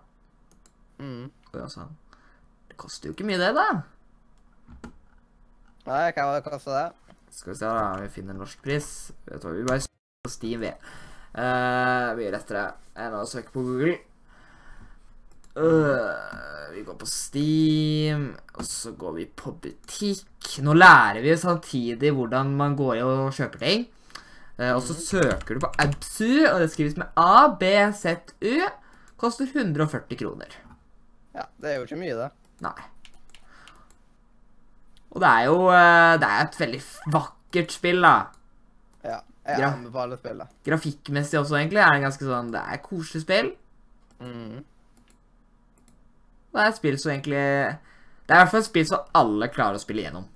Mm. 1.02 1.26
Sa, 1.68 1.88
Det 2.70 2.78
koster 2.80 3.10
jo 3.10 3.16
ikke 3.16 3.26
mye, 3.28 3.42
det, 3.42 3.50
da. 3.58 3.82
Nei, 5.84 6.04
hva 6.16 6.30
var 6.30 6.38
det 6.38 6.44
koster 6.46 6.72
det? 6.72 7.16
Skal 7.34 7.52
vi 7.52 7.58
se, 7.58 7.68
da. 7.68 7.88
Vi 8.00 8.12
finner 8.14 8.32
en 8.32 8.40
norsk 8.40 8.60
pris. 8.64 8.88
Vet 9.26 9.42
du 9.42 9.48
hva, 9.48 9.54
Vi 9.58 9.66
bare 9.68 9.82
søker 9.84 10.24
på 10.24 10.32
Steam, 10.32 10.62
vi. 10.64 10.70
Uh, 11.34 12.14
mye 12.16 12.30
lettere 12.32 12.62
enn 13.04 13.16
å 13.18 13.24
søke 13.28 13.52
på 13.52 13.64
Google. 13.66 13.98
Uh, 15.54 16.70
vi 16.72 16.84
går 16.86 16.96
på 16.98 17.08
Steam, 17.10 18.30
og 18.54 18.64
så 18.66 18.94
går 18.98 19.18
vi 19.18 19.26
på 19.42 19.52
butikk. 19.66 20.54
Nå 20.64 20.72
lærer 20.78 21.20
vi 21.20 21.34
jo 21.34 21.42
samtidig 21.42 22.14
hvordan 22.16 22.54
man 22.56 22.78
går 22.78 22.96
i 22.96 23.04
og 23.04 23.36
kjøper 23.36 23.66
ting. 23.66 23.84
Uh, 24.56 24.72
og 24.72 24.80
så 24.86 24.96
søker 24.96 25.58
du 25.58 25.66
på 25.66 25.72
Absu, 25.84 26.46
og 26.48 26.62
det 26.62 26.70
skrives 26.72 26.96
med 26.96 27.12
A, 27.20 27.50
B, 27.60 27.74
Z, 27.92 28.32
U. 28.40 28.56
Koster 29.20 29.52
140 29.52 30.16
kroner. 30.24 30.58
Ja, 31.34 31.50
Det 31.60 31.74
er 31.74 31.80
jo 31.82 31.86
ikke 31.90 32.00
mye, 32.00 32.16
det. 32.24 32.32
Nei. 32.64 32.93
Og 35.14 35.22
det 35.22 35.30
er 35.30 35.46
jo 35.46 35.58
eh, 35.70 36.16
Det 36.20 36.28
er 36.28 36.42
et 36.42 36.60
veldig 36.60 36.82
vakkert 37.14 37.74
spill, 37.74 38.02
da. 38.02 38.14
Ja, 39.04 39.18
Jeg 39.46 39.60
Graf 39.60 39.76
anbefaler 39.78 40.20
spillet. 40.20 40.54
Grafikkmessig 40.66 41.40
også, 41.40 41.58
egentlig. 41.60 41.82
er 41.84 41.94
Det 41.94 42.06
ganske 42.08 42.28
sånn 42.28 42.52
Det 42.54 42.62
er 42.62 42.78
et 42.78 42.86
koselig 42.86 43.24
spill. 43.24 43.50
Mm. 44.20 44.62
Det 46.54 46.62
er 46.62 46.70
et 46.70 46.78
spill 46.78 46.98
som 47.02 47.12
egentlig 47.12 47.42
Det 47.42 48.32
er 48.32 48.38
i 48.38 48.42
hvert 48.42 48.52
fall 48.54 48.62
et 48.62 48.70
spill 48.70 48.86
som 48.88 49.12
alle 49.20 49.50
klarer 49.52 49.78
å 49.78 49.82
spille 49.82 50.06
gjennom. 50.06 50.26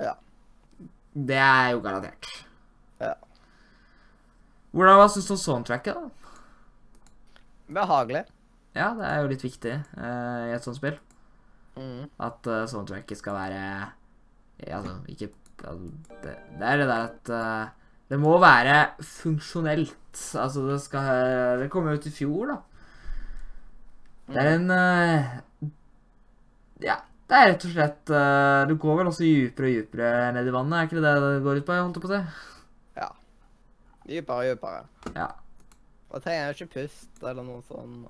Ja. 0.00 0.14
Det 1.12 1.38
er 1.42 1.74
jo 1.74 1.82
garantert. 1.84 2.30
Ja. 3.02 3.14
Hvordan 4.70 5.00
Hva 5.00 5.08
syns 5.10 5.28
du 5.28 5.34
om 5.34 5.40
soundtracket, 5.42 5.98
da? 5.98 6.10
Behagelig. 7.80 8.24
Ja, 8.74 8.92
det 8.94 9.06
er 9.06 9.20
jo 9.20 9.30
litt 9.30 9.44
viktig 9.44 9.72
uh, 9.98 10.46
i 10.48 10.54
et 10.54 10.64
sånt 10.66 10.78
spill. 10.78 10.96
Mm. 11.76 12.06
At 12.22 12.46
uh, 12.46 12.64
soundtracket 12.70 13.18
skal 13.18 13.36
være 13.36 13.62
Altså, 14.68 14.96
ikke 15.08 15.30
det, 15.60 16.34
det 16.58 16.66
er 16.66 16.80
det 16.80 16.88
der 16.88 17.04
at 17.04 17.30
eh, 17.36 17.68
det 18.10 18.18
må 18.18 18.38
være 18.42 18.78
funksjonelt. 19.00 19.96
Altså, 20.34 20.64
det 20.66 20.80
skal 20.82 21.60
Det 21.60 21.70
kom 21.70 21.88
ut 21.88 22.06
i 22.06 22.10
fjor, 22.10 22.50
da. 22.50 22.56
Det 24.30 24.42
er 24.42 24.54
en 24.54 24.70
eh, 24.70 25.30
Ja, 26.82 26.96
det 27.30 27.36
er 27.38 27.48
rett 27.50 27.66
og 27.66 27.74
slett 27.74 28.12
eh, 28.14 28.62
Du 28.70 28.76
går 28.80 29.00
vel 29.00 29.10
også 29.10 29.26
dypere 29.26 29.70
og 29.70 29.76
dypere 29.76 30.32
ned 30.34 30.48
i 30.48 30.54
vannet, 30.54 30.78
er 30.78 30.88
ikke 30.88 30.98
det 30.98 31.04
det 31.04 31.34
det 31.34 31.44
går 31.44 31.60
ut 31.60 31.68
på? 31.68 31.76
Jeg 31.76 31.86
holdt 31.86 32.00
på 32.02 32.10
å 32.10 32.14
si. 32.14 32.20
Ja. 32.98 33.08
Dypere 34.08 34.36
og 34.36 34.50
dypere. 34.54 34.82
Ja. 35.14 35.28
Og 36.10 36.22
trenger 36.24 36.50
jo 36.50 36.56
ikke 36.58 36.80
pust 36.80 37.22
eller 37.22 37.46
noe 37.46 37.62
sånn. 37.68 38.02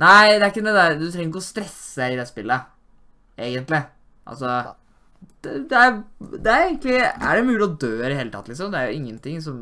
Nei, 0.00 0.34
det 0.34 0.42
er 0.42 0.50
ikke 0.50 0.64
det 0.64 0.74
der 0.74 0.98
Du 0.98 1.06
trenger 1.06 1.28
ikke 1.28 1.42
å 1.42 1.50
stresse 1.50 2.10
i 2.10 2.18
det 2.18 2.26
spillet, 2.30 2.70
egentlig. 3.38 3.82
Altså 4.30 4.46
det, 4.46 4.74
det, 5.44 5.76
er, 5.76 6.00
det 6.20 6.52
er 6.52 6.64
egentlig 6.66 6.96
Er 7.00 7.38
det 7.38 7.44
mulig 7.46 7.64
å 7.64 7.74
dø 7.80 7.92
i 7.98 8.08
det 8.08 8.16
hele 8.18 8.32
tatt, 8.34 8.48
liksom? 8.50 8.72
Det 8.72 8.80
er 8.80 8.90
jo 8.90 8.98
ingenting 8.98 9.38
som 9.44 9.60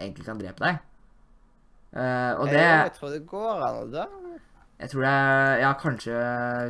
egentlig 0.00 0.26
kan 0.26 0.40
drepe 0.40 0.64
deg. 0.64 0.80
Uh, 1.90 2.32
og 2.38 2.50
det 2.50 2.62
Jeg 2.62 2.94
tror 2.96 3.12
det 3.14 3.20
går 3.30 3.64
an 3.66 3.78
å 3.80 3.86
dø. 3.90 4.06
Jeg 4.80 4.92
tror 4.92 5.04
det 5.04 5.12
er 5.12 5.54
Ja, 5.60 5.72
kanskje 5.78 6.18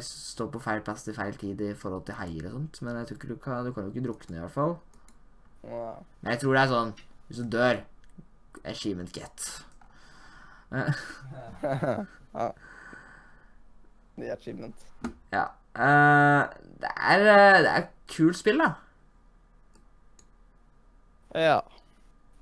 står 0.04 0.50
på 0.54 0.62
feil 0.64 0.82
plass 0.84 1.04
til 1.06 1.16
feil 1.16 1.36
tid 1.40 1.60
i 1.64 1.74
forhold 1.78 2.06
til 2.08 2.18
heier 2.18 2.48
og 2.48 2.56
sånt, 2.56 2.80
men 2.86 2.98
jeg 3.00 3.10
tror 3.10 3.20
ikke 3.20 3.32
du 3.32 3.36
kan 3.44 3.66
Du 3.66 3.72
kan 3.76 3.86
jo 3.86 3.94
ikke 3.94 4.06
drukne, 4.08 4.36
i 4.38 4.44
hvert 4.44 4.56
fall. 4.56 4.76
Ja. 5.64 5.92
Men 6.22 6.34
jeg 6.34 6.42
tror 6.42 6.56
det 6.56 6.62
er 6.62 6.72
sånn 6.74 6.92
Hvis 7.28 7.42
du 7.42 7.50
dør 7.52 7.82
Achievement 8.66 9.12
get. 9.16 9.44
Uh. 10.70 10.92
ja. 12.36 12.50
The 14.20 14.32
achievement. 14.34 14.76
ja. 15.32 15.46
Eh, 15.76 16.42
det 16.80 16.90
er 16.96 17.26
eh, 17.30 17.58
Det 17.62 17.72
er 17.76 17.88
kult 18.10 18.36
spill, 18.38 18.58
da. 18.58 18.72
Ja. 21.36 21.60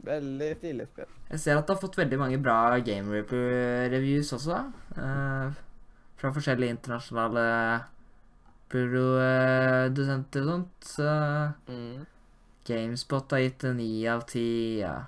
Veldig 0.08 0.50
stilig 0.56 0.86
spill. 0.88 1.08
Jeg 1.28 1.40
ser 1.42 1.58
at 1.58 1.66
det 1.68 1.74
har 1.74 1.82
fått 1.82 1.98
veldig 1.98 2.18
mange 2.20 2.38
bra 2.40 2.78
Game 2.80 3.12
Reaper-reviews 3.12 4.32
også. 4.32 4.62
Uh, 4.96 5.52
fra 6.16 6.30
forskjellige 6.32 6.78
internasjonale 6.78 7.44
produsenter 8.72 10.46
og 10.46 10.48
sånt. 10.48 10.88
Så 10.94 11.10
Mm. 11.68 12.06
Gamespot 12.64 13.30
har 13.32 13.38
gitt 13.40 13.58
det 13.60 13.74
ni 13.76 14.06
av 14.06 14.26
ti. 14.26 14.78
Ja. 14.80 15.04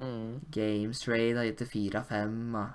Mm. 0.00 0.40
Raid 0.54 1.36
har 1.36 1.44
gitt 1.44 1.58
det 1.58 1.68
fire 1.68 1.98
av 1.98 2.04
fem. 2.04 2.54
Ja. 2.54 2.68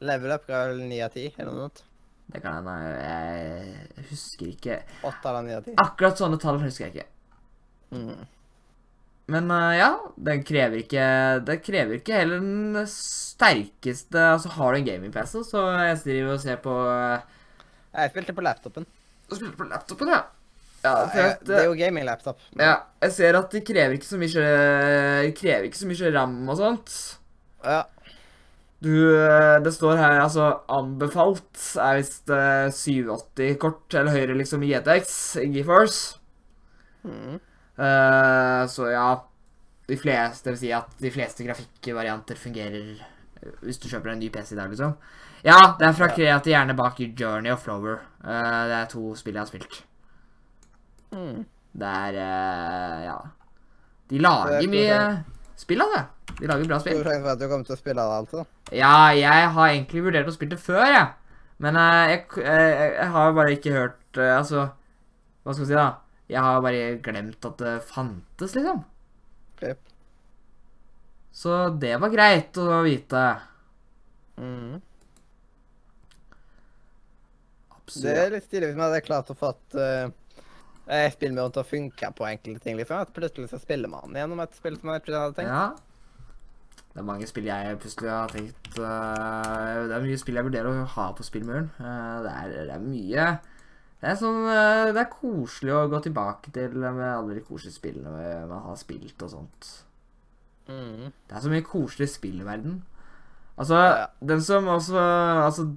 Level 0.00 0.30
up 0.30 0.46
ga 0.46 0.66
vel 0.68 0.84
9 0.86 1.04
av 1.04 1.10
10, 1.10 1.32
eller 1.38 1.52
noe 1.52 1.68
sånt. 1.68 1.82
Det 2.28 2.42
kan 2.44 2.58
hende. 2.58 2.74
Jeg 3.00 4.08
husker 4.10 4.50
ikke 4.50 4.80
8 5.08 5.30
eller 5.30 5.46
9 5.46 5.54
av 5.56 5.62
10. 5.70 5.76
Akkurat 5.84 6.20
sånne 6.20 6.40
tall 6.42 6.60
husker 6.60 6.88
jeg 6.88 6.94
ikke. 6.94 7.08
Mm. 7.96 8.26
Men 9.32 9.50
eh, 9.52 9.74
ja, 9.78 9.88
den 10.28 10.42
krever 10.44 10.82
ikke 10.82 11.04
Det 11.44 11.58
krever 11.64 11.98
ikke 11.98 12.16
heller 12.16 12.40
den 12.40 12.86
sterkeste 12.88 14.20
Altså, 14.34 14.50
har 14.56 14.72
du 14.72 14.78
en 14.78 14.86
gaming-PC, 14.86 15.34
så 15.48 15.62
jeg 15.76 15.98
driver 16.04 16.34
og 16.34 16.40
ser 16.44 16.60
på 16.64 16.74
uh, 16.84 17.20
Jeg 17.92 18.12
spilte 18.12 18.36
på 18.36 18.44
laptopen. 18.44 18.86
Du 19.28 19.36
spilte 19.36 19.56
på 19.56 19.68
laptopen, 19.68 20.12
ja. 20.12 20.22
Ja, 20.84 20.92
at, 21.10 21.40
det 21.42 21.56
er 21.58 21.64
jo 21.66 21.74
gaming-laptop. 21.76 22.38
men- 22.54 22.64
ja, 22.68 22.74
jeg 23.02 23.12
ser 23.16 23.36
at 23.40 23.52
det 23.52 23.64
krever 23.66 23.96
ikke 23.98 24.06
så 24.08 24.20
mye 24.20 25.32
krever 25.36 25.66
ikke 25.66 25.80
så 25.80 25.88
mye 25.90 26.12
ram 26.14 26.36
og 26.48 26.60
sånt. 26.60 26.94
Ja. 27.64 27.82
Du, 28.80 28.92
eh, 29.10 29.56
det 29.64 29.72
står 29.74 29.96
her 29.98 30.20
altså 30.22 30.52
anbefalt 30.70 31.58
er 31.82 31.96
visst 31.98 32.30
eh, 32.30 32.68
780 32.70 33.56
kort 33.58 33.94
eller 33.98 34.14
høyere 34.14 34.36
liksom 34.38 34.62
i 34.62 34.70
GTX, 34.70 35.10
i 35.42 35.48
GeForce. 35.56 36.18
Mm. 37.02 37.38
Uh, 37.78 38.64
så 38.66 38.88
ja 38.90 39.04
De 39.86 39.94
fleste, 39.96 40.48
det 40.48 40.54
vil 40.56 40.58
si 40.64 40.70
at 40.74 40.96
de 40.98 41.10
fleste 41.14 41.44
grafikkvarianter 41.46 42.36
fungerer 42.36 42.88
eh, 42.98 43.52
hvis 43.62 43.78
du 43.78 43.86
kjøper 43.88 44.12
en 44.12 44.18
ny 44.20 44.28
PC 44.34 44.52
i 44.52 44.58
dag, 44.58 44.68
liksom. 44.72 44.96
Ja, 45.46 45.76
det 45.78 45.86
er 45.86 45.94
fra 45.94 46.08
Ja. 46.10 46.14
kreative 46.16 46.52
hjerne 46.56 46.74
bak 46.76 46.98
Journey 46.98 47.52
og 47.54 47.60
Flower. 47.62 48.00
Uh, 48.24 48.64
det 48.68 48.76
er 48.82 48.90
to 48.90 49.14
spill 49.16 49.38
jeg 49.38 49.44
har 49.46 49.50
spilt. 49.50 49.78
Mm. 51.14 51.46
Det 51.78 51.94
er 52.02 52.18
eh, 52.20 53.04
Ja. 53.06 53.18
De 54.10 54.18
lager 54.18 54.68
mye 54.72 55.00
spill 55.56 55.82
av 55.84 55.94
det. 55.94 56.04
De 56.36 56.46
lager 56.46 56.68
bra 56.68 56.78
spill. 56.82 57.00
sjanse 57.00 57.22
for 57.24 57.32
at 57.32 57.40
du 57.40 57.46
kommer 57.48 57.66
til 57.66 57.74
å 57.74 57.80
spille 57.80 58.04
det, 58.04 58.18
altså. 58.22 58.44
Ja, 58.74 59.10
jeg 59.16 59.48
har 59.54 59.72
egentlig 59.72 60.04
vurdert 60.04 60.28
å 60.30 60.34
spille 60.34 60.54
det 60.54 60.62
før, 60.62 60.84
jeg. 60.86 61.06
Men 61.64 61.78
uh, 61.78 62.04
jeg, 62.12 62.26
uh, 62.38 62.74
jeg 62.94 63.08
har 63.16 63.32
bare 63.34 63.54
ikke 63.56 63.74
hørt 63.74 64.20
uh, 64.20 64.36
Altså, 64.36 64.68
hva 65.42 65.54
skal 65.54 65.64
vi 65.64 65.70
si, 65.72 65.78
da? 65.78 65.88
Jeg 66.28 66.44
har 66.44 66.60
bare 66.62 66.90
glemt 67.02 67.48
at 67.48 67.62
det 67.62 67.74
fantes, 67.88 68.54
liksom. 68.54 68.84
Yep. 69.64 69.80
Så 71.38 71.56
det 71.80 71.94
var 72.02 72.12
greit 72.12 72.60
å 72.60 72.82
vite. 72.84 73.24
Mm. 74.38 74.78
Absolutt. 77.78 78.04
Det 78.04 78.16
er 78.20 78.32
litt 78.34 78.46
stilig 78.46 78.70
hvis 78.70 78.78
man 78.78 78.90
hadde 78.90 79.04
klart 79.06 79.32
å 79.32 79.38
fått 79.38 79.78
uh, 79.80 80.10
spillmuren 81.14 81.54
til 81.54 81.64
å 81.64 81.66
funke 81.66 82.12
på 82.20 82.28
enkelte 82.28 82.66
ting. 82.66 82.76
liksom. 82.78 83.00
At 83.00 83.14
plutselig 83.16 83.50
så 83.50 83.60
spiller 83.62 83.90
man 83.90 84.14
gjennom 84.14 84.44
et 84.44 84.58
spill 84.58 84.76
som 84.76 84.92
man 84.92 85.00
ikke 85.00 85.16
hadde 85.16 85.40
tenkt. 85.40 85.54
ja. 85.54 85.87
Det 86.98 87.04
er 87.04 87.06
mange 87.06 87.26
spill 87.30 87.46
jeg 87.46 87.76
plutselig 87.78 88.08
har 88.10 88.32
tenkt 88.32 88.72
uh, 88.82 89.84
Det 89.86 89.92
er 89.94 90.02
mye 90.02 90.18
spill 90.18 90.34
jeg 90.34 90.46
vurderer 90.48 90.66
å 90.66 90.86
ha 90.96 91.04
på 91.14 91.22
spillmuren. 91.22 91.68
Uh, 91.78 92.24
det, 92.24 92.32
er, 92.32 92.54
det 92.66 92.72
er 92.74 92.82
mye 92.82 93.26
Det 94.00 94.08
er 94.10 94.16
sånn 94.18 94.40
uh, 94.48 94.88
Det 94.90 95.04
er 95.04 95.12
koselig 95.12 95.76
å 95.76 95.84
gå 95.92 96.00
tilbake 96.08 96.50
til 96.56 96.74
med 96.82 97.04
alle 97.06 97.36
de 97.36 97.44
koselige 97.46 97.76
spillene 97.76 98.32
man 98.50 98.64
har 98.64 98.80
spilt 98.80 99.22
og 99.22 99.30
sånt. 99.30 99.68
Mm. 100.66 101.12
Det 101.30 101.36
er 101.38 101.44
så 101.44 101.52
mye 101.52 101.66
koselig 101.68 102.10
spill 102.16 102.42
i 102.42 102.48
verden. 102.48 102.80
Altså, 103.54 103.78
Ja. 103.78 104.08
den 104.34 104.42
som 104.42 104.66
også 104.74 104.98
Altså, 104.98 105.68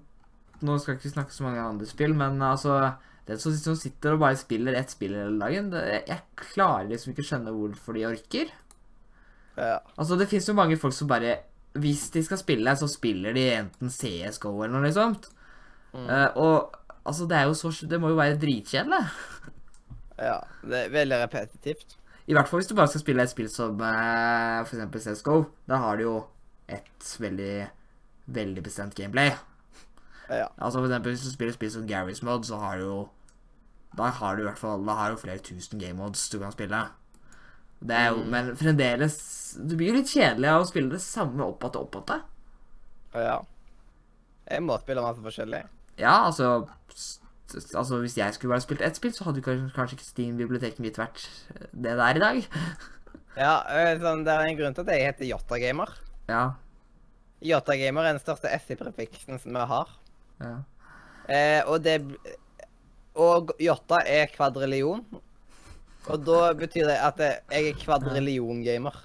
nå 0.66 0.80
skal 0.82 0.96
jeg 0.96 1.04
ikke 1.04 1.14
snakke 1.20 1.38
så 1.38 1.46
mange 1.46 1.62
andre 1.68 1.86
spill, 1.86 2.18
men 2.18 2.42
altså 2.42 2.96
Den 3.30 3.38
som, 3.38 3.54
som 3.62 3.78
sitter 3.78 4.18
og 4.18 4.26
bare 4.26 4.42
spiller 4.42 4.74
ett 4.74 4.90
spill 4.90 5.14
hele 5.14 5.38
dagen, 5.38 5.70
det, 5.70 5.86
jeg 6.10 6.20
klarer 6.50 6.90
liksom 6.90 7.14
ikke 7.14 7.30
skjønne 7.30 7.54
hvorfor 7.54 7.94
de 7.94 8.10
orker. 8.10 8.50
Ja. 9.58 9.78
Altså, 9.98 10.16
det 10.20 10.30
fins 10.32 10.48
jo 10.50 10.54
mange 10.58 10.78
folk 10.80 10.94
som 10.96 11.08
bare 11.08 11.38
Hvis 11.74 12.10
de 12.12 12.24
skal 12.24 12.38
spille, 12.38 12.76
så 12.76 12.88
spiller 12.88 13.34
de 13.34 13.46
enten 13.56 13.90
CSGO 13.90 14.52
eller 14.64 14.80
noe 14.80 14.92
sånt. 14.92 15.30
Mm. 15.94 16.08
Uh, 16.08 16.30
og 16.36 16.78
altså, 17.06 17.28
det 17.28 17.38
er 17.38 17.44
jo 17.48 17.54
så 17.54 17.72
Det 17.88 18.00
må 18.02 18.10
jo 18.12 18.16
være 18.20 18.40
dritkjedelig. 18.40 19.06
ja. 20.20 20.40
Det 20.64 20.86
er 20.86 20.90
veldig 20.90 21.20
repetitivt. 21.24 21.98
I 22.28 22.34
hvert 22.34 22.48
fall 22.48 22.60
hvis 22.62 22.68
du 22.68 22.76
bare 22.76 22.88
skal 22.88 23.02
spille 23.02 23.24
et 23.24 23.30
spill 23.32 23.50
som 23.50 23.80
uh, 23.82 24.62
f.eks. 24.64 25.08
CSGO. 25.08 25.44
Da 25.68 25.80
har 25.84 25.98
du 25.98 26.04
jo 26.04 26.18
et 26.70 27.16
veldig 27.20 27.68
veldig 28.32 28.64
bestemt 28.64 28.96
gameplay. 28.96 29.32
Ja. 30.30 30.46
Altså 30.58 30.80
for 30.80 30.88
eksempel 30.88 31.12
Hvis 31.12 31.26
du 31.26 31.32
spiller 31.34 31.54
spill 31.54 31.72
som 31.72 31.88
Garys 31.88 32.22
Mod, 32.24 32.44
så 32.48 32.56
har 32.58 32.78
du 32.80 32.84
jo 32.86 33.00
Da 33.98 34.04
har 34.04 34.36
du 34.36 34.42
i 34.42 34.46
hvert 34.46 34.60
fall 34.62 34.86
Da 34.88 34.94
har 34.96 35.10
du 35.12 35.18
flere 35.20 35.38
tusen 35.44 35.80
game 35.80 35.98
mods 36.00 36.30
du 36.30 36.40
kan 36.40 36.52
spille. 36.52 36.86
Det 37.82 37.96
er 37.96 38.08
jo, 38.10 38.16
Mm. 38.24 38.30
Men 38.30 38.56
fremdeles 38.58 39.18
Det 39.58 39.78
blir 39.78 39.92
jo 39.92 40.00
litt 40.00 40.12
kjedelig 40.12 40.50
av 40.52 40.64
å 40.64 40.68
spille 40.70 40.92
det 40.94 41.02
samme 41.04 41.44
opp 41.46 41.64
igjen 41.64 41.80
og 41.80 41.88
opp 41.88 41.98
igjen. 42.02 42.24
ja. 43.14 43.40
Jeg 44.52 44.64
må 44.66 44.76
spille 44.82 45.04
masse 45.04 45.22
forskjellig. 45.24 45.64
Ja, 46.02 46.26
altså 46.28 46.68
Altså, 47.76 47.98
Hvis 48.00 48.18
jeg 48.18 48.34
skulle 48.34 48.54
bare 48.54 48.64
spilt 48.64 48.82
ett 48.82 48.96
spill, 48.96 49.12
så 49.14 49.26
hadde 49.28 49.42
kanskje, 49.44 49.72
kanskje 49.76 49.98
ikke 49.98 50.08
Steam-biblioteket 50.08 50.80
mitt 50.80 50.98
vært 51.00 51.26
det 51.72 51.96
det 52.00 52.06
er 52.08 52.16
i 52.20 52.24
dag. 52.24 52.42
Ja, 53.32 53.62
øh, 53.64 53.94
sånn, 54.02 54.26
Det 54.28 54.34
er 54.34 54.42
en 54.44 54.58
grunn 54.60 54.74
til 54.76 54.84
at 54.84 54.92
jeg 54.92 55.06
heter 55.08 55.28
Jotta-gamer. 55.30 55.92
Ja. 56.28 56.42
Jotta-gamer 57.48 58.04
er 58.08 58.18
den 58.18 58.24
største 58.24 58.52
SI-prefiksen 58.60 59.40
som 59.40 59.56
vi 59.56 59.68
har. 59.72 59.94
ja. 60.42 60.58
Eh, 61.32 61.62
og 61.70 61.84
det 61.84 62.02
Og 63.16 63.52
Jotta 63.60 64.02
er 64.08 64.28
kvadrillion. 64.34 65.06
Og 66.10 66.26
da 66.26 66.52
betyr 66.58 66.88
det 66.90 66.98
at 66.98 67.20
jeg 67.20 67.70
er 67.70 67.80
kvadrillion-gamer. 67.80 68.96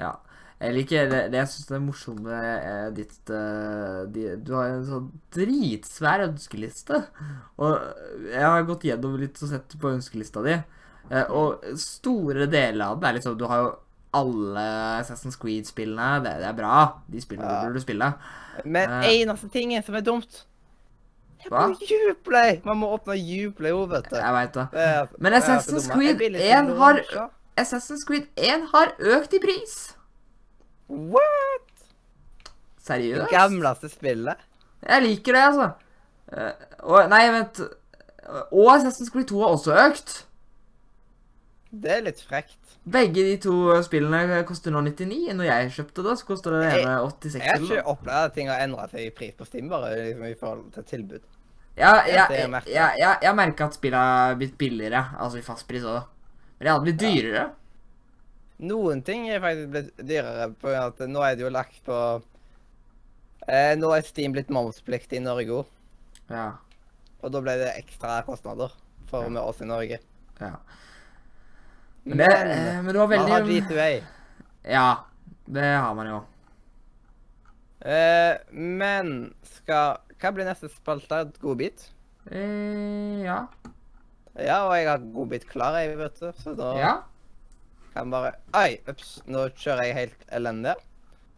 Ja. 0.00 0.16
Jeg 0.60 0.74
liker 0.76 1.06
det, 1.08 1.20
det 1.32 1.38
jeg 1.38 1.48
syns 1.54 1.70
er 1.72 1.80
morsomt 1.80 2.20
med 2.20 2.48
eh, 2.68 2.88
ditt 2.92 3.30
uh, 3.32 4.02
de, 4.12 4.26
Du 4.44 4.50
har 4.58 4.74
en 4.74 4.82
sånn 4.84 5.06
dritsvær 5.32 6.26
ønskeliste. 6.26 6.98
Og 7.64 8.26
jeg 8.28 8.44
har 8.44 8.66
gått 8.68 8.84
gjennom 8.90 9.14
litt 9.20 9.40
og 9.40 9.54
sett 9.54 9.78
på 9.80 9.94
ønskelista 9.94 10.44
di. 10.44 10.58
uh, 11.14 11.24
og 11.32 11.64
store 11.80 12.44
deler 12.52 12.90
av 12.90 13.00
det 13.00 13.08
er 13.08 13.16
liksom 13.16 13.38
Du 13.40 13.46
har 13.48 13.64
jo 13.64 13.72
alle 14.20 14.66
Assassin's 14.98 15.38
Creed-spillene. 15.40 16.20
Det, 16.26 16.36
det 16.42 16.48
er 16.50 16.60
bra. 16.60 16.84
De 17.08 17.24
spillene 17.24 17.48
Ja. 17.48 17.64
burde 17.64 17.80
du 17.80 17.86
spille. 17.86 18.12
Men 18.66 18.96
uh, 19.00 19.08
eneste 19.08 19.48
tingen 19.48 19.82
som 19.86 19.96
er 19.96 20.04
dumt 20.04 20.42
er 21.40 21.54
Hva? 21.54 21.68
Uplay! 22.12 22.60
Man 22.68 22.82
må 22.82 22.92
åpne 22.98 23.16
Uplay 23.48 23.72
òg, 23.72 23.86
vet 23.94 24.12
du. 24.12 24.16
Jeg 24.20 24.36
veit 24.36 24.56
det. 24.60 24.68
Men 25.16 25.40
Assassin's. 25.40 25.88
Creed 25.88 26.18
Jeg 26.18 26.24
vil 26.26 26.36
ikke 26.36 26.64
1 26.66 26.74
har-. 26.84 27.30
Assassin's 27.60 28.06
Creed 28.08 28.28
1 28.36 28.68
har 28.72 28.94
økt 29.16 29.36
i 29.36 29.42
pris. 29.42 29.76
What?! 30.88 31.66
Det 32.90 33.28
gamleste 33.30 33.90
spillet. 33.92 34.40
Jeg 34.82 35.02
liker 35.04 35.36
det, 35.36 35.42
altså. 35.50 35.68
Eh, 36.32 36.64
og 36.80 37.10
Nei, 37.12 37.22
vent. 37.30 37.60
Og 38.50 38.72
Assassin's 38.74 39.12
Creed 39.12 39.28
2 39.30 39.42
har 39.44 39.54
også 39.54 39.76
økt. 39.84 40.14
Det 41.70 41.92
er 41.98 42.06
litt 42.08 42.22
frekt. 42.26 42.56
Begge 42.90 43.22
de 43.22 43.36
to 43.44 43.54
spillene 43.86 44.40
koster 44.48 44.72
nå 44.74 44.80
99. 44.88 45.34
Når 45.36 45.46
jeg 45.46 45.74
kjøpte 45.76 46.04
det, 46.06 46.14
så 46.18 46.26
koster 46.26 46.56
det 46.56 46.62
ene 46.80 46.96
86. 47.04 47.36
Jeg 47.36 47.52
har 47.52 47.66
ikke 47.66 47.92
opplevd 47.92 48.30
at 48.30 48.34
ting 48.34 48.50
har 48.50 48.64
endra 48.64 48.88
seg 48.90 49.04
i 49.04 49.12
pris 49.14 49.36
på 49.36 49.46
Steam, 49.46 49.68
bare 49.70 49.92
liksom, 49.98 50.24
i 50.26 50.38
forhold 50.40 50.72
til 50.74 50.88
tilbud. 50.88 51.28
Ja, 51.78 51.92
jeg, 52.08 52.24
jeg, 52.34 52.62
jeg, 52.66 52.96
jeg, 52.98 53.18
jeg 53.22 53.36
merker 53.38 53.68
at 53.68 53.76
spillet 53.76 54.00
har 54.00 54.34
blitt 54.40 54.56
billigere, 54.58 55.04
altså 55.20 55.38
i 55.38 55.44
fastpris 55.44 55.86
òg. 55.86 56.08
Men 56.60 56.66
det 56.66 56.72
hadde 56.72 56.84
blitt 56.84 57.02
Ja. 57.02 57.10
dyrere. 57.14 57.50
Noen 58.60 59.00
ting 59.02 59.28
er 59.32 59.40
faktisk 59.40 59.70
blitt 59.72 59.96
dyrere, 60.06 60.50
på 60.60 60.68
grunn 60.68 60.82
av 60.82 60.92
at 60.92 60.98
nå 61.08 61.22
er 61.24 61.34
det 61.36 61.46
jo 61.46 61.50
lagt 61.50 61.78
på 61.86 62.22
eh, 63.48 63.74
Nå 63.80 63.88
er 63.96 64.02
Steam 64.04 64.32
blitt 64.36 64.50
momspliktig 64.52 65.16
i 65.16 65.24
Norge 65.24 65.48
òg, 65.62 65.66
Ja. 66.28 66.52
og 67.22 67.32
da 67.32 67.40
ble 67.40 67.56
det 67.56 67.70
ekstra 67.82 68.22
kostnader 68.26 68.70
for 69.08 69.22
Ja. 69.24 69.28
med 69.30 69.42
oss 69.42 69.60
i 69.62 69.64
Norge. 69.64 69.98
ja. 70.40 70.56
Men 72.04 72.18
det, 72.18 72.28
eh, 72.32 72.82
men 72.82 72.86
det 72.86 72.96
var 72.98 73.08
man 73.08 73.18
har 73.30 73.40
veldig 73.42 73.62
G2A. 73.68 74.04
Ja, 74.64 75.04
det 75.46 75.64
har 75.64 75.94
man 75.94 76.06
jo. 76.06 76.24
Eh, 77.80 78.36
men 78.52 79.34
skal 79.42 79.98
Hva 80.20 80.32
blir 80.34 80.44
neste 80.44 80.68
spalte? 80.68 81.32
Godbit? 81.40 81.88
Eh, 82.30 83.22
ja. 83.24 83.46
Ja, 84.44 84.62
og 84.68 84.74
jeg 84.76 84.88
har 84.88 84.98
godbit 85.14 85.46
klar, 85.48 85.76
jeg, 85.80 85.96
vet 85.98 86.20
du. 86.20 86.30
Så 86.38 86.54
da 86.56 86.72
Ja. 86.78 86.92
kan 87.94 88.10
bare 88.10 88.32
Oi, 88.54 88.78
ups, 88.88 89.20
nå 89.26 89.48
kjører 89.54 89.84
jeg 89.88 89.94
helt 89.94 90.24
elendig. 90.32 90.74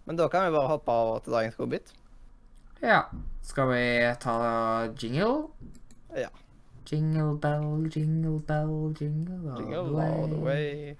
Men 0.07 0.16
da 0.16 0.29
kan 0.29 0.45
vi 0.47 0.57
bare 0.57 0.69
hoppe 0.69 0.91
over 0.93 1.19
til 1.23 1.33
dagens 1.33 1.55
godbit. 1.57 1.93
Ja. 2.83 3.03
Skal 3.43 3.69
vi 3.70 3.83
ta 4.20 4.89
jingle? 4.99 5.49
Ja. 6.16 6.29
Jingle 6.91 7.39
bell, 7.39 7.87
jingle 7.95 8.41
bell, 8.41 8.93
jingle 9.01 9.53
all 9.53 9.61
Jingle 9.61 9.85
the 9.95 10.03
all 10.03 10.29
the 10.29 10.37
way. 10.37 10.74
way. 10.93 10.97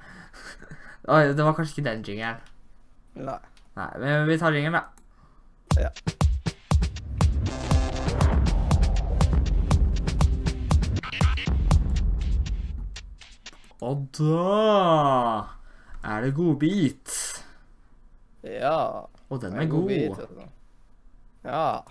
Oi, 1.09 1.33
det 1.35 1.45
var 1.45 1.53
kanskje 1.59 1.79
ikke 1.81 1.91
den 1.91 2.03
jingelen. 2.07 2.37
Nei. 3.15 3.39
Nei, 3.77 3.89
men 3.99 4.27
vi 4.29 4.39
tar 4.39 4.53
jingelen, 4.55 4.79
da. 4.79 4.85
Ja. 5.83 5.91
Og 13.83 14.05
da 14.15 15.49
er 16.07 16.23
det 16.23 16.35
godbit. 16.37 17.17
Ja. 18.47 19.09
Og 19.29 19.41
den 19.43 19.57
det 19.57 19.65
er 19.65 19.71
god. 19.71 19.81
godbit, 19.81 20.23
altså. 20.23 20.47
Ja. 21.45 21.83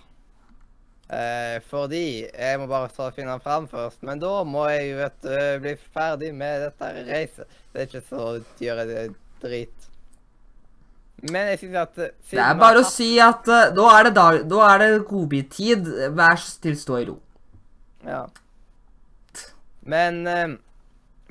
Eh, 1.12 1.60
fordi 1.68 2.24
Jeg 2.24 2.60
må 2.60 2.66
bare 2.66 2.88
ta 2.88 3.10
og 3.10 3.14
finne 3.16 3.34
den 3.34 3.44
fram 3.44 3.68
først. 3.68 4.00
Men 4.02 4.20
da 4.22 4.42
må 4.48 4.64
jeg 4.72 4.90
jo 4.90 4.98
vet, 5.02 5.18
du, 5.22 5.36
bli 5.66 5.76
ferdig 5.92 6.32
med 6.34 6.66
dette 6.66 6.92
reiset. 7.10 7.60
Det 7.72 7.82
er 7.82 7.90
ikke 7.90 8.04
så 8.08 8.28
dyre 8.60 8.86
det 8.88 8.98
er 9.02 9.14
drit. 9.42 9.88
Men 11.22 11.52
jeg 11.52 11.58
synes 11.58 11.76
at 11.84 11.98
eh, 11.98 12.14
Det 12.30 12.40
er 12.40 12.58
bare 12.58 12.80
å 12.80 12.88
si 12.88 13.10
at 13.22 13.46
uh, 13.46 13.68
da 13.76 13.90
er 13.98 14.08
det, 14.08 14.14
dag, 14.16 14.40
da 14.50 14.64
er 14.72 14.82
det 14.82 15.04
godbittid. 15.10 15.92
Vær 16.16 16.40
så 16.40 16.56
snill, 16.56 16.78
stå 16.80 17.02
i 17.02 17.08
ro. 17.10 17.18
Ja. 18.08 18.24
Men 19.92 20.26
eh, 20.26 20.56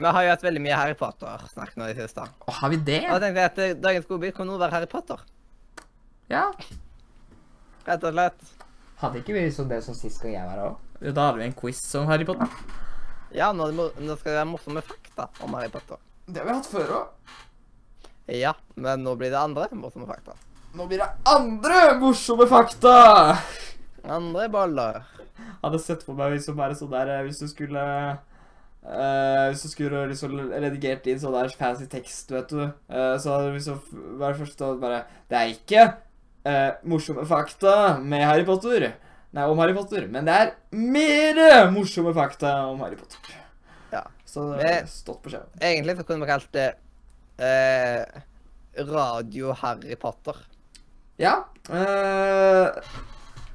vi 0.01 0.11
har 0.15 0.23
jo 0.25 0.29
hatt 0.33 0.43
veldig 0.45 0.61
mye 0.65 0.77
Harry 0.79 0.95
Potter-snakk 0.97 1.75
nå 1.77 1.87
i 1.89 1.93
det 1.95 2.05
siste. 2.07 2.23
Å, 2.25 2.53
har 2.59 2.71
vi 2.73 2.79
det? 2.87 2.99
Og 3.07 3.15
da 3.19 3.19
tenkte 3.27 3.41
jeg 3.43 3.51
at 3.51 3.59
eh, 3.65 3.73
dagens 3.83 4.07
godbit 4.09 4.35
kunne 4.37 4.51
nå 4.53 4.59
være 4.61 4.73
Harry 4.79 4.89
Potter. 4.91 5.21
Ja. 6.31 6.47
Rett 7.87 8.05
og 8.07 8.13
slett. 8.15 8.51
Hadde 9.01 9.21
ikke 9.21 9.35
vi 9.35 9.47
sånn 9.53 9.69
det 9.71 9.81
som 9.85 9.97
sist 9.97 10.21
gang 10.23 10.35
jeg 10.35 10.45
var 10.47 10.57
her 10.57 10.65
òg? 10.71 11.11
Da 11.15 11.27
hadde 11.29 11.41
vi 11.41 11.47
en 11.49 11.55
quiz 11.57 11.81
om 11.97 12.09
Harry 12.11 12.25
Potter. 12.27 12.49
Ja, 13.33 13.51
nå, 13.55 13.65
er 13.65 13.71
det 13.71 13.77
mor- 13.79 13.95
nå 14.03 14.17
skal 14.19 14.33
det 14.33 14.39
være 14.41 14.49
morsomme 14.51 14.83
fakta 14.85 15.29
om 15.45 15.53
Harry 15.57 15.71
Potter. 15.73 15.97
Det 16.27 16.41
har 16.41 16.49
vi 16.49 16.55
hatt 16.59 16.69
før 16.69 16.93
òg. 16.99 17.37
Ja, 18.31 18.53
men 18.79 19.01
nå 19.03 19.15
blir 19.19 19.31
det 19.33 19.39
andre 19.41 19.67
morsomme 19.75 20.05
fakta. 20.09 20.35
Nå 20.77 20.85
blir 20.87 21.01
det 21.01 21.09
andre 21.27 21.79
morsomme 21.99 22.45
fakta! 22.47 22.93
Andre 24.07 24.45
boller. 24.49 25.01
hadde 25.61 25.79
sett 25.81 26.01
for 26.05 26.17
meg 26.17 26.31
hvis 26.35 26.47
du 26.49 26.53
bare 26.57 26.73
sånn 26.77 26.89
der 26.93 27.09
eh, 27.19 27.23
Hvis 27.27 27.41
du 27.43 27.47
skulle 27.49 27.81
Hvis 28.81 29.61
du 29.61 29.69
skulle 29.69 30.07
liksom 30.09 30.33
redigert 30.49 31.05
inn 31.05 31.19
sånn 31.21 31.35
der 31.35 31.51
fancy 31.53 31.85
tekst, 31.89 32.31
vet 32.33 32.49
du, 32.49 32.63
Uh, 32.91 33.13
så 33.21 33.29
hadde 33.29 33.51
det 33.51 33.59
liksom 33.59 33.77
vært 34.19 34.39
først 34.41 34.61
og 34.65 34.79
bare 34.81 35.03
Det 35.29 35.37
er 35.37 35.51
ikke 35.53 35.83
uh, 36.49 36.71
morsomme 36.89 37.23
fakta 37.29 37.73
med 38.01 38.25
Harry 38.25 38.45
Potter. 38.47 38.87
Nei, 39.31 39.45
om 39.47 39.61
Harry 39.61 39.75
Potter, 39.77 40.07
men 40.11 40.25
det 40.27 40.33
er 40.33 40.49
mere 40.73 41.69
morsomme 41.71 42.11
fakta 42.17 42.55
om 42.71 42.81
Harry 42.83 42.97
Potter. 42.99 43.37
Ja. 43.93 44.01
Så 44.27 44.49
det 44.49 44.57
hadde 44.65 44.73
har 44.81 44.89
stått 44.91 45.21
på 45.23 45.31
skjermen. 45.31 45.61
Egentlig 45.61 45.95
så 45.99 46.07
kunne 46.07 46.25
vi 46.25 46.31
kalt 46.31 46.51
det 46.57 46.69
Radio 48.91 49.53
Harry 49.61 49.95
Potter. 50.01 50.41
Ja. 51.21 51.35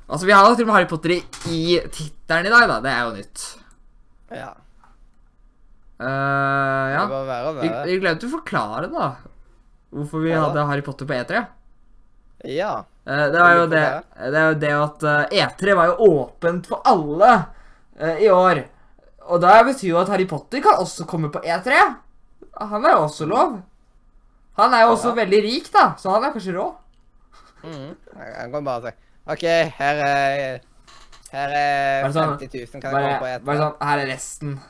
Altså, 0.06 0.24
vi 0.24 0.32
har 0.32 0.46
jo 0.46 0.54
til 0.54 0.64
og 0.64 0.70
med 0.70 0.76
Harry 0.78 0.88
Potter 0.88 1.16
i, 1.16 1.20
i 1.50 1.62
tittelen 1.92 2.46
i 2.48 2.54
dag, 2.54 2.68
da. 2.70 2.78
Det 2.84 2.92
er 2.94 3.02
jo 3.02 3.16
nytt. 3.18 3.44
Ja. 4.32 4.52
Eh, 6.00 6.92
ja. 6.92 7.04
Vi, 7.60 7.70
vi 7.88 7.98
glemte 8.02 8.28
å 8.28 8.34
forklare, 8.36 8.90
da. 8.92 9.10
Hvorfor 9.96 10.24
vi 10.24 10.32
ja. 10.34 10.42
hadde 10.44 10.66
Harry 10.68 10.84
Potter 10.84 11.08
på 11.08 11.16
E3. 11.16 11.44
Ja. 12.52 12.72
Uh, 13.06 13.26
det 13.32 13.38
var 13.38 13.52
jo 13.54 13.66
det, 13.70 13.84
det 14.18 14.40
er 14.40 14.48
jo 14.50 14.56
det 14.60 14.72
at 14.76 15.04
uh, 15.06 15.20
E3 15.30 15.76
var 15.78 15.92
jo 15.92 16.08
åpent 16.10 16.66
for 16.68 16.82
alle 16.84 17.30
eh, 17.98 18.24
i 18.26 18.30
år. 18.32 18.64
Og 19.30 19.40
det 19.42 19.54
betyr 19.70 19.88
jo 19.92 20.00
at 20.02 20.10
Harry 20.12 20.26
Potter 20.28 20.62
kan 20.62 20.82
også 20.82 21.06
komme 21.08 21.30
på 21.34 21.40
E3. 21.42 21.78
Han 22.60 22.84
er 22.84 22.96
jo 22.96 23.06
også 23.06 23.28
lov. 23.30 23.56
Han 24.60 24.74
er 24.74 24.84
jo 24.86 24.92
også 24.94 25.12
Ja. 25.12 25.18
veldig 25.22 25.40
rik, 25.44 25.66
da, 25.72 25.90
så 26.00 26.10
han 26.14 26.24
er 26.24 26.32
kanskje 26.34 26.54
rå. 26.56 26.66
Mm. 27.62 27.90
Jeg 28.16 28.50
kan 28.52 28.64
bare 28.64 28.90
si 28.90 28.96
OK, 29.26 29.42
her 29.80 30.00
er 30.06 30.60
Her 31.32 31.52
er 31.58 32.10
sånn- 32.14 32.36
50 32.38 32.52
000. 32.52 32.80
Kan 32.80 32.84
jeg 32.84 32.92
Bare, 32.92 33.18
komme 33.18 33.38
på 33.40 33.46
bare 33.48 33.56
et 33.56 33.62
sånn 33.64 33.88
Her 33.88 33.98
er 34.04 34.06
resten. 34.12 34.60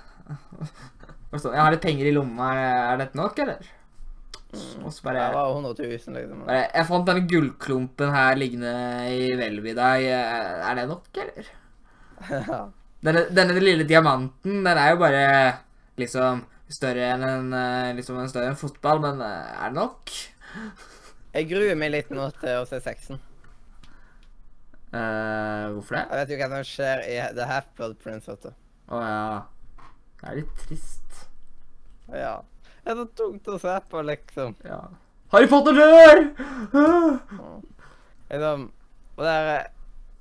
Sånn, 1.35 1.53
Jeg 1.53 1.61
har 1.61 1.75
litt 1.75 1.85
penger 1.85 2.09
i 2.09 2.15
lomma. 2.15 2.53
Er, 2.55 3.01
dette 3.03 3.19
nok, 3.19 3.39
eller? 3.45 3.67
Og 4.57 4.89
så 4.95 5.05
bare 5.05 5.27
Det 5.27 5.37
var 5.37 5.53
100 5.53 5.75
000, 5.83 6.17
liksom. 6.17 6.43
Bare, 6.47 6.65
Jeg 6.71 6.89
fant 6.89 7.07
denne 7.11 7.27
gullklumpen 7.29 8.15
her 8.15 8.39
liggende 8.41 8.73
i 9.13 9.31
hvelvet 9.37 9.73
i 9.75 9.77
dag. 9.77 10.07
Eh, 10.07 10.67
Er 10.71 10.81
det 10.81 10.89
nok, 10.93 11.23
eller? 11.25 11.55
Ja. 12.31 12.61
Denne, 13.05 13.27
denne 13.31 13.61
lille 13.61 13.85
diamanten, 13.87 14.63
den 14.65 14.79
er 14.81 14.95
jo 14.95 15.01
bare 15.03 15.25
liksom 16.01 16.41
større 16.73 17.11
enn 17.13 17.23
en, 17.27 17.53
eh, 17.55 17.93
liksom 17.95 18.17
en 18.19 18.31
større 18.31 18.51
enn 18.51 18.59
fotball, 18.59 19.03
men 19.05 19.21
eh, 19.23 19.51
er 19.61 19.75
det 19.75 19.79
nok? 19.79 20.15
Jeg 21.37 21.49
gruer 21.51 21.77
meg 21.79 21.93
litt 21.93 22.11
nå 22.15 22.31
til 22.41 22.63
å 22.63 22.67
se 22.69 22.81
sexen. 22.83 23.21
Uh, 24.97 25.75
hvorfor 25.75 25.99
det? 25.99 26.05
Jeg 26.09 26.21
vet 26.23 26.31
jo 26.33 26.37
hva 26.41 26.49
som 26.55 26.69
skjer 26.71 27.03
i 27.05 27.17
The 27.37 27.49
Half-Blood 27.51 27.99
Prince. 28.01 28.33
Å. 28.33 28.53
Å 28.97 29.01
ja. 29.03 29.87
Det 30.23 30.31
er 30.31 30.39
litt 30.41 30.55
trist. 30.63 31.06
Ja. 32.13 32.37
Det 32.85 32.93
er 32.93 32.99
så 33.01 33.07
tungt 33.19 33.49
å 33.51 33.59
se 33.59 33.75
på, 33.91 34.03
liksom. 34.07 34.55
Ja. 34.65 34.81
Harry 35.33 35.49
Potter 35.51 35.75
dør! 35.75 36.21
Liksom 38.31 38.67
og 39.17 39.25
det 39.25 39.33
er 39.33 39.67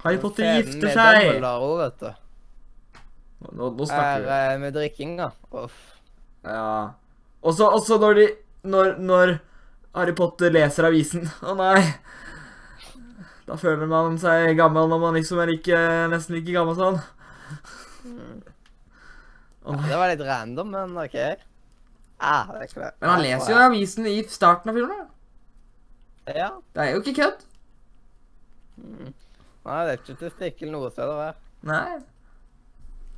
Harry 0.06 0.20
Potter 0.22 0.48
gifter 0.56 0.94
seg! 0.96 1.20
Dumbledore 1.26 1.76
vet 1.84 2.00
du. 2.00 2.12
Nå, 3.46 3.70
nå 3.76 3.84
Er 3.84 3.90
snakker 3.90 4.24
vi. 4.24 4.36
eh, 4.36 4.58
med 4.62 4.74
drikkinga. 4.78 5.28
Uff. 5.62 5.76
Ja. 6.46 6.94
Og 7.46 7.54
så 7.58 7.98
når 8.02 8.14
de 8.22 8.28
når, 8.66 8.96
når 8.98 9.34
Harry 9.94 10.14
Potter 10.18 10.50
leser 10.50 10.88
avisen 10.88 11.28
Å 11.46 11.54
nei. 11.60 11.84
Da 13.46 13.58
føler 13.62 13.86
man 13.86 14.16
seg 14.18 14.56
gammel 14.58 14.88
når 14.90 15.02
man 15.04 15.18
liksom 15.20 15.38
er 15.44 15.52
like, 15.52 15.82
nesten 16.10 16.40
like 16.40 16.50
gammel 16.56 16.74
sånn. 16.80 16.98
Oh, 19.66 19.74
ja, 19.76 19.90
Det 19.90 20.00
var 20.00 20.10
litt 20.14 20.24
random, 20.26 20.72
men 20.74 20.98
OK. 21.04 21.18
Ah, 22.20 22.48
det 22.54 22.62
er 22.62 22.70
ikke 22.70 22.82
det. 22.84 22.92
Men 23.02 23.10
han 23.12 23.22
leser 23.26 23.52
jo 23.52 23.60
avisen 23.60 24.08
i 24.08 24.16
starten 24.32 24.72
av 24.72 24.78
filmen. 24.80 25.06
Ja. 26.32 26.50
Det 26.74 26.82
er 26.86 26.92
jo 26.94 27.02
ikke 27.04 27.16
kødd. 27.20 27.44
Nei, 29.66 29.80
det 29.86 29.94
er 29.94 30.00
ikke 30.00 30.18
til 30.20 30.34
stikkel 30.34 30.72
noe 30.74 30.92
sted 30.94 31.10
å 31.10 31.18
være. 31.20 31.36
Nei. 31.66 31.98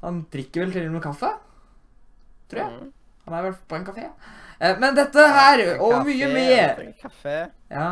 Han 0.03 0.21
drikker 0.33 0.65
vel 0.65 0.73
til 0.75 0.87
og 0.89 0.95
med 0.97 1.03
kaffe. 1.05 1.31
Tror 2.51 2.63
jeg. 2.63 2.77
Mm. 2.77 2.91
Han 3.27 3.35
er 3.37 3.45
vel 3.47 3.55
på 3.67 3.75
en 3.75 3.85
kafé. 3.87 4.05
Eh, 4.59 4.77
Men 4.79 4.95
dette 4.95 5.25
her, 5.35 5.63
og 5.83 5.91
Kaffe, 5.97 6.07
mye 6.07 6.27
mer 6.31 6.83
Kaffe. 7.01 7.37
Ja. 7.69 7.89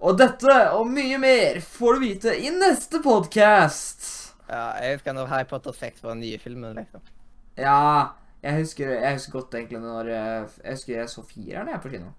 Og 0.00 0.16
dette 0.16 0.54
og 0.72 0.86
mye 0.88 1.18
mer 1.20 1.58
får 1.60 1.98
du 1.98 2.00
vite 2.06 2.32
i 2.40 2.52
neste 2.54 3.02
podkast. 3.04 4.06
Ja, 4.48 4.70
jeg 4.80 4.96
husker 4.96 5.14
når 5.14 5.28
Harry 5.30 5.46
Potter 5.50 5.76
6 5.76 6.00
var 6.02 6.14
den 6.16 6.24
nye 6.24 6.38
filmen, 6.40 6.72
liksom. 6.78 7.02
Ja, 7.60 8.14
jeg 8.40 8.56
husker, 8.62 8.90
jeg 9.04 9.18
husker 9.18 9.36
godt 9.36 9.54
egentlig 9.54 9.80
når 9.82 10.08
eh, 10.08 10.58
Jeg 10.64 10.76
husker 10.76 10.94
jeg 10.96 11.12
så 11.12 11.24
fireren 11.28 11.68
jeg 11.68 11.80
på 11.82 11.92
kino. 11.92 12.12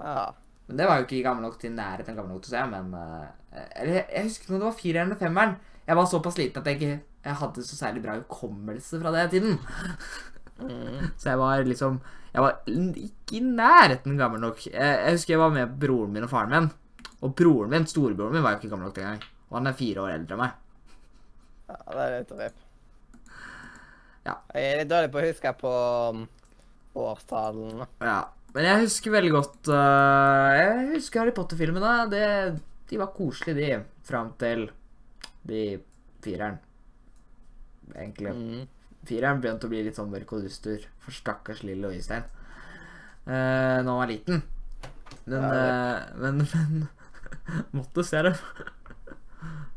Ja. 0.00 0.30
Men 0.68 0.78
det 0.78 0.86
var 0.86 0.98
jo 1.00 1.06
ikke 1.06 1.22
gammel 1.24 1.42
nok 1.46 1.58
til 1.60 1.72
nærheten 1.74 2.16
gammel 2.16 2.34
nok 2.34 2.44
til 2.44 2.52
å 2.52 2.56
se, 2.58 2.66
men 2.70 2.92
eh, 2.94 3.62
Eller 3.80 3.94
jeg, 4.00 4.06
jeg 4.14 4.28
husker 4.28 4.52
når 4.52 4.58
det 4.58 4.68
var 4.68 4.80
fireren 4.82 5.10
eller 5.10 5.22
femmeren. 5.22 5.56
Jeg 5.86 5.96
var 5.98 6.10
såpass 6.10 6.38
liten 6.38 6.60
at 6.60 6.68
jeg 6.68 6.80
ikke 6.80 6.98
jeg 7.24 7.36
hadde 7.36 7.64
så 7.64 7.76
særlig 7.76 8.02
bra 8.04 8.14
hukommelse 8.16 9.00
fra 9.00 9.12
den 9.12 9.30
tiden. 9.30 9.58
Mm. 10.60 11.10
Så 11.20 11.30
jeg 11.30 11.38
var 11.38 11.62
liksom 11.64 12.00
Jeg 12.32 12.42
var 12.42 12.62
ikke 12.68 13.36
i 13.36 13.40
nærheten 13.40 14.16
gammel 14.16 14.40
nok. 14.40 14.66
Jeg, 14.66 15.00
jeg 15.04 15.12
husker 15.12 15.34
jeg 15.34 15.40
var 15.40 15.52
med 15.52 15.76
broren 15.80 16.12
min 16.12 16.24
og 16.24 16.30
faren 16.30 16.50
min. 16.50 16.70
Og 17.20 17.34
broren 17.36 17.70
min, 17.70 17.86
storebroren 17.86 18.32
min, 18.32 18.42
var 18.42 18.54
jo 18.54 18.60
ikke 18.60 18.70
gammel 18.70 18.86
nok 18.86 18.96
den 18.96 19.04
gang. 19.04 19.24
Og 19.50 19.58
han 19.58 19.66
er 19.66 19.76
fire 19.76 20.04
år 20.04 20.14
eldre 20.14 20.36
enn 20.36 20.42
meg. 20.44 20.52
ja, 21.68 21.78
det 21.90 22.04
er 22.04 22.14
litt 22.14 22.36
rip. 22.38 22.69
Ja. 24.30 24.36
Jeg 24.54 24.72
er 24.72 24.82
litt 24.82 24.90
dårlig 24.90 25.10
på 25.12 25.20
å 25.20 25.26
huske 25.26 25.52
på 25.60 25.72
um, 26.14 26.26
årstallene. 27.00 27.88
Ja. 28.04 28.20
Men 28.54 28.66
jeg 28.66 28.82
husker 28.82 29.12
veldig 29.14 29.30
godt 29.30 29.68
uh, 29.70 30.50
Jeg 30.58 30.86
husker 30.96 31.22
Harry 31.22 31.34
Potter-filmene. 31.34 31.92
De 32.90 32.98
var 32.98 33.12
koselige, 33.14 33.78
de. 33.78 34.00
Fram 34.06 34.32
til 34.40 34.66
de 35.46 35.62
fireren. 36.22 36.58
Egentlig. 37.94 38.34
Mm. 38.34 38.64
Fireren 39.06 39.42
begynte 39.42 39.68
å 39.68 39.72
bli 39.72 39.82
litt 39.86 39.98
sånn 39.98 40.10
mørk 40.12 40.34
og 40.36 40.44
duster 40.46 40.82
for 41.02 41.14
stakkars 41.14 41.62
lille 41.66 41.92
Øystein. 41.94 42.26
Uh, 43.26 43.80
når 43.82 43.86
han 43.86 44.00
var 44.02 44.10
liten. 44.10 44.42
Men, 45.26 45.36
Ja, 45.36 45.50
uh, 45.50 46.18
men, 46.18 46.42
men 46.42 46.88
Måtte 47.76 48.04
se 48.06 48.22
dem. 48.26 48.34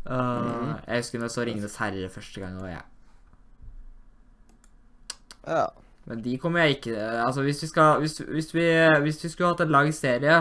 Uh, 0.03 0.13
mm. 0.13 0.73
Jeg 0.87 1.03
husker 1.03 1.21
når 1.21 1.29
jeg 1.29 1.35
så 1.35 1.45
'Ringenes 1.45 1.77
herre' 1.81 2.09
første 2.11 2.41
gang. 2.41 2.57
Og 2.61 2.69
jeg. 2.71 2.81
Ja. 5.47 5.67
Men 6.05 6.21
de 6.23 6.37
kommer 6.37 6.59
jeg 6.65 6.77
ikke 6.77 6.93
Altså, 6.99 7.41
hvis 7.43 7.61
vi 7.63 7.67
skal 7.67 7.99
Hvis, 8.03 8.17
hvis, 8.27 8.49
vi, 8.55 8.63
hvis 9.05 9.21
vi 9.23 9.29
skulle 9.31 9.49
hatt 9.53 9.61
en 9.63 9.71
lang 9.71 9.91
serie, 9.95 10.37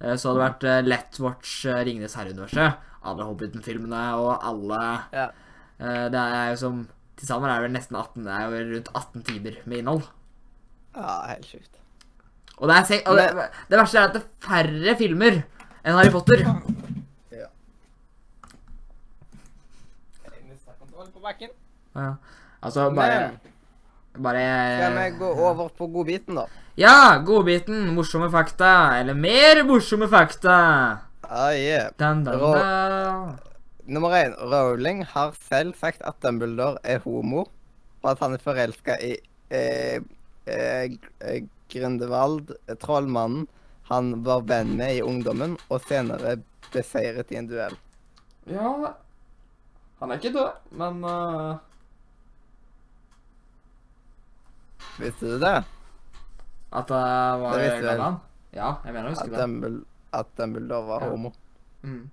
eh, 0.00 0.14
så 0.18 0.30
hadde 0.30 0.38
det 0.38 0.44
vært 0.46 0.64
eh, 0.70 0.80
Let's 0.86 1.20
Watch 1.22 1.66
eh, 1.66 1.80
'Ringenes 1.86 2.14
herre'-universet. 2.18 2.78
Alle 3.06 3.24
Hobbiten-filmene 3.28 4.00
og 4.20 4.32
alle 4.46 4.80
Ja. 5.12 5.28
eh, 5.80 6.06
Det 6.10 6.20
er 6.20 6.48
jo 6.50 6.56
som 6.56 6.88
Til 7.16 7.26
sammen 7.28 7.50
er 7.50 7.54
det 7.60 7.62
vel 7.68 7.72
nesten 7.78 7.96
18 7.96 8.24
Det 8.24 8.32
er 8.32 8.42
jo 8.48 8.64
rundt 8.74 8.88
18 8.94 9.22
timer 9.22 9.56
med 9.66 9.78
innhold. 9.78 10.02
ja, 10.96 11.26
helt 11.28 11.46
sjukt. 11.46 11.76
Og 12.58 12.68
det, 12.68 12.76
er 12.76 12.84
se 12.84 13.02
og 13.06 13.16
det, 13.16 13.26
det 13.70 13.78
verste 13.78 13.98
er 13.98 14.08
at 14.08 14.14
det 14.14 14.22
er 14.22 14.46
færre 14.48 14.96
filmer 14.98 15.42
enn 15.84 15.94
Harry 15.96 16.10
Potter. 16.12 16.42
Ja. 17.32 17.46
På 21.14 21.20
bakken. 21.22 21.48
Ja. 21.94 22.14
Altså, 22.62 22.90
bare 22.94 23.30
Bare 24.20 24.46
skal 24.76 24.96
vi 24.96 25.10
gå 25.18 25.28
over 25.48 25.68
på 25.76 25.86
godbiten, 25.86 26.36
da? 26.36 26.46
Ja, 26.80 27.20
godbiten. 27.26 27.86
Morsomme 27.94 28.30
fakta. 28.32 28.72
Eller 29.00 29.14
mer 29.14 29.62
morsomme 29.68 30.08
fakta. 30.08 30.56
Ah, 31.22 31.52
yeah. 31.54 31.90
Dun, 31.98 32.24
dun, 32.24 32.38
dun. 32.38 33.38
Nummer 33.86 34.16
én. 34.18 34.34
Rowling 34.52 35.04
har 35.04 35.32
selv 35.48 35.74
sagt 35.78 36.02
at 36.02 36.20
Dumbledore 36.22 36.78
er 36.84 37.00
homo, 37.04 37.46
og 38.02 38.10
at 38.12 38.20
han 38.22 38.34
er 38.36 38.42
forelska 38.44 38.96
i 39.02 39.14
eh, 39.50 40.02
eh, 40.46 40.98
eh, 41.20 41.40
Grindelwald, 41.70 42.52
eh, 42.68 42.76
trollmannen 42.78 43.46
han 43.90 44.12
var 44.22 44.44
venn 44.46 44.76
med 44.78 45.00
i 45.00 45.02
ungdommen, 45.02 45.56
og 45.68 45.82
senere 45.88 46.36
beseiret 46.70 47.32
i 47.34 47.38
en 47.40 47.48
duell. 47.50 47.74
Ja 48.46 48.94
Han 50.00 50.10
er 50.10 50.20
ikke 50.20 50.32
død, 50.32 50.60
men 50.78 51.02
uh, 51.04 51.58
Visste 54.98 55.26
du 55.34 55.38
det? 55.42 55.64
At 56.72 56.86
det 56.88 57.00
var 57.42 57.52
Det 57.58 57.66
visste 57.66 57.86
vel. 57.98 58.16
Ja, 58.54 58.70
jeg 58.84 58.94
mener 58.94 59.10
å 59.10 59.12
At, 59.12 59.18
huske 59.18 59.36
det. 59.36 59.84
At 60.12 60.32
Dumbledore 60.36 60.86
var 60.86 61.00
Ja. 61.04 61.10
homo. 61.10 61.32
Mm. 61.82 62.10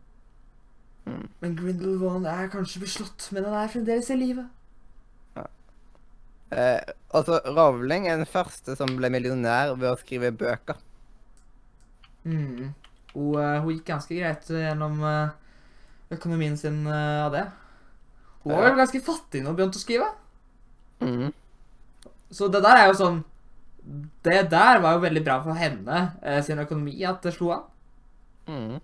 Mm. 1.08 1.28
Men 1.42 1.56
Grindelwald 1.56 2.26
er 2.26 2.48
kanskje 2.50 2.82
beslått, 2.84 3.30
men 3.32 3.46
han 3.46 3.54
er 3.54 3.68
fremdeles 3.72 4.10
i 4.10 4.16
live. 4.16 4.48
Eh, 6.52 6.80
altså, 7.12 7.42
Ravling 7.46 8.08
er 8.08 8.18
den 8.22 8.26
første 8.26 8.76
som 8.80 8.94
ble 8.96 9.10
millionær 9.12 9.74
ved 9.76 9.90
å 9.92 9.98
skrive 10.00 10.32
bøker. 10.32 10.78
Mm. 12.24 12.74
Hun, 13.14 13.36
eh, 13.36 13.60
hun 13.64 13.74
gikk 13.74 13.86
ganske 13.90 14.16
greit 14.16 14.48
gjennom 14.48 15.02
eh, 15.04 15.30
økonomien 16.16 16.56
sin 16.58 16.86
eh, 16.88 17.26
av 17.26 17.32
det. 17.36 17.46
Hun 18.44 18.54
var 18.54 18.64
Ja. 18.64 18.70
vel 18.70 18.78
ganske 18.80 19.02
fattig 19.04 19.42
når 19.44 19.48
hun 19.52 19.56
begynte 19.58 19.80
å 19.82 19.86
skrive. 19.86 20.08
Mhm. 21.02 21.34
Så 22.32 22.48
det 22.52 22.62
der 22.66 22.76
er 22.82 22.88
jo 22.92 22.98
sånn 23.00 23.24
Det 24.24 24.50
der 24.52 24.82
var 24.84 24.98
jo 24.98 25.00
veldig 25.06 25.22
bra 25.24 25.38
for 25.46 25.56
henne 25.56 26.00
eh, 26.22 26.42
sin 26.44 26.60
økonomi, 26.60 26.98
at 27.08 27.22
det 27.24 27.32
slo 27.38 27.54
an. 27.56 27.62
Mm. 28.52 28.80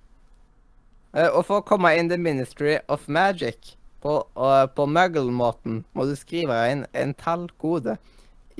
Eh, 1.13 1.27
og 1.27 1.41
for 1.45 1.59
å 1.59 1.65
komme 1.67 1.91
inn 1.99 2.07
the 2.09 2.17
Ministry 2.17 2.77
of 2.87 3.09
Magic 3.11 3.73
på, 4.03 4.13
uh, 4.39 4.63
på 4.67 4.85
muggle-måten, 4.87 5.81
må 5.95 6.05
du 6.07 6.15
skrive 6.19 6.55
inn 6.71 6.85
en 6.95 7.13
tallkode 7.19 7.97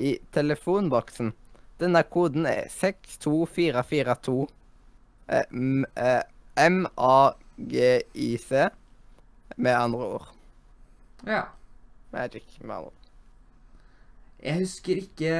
i 0.00 0.18
telefonboksen. 0.36 1.32
Denne 1.80 2.02
koden 2.08 2.44
er 2.48 2.68
62442 2.72 4.36
eh, 5.28 5.44
M- 5.52 5.86
eh, 5.96 6.22
MAGIC 6.70 8.50
Med 9.56 9.74
andre 9.76 10.06
ord. 10.18 10.28
Ja. 11.26 11.42
Magic, 12.12 12.44
med 12.60 12.76
andre 12.76 12.92
ord. 12.92 13.03
Jeg 14.44 14.60
husker 14.60 14.98
ikke 15.00 15.36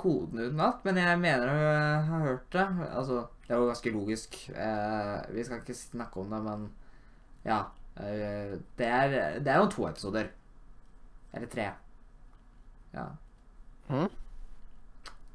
koden 0.00 0.40
utenat, 0.40 0.84
men 0.86 0.96
jeg 0.96 1.18
mener 1.20 1.50
jeg 1.52 2.04
har 2.06 2.22
hørt 2.24 2.52
det. 2.52 2.66
Altså, 2.88 3.26
det 3.44 3.54
er 3.54 3.60
jo 3.60 3.66
ganske 3.68 3.92
logisk. 3.92 4.38
Eh, 4.50 5.34
vi 5.36 5.44
skal 5.44 5.60
ikke 5.60 5.76
snakke 5.76 6.22
om 6.22 6.32
det, 6.32 6.40
men 6.46 6.64
ja. 7.44 7.58
Eh, 8.00 8.56
det, 8.78 8.86
er, 8.86 9.38
det 9.44 9.52
er 9.52 9.60
jo 9.60 9.68
to 9.74 9.88
episoder. 9.88 10.30
Eller 11.32 11.48
tre. 11.52 11.66
Ja. 12.94 13.04
Mm? 13.88 14.08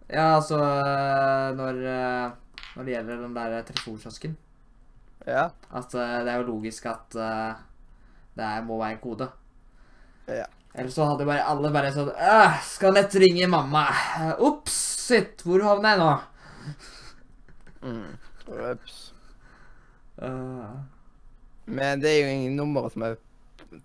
Ja, 0.10 0.26
altså 0.36 0.58
når, 1.58 1.84
eh, 1.94 2.32
når 2.76 2.84
det 2.84 2.96
gjelder 2.96 3.22
den 3.22 3.36
der 3.36 3.62
telefonkiosken. 3.70 4.38
Ja. 5.28 5.48
At 5.72 5.94
eh, 5.96 6.18
det 6.26 6.34
er 6.34 6.42
jo 6.42 6.50
logisk 6.50 6.86
at 6.90 7.16
eh, 7.16 7.62
det 8.38 8.52
må 8.66 8.78
være 8.82 8.98
en 8.98 9.04
kode. 9.06 9.30
Ja. 10.28 10.46
Ellers 10.74 10.96
så 10.98 11.06
hadde 11.06 11.26
bare 11.30 11.46
alle 11.46 11.70
bare 11.74 11.92
sånn 11.94 12.10
«Øh, 12.10 12.56
Skal 12.66 12.96
nett 12.98 13.14
ringe 13.22 13.46
mamma. 13.52 13.84
Eh, 14.18 14.32
Ops, 14.42 14.78
shit, 15.06 15.44
hvor 15.46 15.62
havna 15.68 15.94
jeg 15.94 16.02
nå? 16.02 16.14
Mm. 17.84 18.18
Ups. 18.72 18.98
Uh. 20.18 20.82
Men 21.66 22.02
det 22.02 22.10
er 22.10 22.20
jo 22.24 22.34
ingen 22.34 22.58
nummer 22.58 22.90
som 22.94 23.06
er 23.08 23.18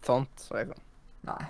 sant, 0.07 0.33
Så 0.41 0.57
jeg 0.59 0.71
kan. 0.73 0.83
nei. 1.29 1.45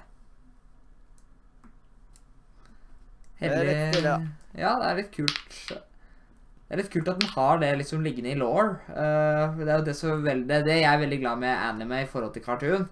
Det 3.38 3.46
er 3.46 3.54
Heldig 3.54 3.76
stilig, 3.94 4.14
Ja, 4.58 4.72
det 4.80 4.88
er 4.88 4.96
litt 4.98 5.12
kult. 5.14 5.58
Det 5.68 6.74
er 6.74 6.80
litt 6.82 6.90
kult 6.92 7.08
at 7.08 7.20
den 7.22 7.30
har 7.32 7.60
det 7.62 7.70
liksom 7.78 8.02
liggende 8.04 8.32
i 8.34 8.38
law. 8.38 8.74
det 8.88 9.68
er 9.68 9.76
jo 9.78 9.84
det, 9.86 9.94
så 9.96 10.16
veldig, 10.18 10.48
det, 10.50 10.58
det 10.66 10.80
jeg 10.80 10.90
er 10.90 10.98
veldig 11.04 11.20
glad 11.22 11.38
med 11.44 11.54
anime 11.68 12.02
i 12.02 12.08
forhold 12.10 12.34
til 12.34 12.44
cartoon. 12.44 12.88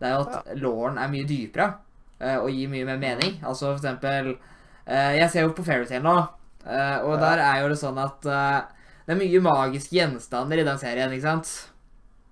Det 0.00 0.08
er 0.08 0.14
jo 0.16 0.24
at 0.26 0.54
lawen 0.60 0.98
er 0.98 1.10
mye 1.12 1.26
dypere 1.28 1.68
eh, 2.20 2.36
og 2.38 2.50
gir 2.50 2.68
mye 2.72 2.86
mer 2.88 2.98
mening. 3.00 3.36
Altså 3.42 3.70
for 3.70 3.78
eksempel 3.78 4.32
eh, 4.86 5.12
Jeg 5.20 5.30
ser 5.30 5.46
jo 5.46 5.52
på 5.56 5.64
Fairytale 5.66 6.02
nå, 6.04 6.16
eh, 6.66 6.98
og 7.04 7.14
Ja. 7.14 7.20
der 7.22 7.42
er 7.44 7.60
jo 7.62 7.68
det 7.72 7.78
sånn 7.80 8.00
at 8.02 8.20
det 8.24 9.12
er 9.12 9.20
mye 9.20 9.40
magiske 9.44 9.94
gjenstander 9.98 10.58
i 10.62 10.64
den 10.66 10.78
serien, 10.80 11.12
ikke 11.12 11.28
sant? 11.28 11.50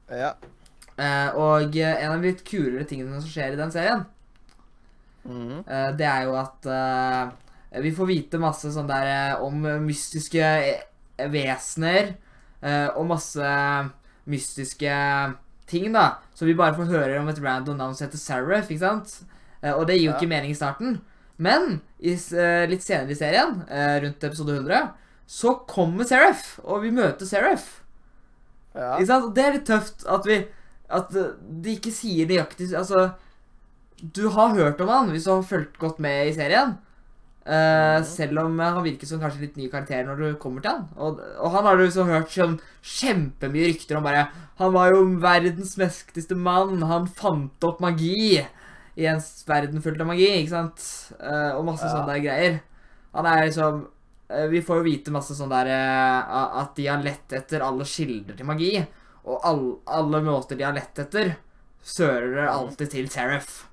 Ja. 0.09 0.33
Og 1.37 1.77
en 1.77 2.11
av 2.13 2.21
de 2.21 2.31
litt 2.31 2.45
kulere 2.49 2.85
tingene 2.89 3.21
som 3.21 3.29
skjer 3.29 3.53
i 3.55 3.61
den 3.61 3.73
serien. 3.75 4.05
Eh, 5.29 5.91
det 5.97 6.07
er 6.09 6.25
jo 6.27 6.37
at 6.41 6.67
vi 7.83 7.93
får 7.97 8.09
vite 8.09 8.41
masse 8.41 8.73
sånn 8.75 8.89
der 8.91 9.39
om 9.41 9.63
mystiske 9.87 10.45
vesener 11.33 12.15
og 12.97 13.07
masse 13.09 13.53
mystiske 14.29 14.97
ting, 15.67 15.93
da. 15.93 16.17
Så 16.35 16.47
vi 16.49 16.55
bare 16.59 16.75
får 16.75 16.91
høre 16.91 17.21
om 17.21 17.29
et 17.29 17.41
random 17.43 17.77
navn 17.79 17.95
som 17.95 18.07
heter 18.07 18.19
Seraph, 18.21 18.69
ikke 18.71 18.79
sant? 18.85 19.23
Eh, 19.63 19.73
og 19.73 19.87
det 19.87 19.99
gir 19.99 20.09
jo 20.09 20.13
Ja. 20.13 20.19
ikke 20.19 20.29
mening 20.29 20.51
i 20.51 20.55
starten. 20.59 21.01
Men 21.39 21.81
i, 22.01 22.13
eh, 22.13 22.67
litt 22.69 22.83
senere 22.83 23.11
i 23.11 23.15
serien, 23.15 23.65
eh, 23.69 24.01
rundt 24.01 24.23
episode 24.25 24.53
100, 24.57 24.91
så 25.27 25.55
kommer 25.67 26.05
Seraph, 26.05 26.59
og 26.65 26.83
vi 26.83 26.91
møter 26.91 27.27
Seraph. 27.27 27.81
Ja. 28.75 28.97
Ikke 28.99 29.07
sant? 29.07 29.25
Og 29.25 29.35
det 29.35 29.45
er 29.45 29.53
litt 29.53 29.67
tøft 29.67 30.07
at 30.09 30.25
vi 30.27 30.47
At 30.91 31.11
de 31.11 31.77
ikke 31.77 31.91
sier 31.93 32.27
nøyaktig 32.27 32.71
Altså 32.75 33.15
Du 34.03 34.29
har 34.31 34.55
hørt 34.55 34.81
om 34.81 34.89
han 34.89 35.11
hvis 35.11 35.25
du 35.25 35.31
har 35.31 35.43
fulgt 35.43 35.79
godt 35.79 35.99
med 36.01 36.29
i 36.29 36.33
serien. 36.35 36.79
Eh. 37.43 38.03
Selv 38.07 38.39
om 38.45 38.59
han 38.63 38.83
virker 38.85 39.09
som 39.09 39.19
kanskje 39.23 39.41
litt 39.47 39.57
ny 39.59 39.67
karakter 39.73 40.05
når 40.07 40.21
du 40.21 40.27
kommer 40.43 40.63
til 40.63 40.77
han. 40.77 40.85
Og, 40.95 41.19
og 41.43 41.55
han 41.57 41.67
har 41.67 41.81
du 41.81 41.89
så 41.91 42.05
hørt 42.07 42.31
sånn 42.31 42.59
kjempemye 42.87 43.73
rykter 43.73 43.99
om 43.99 44.07
bare 44.07 44.29
Han 44.61 44.75
var 44.75 44.93
jo 44.95 45.01
verdens 45.23 45.75
mektigste 45.81 46.37
mann. 46.39 46.83
Han 46.87 47.09
fant 47.11 47.67
opp 47.67 47.81
magi 47.83 48.39
i 48.95 49.07
en 49.09 49.23
verden 49.49 49.83
fullt 49.83 50.01
av 50.05 50.07
magi, 50.11 50.29
ikke 50.43 50.53
sant? 50.53 50.83
Uh, 51.19 51.57
og 51.57 51.65
masse 51.71 51.87
Ja. 51.89 51.95
sånne 51.97 52.13
der 52.13 52.23
greier. 52.27 52.61
Han 53.17 53.27
er 53.27 53.47
liksom 53.47 53.87
eh, 54.29 54.47
Vi 54.53 54.61
får 54.65 54.79
jo 54.79 54.85
vite 54.87 55.13
masse 55.13 55.35
sånn 55.37 55.51
der 55.53 55.69
At 55.73 56.77
de 56.77 56.87
har 56.87 57.03
lett 57.03 57.33
etter 57.33 57.61
alle 57.65 57.85
kilder 57.89 58.37
til 58.37 58.47
magi. 58.47 58.87
Og 59.25 59.41
all, 59.47 59.65
alle 59.87 60.23
måter 60.23 60.57
de 60.59 60.65
har 60.67 60.75
lett 60.75 60.99
etter, 60.99 61.37
sører 61.83 62.49
alltid 62.51 62.91
til 62.91 63.09
Seraph. 63.11 63.67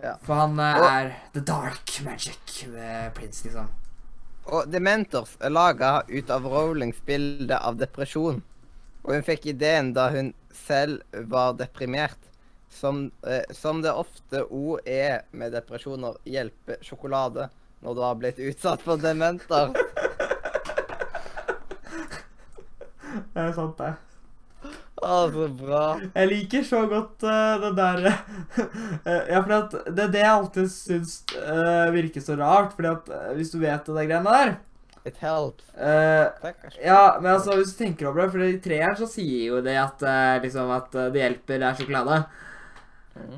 Ja. 0.00 0.16
For 0.24 0.34
han 0.34 0.58
eh, 0.58 0.78
Og- 0.80 0.88
er 0.88 1.10
the 1.34 1.40
dark 1.40 1.92
magic 2.04 2.64
prince, 3.14 3.44
liksom. 3.44 3.68
Og 4.46 4.66
Dementors 4.72 5.36
er 5.40 5.50
laga 5.52 6.02
ut 6.08 6.30
av 6.30 6.44
Rowlings 6.50 6.98
bilde 7.06 7.54
av 7.58 7.76
depresjon. 7.78 8.40
Og 9.04 9.12
hun 9.14 9.22
fikk 9.22 9.46
ideen 9.52 9.92
da 9.94 10.08
hun 10.10 10.32
selv 10.54 11.02
var 11.30 11.52
deprimert. 11.58 12.18
Som, 12.72 13.10
eh, 13.28 13.44
som 13.52 13.82
det 13.84 13.92
ofte 13.92 14.46
òg 14.48 14.80
er 14.88 15.22
med 15.36 15.52
depresjoner, 15.52 16.16
hjelper 16.24 16.80
sjokolade 16.82 17.50
når 17.82 17.94
du 17.94 18.00
har 18.00 18.14
blitt 18.16 18.38
utsatt 18.40 18.80
for 18.80 18.96
dementer. 18.96 19.74
Det 23.34 23.42
er 23.42 23.52
sant, 23.52 23.76
det. 23.76 23.90
Å, 25.00 25.14
så 25.32 25.46
bra. 25.56 25.84
Jeg 26.14 26.28
liker 26.30 26.64
så 26.68 26.82
godt 26.90 27.24
uh, 27.26 27.56
det 27.62 27.70
der 27.78 28.04
eh, 28.12 29.30
Ja, 29.32 29.40
for 29.40 29.54
at 29.56 29.74
det 29.88 30.04
er 30.04 30.12
det 30.12 30.20
jeg 30.22 30.30
alltid 30.34 30.68
syns 30.70 31.14
uh, 31.38 31.88
virker 31.94 32.22
så 32.22 32.36
rart. 32.38 32.74
Fordi 32.76 32.92
at 32.92 33.08
uh, 33.10 33.32
hvis 33.38 33.50
du 33.54 33.58
vet 33.62 33.88
det 33.88 34.06
greiene 34.10 34.36
der 34.36 34.54
It 35.04 35.16
helps. 35.18 35.64
eh, 35.74 36.28
Ja, 36.84 37.18
men 37.20 37.32
altså, 37.32 37.56
hvis 37.58 37.72
du 37.74 37.80
tenker 37.80 38.06
over 38.06 38.22
det 38.22 38.28
For 38.30 38.44
i 38.46 38.60
treeren 38.62 38.94
så 39.00 39.08
sier 39.10 39.48
jo 39.48 39.56
det 39.64 39.74
at 39.80 40.04
eh, 40.06 40.36
liksom 40.44 40.70
at 40.70 40.94
eh, 40.94 41.08
det 41.10 41.24
hjelper, 41.24 41.58
det 41.58 41.66
er 41.72 41.80
sjokolade. 41.80 42.18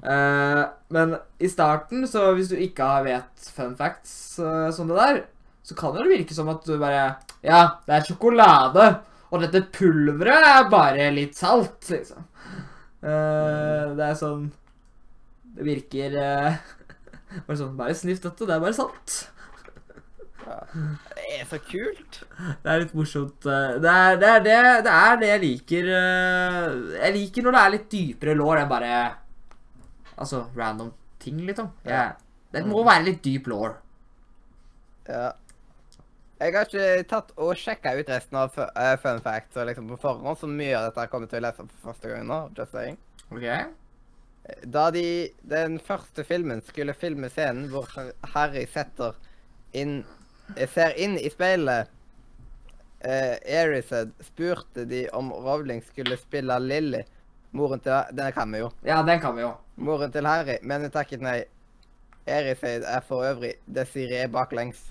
Eh, 0.05 0.63
men 0.95 1.17
i 1.43 1.49
starten, 1.51 2.05
så 2.09 2.29
hvis 2.37 2.51
du 2.53 2.57
ikke 2.61 2.87
har 2.87 3.07
vet 3.07 3.49
fun 3.57 3.75
facts 3.79 4.39
eh, 4.39 4.69
som 4.77 4.91
det 4.91 4.99
der, 5.01 5.23
så 5.65 5.77
kan 5.79 5.95
det 5.97 6.07
virke 6.11 6.37
som 6.37 6.51
at 6.53 6.65
du 6.69 6.77
bare 6.81 7.15
Ja, 7.45 7.63
det 7.89 7.97
er 7.99 8.07
sjokolade. 8.09 8.87
Og 9.35 9.43
dette 9.43 9.65
pulveret 9.75 10.45
er 10.47 10.69
bare 10.71 11.09
litt 11.15 11.35
salt, 11.39 11.89
liksom. 11.91 12.23
Eh, 13.05 13.95
det 13.99 14.05
er 14.07 14.15
sånn 14.17 14.45
Det 15.59 15.65
virker 15.67 16.15
uh, 16.17 16.55
Bare 17.45 17.57
sånn 17.59 17.75
Bare 17.77 17.97
sniff 17.99 18.23
dette, 18.25 18.47
det 18.49 18.55
er 18.55 18.63
bare 18.63 18.77
salt. 18.79 19.17
Det 20.45 21.27
er 21.41 21.45
så 21.49 21.59
kult. 21.65 22.21
Det 22.63 22.69
er 22.71 22.81
litt 22.83 22.95
morsomt. 22.97 23.47
eh, 23.49 23.77
Det 23.81 23.91
er 23.93 24.19
det, 24.21 24.31
er 24.31 24.43
det, 24.45 24.57
det, 24.87 24.95
er 24.95 25.21
det 25.21 25.29
jeg 25.31 25.43
liker. 25.45 25.87
Jeg 27.01 27.15
liker 27.19 27.47
når 27.47 27.57
det 27.57 27.63
er 27.65 27.73
litt 27.75 27.87
dypere 27.93 28.35
lår 28.39 28.61
enn 28.63 28.69
bare 28.73 28.91
Altså 30.15 30.45
random 30.55 30.93
ting, 31.19 31.41
liksom. 31.49 31.73
Jeg, 31.89 32.13
det 32.55 32.63
må 32.69 32.85
være 32.87 33.09
litt 33.09 33.23
dyp 33.25 33.49
lår. 33.51 33.73
Ja. 35.09 35.33
Jeg 36.45 36.53
har 36.53 36.67
ikke 36.69 37.05
tatt 37.09 37.31
og 37.41 37.55
sjekka 37.57 37.95
ut 37.97 38.11
resten 38.13 38.37
av 38.37 38.59
eh, 38.61 38.95
fun 39.01 39.23
facts 39.25 39.57
og 39.57 39.65
liksom 39.71 39.87
på 39.89 39.97
forhånd, 40.03 40.37
så 40.37 40.49
mye 40.51 40.75
av 40.77 40.91
dette 40.91 41.07
kommer 41.09 41.31
til 41.31 41.41
å 41.41 41.47
lese 41.47 41.65
for 41.65 41.87
første 41.87 42.11
gang 42.11 42.27
nå. 42.29 42.41
just 42.59 42.75
saying. 42.75 42.99
Ok? 43.33 43.47
Da 44.69 44.91
de 44.93 45.07
den 45.49 45.79
første 45.81 46.25
filmen 46.29 46.61
skulle 46.67 46.93
filme 46.93 47.31
scenen 47.33 47.71
hvor 47.73 47.89
Harry 48.35 48.67
setter 48.69 49.17
inn 49.73 50.03
ser 50.69 50.93
inn 51.01 51.17
i 51.17 51.31
speilet 51.33 51.89
eh, 53.01 53.41
Erised, 53.63 54.13
spurte 54.21 54.85
de 54.85 55.07
om 55.17 55.33
Rowling 55.33 55.81
skulle 55.87 56.19
spille 56.21 56.59
Lilly, 56.61 57.01
moren 57.57 57.81
til 57.81 58.13
Den 58.13 58.37
kan 58.37 58.53
vi 58.53 58.61
jo. 58.61 58.69
Ja, 58.85 59.01
den 59.03 59.21
kan 59.21 59.37
vi 59.37 59.47
jo. 59.47 59.55
Moren 59.77 60.13
til 60.13 60.29
Harry, 60.29 60.59
men 60.63 60.85
hun 60.85 60.93
takket 60.93 61.25
nei. 61.25 61.41
Erised 62.29 62.85
er 62.89 63.01
for 63.05 63.25
øvrig 63.25 63.55
Desiree 63.65 64.29
baklengs. 64.29 64.91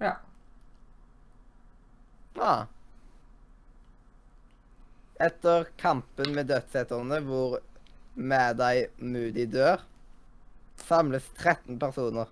Ja. 0.00 0.16
Ah. 2.38 2.66
Etter 5.20 5.66
kampen 5.76 6.34
med 6.34 6.48
dødseterne, 6.48 7.20
hvor 7.20 7.58
Mad-Eye 8.14 8.86
Moody 8.98 9.46
dør, 9.52 9.84
samles 10.76 11.28
13 11.38 11.78
personer. 11.78 12.30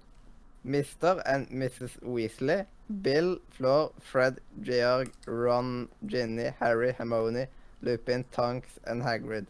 Mr. 0.65 1.23
and 1.25 1.47
Mrs. 1.51 1.99
Weasley, 2.03 2.65
Bill, 3.03 3.39
Floor, 3.51 3.93
Fred, 4.01 4.41
Georg, 4.65 5.13
Ron, 5.27 5.89
Ginny, 6.07 6.51
Harry, 6.59 6.93
Hermione, 6.93 7.47
Lupin, 7.81 8.25
Tonks 8.33 8.79
and 8.87 9.03
Hagrid 9.03 9.47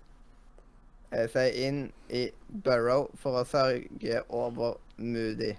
eh, 1.10 1.28
seg 1.32 1.56
inn 1.56 1.80
i 2.12 2.28
Burrow 2.48 3.08
for 3.20 3.40
å 3.40 3.46
sørge 3.48 4.22
over 4.28 4.78
Moody. 4.96 5.54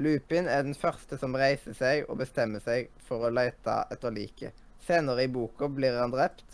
Lupin 0.00 0.48
er 0.48 0.64
den 0.64 0.76
første 0.78 1.18
som 1.20 1.36
reiser 1.36 1.76
seg 1.76 2.08
og 2.08 2.20
bestemmer 2.22 2.62
seg 2.64 2.88
for 3.04 3.26
å 3.26 3.32
lete 3.32 3.76
etter 3.92 4.14
liket. 4.14 4.56
Senere 4.86 5.26
i 5.26 5.32
boka 5.32 5.68
blir 5.68 5.98
han 6.00 6.12
drept, 6.14 6.44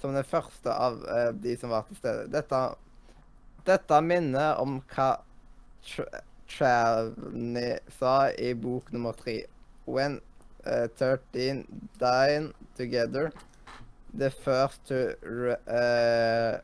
som 0.00 0.14
den 0.16 0.26
første 0.26 0.72
av 0.72 1.00
uh, 1.08 1.30
de 1.32 1.56
som 1.60 1.72
var 1.72 1.86
til 1.88 2.00
stede. 2.00 2.28
Dette, 2.32 2.60
dette 3.68 4.00
minner 4.04 4.60
om 4.60 4.80
hva 4.92 5.12
Tr- 5.86 6.20
Travney 6.50 7.78
sa 7.98 8.30
i 8.36 8.52
bok 8.54 8.92
nummer 8.92 9.16
tre. 9.16 9.42
When 9.86 10.20
uh, 10.66 10.88
13 10.98 11.64
dine 12.00 12.52
together, 12.76 13.32
the 14.12 14.30
first 14.30 14.84
to, 14.88 15.16
eh, 15.66 16.58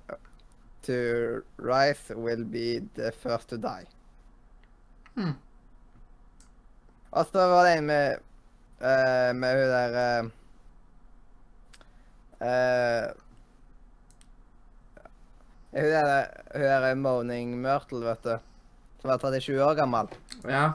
to 0.82 1.42
rise 1.56 2.10
will 2.14 2.44
be 2.44 2.82
the 2.94 3.12
first 3.12 3.48
to 3.48 3.56
die. 3.56 3.84
Hmm. 5.14 5.32
Og 7.16 7.28
så 7.32 7.44
var 7.48 7.64
det 7.64 7.76
en 7.78 7.86
med 7.88 8.18
uh, 8.80 9.30
Med 9.36 9.56
hun 9.56 9.70
der 9.72 9.94
uh, 9.96 10.26
uh, 12.40 13.06
Hun 15.76 15.88
der, 15.92 16.26
hun 16.52 16.62
der 16.62 16.94
Moaning 16.94 17.56
Myrtle, 17.60 18.04
vet 18.04 18.22
du. 18.24 18.36
Som 19.00 19.10
er 19.12 19.18
37 19.20 19.62
år 19.64 19.74
gammel. 19.76 20.08
Ja. 20.48 20.70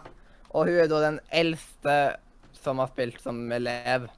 Og 0.50 0.68
hun 0.70 0.78
er 0.78 0.90
da 0.90 1.00
den 1.02 1.20
eldste 1.34 1.96
som 2.62 2.82
har 2.82 2.92
spilt 2.92 3.22
som 3.24 3.40
elev 3.52 4.10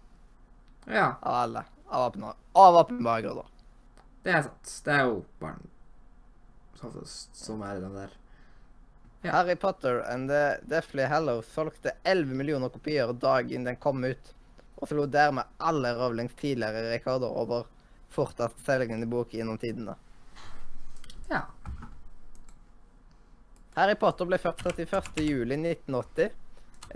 Ja, 0.89 1.13
av 1.21 1.35
alle. 1.45 1.63
Av 1.87 2.79
åpenbare 2.81 3.21
grunner. 3.23 3.47
det 4.25 4.33
er 4.33 4.41
sant. 4.43 4.73
Det 4.85 4.93
er 4.95 5.05
jo 5.07 5.21
barn 5.39 5.63
som, 6.79 6.95
som 7.05 7.61
er 7.63 7.77
i 7.77 7.83
den 7.83 7.95
der. 7.95 8.11
Ja. 9.23 9.31
Harry 9.31 9.55
Potter 9.55 9.99
and 9.99 10.29
the 10.29 10.57
Deathly 10.67 11.03
Hallows 11.03 11.47
solgte 11.47 11.93
11 12.03 12.33
millioner 12.35 12.69
kopier 12.69 13.13
dagen 13.13 13.63
den 13.63 13.77
kom 13.79 14.03
ut, 14.03 14.33
og 14.75 14.89
slo 14.91 15.05
dermed 15.07 15.47
alle 15.63 15.93
Rowlings 15.95 16.35
tidligere 16.41 16.89
rekorder 16.91 17.31
over 17.31 17.69
fortsatt 18.11 18.59
selgende 18.65 19.07
bok 19.07 19.31
gjennom 19.31 19.55
tidene. 19.61 19.95
Ja. 21.31 21.45
Harry 23.77 23.95
Potter 23.95 24.27
ble 24.27 24.41
født 24.43 24.65
31. 24.67 25.23
juli 25.23 25.55
1980. 25.55 26.35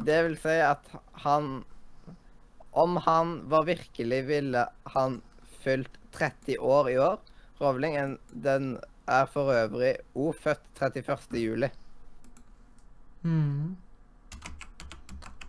Det 0.04 0.20
vil 0.28 0.38
si 0.44 0.60
at 0.62 0.91
han 1.24 1.64
Om 2.78 2.99
han 3.08 3.32
var 3.49 3.64
virkelig 3.66 4.20
ville 4.28 4.68
han 4.94 5.22
fylt 5.64 5.95
30 6.14 6.60
år 6.60 6.90
i 6.91 6.98
år. 7.02 7.18
Rowling 7.58 8.18
den 8.30 8.76
er 9.08 9.26
for 9.32 9.49
øvrig 9.49 9.95
òg 10.14 10.36
født 10.44 10.68
31. 10.78 11.72
Mm. 13.28 13.76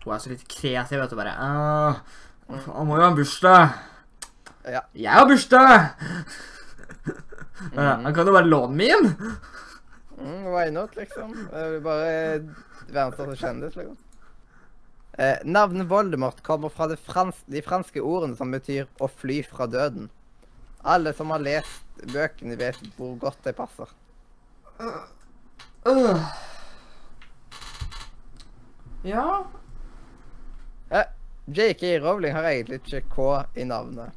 Hun 0.03 0.15
er 0.15 0.23
så 0.23 0.31
litt 0.31 0.47
kreativ, 0.51 0.99
vet 0.99 1.11
du. 1.11 1.17
Bare 1.19 1.35
«Åh, 1.39 2.01
Han 2.49 2.87
må 2.89 2.97
jo 2.97 3.03
ha 3.05 3.11
en 3.11 3.17
bursdag. 3.19 3.77
Ja. 4.69 4.83
Jeg 4.97 5.13
har 5.15 5.27
bursdag! 5.29 5.89
Mhm. 7.59 8.05
Han 8.05 8.13
kan 8.15 8.27
jo 8.27 8.33
bare 8.33 8.47
låne 8.47 8.75
min. 8.79 9.09
Mm, 10.19 10.45
why 10.51 10.69
not, 10.71 10.95
liksom? 10.95 11.33
Det 11.51 11.65
vil 11.73 11.81
bare 11.83 12.13
verdens 12.89 13.17
største 13.17 13.35
kjendis, 13.39 13.75
liksom. 13.75 13.97
Eh, 15.19 15.41
navnet 15.43 15.89
Voldemort 15.89 16.39
kommer 16.43 16.71
fra 16.71 16.87
det 16.87 16.99
frans 17.03 17.41
de 17.51 17.61
franske 17.61 17.99
ordene 17.99 18.37
som 18.39 18.51
betyr 18.51 18.87
'å 18.99 19.09
fly 19.11 19.41
fra 19.43 19.67
døden'. 19.67 20.09
Alle 20.83 21.13
som 21.13 21.29
har 21.29 21.39
lest 21.39 21.83
bøkene, 22.13 22.57
vet 22.57 22.79
hvor 22.97 23.17
godt 23.19 23.43
de 23.43 23.53
passer. 23.53 23.89
Øh. 25.85 26.23
Ja 29.03 29.45
Eh, 30.89 31.05
J.K. 31.45 31.99
Rowling 31.99 32.33
har 32.33 32.43
egentlig 32.43 32.79
ikke 32.81 33.01
K 33.09 33.25
i 33.61 33.63
navnet, 33.63 34.13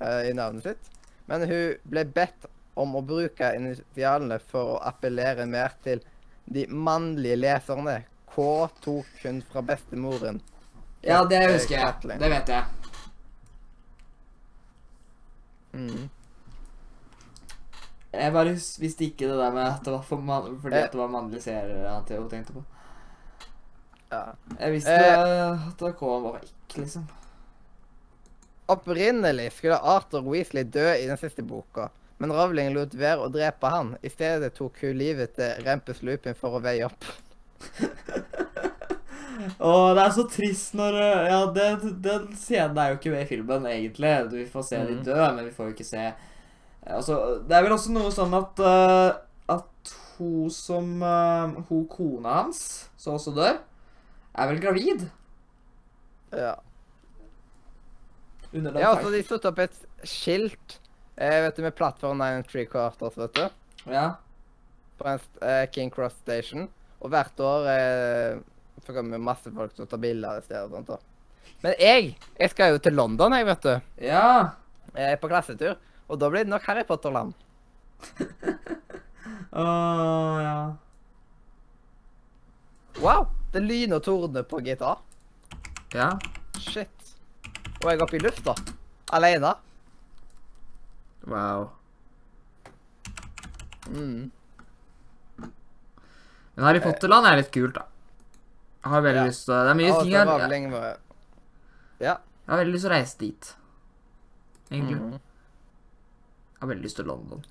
uh, 0.00 0.22
i 0.28 0.32
navnet 0.32 0.64
sitt, 0.64 0.90
men 1.28 1.44
hun 1.48 1.74
ble 1.84 2.04
bedt 2.08 2.46
om 2.76 2.94
å 2.96 3.02
bruke 3.04 3.50
initialene 3.56 4.38
for 4.40 4.76
å 4.76 4.82
appellere 4.84 5.44
mer 5.48 5.76
til 5.84 6.00
de 6.44 6.66
mannlige 6.72 7.36
leserne. 7.36 7.98
K 8.32 8.46
tok 8.84 9.24
hun 9.24 9.42
fra 9.50 9.62
bestemoren. 9.64 10.40
Ja, 11.04 11.22
det 11.28 11.42
husker 11.52 11.76
jeg. 11.78 12.18
Det 12.20 12.30
vet 12.32 12.52
jeg. 12.52 12.64
Mm. 15.76 16.06
Jeg 18.16 18.32
bare 18.32 18.56
visste 18.56 19.04
ikke 19.04 19.28
det 19.28 19.36
der 19.36 19.52
med 19.52 19.66
at 19.66 19.84
det 19.84 19.92
var 19.92 20.04
for 20.08 20.24
man 20.24 20.56
fordi 20.60 20.76
Eh. 20.76 20.84
at 20.84 20.92
det 20.92 21.00
var 21.00 21.12
mannlige 21.12 21.42
seere 21.42 22.00
hun 22.16 22.30
tenkte 22.30 22.56
på. 22.56 22.64
Ja. 24.10 24.22
Jeg 24.60 24.72
visste 24.72 24.92
Eh. 24.94 25.68
at 25.68 25.96
K 25.98 26.10
var 26.22 26.40
ekkel, 26.40 26.82
liksom. 26.84 27.06
Opprinnelig 28.68 29.52
skulle 29.52 29.78
Arthur 29.78 30.22
Weasley 30.26 30.64
dø 30.64 30.88
i 30.94 31.06
den 31.06 31.16
siste 31.20 31.42
boka, 31.46 31.88
men 32.18 32.32
Ravling 32.34 32.72
lot 32.74 32.94
være 32.98 33.22
å 33.26 33.30
drepe 33.30 33.68
han. 33.70 33.92
I 34.02 34.08
stedet 34.10 34.54
tok 34.54 34.80
hun 34.82 34.96
livet 34.98 35.36
til 35.36 35.62
Rempes 35.66 36.02
Lupin 36.02 36.34
for 36.34 36.56
å 36.58 36.62
veie 36.64 36.84
opp. 36.88 37.04
Å, 39.60 39.72
det 39.94 40.02
er 40.02 40.12
så 40.16 40.24
trist 40.32 40.74
når 40.76 40.96
uh, 40.96 41.26
Ja, 41.28 41.38
den 41.52 42.30
scenen 42.38 42.78
er 42.80 42.90
jo 42.92 42.96
ikke 42.98 43.12
med 43.12 43.22
i 43.26 43.28
filmen, 43.28 43.66
egentlig. 43.68 44.12
Vi 44.32 44.46
får 44.50 44.64
se 44.64 44.80
de 44.88 44.94
Mhm. 44.96 45.04
dø, 45.04 45.18
men 45.36 45.44
vi 45.44 45.52
får 45.54 45.68
jo 45.68 45.74
ikke 45.76 45.86
se 45.86 46.06
Altså, 46.86 47.16
det 47.46 47.56
er 47.56 47.62
vel 47.66 47.72
også 47.74 47.90
noe 47.92 48.10
sånn 48.14 48.34
at 48.38 48.60
uh, 48.62 49.12
At 49.56 49.92
hun 50.16 50.50
som 50.50 51.02
uh, 51.02 51.52
Hun 51.68 51.86
kona 51.90 52.42
hans, 52.42 52.88
som 52.96 53.14
også 53.18 53.34
dør, 53.36 53.58
er 54.36 54.50
vel 54.52 54.60
gravid? 54.62 55.06
Ja. 56.36 56.54
Under 58.52 58.72
den 58.72 58.80
ja, 58.82 58.92
så 59.02 59.10
de 59.12 59.22
satte 59.26 59.50
opp 59.50 59.58
et 59.64 59.76
skilt 60.06 60.78
eh, 61.16 61.40
vet 61.46 61.56
du, 61.58 61.62
med 61.66 61.74
plattform 61.76 62.20
9 62.22 62.40
and 62.40 62.48
3 62.50 62.66
quarters, 62.70 63.16
vet 63.18 63.34
du, 63.40 63.46
Ja. 63.92 64.06
på 64.98 65.08
en 65.10 65.20
eh, 65.42 65.64
King 65.74 65.90
Cross 65.94 66.14
Station. 66.22 66.68
Og 67.00 67.10
hvert 67.12 67.40
år 67.44 67.66
eh, 67.72 68.38
får 68.86 69.02
vi 69.02 69.18
masse 69.20 69.50
folk 69.52 69.74
til 69.76 69.84
å 69.84 69.90
ta 69.90 69.98
bilder 70.00 70.38
det 70.40 70.46
stedet. 70.46 70.64
og 70.68 70.76
sånt 70.78 70.88
da. 70.94 70.98
Men 71.64 71.74
jeg 71.80 72.14
jeg 72.38 72.50
skal 72.52 72.72
jo 72.74 72.78
til 72.84 72.94
London, 72.96 73.32
jeg, 73.36 73.46
vet 73.48 73.62
du. 73.66 73.74
Ja. 74.06 74.52
Jeg 74.94 75.12
er 75.16 75.20
på 75.20 75.28
klassetur. 75.28 75.76
Og 76.08 76.18
da 76.20 76.28
blir 76.30 76.44
det 76.46 76.52
nok 76.52 76.62
Harry 76.68 76.84
Potter-land. 76.86 77.34
Å, 79.56 79.64
ja. 80.42 80.56
Wow! 83.02 83.26
Det 83.56 83.62
lyner 83.64 83.96
og 83.96 84.02
torden 84.04 84.44
på 84.44 84.58
GTA. 84.60 84.90
Ja. 85.96 86.10
Shit. 86.60 87.12
Og 87.80 87.86
jeg 87.88 87.96
er 87.96 88.02
oppe 88.04 88.18
i 88.18 88.20
lufta. 88.20 88.52
Alene. 89.16 89.54
Wow. 91.26 91.70
Mm. 93.88 94.26
Men 95.40 96.64
Harry 96.68 96.82
Potter-land 96.84 97.30
er 97.30 97.40
litt 97.40 97.48
kult, 97.54 97.78
da. 97.78 97.86
Jeg 98.84 98.92
har 98.92 99.02
veldig 99.08 99.22
Ja. 99.22 99.26
lyst 99.30 99.44
til 99.48 99.54
Det 99.54 99.70
er 99.70 99.74
mye 99.80 100.02
ting 100.02 100.12
her. 100.12 100.26
jeg, 100.26 100.70
vel 100.70 100.96
Ja. 102.00 102.12
jeg 102.12 102.18
har 102.52 102.58
veldig 102.60 102.72
lyst 102.74 102.84
til 102.84 102.90
å 102.90 102.94
reise 102.94 103.18
dit. 103.18 103.54
Egentlig. 104.70 105.00
Mm. 105.00 105.12
Jeg 105.12 106.60
har 106.60 106.68
veldig 106.68 106.82
lyst 106.84 106.96
til 106.96 107.04
London. 107.06 107.44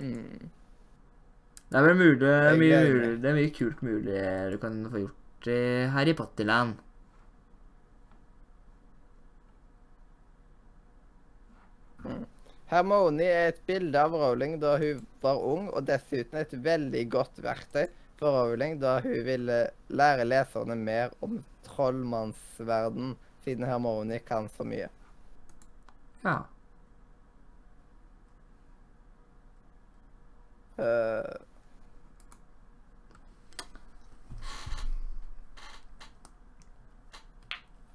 Mm. 0.00 0.50
Det 1.66 1.78
er 1.78 1.82
vel 1.82 1.96
mulig, 1.98 2.18
det 2.22 2.32
er 2.32 2.58
mye, 2.60 2.80
mulig, 2.86 3.14
det 3.22 3.30
er 3.30 3.38
mye 3.40 3.52
kult 3.54 3.80
mulig 3.82 4.18
du 4.52 4.58
kan 4.62 4.82
få 4.92 5.00
gjort 5.02 5.48
i 5.50 5.60
Harry 5.94 6.12
Potterland. 6.18 6.76
Hermone 12.70 13.26
er 13.26 13.48
et 13.50 13.60
bilde 13.66 13.98
av 13.98 14.14
Rowling 14.14 14.56
da 14.62 14.76
hun 14.78 15.02
var 15.22 15.42
ung, 15.42 15.68
og 15.70 15.86
dessuten 15.86 16.38
et 16.40 16.54
veldig 16.64 17.02
godt 17.14 17.42
verktøy 17.42 17.86
for 18.18 18.34
Rowling 18.34 18.78
da 18.82 18.96
hun 19.04 19.20
ville 19.26 19.58
lære 19.90 20.26
leserne 20.26 20.78
mer 20.78 21.14
om 21.22 21.40
trollmannsverden, 21.66 23.14
siden 23.44 23.66
Hermoni 23.66 24.18
kan 24.26 24.48
så 24.54 24.66
mye. 24.66 24.88
Ja. 26.22 26.38
Eh, 30.78 31.34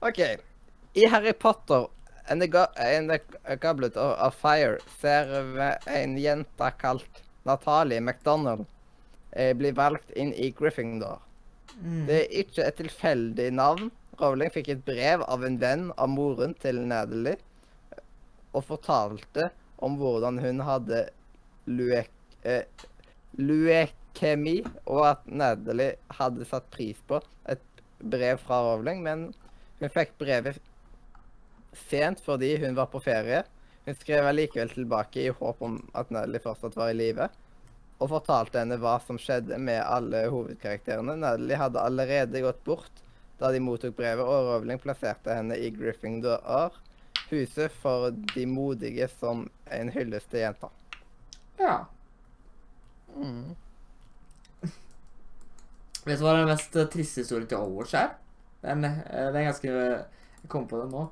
OK. 0.04 0.38
I 0.94 1.06
Harry 1.06 1.34
Potter 1.34 1.86
and 2.28 2.42
the, 2.42 2.48
Go 2.48 2.66
and 2.76 3.10
the 3.10 3.22
Goblet 3.56 3.96
of, 3.96 4.36
Fire 4.36 4.80
ser 5.00 5.44
vi 5.44 5.68
en 5.86 6.18
jente 6.18 6.72
kalt 6.78 7.22
Natalie 7.44 8.02
McDonald 8.02 8.66
eh, 9.32 9.54
bli 9.54 9.72
valgt 9.72 10.10
inn 10.12 10.34
i 10.34 10.50
Gryffindor. 10.52 11.20
Mm. 11.82 12.06
Det 12.08 12.16
er 12.18 12.34
ikke 12.42 12.66
et 12.66 12.80
tilfeldig 12.82 13.52
navn. 13.54 13.92
Rowling 14.18 14.50
fikk 14.54 14.72
et 14.74 14.82
brev 14.86 15.22
av 15.22 15.46
en 15.46 15.60
venn 15.62 15.92
av 15.98 16.10
moren 16.10 16.56
til 16.62 16.82
Natalie 16.82 17.38
og 18.58 18.66
fortalte 18.68 19.52
om 19.86 20.00
hvordan 20.02 20.42
hun 20.42 20.64
hadde 20.66 21.04
luek, 21.70 22.10
eh, 22.42 22.66
luekemi, 23.38 24.58
og 24.90 25.06
at 25.12 25.30
Natalie 25.30 25.94
hadde 26.18 26.50
satt 26.50 26.74
pris 26.74 26.98
på 27.06 27.22
et 27.50 27.86
brev 28.02 28.42
fra 28.42 28.64
Rowling, 28.66 29.06
men 29.06 29.30
hun 29.82 29.90
fikk 29.90 30.14
brevet 30.22 30.60
sent 31.90 32.22
fordi 32.24 32.56
hun 32.62 32.76
var 32.78 32.90
på 32.92 33.02
ferie. 33.04 33.44
Hun 33.86 33.98
skrev 33.98 34.28
allikevel 34.30 34.70
tilbake 34.70 35.24
i 35.24 35.32
håp 35.34 35.62
om 35.66 35.80
at 35.98 36.12
Natalie 36.14 36.44
fortsatt 36.44 36.78
var 36.78 36.92
i 36.92 36.98
live, 36.98 37.28
og 38.02 38.12
fortalte 38.12 38.62
henne 38.62 38.78
hva 38.82 38.98
som 39.06 39.18
skjedde 39.22 39.58
med 39.62 39.82
alle 39.82 40.28
hovedkarakterene. 40.30 41.18
Natalie 41.18 41.58
hadde 41.58 41.82
allerede 41.82 42.44
gått 42.46 42.62
bort 42.68 43.02
da 43.42 43.50
de 43.50 43.62
mottok 43.64 43.96
brevet, 43.98 44.22
og 44.22 44.52
Rowling 44.52 44.78
plasserte 44.82 45.34
henne 45.34 45.58
i 45.58 45.72
Gryffindor. 45.74 46.78
huset 47.32 47.72
for 47.72 48.12
de 48.12 48.46
modige 48.46 49.08
som 49.08 49.46
en 49.72 49.90
hyllest 49.90 50.30
til 50.30 50.40
jenta. 50.44 50.68
Ja. 51.58 51.86
Mm. 53.16 53.56
Vet 56.06 56.20
du 56.20 56.26
hva 56.26 56.36
den 56.36 56.50
mest 56.52 56.76
triste 56.92 57.24
historien 57.24 57.48
til 57.48 57.58
Overwatch 57.58 57.96
er? 57.96 58.12
Den, 58.62 58.86
eh, 58.86 59.28
det 59.34 59.42
er 59.42 59.48
ganske 59.50 59.70
Jeg 59.72 60.50
kom 60.50 60.68
på 60.70 60.82
det 60.82 60.90
nå. 60.92 61.08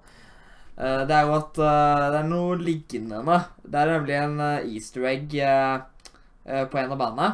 Eh, 0.78 1.06
Det 1.10 1.16
er 1.16 1.26
jo 1.28 1.34
at 1.38 1.58
eh, 1.58 2.10
det 2.14 2.20
er 2.22 2.28
noe 2.30 2.58
lignende. 2.58 3.40
Det 3.66 3.80
er 3.82 3.94
nemlig 3.96 4.18
en 4.20 4.40
easter 4.70 5.06
egg 5.10 5.30
på 6.50 6.80
en 6.82 6.92
av 6.92 6.98
bandene 6.98 7.30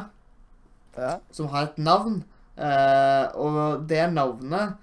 Ja. 0.96 1.18
som 1.30 1.48
har 1.48 1.64
et 1.68 1.78
navn. 1.78 2.22
Og 3.36 3.86
det 3.88 4.12
navnet 4.12 4.74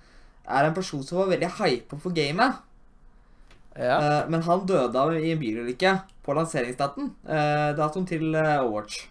er 0.48 0.66
en 0.68 0.74
person 0.74 1.04
som 1.04 1.18
var 1.20 1.28
veldig 1.34 1.50
hypa 1.58 1.98
for 2.00 2.12
gamet. 2.14 2.56
Ja. 3.78 4.26
Men 4.30 4.42
han 4.46 4.66
døde 4.66 4.96
av 5.00 5.14
i 5.18 5.32
en 5.32 5.40
bilulykke 5.40 6.02
på 6.24 6.34
lanseringsdaten. 6.38 7.12
datoen 7.26 8.06
til 8.08 8.34
Overwatch. 8.36 9.08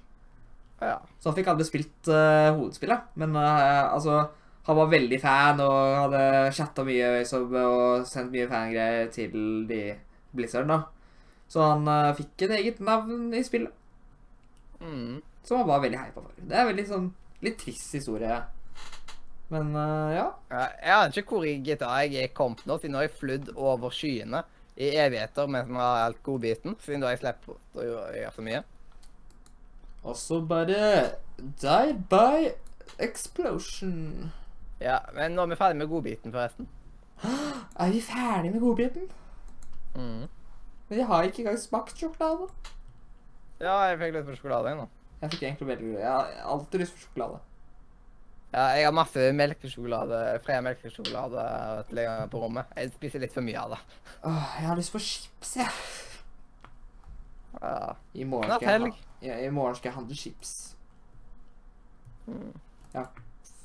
ja. 0.81 0.99
Så 1.21 1.31
han 1.31 1.35
fikk 1.35 1.47
aldri 1.49 1.65
spilt 1.65 2.07
hovedspillet. 2.07 3.01
Men 3.17 3.37
altså 3.37 4.29
Han 4.67 4.79
var 4.79 4.91
veldig 4.93 5.19
fan 5.21 5.61
og 5.65 5.77
hadde 5.99 6.23
chatta 6.55 6.85
mye 6.87 7.09
liksom, 7.19 7.49
og 7.59 8.07
sendt 8.07 8.31
mye 8.35 8.49
fangreier 8.51 9.09
til 9.11 9.33
de 9.67 9.81
Blizzard, 10.33 10.69
da. 10.71 10.77
Så 11.51 11.61
han 11.67 11.89
uh, 11.91 12.13
fikk 12.17 12.47
et 12.47 12.55
eget 12.61 12.81
navn 12.81 13.33
i 13.35 13.43
spillet, 13.45 13.73
Mm. 14.83 15.21
som 15.47 15.59
han 15.61 15.69
var 15.69 15.83
veldig 15.83 15.99
hypa 15.99 16.23
for. 16.25 16.33
Det 16.43 16.57
er 16.59 16.65
veldig 16.67 16.85
sånn 16.89 17.05
litt 17.43 17.59
trist 17.61 17.93
historie. 17.95 18.41
Men 19.53 19.69
uh, 19.77 20.11
ja. 20.11 20.25
Jeg 20.51 20.95
aner 20.97 21.19
ikke 21.21 21.37
hvor 21.37 21.47
i 21.47 21.53
GTA 21.63 22.01
jeg 22.09 22.25
er 22.25 22.33
kommet 22.35 22.65
nå, 22.67 22.79
siden 22.81 22.97
nå 22.97 23.03
har 23.03 23.07
jeg 23.07 23.19
flydd 23.21 23.53
over 23.55 23.95
skyene 23.95 24.41
i 24.81 24.89
evigheter 24.99 25.47
mens 25.51 25.69
jeg 25.71 25.79
har 25.79 26.07
alt 26.07 26.23
godbiten. 26.27 26.75
Siden 26.83 27.03
da 27.05 27.11
har 27.11 27.19
jeg 27.19 27.23
slipper 27.23 27.59
å 27.79 27.87
gjøre 27.87 28.33
så 28.35 28.47
mye. 28.47 28.63
Og 30.03 30.17
så 30.19 30.41
bare 30.51 30.87
Die 31.63 31.95
by 32.11 32.49
explosion. 32.99 34.33
Ja, 34.83 34.99
Men 35.15 35.37
nå 35.37 35.45
er 35.47 35.53
vi 35.53 35.59
ferdig 35.61 35.79
med 35.79 35.91
godbiten, 35.91 36.35
forresten. 36.35 36.69
Er 37.83 37.93
vi 37.93 38.01
ferdig 38.05 38.51
med 38.53 38.61
godbiten? 38.61 39.07
Mm. 39.95 40.27
Men 40.89 40.99
jeg 40.99 41.07
har 41.07 41.25
ikke 41.25 41.45
engang 41.45 41.59
smakt 41.61 41.97
sjokolade. 41.99 42.49
Ja, 43.63 43.79
jeg 43.89 43.99
fikk 44.01 44.17
lyst 44.17 44.29
på 44.29 44.37
sjokolade 44.37 44.69
igjen 44.69 44.83
nå. 44.83 44.89
Jeg 45.23 45.33
fikk 45.33 45.43
egentlig 45.47 45.69
veldig 45.69 45.91
Jeg 45.95 46.11
har 46.11 46.35
alltid 46.53 46.83
lyst 46.83 46.97
på 46.97 47.05
sjokolade. 47.07 47.39
Ja, 48.53 48.65
jeg 48.77 48.85
har 48.85 48.93
masse 48.93 49.33
melkesjokolade, 49.33 50.19
fred 50.45 50.65
melkesjokolade 50.67 51.45
liggende 51.89 52.29
på 52.29 52.43
rommet. 52.43 52.75
Jeg 52.77 52.93
spiser 52.99 53.23
litt 53.23 53.33
for 53.33 53.47
mye 53.47 53.61
av 53.63 53.73
det. 53.73 53.79
Åh, 54.29 54.51
jeg 54.59 54.69
har 54.69 54.77
lyst 54.77 54.93
på 54.93 55.01
chips, 55.01 55.55
jeg. 55.57 55.71
Ja. 57.63 57.95
I 58.13 58.27
morgen 58.29 58.53
skal 58.53 58.69
jeg, 58.69 58.93
ha, 58.93 59.19
ja, 59.25 59.39
I 59.47 59.51
morgen 59.55 59.79
skal 59.79 59.89
jeg 59.89 59.97
handle 59.97 60.17
chips. 60.19 60.53
Mm. 62.27 62.53
Jeg 62.93 63.07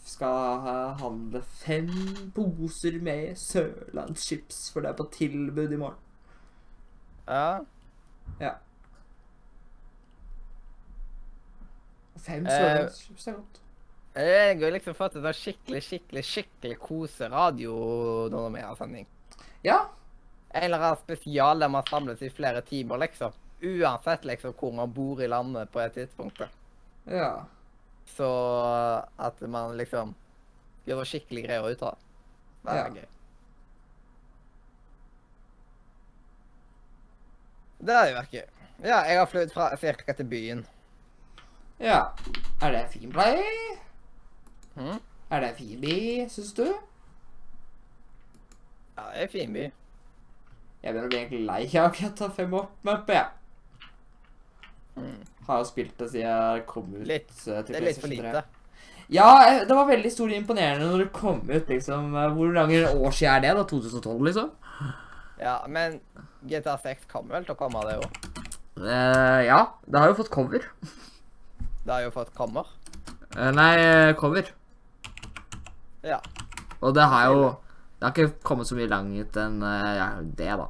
skal 0.08 0.62
ha- 0.64 0.94
handle 1.02 1.42
fem 1.62 1.90
poser 2.36 2.98
med 3.04 3.36
sørlandschips, 3.38 4.70
for 4.74 4.82
det 4.86 4.90
er 4.94 5.00
på 5.02 5.10
tilbud 5.14 5.74
i 5.74 5.80
morgen. 5.82 6.00
ja. 7.28 7.60
ja. 8.42 8.54
Fem 12.18 12.46
Eh, 12.48 12.52
sørlandschips 12.52 13.28
er 13.28 13.34
godt. 13.38 13.60
Jeg 14.18 14.58
har 14.64 14.72
liksom 14.74 14.96
fått 14.98 15.16
en 15.20 15.28
skikkelig, 15.38 15.82
skikkelig, 15.86 16.24
skikkelig 16.26 16.78
koseradio 16.82 17.74
når 18.34 18.48
vi 18.56 18.64
har 18.66 18.76
sending. 18.80 19.06
Ja. 19.64 19.84
En 20.50 20.64
eller 20.64 20.82
annen 20.82 20.98
spesial 21.04 21.60
der 21.62 21.70
man 21.70 21.86
samles 21.86 22.22
i 22.26 22.30
flere 22.34 22.62
timer, 22.66 22.98
liksom. 23.04 23.36
Uansett 23.62 24.26
liksom 24.26 24.54
hvor 24.58 24.74
man 24.74 24.92
bor 24.94 25.22
i 25.22 25.28
landet 25.30 25.70
på 25.74 25.80
et 25.84 25.94
tidspunkt. 25.94 26.42
Ja. 27.06 27.46
Så 28.08 28.28
at 29.20 29.42
man 29.52 29.76
liksom 29.78 30.16
gjør 30.88 31.02
noe 31.02 31.06
skikkelig 31.10 31.44
greier 31.48 31.68
ut 31.72 31.82
av 31.84 31.96
det. 31.96 32.04
Det 32.64 32.72
er 32.74 32.78
Ja. 32.78 32.90
gøy. 33.02 33.08
Det 37.88 37.94
hadde 37.96 38.16
vært 38.16 38.32
gøy. 38.34 38.46
Ja, 38.86 39.00
jeg 39.10 39.18
har 39.20 39.26
flydd 39.30 39.52
fra 39.54 39.68
cirka 39.78 40.14
til 40.18 40.26
byen. 40.30 40.64
Ja. 41.80 42.00
Er 42.62 42.72
det 42.74 42.86
fin 42.94 43.12
play? 43.14 43.44
Mhm. 44.76 45.00
Er 45.30 45.40
det 45.44 45.56
fin 45.58 45.82
by, 45.82 46.28
syns 46.30 46.54
du? 46.54 46.64
Ja, 48.98 49.02
det 49.12 49.18
er 49.18 49.22
en 49.24 49.30
fin 49.30 49.54
by. 49.54 49.66
Jeg 50.84 50.94
begynner 50.94 51.08
å 51.08 51.10
bli 51.12 51.20
egentlig 51.20 51.46
lei 51.46 51.80
av 51.82 51.92
GTA 51.98 52.30
5 52.38 52.54
opp-mappet, 52.54 53.14
jeg. 53.14 53.28
Mm. 54.98 55.18
Har 55.48 55.62
jo 55.62 55.68
spilt 55.70 55.98
det 56.02 56.10
siden 56.12 56.28
jeg 56.28 56.64
kom 56.68 56.88
ut 56.96 57.08
Litt. 57.08 57.30
eh, 57.48 57.62
til 57.64 57.74
Det 57.74 57.82
er 57.82 57.86
litt 57.86 58.00
for 58.02 58.08
PlayStation 58.10 58.32
3. 58.32 58.32
lite. 58.34 58.44
Ja, 59.14 59.28
eh, 59.48 59.62
det 59.68 59.76
var 59.78 59.88
veldig 59.88 60.12
stor 60.12 60.34
imponerende 60.36 60.90
når 60.90 61.06
det 61.06 61.12
kom 61.16 61.42
ut, 61.50 61.70
liksom. 61.70 62.10
eh, 62.16 62.34
Hvor 62.36 62.54
mange 62.58 62.82
år 62.90 63.12
siden 63.16 63.34
er 63.36 63.40
det, 63.46 63.54
da? 63.56 63.64
2012, 63.64 64.24
liksom? 64.28 64.50
Ja, 65.40 65.58
men 65.68 66.00
GTA 66.50 66.78
6 66.82 67.06
kommer 67.12 67.38
vel 67.38 67.46
til 67.46 67.56
å 67.56 67.60
komme, 67.60 67.84
det 67.88 68.00
òg. 68.02 68.24
Uh, 68.78 69.42
ja. 69.46 69.62
Det 69.88 70.00
har 70.00 70.12
jo 70.12 70.18
fått 70.20 70.30
cover. 70.34 70.66
Det 71.86 71.94
har 71.94 72.04
jo 72.04 72.12
fått 72.14 72.34
kommer. 72.36 72.68
Uh, 73.38 73.52
nei, 73.56 74.14
cover. 74.20 74.52
Ja. 76.06 76.20
Og 76.82 76.94
det 76.94 77.08
har 77.10 77.32
jo 77.32 77.56
Det 77.98 78.06
har 78.06 78.14
ikke 78.14 78.44
kommet 78.46 78.68
så 78.70 78.76
mye 78.78 78.90
langt 78.92 79.38
enn 79.42 79.56
uh, 79.64 79.94
ja, 79.98 80.10
det, 80.22 80.52
da. 80.60 80.68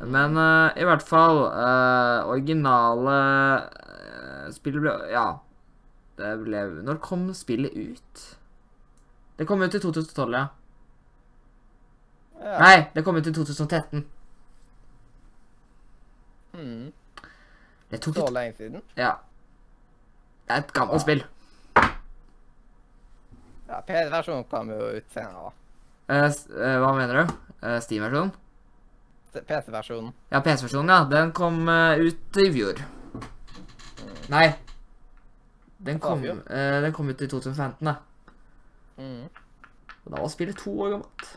Men 0.00 0.36
uh, 0.38 0.70
i 0.78 0.84
hvert 0.86 1.02
fall 1.02 1.40
uh, 1.50 2.28
Originale 2.30 3.16
uh, 3.66 4.50
spillet 4.54 4.84
ble 4.84 4.94
Ja. 5.10 5.26
Det 6.18 6.34
ble 6.42 6.62
Når 6.86 7.00
kom 7.02 7.28
spillet 7.34 7.74
ut? 7.74 8.22
Det 9.38 9.46
kom 9.46 9.62
ut 9.62 9.74
i 9.74 9.78
2012, 9.78 10.32
ja. 10.34 10.46
ja. 12.42 12.54
Nei, 12.58 12.78
det 12.94 13.04
kom 13.06 13.14
ut 13.14 13.26
i 13.26 13.32
2013. 13.34 14.02
Mm. 16.58 16.88
Det 17.90 18.00
tok 18.02 18.18
Så 18.18 18.24
litt 18.26 18.34
lenge 18.34 18.56
siden. 18.58 18.82
Ja. 18.98 19.12
Det 20.48 20.56
er 20.56 20.64
et 20.64 20.74
gammelt 20.74 20.98
ja. 20.98 21.04
spill. 21.04 21.22
Ja, 23.68 23.78
PC-versjonen 23.86 24.44
kom 24.50 24.74
jo 24.74 24.90
ut 24.96 25.14
senere. 25.14 25.54
eh, 26.56 26.76
hva 26.82 26.92
mener 26.96 27.20
du? 27.20 27.34
Uh, 27.62 27.78
Steam-versjonen? 27.84 28.34
PC-versjonen. 29.32 30.14
Ja, 30.32 30.40
PC-versjonen, 30.44 30.94
ja. 30.94 31.04
Den 31.10 31.34
kom 31.36 31.60
uh, 31.68 31.98
ut 31.98 32.40
i 32.40 32.48
fjor. 32.54 32.80
Nei. 34.32 34.46
Den 35.78 36.00
kom, 36.02 36.24
eh, 36.24 36.80
den 36.82 36.92
kom 36.92 37.08
ut 37.08 37.20
i 37.22 37.28
2015, 37.30 37.86
da. 37.86 37.94
Mm. 38.98 39.28
Og 40.04 40.10
da 40.10 40.20
var 40.20 40.28
spillet 40.32 40.58
to 40.58 40.72
år 40.80 40.90
gammelt. 40.96 41.28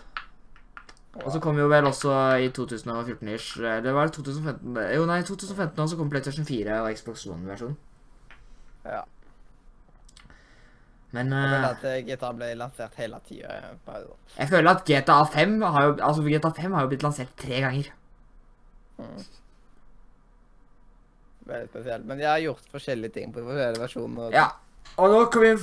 Og 1.22 1.32
så 1.32 1.40
kom 1.44 1.60
jo 1.60 1.68
vel 1.68 1.86
også 1.86 2.12
i 2.40 2.48
2014-ish 2.56 3.60
Eller 3.60 3.92
var 3.92 4.08
det 4.08 4.14
2015? 4.16 4.78
Jo, 4.96 5.06
nei, 5.06 5.22
2015 5.28 5.80
også 5.84 5.98
kom 6.00 6.10
PlayStation 6.10 6.46
4 6.46 6.78
og 6.82 6.96
Xbox 6.96 7.26
One-versjonen. 7.28 7.76
Ja. 8.86 9.02
Men 11.12 11.34
Jeg 11.36 11.44
eh, 11.44 11.52
føler 11.52 11.68
at 11.68 12.08
GTA 12.08 12.32
ble 12.38 12.50
lansert 12.56 12.96
hele 13.02 13.20
tida. 13.28 13.60
jeg 14.38 14.50
føler 14.50 14.72
at 14.72 14.86
GTA 14.88 15.20
5 15.34 15.62
har 15.62 15.84
jo 15.84 15.96
Altså, 16.00 16.24
GTA 16.24 16.52
5 16.62 16.74
har 16.78 16.82
jo 16.86 16.92
blitt 16.94 17.04
lansert 17.04 17.36
tre 17.38 17.62
ganger. 17.66 17.92
Mm. 18.98 19.22
Veldig 21.52 21.70
spesielt. 21.70 22.06
Men 22.06 22.20
de 22.22 22.28
har 22.30 22.40
gjort 22.40 22.72
forskjellige 22.72 23.18
ting 23.18 23.34
på 23.34 23.44
forskjellige 23.44 23.84
versjoner. 23.84 24.32
Ja. 24.36 24.48
Og 24.98 25.12
nå 25.12 25.26
kan 25.32 25.44
vi 25.44 25.54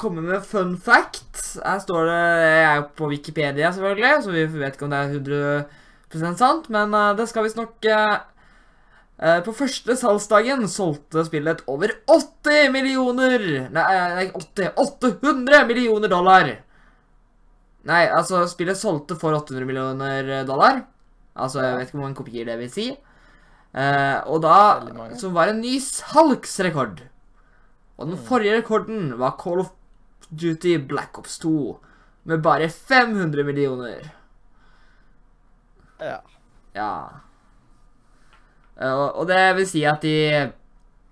komme 0.00 0.22
med 0.24 0.44
fun 0.46 0.76
fact. 0.78 1.58
Her 1.64 1.78
står 1.82 2.06
det 2.08 2.20
Jeg 2.20 2.64
er 2.64 2.76
jo 2.76 2.88
på 2.96 3.10
Wikipedia, 3.10 3.72
selvfølgelig, 3.72 4.22
så 4.24 4.34
vi 4.34 4.44
vet 4.60 4.76
ikke 4.76 4.86
om 4.86 4.94
det 4.94 4.98
er 4.98 5.14
100 6.14 6.36
sant, 6.38 6.70
men 6.70 6.94
uh, 6.94 7.12
det 7.16 7.28
skal 7.30 7.46
visstnok 7.46 7.86
uh, 7.86 8.20
På 9.44 9.52
første 9.52 9.92
salgsdagen 10.00 10.62
solgte 10.72 11.20
spillet 11.26 11.58
over 11.68 11.90
80 12.08 12.70
millioner 12.72 13.42
Nei, 13.68 13.82
eh, 13.92 14.14
nei 14.16 14.24
80 14.32 14.70
800 14.80 15.66
millioner 15.68 16.08
dollar. 16.08 16.48
Nei, 17.84 18.06
altså, 18.08 18.46
spillet 18.48 18.76
solgte 18.80 19.18
for 19.20 19.36
800 19.36 19.66
millioner 19.68 20.30
dollar. 20.48 20.82
Altså, 21.36 21.60
jeg 21.64 21.76
vet 21.76 21.88
ikke 21.90 21.98
hvor 21.98 22.06
mange 22.06 22.16
kopier 22.22 22.48
det 22.48 22.56
vil 22.62 22.72
si. 22.72 22.86
Eh, 23.76 24.18
og 24.24 24.40
da. 24.42 24.56
Som 25.20 25.36
var 25.36 25.52
en 25.52 25.60
ny 25.60 25.76
salgsrekord. 25.84 27.02
Og 28.00 28.06
den 28.08 28.16
Mm. 28.16 28.24
forrige 28.24 28.56
rekorden 28.62 29.18
var 29.18 29.36
Call 29.36 29.60
of 29.60 29.70
Duty 30.32 30.78
Black 30.78 31.18
Ops 31.18 31.38
2 31.38 31.78
med 32.24 32.40
bare 32.42 32.68
500 32.68 33.44
millioner. 33.44 34.12
Ja. 36.00 36.20
Ja. 36.74 36.90
Eh, 38.80 38.94
Og, 38.94 39.26
det 39.28 39.40
vil 39.58 39.68
si 39.68 39.84
at 39.84 40.02
de 40.02 40.52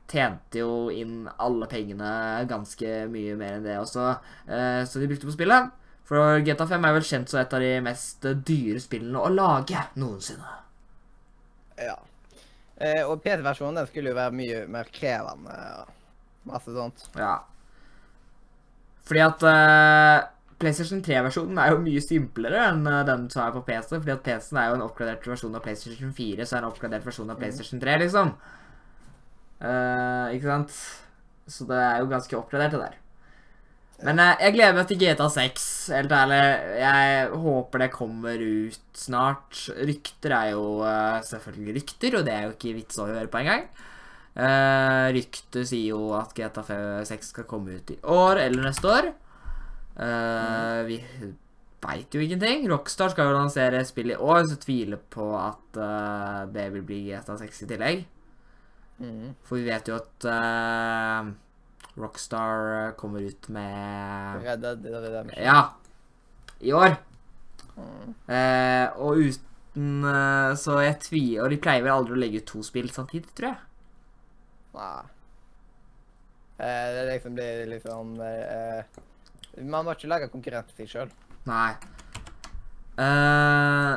tjente 0.09 0.63
jo 0.63 0.89
inn 0.89 1.27
alle 1.37 1.67
pengene 1.69 2.13
ganske 2.49 3.03
mye 3.13 3.35
mer 3.37 3.59
enn 3.59 3.67
det 3.67 3.77
også, 3.77 4.07
eh, 4.49 4.81
så 4.89 5.03
de 5.03 5.09
brukte 5.11 5.29
på 5.29 5.37
spillet. 5.37 5.69
For 6.09 6.41
GTA 6.41 6.65
5 6.65 6.87
er 6.89 6.95
vel 6.97 7.05
kjent 7.05 7.29
som 7.29 7.41
et 7.43 7.53
av 7.53 7.61
de 7.61 7.75
mest 7.85 8.25
dyre 8.49 8.81
spillene 8.81 9.21
å 9.21 9.29
lage 9.29 9.83
noensinne. 10.01 10.55
Ja. 11.77 11.99
Eh, 12.81 13.03
og 13.05 13.21
PC-versjonen 13.21 13.83
den 13.83 13.91
skulle 13.91 14.15
jo 14.15 14.17
være 14.17 14.33
mye 14.39 14.63
mer 14.73 14.89
krevende. 14.95 15.59
Masse 16.49 16.73
sånt. 16.73 17.05
Ja. 17.19 17.35
Fordi 19.05 19.21
at 19.27 19.45
PlayStation 20.59 21.03
3-versjonen 21.07 21.59
er 21.63 21.73
jo 21.73 21.83
mye 21.85 22.03
simplere 22.03 22.63
enn 22.73 22.87
eh, 22.91 23.03
den 23.07 23.27
som 23.33 23.45
er 23.45 23.55
på 23.55 23.65
PC. 23.67 23.93
Fordi 23.97 24.15
at 24.15 24.25
PC-en 24.27 24.61
er 24.61 24.71
jo 24.71 24.79
en 24.79 24.87
oppgradert 24.89 25.27
versjon 25.31 25.55
av 25.55 25.65
PlayStation 25.65 26.15
4, 26.15 26.47
så 26.47 26.57
er 26.57 26.63
det 26.63 26.65
en 26.67 26.73
oppgradert 26.73 27.07
versjon 27.07 27.35
av 27.35 27.39
PlayStation 27.41 27.83
3, 27.83 27.99
liksom. 28.05 28.33
Uh, 29.59 30.31
ikke 30.35 30.47
sant? 30.47 30.81
Så 31.51 31.67
det 31.67 31.79
er 31.83 32.03
jo 32.03 32.11
ganske 32.11 32.39
oppgradert, 32.39 32.75
det 32.75 32.83
der. 32.85 32.97
Men 34.07 34.21
eh, 34.23 34.37
jeg 34.45 34.55
gleder 34.55 34.77
meg 34.77 34.91
til 34.91 35.01
GTA 35.01 35.27
6, 35.35 35.63
helt 35.97 36.13
ærlig. 36.15 36.41
Jeg 36.79 37.31
håper 37.45 37.83
det 37.83 37.89
kommer 37.95 38.43
ut 38.43 38.99
snart. 38.99 39.63
Rykter 39.79 40.35
er 40.37 40.51
jo 40.53 40.65
uh, 40.83 41.19
selvfølgelig 41.27 41.79
rykter, 41.81 42.19
og 42.19 42.27
det 42.27 42.35
er 42.35 42.45
jo 42.47 42.55
ikke 42.55 42.77
vits 42.77 42.99
å 43.03 43.09
høre 43.11 43.31
på 43.31 43.43
engang. 43.43 43.67
Uh, 44.39 45.11
ryktet 45.17 45.67
sier 45.67 45.97
jo 45.97 46.13
at 46.15 46.31
GTA 46.37 46.63
6 47.07 47.33
skal 47.33 47.47
komme 47.51 47.81
ut 47.81 47.91
i 47.91 47.99
år 48.07 48.43
eller 48.45 48.69
neste 48.69 48.91
år. 48.91 49.11
Eh, 49.99 50.81
vi 50.89 50.99
veit 51.83 52.15
jo 52.15 52.23
ingenting. 52.23 52.69
Rockstar 52.71 53.13
skal 53.13 53.31
jo 53.31 53.39
lansere 53.39 53.83
spill 53.87 54.13
i 54.15 54.19
år, 54.19 54.45
så 54.51 54.59
tviler 54.61 55.01
på 55.11 55.31
at 55.39 55.79
uh, 55.79 56.47
det 56.53 56.69
vil 56.75 56.87
bli 56.87 57.03
GTA 57.07 57.37
6 57.39 57.63
i 57.65 57.69
tillegg. 57.71 58.07
Mm. 58.99 59.35
For 59.47 59.61
vi 59.61 59.69
vet 59.69 59.91
jo 59.91 59.99
at 59.99 60.27
uh, 60.27 61.31
Rockstar 61.99 62.93
kommer 62.99 63.21
ut 63.21 63.49
med 63.49 64.43
Red 64.43 64.61
Dead 64.61 64.87
Redemption. 64.87 65.43
Ja. 65.43 65.75
I 66.61 66.73
år. 66.73 66.97
Mm. 67.79 68.15
Eh, 68.35 68.99
og 68.99 69.21
uten 69.23 70.03
eh, 70.03 70.55
Så 70.59 70.81
jeg 70.83 70.97
tviler 71.05 71.45
Og 71.45 71.53
de 71.53 71.59
pleier 71.63 71.85
vel 71.85 71.93
aldri 71.95 72.17
å 72.17 72.19
legge 72.19 72.41
ut 72.43 72.49
to 72.51 72.63
spill 72.67 72.89
samtidig, 72.91 73.31
tror 73.39 73.53
jeg. 73.53 73.61
Nei. 74.75 75.05
Eh, 76.59 76.87
det 76.97 77.05
liksom 77.13 77.37
blir 77.39 77.63
liksom 77.71 78.17
eh, 78.27 78.99
Man 79.63 79.87
må 79.87 79.95
ikke 79.97 80.11
lage 80.11 80.31
konkurrent 80.33 80.71
til 80.71 80.85
seg 80.85 80.93
sjøl. 80.93 81.11
Nei. 81.49 81.73
Uh, 82.99 83.95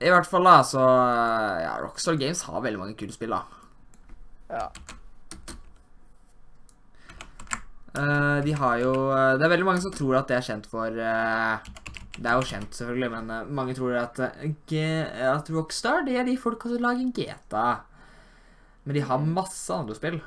I 0.00 0.12
hvert 0.12 0.28
fall, 0.28 0.46
da, 0.48 0.60
så 0.64 0.82
Ja, 0.82 1.74
Rockstar 1.82 2.16
Games 2.20 2.42
har 2.48 2.64
veldig 2.64 2.80
mange 2.80 2.96
kule 2.98 3.12
spill, 3.14 3.34
da. 3.36 3.42
Ja. 4.50 4.68
Uh, 7.96 8.38
de 8.44 8.52
har 8.52 8.76
jo 8.82 8.92
eh, 9.08 9.34
Det 9.40 9.46
er 9.46 9.50
veldig 9.54 9.66
mange 9.66 9.80
som 9.80 9.92
tror 9.94 10.18
at 10.18 10.28
det 10.28 10.36
er 10.36 10.44
kjent 10.44 10.66
for 10.68 10.92
uh, 11.00 11.68
Det 12.12 12.28
er 12.28 12.34
jo 12.36 12.44
kjent, 12.44 12.74
selvfølgelig, 12.76 13.08
men 13.14 13.30
eh, 13.32 13.46
mange 13.56 13.76
tror 13.78 13.96
at, 13.96 14.20
eh, 14.20 14.50
G 14.68 14.82
at 15.30 15.48
Rockstar 15.52 16.04
det 16.04 16.18
er 16.20 16.28
de 16.28 16.36
folka 16.40 16.68
som 16.68 16.84
lager 16.84 17.08
GTA. 17.16 17.68
Men 18.84 18.98
de 18.98 19.04
har 19.08 19.24
masse 19.24 19.72
andre 19.72 19.96
spill. 19.96 20.20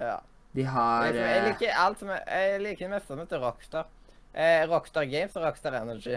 ja. 0.00 0.18
De 0.58 0.64
har 0.66 1.06
Jeg, 1.06 1.14
jeg 1.20 1.38
eh, 1.38 1.48
liker 1.52 1.80
alt 1.84 2.00
som 2.02 2.08
er, 2.10 2.22
jeg 2.26 2.62
liker 2.64 2.88
det 2.88 2.94
meste 2.96 3.12
som 3.12 3.20
heter 3.22 3.42
Rockstar. 3.42 3.90
Eh, 4.34 4.62
Rockstar 4.66 5.06
Games 5.06 5.36
og 5.38 5.44
Rockstar 5.46 5.76
Energy. 5.78 6.16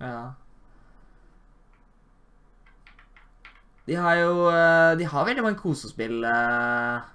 Ja. 0.00 0.20
De 3.88 3.96
har 3.96 4.18
jo 4.20 4.46
eh, 4.52 4.92
De 5.00 5.08
har 5.08 5.26
veldig 5.26 5.42
mange 5.42 5.58
kosespill 5.58 6.20
eh, 6.28 7.06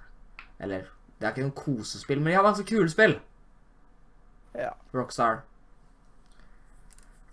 Eller, 0.60 0.88
det 1.16 1.26
er 1.26 1.32
ikke 1.32 1.44
noen 1.46 1.56
kosespill, 1.58 2.20
men 2.20 2.32
de 2.32 2.38
har 2.38 2.46
masse 2.46 2.66
kule 2.68 2.90
spill. 2.92 3.16
Ja. 4.54 4.70
Rockstar. 4.94 5.42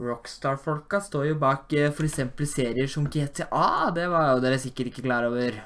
Rockstar-folka 0.02 1.02
står 1.06 1.27
jo 1.30 1.38
bak 1.41 1.73
f.eks. 1.93 2.23
serier 2.49 2.89
som 2.89 3.06
GTA. 3.06 3.91
Det 3.93 4.07
var 4.10 4.31
jo 4.31 4.41
dere 4.41 4.57
sikkert 4.61 4.89
ikke 4.89 5.06
klar 5.06 5.30
over. 5.30 5.60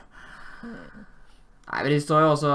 Nei, 0.65 1.79
men 1.79 1.93
de 1.93 2.01
står 2.03 2.25
jo 2.25 2.33
også 2.33 2.51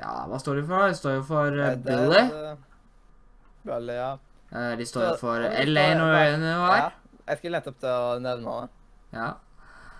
Ja, 0.00 0.14
hva 0.30 0.40
står 0.42 0.60
de 0.60 0.66
for? 0.68 0.88
De 0.90 0.98
står 0.98 1.18
jo 1.18 1.22
for 1.28 1.60
uh, 1.60 1.74
Billy. 1.84 2.24
Billy, 3.66 3.94
ja. 3.98 4.10
Uh, 4.50 4.72
De 4.80 4.86
står 4.88 5.12
jo 5.12 5.14
for 5.20 5.44
LA 5.44 5.86
Noir. 5.98 6.34
Ja. 6.40 6.90
Jeg 7.30 7.38
skulle 7.38 7.60
nettopp 7.60 7.78
til 7.82 7.94
å 7.94 8.18
nevne 8.22 8.58
det. 8.64 8.70
Ja. 9.14 9.30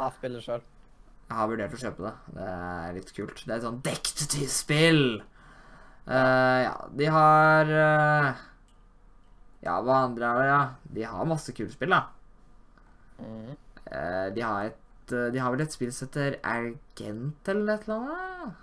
Jeg 0.01 0.15
spiller 0.17 0.43
sjøl. 0.45 0.63
Jeg 1.31 1.39
har 1.39 1.51
vurdert 1.53 1.75
å 1.77 1.79
kjøpe 1.79 2.03
det. 2.03 2.13
Det 2.35 2.47
er 2.51 2.95
litt 2.97 3.11
kult. 3.15 3.43
Det 3.45 3.53
er 3.53 3.59
et 3.61 3.67
sånn 3.67 3.83
detektivspill. 3.87 5.05
Uh, 6.11 6.59
ja, 6.65 6.73
de 6.99 7.11
har 7.13 7.69
uh, 7.71 8.31
Ja, 9.63 9.77
hva 9.85 10.01
andre 10.09 10.27
er 10.27 10.41
det? 10.41 10.49
Ja? 10.49 10.63
De 10.97 11.05
har 11.13 11.29
masse 11.31 11.55
kule 11.55 11.71
spill, 11.71 11.95
da. 11.95 12.01
Mm. 13.21 13.53
Uh, 13.85 14.27
de 14.35 14.43
har 14.43 14.73
et 14.73 14.77
De 15.11 15.39
har 15.43 15.51
vel 15.51 15.63
et 15.65 15.75
spill 15.75 15.91
som 15.95 16.07
heter 16.09 16.37
Argent 16.47 17.49
eller 17.51 17.77
et 17.77 17.87
eller 17.87 18.11
annet. 18.11 18.59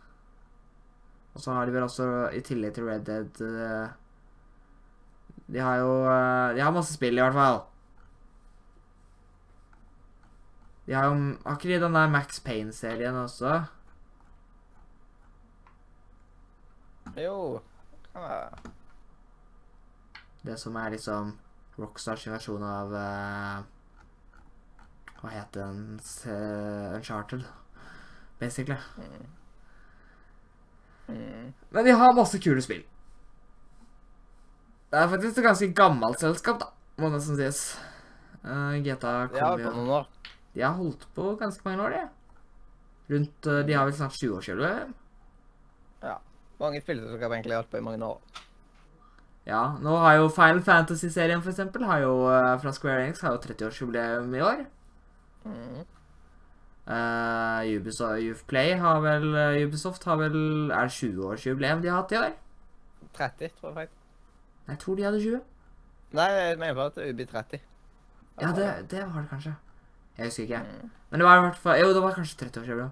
Og 1.38 1.42
så 1.42 1.54
har 1.54 1.68
de 1.70 1.74
vel 1.76 1.86
også, 1.86 2.06
i 2.34 2.42
tillegg 2.42 2.74
til 2.74 2.88
Red 2.90 3.04
Dead 3.06 3.42
eh, 3.46 3.90
De 5.54 5.60
har 5.62 5.76
jo 5.84 5.92
eh, 6.10 6.56
De 6.58 6.64
har 6.66 6.74
masse 6.74 6.96
spill, 6.98 7.14
i 7.14 7.22
hvert 7.22 7.38
fall. 7.38 7.60
De 10.88 10.96
har 10.98 11.06
jo 11.06 11.38
Har 11.46 11.60
ikke 11.60 11.70
de 11.70 11.80
den 11.86 12.00
der 12.00 12.10
Max 12.10 12.42
Payne-serien 12.42 13.22
også? 13.22 13.62
Jo. 17.22 17.62
Det 20.46 20.60
som 20.60 20.76
er 20.76 20.90
liksom 20.98 21.36
Rockstars 21.78 22.28
versjon 22.28 22.66
av 22.66 22.94
uh, 22.98 23.64
Hva 25.22 25.34
heter 25.38 25.62
den? 25.62 26.00
Uh, 26.26 26.98
Uncharted. 26.98 27.46
Basically. 28.40 28.82
Mm. 28.98 29.37
Men 31.08 31.86
de 31.88 31.96
har 32.00 32.16
masse 32.16 32.40
kule 32.44 32.62
spill. 32.64 32.84
Det 34.88 35.00
er 35.00 35.10
faktisk 35.12 35.40
et 35.40 35.48
ganske 35.50 35.72
gammelt 35.76 36.22
selskap, 36.24 36.62
da, 36.62 36.70
må 37.02 37.10
nesten 37.12 37.40
sies. 37.40 37.64
Uh, 38.44 38.78
GTA 38.80 39.28
De 39.34 39.42
har 39.42 39.58
kom 39.60 39.82
jo 39.82 39.88
ja. 39.92 40.04
De 40.54 40.64
har 40.64 40.78
holdt 40.78 41.04
på 41.16 41.34
ganske 41.40 41.66
mange 41.68 41.84
år, 41.84 41.98
de. 41.98 42.06
Rundt 43.14 43.50
uh, 43.52 43.60
De 43.68 43.76
har 43.76 43.90
vel 43.90 43.98
snart 43.98 44.16
20-årsjubileum. 44.16 44.96
Mange 46.58 46.82
spillselskaper 46.82 47.36
egentlig 47.38 47.58
holdt 47.58 47.70
på 47.70 47.78
i 47.78 47.86
mange 47.86 48.06
år. 48.06 48.44
Ja, 49.48 49.62
nå 49.80 49.94
har 50.02 50.18
jo 50.18 50.32
Final 50.34 50.64
Fantasy-serien, 50.66 51.44
for 51.44 51.54
eksempel, 51.54 51.86
har 51.88 52.02
jo, 52.04 52.16
uh, 52.26 52.58
fra 52.62 52.74
Square 52.76 53.06
Enix, 53.06 53.22
har 53.24 53.36
jo 53.36 53.44
30-årsjubileum 53.46 54.34
i 54.36 54.42
år. 54.44 54.66
Mm. 55.46 55.86
Uh, 56.88 57.68
Ubisoft, 57.76 58.44
Uplay 58.44 58.78
har 58.80 59.02
vel 59.04 59.34
eh, 59.36 59.66
Ubisoft 59.68 60.06
har 60.08 60.16
vel 60.16 60.72
Er 60.72 60.88
det 60.88 60.94
20-årsjubileum 60.96 61.82
de 61.84 61.90
har 61.92 61.98
hatt 62.00 62.12
i 62.12 62.16
år? 62.16 62.36
30, 63.18 63.50
tror 63.60 63.70
jeg 63.70 63.76
faktisk. 63.76 63.98
Jeg 64.68 64.80
tror 64.80 64.96
de 64.96 65.04
hadde 65.04 65.22
20. 65.22 65.42
Nei, 66.12 66.28
jeg 66.32 66.60
mener 66.60 66.74
bare 66.74 66.86
at 66.86 66.96
det 66.96 67.08
er 67.08 67.14
Ubi 67.14 67.26
30. 67.26 67.60
Ja, 68.42 68.48
det, 68.48 68.92
det 68.92 69.02
var 69.02 69.22
det 69.22 69.30
kanskje. 69.30 69.56
Jeg 70.18 70.26
husker 70.26 70.44
ikke. 70.44 70.58
Mm. 70.58 70.90
Men 71.10 71.20
det 71.20 71.28
var 71.28 71.38
i 71.38 71.42
hvert 71.42 71.58
fall 71.58 71.80
Jo, 71.80 71.90
det 71.94 72.04
var 72.04 72.14
kanskje 72.14 72.46
30-årsjubileum. 72.46 72.90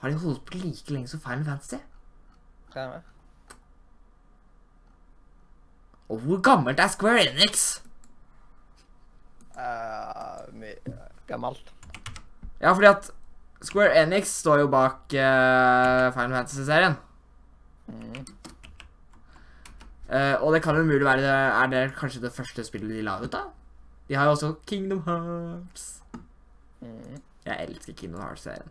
Har 0.00 0.08
de 0.08 0.18
holdt 0.18 0.44
på 0.44 0.54
like 0.54 0.92
lenge 0.92 1.08
som 1.08 1.20
Final 1.20 1.44
Fantasy? 1.44 1.76
Kan 2.72 2.82
jeg 2.82 2.90
med? 2.90 3.00
Og 6.08 6.18
hvor 6.18 6.40
gammelt 6.40 6.80
er 6.80 6.88
Square 6.88 7.20
Enix? 7.20 7.82
Uh, 9.56 10.64
gammelt. 11.28 11.74
Ja, 12.62 12.72
fordi 12.72 12.86
at 12.86 13.10
Square 13.62 14.02
Enix 14.02 14.28
står 14.42 14.62
jo 14.64 14.68
bak 14.70 15.14
uh, 15.14 16.12
Final 16.14 16.36
Fantasy-serien. 16.38 16.94
Eh, 20.12 20.42
og 20.42 20.52
det 20.52 20.60
kan 20.62 20.76
jo 20.76 20.84
mulig 20.84 21.04
være 21.04 21.22
det, 21.24 21.28
Er 21.32 21.66
det 21.66 21.94
kanskje 21.96 22.20
det 22.20 22.32
første 22.32 22.64
spillet 22.64 22.90
de 22.90 23.02
la 23.02 23.16
ut, 23.22 23.32
da? 23.32 23.38
De 24.08 24.14
har 24.14 24.24
jo 24.24 24.30
også 24.30 24.54
Kingdom 24.66 25.02
Hearts. 25.06 26.02
Mm. 26.80 27.22
Jeg 27.46 27.66
elsker 27.68 27.92
Kingdom 27.92 28.20
Hearts-serien. 28.20 28.68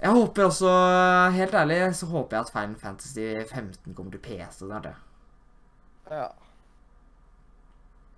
Jeg 0.00 0.10
håper 0.10 0.44
også, 0.44 0.70
helt 1.30 1.54
ærlig, 1.54 1.94
så 1.96 2.06
håper 2.06 2.36
jeg 2.36 2.40
at 2.40 2.52
Final 2.52 2.76
Fantasy 2.78 3.52
15 3.54 3.94
kommer 3.94 4.12
til 4.12 4.18
PC 4.18 4.58
snart. 4.58 4.88
Ja. 6.10 6.26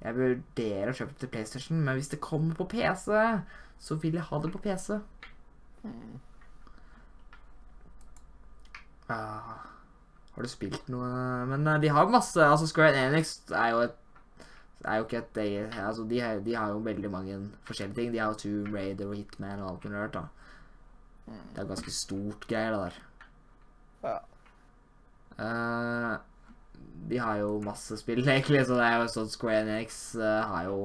Jeg 0.01 0.16
vurderer 0.16 0.90
å 0.90 0.97
kjøpe 0.97 1.12
det 1.14 1.20
til 1.24 1.32
PlayStation, 1.35 1.81
men 1.85 1.98
hvis 1.98 2.09
det 2.12 2.20
kommer 2.24 2.55
på 2.56 2.66
PC, 2.72 3.10
så 3.81 3.97
vil 4.01 4.16
jeg 4.16 4.27
ha 4.31 4.40
det 4.40 4.52
på 4.55 4.62
PC. 4.64 4.97
Mm. 5.85 6.18
Uh, 9.10 9.56
har 10.36 10.44
du 10.44 10.48
spilt 10.48 10.86
noe 10.93 11.06
Men 11.51 11.64
uh, 11.66 11.78
de 11.82 11.89
har 11.90 12.06
masse 12.12 12.39
Altså, 12.39 12.68
Square 12.70 12.94
Enix 13.09 13.40
er 13.51 13.72
jo 13.72 13.81
et 13.89 13.97
er 14.86 15.01
jo 15.01 15.06
ikke 15.06 15.18
et 15.18 15.39
eget 15.43 15.74
Altså, 15.82 16.05
de, 16.09 16.20
har- 16.22 16.40
de 16.44 16.55
har 16.56 16.68
jo 16.72 16.78
veldig 16.85 17.10
mange 17.12 17.35
forskjellige 17.68 17.97
ting. 17.98 18.12
De 18.14 18.18
har 18.18 18.31
jo 18.32 18.39
Tomb 18.40 18.74
Raider 18.77 19.10
og 19.10 19.16
Hitman 19.18 19.60
og 19.60 19.70
alt 19.70 19.85
mulig 19.85 19.98
rart, 19.98 20.14
da. 20.14 20.22
Mm. 21.27 21.35
Det 21.51 21.59
er 21.59 21.62
jo 21.62 21.68
ganske 21.68 21.90
stort 21.93 22.47
greier, 22.48 22.70
det 22.72 22.81
der. 22.81 22.97
Ja. 24.05 24.14
Eh, 25.44 26.18
de 27.11 27.19
har 27.19 27.40
jo 27.43 27.57
masse 27.65 27.98
spill, 28.01 28.23
egentlig, 28.28 28.65
så 28.66 28.78
det 28.78 28.86
er 28.86 29.01
jo 29.01 29.12
sånn 29.12 29.31
Square 29.32 29.65
Enix 29.65 30.01
eh, 30.19 30.40
har 30.52 30.69
jo 30.69 30.81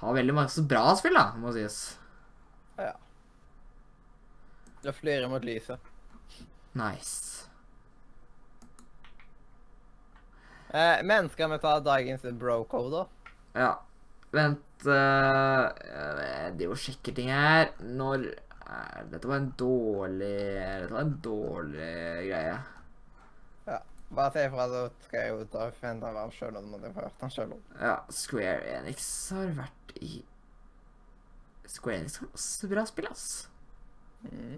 Har 0.00 0.16
veldig 0.18 0.36
masse 0.36 0.62
bra 0.68 0.90
spill, 0.98 1.16
da, 1.16 1.30
må 1.40 1.54
sies. 1.54 1.78
Ja. 2.76 2.92
Det 4.82 4.90
er 4.90 4.98
flere 4.98 5.30
mot 5.32 5.44
lyset. 5.46 5.80
Nice. 6.76 7.34
Eh, 10.74 11.00
men 11.06 11.30
skal 11.30 11.52
vi 11.54 11.60
ta 11.62 11.78
dagens 11.80 12.26
bro-code, 12.34 13.00
da? 13.00 13.30
Ja. 13.54 13.72
Vent 14.34 14.86
uh, 14.90 15.70
Det 16.50 16.64
er 16.64 16.66
jo 16.66 16.78
sjekker 16.78 17.14
ting 17.14 17.30
her. 17.30 17.70
Når 17.78 18.26
eh, 18.26 19.02
Dette 19.12 19.30
var 19.30 19.38
en 19.38 19.52
dårlig 19.58 20.34
Dette 20.34 20.90
var 20.90 21.04
en 21.04 21.18
dårlig 21.22 21.92
greie. 22.26 22.56
Bare 24.14 24.30
si 24.34 24.44
ifra, 24.44 24.66
så 24.68 24.82
skal 25.06 25.20
jeg 25.20 25.32
jo 25.32 25.46
ta 25.50 25.70
forvente 25.72 26.10
av 26.10 26.34
sjøl 26.34 26.60
om 26.60 26.76
jeg 26.76 26.92
får 26.94 27.08
hørt 27.08 27.24
han 27.24 27.32
sjøl. 27.34 27.56
Ja, 27.80 27.96
Square 28.12 28.60
Enix 28.76 29.08
har 29.34 29.50
vært 29.56 29.96
i 30.04 30.12
Square 31.70 32.02
Enix 32.02 32.20
har 32.20 32.30
masse 32.30 32.70
bra 32.70 32.84
spill, 32.86 33.08
ass. 33.10 33.26
Mm. 34.28 34.56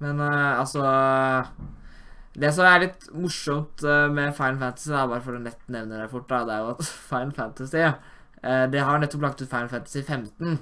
Men 0.00 0.20
uh, 0.24 0.60
altså 0.60 0.82
Det 2.32 2.48
som 2.56 2.64
er 2.64 2.86
litt 2.86 3.08
morsomt 3.12 3.82
uh, 3.84 4.06
med 4.12 4.32
Final 4.36 4.60
Fantasy, 4.62 4.92
da, 4.94 5.04
bare 5.10 5.24
for 5.24 5.36
å 5.36 5.42
nett 5.42 5.66
nevne 5.68 6.00
det 6.00 6.08
fort, 6.12 6.28
da, 6.30 6.44
det 6.48 6.56
er 6.56 6.64
jo 6.64 6.74
at 6.76 6.92
Final 7.10 7.34
Fantasy 7.36 7.84
uh, 7.84 8.66
Det 8.72 8.86
har 8.86 9.02
nettopp 9.02 9.26
lagt 9.26 9.42
ut 9.42 9.50
Final 9.50 9.72
Fantasy 9.72 10.04
15. 10.04 10.60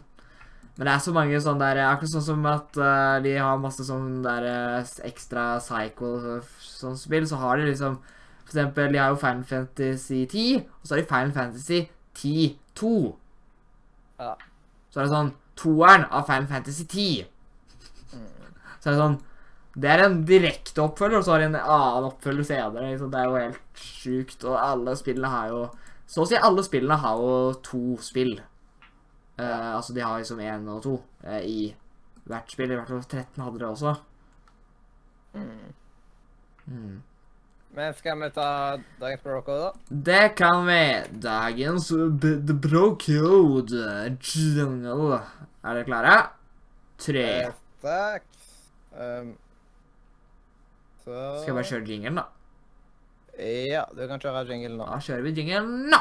Men 0.79 0.87
det 0.87 0.93
er 0.95 1.03
så 1.03 1.13
mange 1.15 1.39
sånne 1.43 1.69
der 1.75 1.89
Akkurat 1.89 2.13
sånn 2.13 2.27
som 2.29 2.45
at 2.47 2.77
uh, 2.79 3.19
de 3.25 3.35
har 3.35 3.59
masse 3.59 3.83
sånn 3.83 4.21
der 4.23 4.45
eh, 4.47 4.93
ekstra 5.09 5.57
cycle 5.63 6.37
sånn 6.63 6.95
spill, 6.99 7.27
så 7.27 7.41
har 7.43 7.59
de 7.59 7.67
liksom 7.67 7.97
For 8.45 8.53
eksempel, 8.53 8.93
de 8.95 9.01
har 9.03 9.11
jo 9.11 9.19
Final 9.19 9.43
Fantasy 9.49 10.21
10, 10.31 10.61
og 10.63 10.87
så 10.87 10.95
har 10.95 11.03
de 11.03 11.09
Final 11.11 11.33
Fantasy 11.35 11.81
10-2. 12.17 12.93
Ja. 14.23 14.31
Så 14.89 15.01
er 15.01 15.09
det 15.09 15.13
sånn 15.13 15.35
Toeren 15.59 16.07
av 16.15 16.25
Final 16.31 16.47
Fantasy 16.49 16.87
10. 16.87 17.27
Så 18.79 18.89
er 18.89 18.95
det 18.95 19.01
sånn 19.03 19.19
Det 19.79 19.91
er 19.93 20.05
en 20.05 20.21
direkte 20.27 20.83
oppfølger, 20.83 21.19
og 21.21 21.27
så 21.27 21.35
har 21.35 21.43
de 21.43 21.51
en 21.51 21.59
annen 21.61 22.07
oppfølger 22.09 22.47
senere. 22.49 22.93
Liksom. 22.93 23.11
Det 23.13 23.21
er 23.21 23.29
jo 23.29 23.43
helt 23.43 23.83
sjukt. 23.83 24.47
Og 24.47 24.57
alle 24.59 24.95
spillene 24.99 25.31
har 25.35 25.53
jo 25.53 25.61
Så 26.09 26.25
å 26.25 26.31
si 26.31 26.39
alle 26.41 26.65
spillene 26.65 26.97
har 27.03 27.21
jo 27.21 27.35
to 27.67 27.83
spill. 28.03 28.39
Eh, 29.39 29.75
altså 29.77 29.95
de 29.95 30.03
har 30.03 30.19
liksom 30.19 30.41
én 30.43 30.69
og 30.69 30.83
to 30.83 30.95
uh, 31.25 31.43
i 31.43 31.75
hvert 32.27 32.51
spill. 32.53 32.73
I 32.73 32.79
hvert 32.81 32.91
fall 32.91 33.05
13 33.05 33.45
hadde 33.45 33.59
det 33.59 33.69
også. 33.69 33.95
Mm. 35.35 35.69
Mm. 36.67 36.97
Men 37.77 37.95
skal 37.95 38.19
vi 38.19 38.31
ta 38.35 38.49
dagens 39.01 39.23
bro-code, 39.23 39.69
da? 39.69 39.99
Det 40.11 40.35
kan 40.37 40.65
vi. 40.67 40.81
Dagens 41.23 41.91
Brocode. 41.93 42.61
bro 42.65 42.85
code 42.99 43.85
jungle. 44.57 45.21
Er 45.63 45.75
dere 45.75 45.85
klare? 45.85 46.17
Tre. 46.99 47.27
Eh, 47.45 47.53
Takk. 47.83 48.25
Um, 48.99 49.37
så 51.05 51.13
Skal 51.39 51.53
jeg 51.53 51.55
bare 51.55 51.69
kjøre 51.71 51.87
jinglen, 51.87 52.19
da? 52.19 52.25
Ja, 53.39 53.85
du 53.95 54.03
kan 54.11 54.19
kjøre 54.19 54.49
jingle 54.49 54.75
nå. 54.75 54.89
Da 54.89 54.99
kjører 54.99 55.29
vi 55.29 55.37
jinglen 55.39 55.93
nå. 55.93 56.01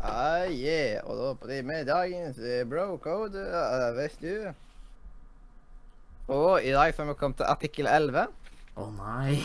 Ah, 0.00 0.44
yeah. 0.46 1.00
Og 1.08 1.16
da 1.18 1.32
blir 1.42 1.64
med 1.66 1.86
dagens 1.88 2.38
eh, 2.38 2.62
bro-code, 2.70 3.40
uh, 3.50 3.88
vet 3.96 4.14
du. 4.22 4.52
Og 6.30 6.60
i 6.62 6.70
dag 6.74 6.92
så 6.94 7.02
har 7.02 7.08
vi 7.12 7.18
kommet 7.18 7.40
til 7.40 7.48
artikkel 7.50 7.88
11. 7.90 8.26
Å 8.78 8.86
nei. 8.94 9.40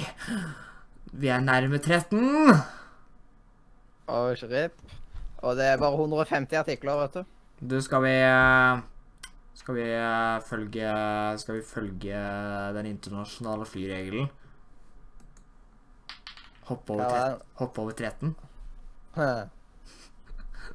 Vi 1.14 1.30
er 1.32 1.42
nærme 1.42 1.80
13. 1.82 2.22
Og 4.14 4.44
rip. 4.52 4.78
Og 5.44 5.58
det 5.58 5.66
er 5.72 5.80
bare 5.82 5.98
150 5.98 6.60
artikler, 6.60 7.02
vet 7.02 7.18
du. 7.18 7.24
Du, 7.74 7.78
skal 7.82 8.04
vi 8.04 8.12
eh, 8.20 8.82
Skal 9.56 9.76
vi 9.78 9.84
eh, 9.96 10.38
følge 10.44 10.94
Skal 11.40 11.56
vi 11.60 11.62
følge 11.64 12.22
den 12.76 12.90
internasjonale 12.90 13.66
flyregelen? 13.70 14.28
Hoppe 16.68 16.94
over, 16.98 17.04
Ja, 17.04 17.12
tre- 17.36 17.46
hoppe 17.62 17.82
over 17.86 17.96
13? 17.96 18.36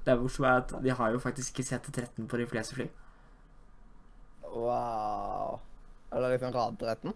Det 0.08 0.14
er 0.14 0.20
morsomt 0.22 0.48
at 0.48 0.70
de 0.80 0.92
har 0.96 1.10
jo 1.12 1.18
faktisk 1.20 1.52
ikke 1.52 1.68
sett 1.68 1.88
13 1.92 2.28
på 2.28 2.38
de 2.40 2.46
fleste 2.48 2.76
fly. 2.78 2.86
Wow. 4.48 5.58
Er 6.08 6.24
det 6.24 6.30
liksom 6.30 6.54
radretten? 6.54 7.12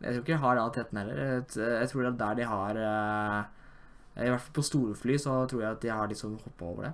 Jeg 0.00 0.14
tror 0.16 0.24
ikke 0.24 0.32
de 0.32 0.38
har 0.42 0.58
rad 0.58 0.74
13 0.74 0.98
heller. 0.98 1.20
Jeg, 1.22 1.88
tror 1.92 2.02
det 2.02 2.10
er 2.10 2.18
der 2.24 2.34
de 2.34 2.48
har 2.50 2.80
eh, 2.88 4.26
I 4.26 4.32
hvert 4.32 4.40
fall 4.40 4.58
på 4.58 4.66
store 4.66 4.98
fly 4.98 5.16
så 5.22 5.46
tror 5.46 5.62
jeg 5.62 5.70
at 5.70 5.82
de 5.82 5.94
har 5.94 6.10
liksom 6.10 6.34
hoppa 6.42 6.64
over 6.64 6.88
det. 6.88 6.92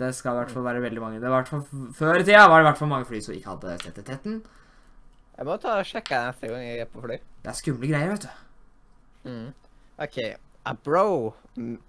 Det 0.00 0.14
skal 0.14 0.32
i 0.32 0.40
hvert 0.40 0.56
fall 0.56 0.64
være 0.64 0.82
veldig 0.88 1.00
mange. 1.00 1.20
Det 1.20 1.30
var 1.30 1.44
Før 1.44 2.14
i 2.14 2.24
tida 2.24 2.48
var 2.48 2.56
det 2.56 2.64
i 2.64 2.70
hvert 2.70 2.78
fall 2.78 2.94
mange 2.96 3.04
fly 3.12 3.20
som 3.20 3.34
ikke 3.34 3.48
hadde 3.48 3.78
sett 3.84 4.04
13. 4.06 4.42
Jeg 5.36 5.46
må 5.46 5.56
ta 5.56 5.76
og 5.80 5.88
sjekke 5.88 6.26
neste 6.26 6.48
gang 6.48 6.64
jeg 6.64 6.80
er 6.80 6.88
på 6.88 7.04
fly. 7.04 7.20
Det 7.44 7.52
er 7.52 7.60
skumle 7.60 7.92
greier, 7.92 8.16
vet 8.16 8.24
du. 8.24 9.28
Mm. 9.28 9.52
OK. 10.00 10.18
A 10.70 10.74
bro 10.74 11.34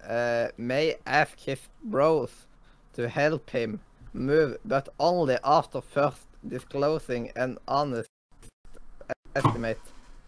uh, 0.08 0.48
may 0.58 0.96
ask 1.06 1.38
his 1.38 1.68
bros 1.84 2.32
to 2.94 3.08
help 3.08 3.50
him 3.50 3.78
move, 4.12 4.56
but 4.64 4.88
only 4.98 5.38
after 5.44 5.80
first 5.80 6.26
disclosing 6.48 7.30
an 7.36 7.58
honest 7.68 8.08
estimate 9.36 9.78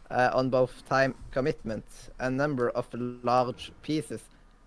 uh, 0.09 0.31
on 0.33 0.51
both 0.51 0.89
time 0.89 1.17
commitment 1.33 1.85
and 2.21 2.37
number 2.37 2.71
of 2.71 2.87
large 3.25 3.73
pieces 3.83 4.23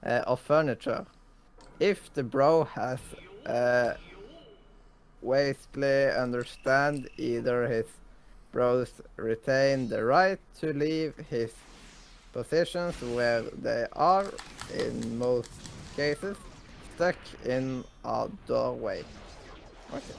uh, 0.06 0.22
of 0.28 0.42
furniture. 0.42 1.06
If 1.80 2.14
the 2.14 2.24
bro 2.24 2.66
has 2.66 3.00
uh, 3.46 3.94
understand 6.20 7.10
either 7.16 7.70
his 7.70 7.86
bros 8.52 8.92
retain 9.16 9.88
the 9.88 10.04
right 10.04 10.40
to 10.60 10.74
leave 10.74 11.14
his 11.30 11.54
positions 12.38 13.02
where 13.16 13.44
they 13.64 13.86
are, 13.94 14.26
in 14.78 15.18
most 15.18 15.52
cases, 15.96 16.38
stuck 16.96 17.18
in 17.46 17.84
a 18.04 18.28
doorway. 18.48 19.04
Ok. 19.90 20.12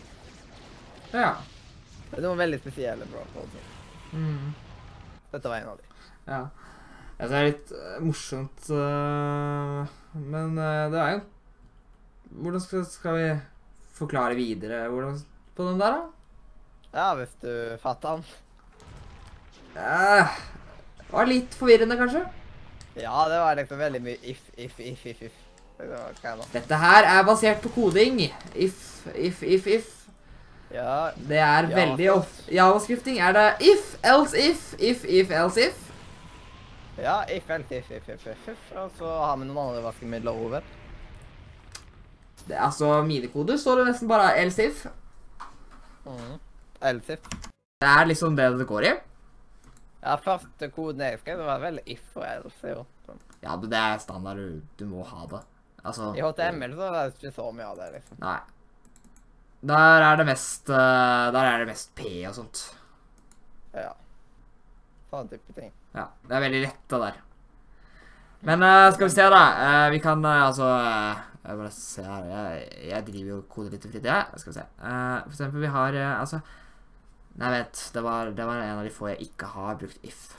Ja. 1.13 1.37
Det 2.09 2.19
er 2.19 2.25
noen 2.25 2.41
veldig 2.41 2.59
spesielle 2.63 3.07
bro. 3.11 3.23
altså. 3.37 3.63
Mm. 4.17 4.51
Dette 5.31 5.53
var 5.53 5.61
en 5.61 5.71
av 5.75 5.79
de. 5.79 5.87
Ja. 6.29 6.43
Ja, 7.19 7.27
det 7.27 7.39
er 7.39 7.49
litt 7.49 7.73
eh, 7.75 7.97
morsomt, 8.03 8.69
eh, 8.71 9.97
men 10.23 10.61
eh, 10.63 10.85
det 10.93 11.01
er 11.03 11.17
jo 11.17 11.25
Hvordan 12.29 12.63
skal, 12.63 13.17
vi 13.17 13.29
forklare 13.97 14.37
videre 14.39 14.83
hvordan, 14.93 15.17
på 15.57 15.65
den 15.67 15.81
der, 15.81 15.97
da? 15.97 16.93
Ja, 16.93 17.07
hvis 17.17 17.33
du 17.41 17.51
fatter 17.83 18.19
den. 18.19 18.27
Eh, 19.81 20.39
det 21.09 21.17
var 21.17 21.29
litt 21.29 21.55
forvirrende, 21.57 21.97
kanskje? 21.97 22.25
Ja, 22.99 23.25
det 23.31 23.39
var 23.41 23.55
liksom 23.57 23.79
veldig 23.81 24.01
mye 24.05 24.19
if, 24.23 24.41
if, 24.57 24.81
if, 24.81 25.07
if, 25.07 25.23
if. 25.23 25.45
Det? 25.79 26.47
Dette 26.53 26.75
her 26.83 27.07
er 27.07 27.23
basert 27.27 27.61
på 27.63 27.71
koding. 27.77 28.19
If, 28.55 29.07
if, 29.15 29.43
if, 29.43 29.67
if. 29.67 29.95
Ja, 30.75 31.11
Det 31.17 31.39
er 31.39 31.69
Ja, 31.71 31.77
veldig 31.77 32.09
ofte 32.13 32.53
Javascripting 32.53 33.19
er 33.25 33.33
det 33.33 33.45
if, 33.65 33.95
else 34.05 34.37
if, 34.51 34.75
if, 34.79 35.05
if, 35.05 35.31
else 35.31 35.63
if. 35.69 35.79
ja, 36.99 37.23
if, 37.37 37.49
else, 37.51 37.79
if, 37.79 37.91
if, 37.91 38.09
if, 38.09 38.27
if, 38.27 38.49
if. 38.49 38.73
Og 38.77 38.91
så 38.99 39.07
har 39.07 39.37
vi 39.37 39.47
noen 39.49 39.63
andre 39.69 39.83
vaskemidler 39.87 40.31
over. 40.35 40.61
Det, 42.49 42.57
er, 42.57 42.61
altså, 42.67 42.91
minikode 43.07 43.57
står 43.59 43.81
det 43.81 43.87
nesten 43.93 44.09
bare 44.09 44.35
else 44.43 44.67
if. 44.67 44.85
Mm. 46.05 46.37
Else, 46.83 47.13
if. 47.17 47.19
Det 47.81 47.89
er 47.89 48.05
liksom 48.11 48.37
det 48.37 48.51
det 48.59 48.67
går 48.67 48.83
i. 48.91 48.93
Ja, 50.03 50.15
første 50.23 50.69
koden 50.71 51.03
jeg 51.03 51.19
skrev, 51.23 51.41
det 51.41 51.47
var 51.49 51.63
veldig 51.63 51.83
if 51.91 52.17
og 52.17 52.27
else, 52.27 52.75
jo. 52.75 52.85
Sånn. 53.07 53.23
Ja, 53.43 53.55
men 53.57 53.71
det 53.73 53.81
er 53.81 54.03
standard. 54.03 54.39
Du, 54.39 54.61
du 54.79 54.85
må 54.91 55.07
ha 55.07 55.27
det. 55.31 55.43
Altså 55.87 56.13
I 56.19 56.23
HTML 56.23 56.75
så 56.75 56.89
er 56.89 56.97
det 56.97 57.15
ikke 57.15 57.35
så 57.35 57.51
mye 57.55 57.67
av 57.67 57.79
det, 57.79 57.89
liksom. 57.97 58.19
Nei. 58.23 58.39
Der 59.69 60.05
er 60.07 60.19
det 60.21 60.27
mest 60.29 60.71
eh, 60.71 61.31
Der 61.35 61.45
er 61.45 61.63
det 61.63 61.71
mest 61.73 61.91
P 61.99 62.05
og 62.29 62.35
sånt. 62.37 62.61
Ja. 63.75 63.91
Sånn 65.11 65.31
type 65.31 65.55
ting. 65.57 65.73
Ja, 65.97 66.11
det 66.29 66.37
er 66.37 66.45
veldig 66.45 66.61
lett 66.67 66.85
det 66.93 67.01
der. 67.07 67.19
Men 68.47 68.63
uh, 68.63 68.87
skal 68.95 69.09
vi 69.09 69.15
se, 69.17 69.25
da. 69.33 69.43
Uh, 69.59 69.87
vi 69.91 69.99
kan 70.03 70.23
uh, 70.23 70.45
altså 70.47 70.69
Jeg 70.69 71.59
bare 71.59 71.71
se 71.75 72.05
her. 72.07 72.29
Jeg, 72.31 72.69
jeg 72.91 73.07
driver 73.09 73.33
jo 73.33 73.39
koder 73.51 73.75
litt 73.75 73.87
i 73.89 73.91
fritida. 73.91 74.19
Skal 74.37 74.53
vi 74.53 74.59
se. 74.61 74.67
For 74.79 75.35
eksempel, 75.35 75.65
vi 75.65 75.73
har 75.75 75.99
altså 76.13 76.43
Nei, 77.39 77.51
vent. 77.55 77.83
Det 77.95 78.03
var, 78.03 78.33
det 78.35 78.47
var 78.47 78.63
en 78.63 78.81
av 78.81 78.87
de 78.87 78.93
få 78.93 79.13
jeg 79.13 79.29
ikke 79.29 79.53
har 79.55 79.79
brukt 79.79 80.07
if. 80.07 80.33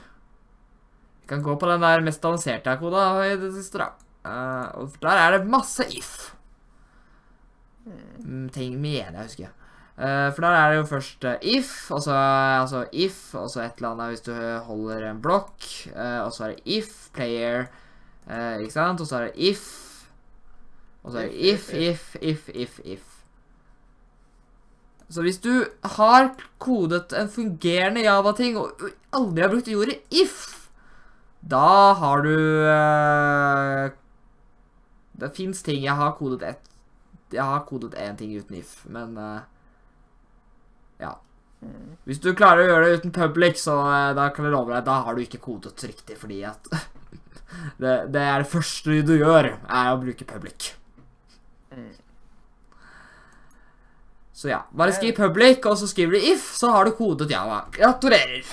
Vi 1.22 1.30
kan 1.30 1.44
gå 1.44 1.54
på 1.56 1.68
den 1.70 1.84
der 1.84 2.04
mest 2.04 2.24
avanserte 2.24 2.76
koda 2.80 3.06
i 3.24 3.38
det 3.40 3.54
siste, 3.56 3.80
da. 3.80 3.92
Og 4.76 4.82
og 4.82 4.98
der 5.00 5.16
er 5.16 5.38
det 5.38 5.48
masse 5.48 5.86
if. 5.96 6.34
Mm, 7.86 8.50
ting 8.52 8.76
mener 8.80 9.16
jeg 9.16 9.30
husker. 9.30 9.56
Uh, 10.00 10.32
for 10.32 10.40
der 10.40 10.54
er 10.56 10.70
det 10.70 10.76
jo 10.78 10.84
først 10.88 11.24
eh, 11.28 11.42
if, 11.42 11.90
og 11.90 12.02
så 12.02 12.14
altså 12.14 12.86
if, 12.92 13.34
og 13.34 13.50
så 13.50 13.60
et 13.60 13.76
eller 13.76 13.90
annet 13.90 14.14
hvis 14.14 14.24
du 14.24 14.32
holder 14.64 15.10
en 15.10 15.20
blokk, 15.20 15.66
Uh, 15.92 16.24
og 16.24 16.32
så 16.32 16.44
er 16.44 16.54
det 16.54 16.62
if, 16.64 17.10
player, 17.12 17.66
uh, 18.26 18.56
ikke 18.60 18.72
sant? 18.72 19.00
Og 19.00 19.06
så 19.06 19.16
er 19.16 19.28
det 19.28 19.32
if, 19.50 19.66
og 21.02 21.12
så 21.12 21.18
er 21.18 21.22
det 21.28 21.52
if, 21.52 21.74
if, 21.74 22.16
if, 22.20 22.48
if, 22.54 22.80
if. 22.84 23.09
Så 25.10 25.24
hvis 25.26 25.40
du 25.42 25.66
har 25.96 26.30
kodet 26.62 27.12
en 27.18 27.30
fungerende 27.30 28.04
Java-ting 28.04 28.58
og 28.60 28.84
aldri 29.16 29.42
har 29.42 29.50
brukt 29.50 29.70
ordet 29.74 29.98
if, 30.14 30.36
da 31.40 31.94
har 31.96 32.22
du 32.22 32.34
uh, 32.68 33.88
Det 35.16 35.30
fins 35.32 35.62
ting 35.64 35.86
Jeg 35.86 35.96
har 35.96 36.12
kodet 36.18 36.42
ett 36.44 36.66
Jeg 37.32 37.46
har 37.48 37.64
kodet 37.64 37.96
én 37.96 38.18
ting 38.18 38.34
uten 38.36 38.58
if, 38.58 38.84
men 38.86 39.16
uh, 39.16 39.40
Ja. 41.00 41.16
Hvis 42.04 42.20
du 42.20 42.30
klarer 42.36 42.64
å 42.64 42.68
gjøre 42.68 42.84
det 42.86 43.00
uten 43.00 43.12
public, 43.12 43.58
så 43.60 43.78
uh, 43.82 44.12
da 44.16 44.28
kan 44.36 44.46
jeg 44.46 44.54
love 44.54 44.72
deg, 44.74 44.84
da 44.84 45.00
har 45.06 45.16
du 45.16 45.24
ikke 45.24 45.42
kodet 45.42 45.80
riktig, 45.84 46.16
fordi 46.20 46.42
at 46.48 46.70
det, 47.82 47.96
det 48.12 48.22
er 48.22 48.44
det 48.44 48.52
første 48.52 49.00
du 49.04 49.16
gjør, 49.16 49.54
er 49.64 49.90
å 49.90 49.98
bruke 50.00 50.28
public. 50.28 50.74
Mm. 51.72 51.90
Så 54.40 54.48
ja, 54.48 54.62
bare 54.72 54.92
skriv 54.96 55.12
public, 55.12 55.66
og 55.68 55.76
så 55.76 55.84
skriver 55.84 56.16
du 56.16 56.26
if, 56.30 56.46
så 56.56 56.70
har 56.72 56.88
du 56.88 56.94
kodet 56.96 57.28
Java. 57.28 57.58
Gratulerer! 57.74 58.46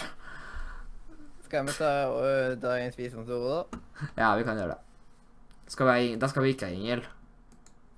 Skal 1.45 1.64
vi 1.64 1.76
ta 1.77 1.91
uh, 2.11 2.57
dagens 2.59 2.97
visdomsord, 2.99 3.45
da? 3.47 3.80
Ja, 4.19 4.34
vi 4.35 4.43
kan 4.43 4.59
gjøre 4.59 4.73
det. 4.73 4.81
Skal 5.72 5.88
vi, 5.88 6.09
da 6.19 6.27
skal 6.27 6.43
vi 6.43 6.51
ikke 6.51 6.68
ha 6.68 6.76
Ingel. 6.76 7.05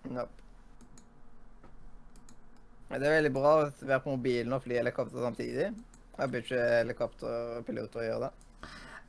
Nope. 0.06 0.36
Det 2.92 3.02
er 3.02 3.16
veldig 3.16 3.34
bra 3.34 3.56
å 3.56 3.66
være 3.82 4.04
på 4.06 4.14
mobilen 4.14 4.54
og 4.54 4.62
fly 4.68 4.78
helikopter 4.84 5.26
samtidig. 5.26 5.72
Jeg 6.20 6.34
bør 6.36 6.46
ikke 6.46 6.62
helikopterpiloter 6.76 8.06
gjøre 8.06 8.28
det. 8.28 8.49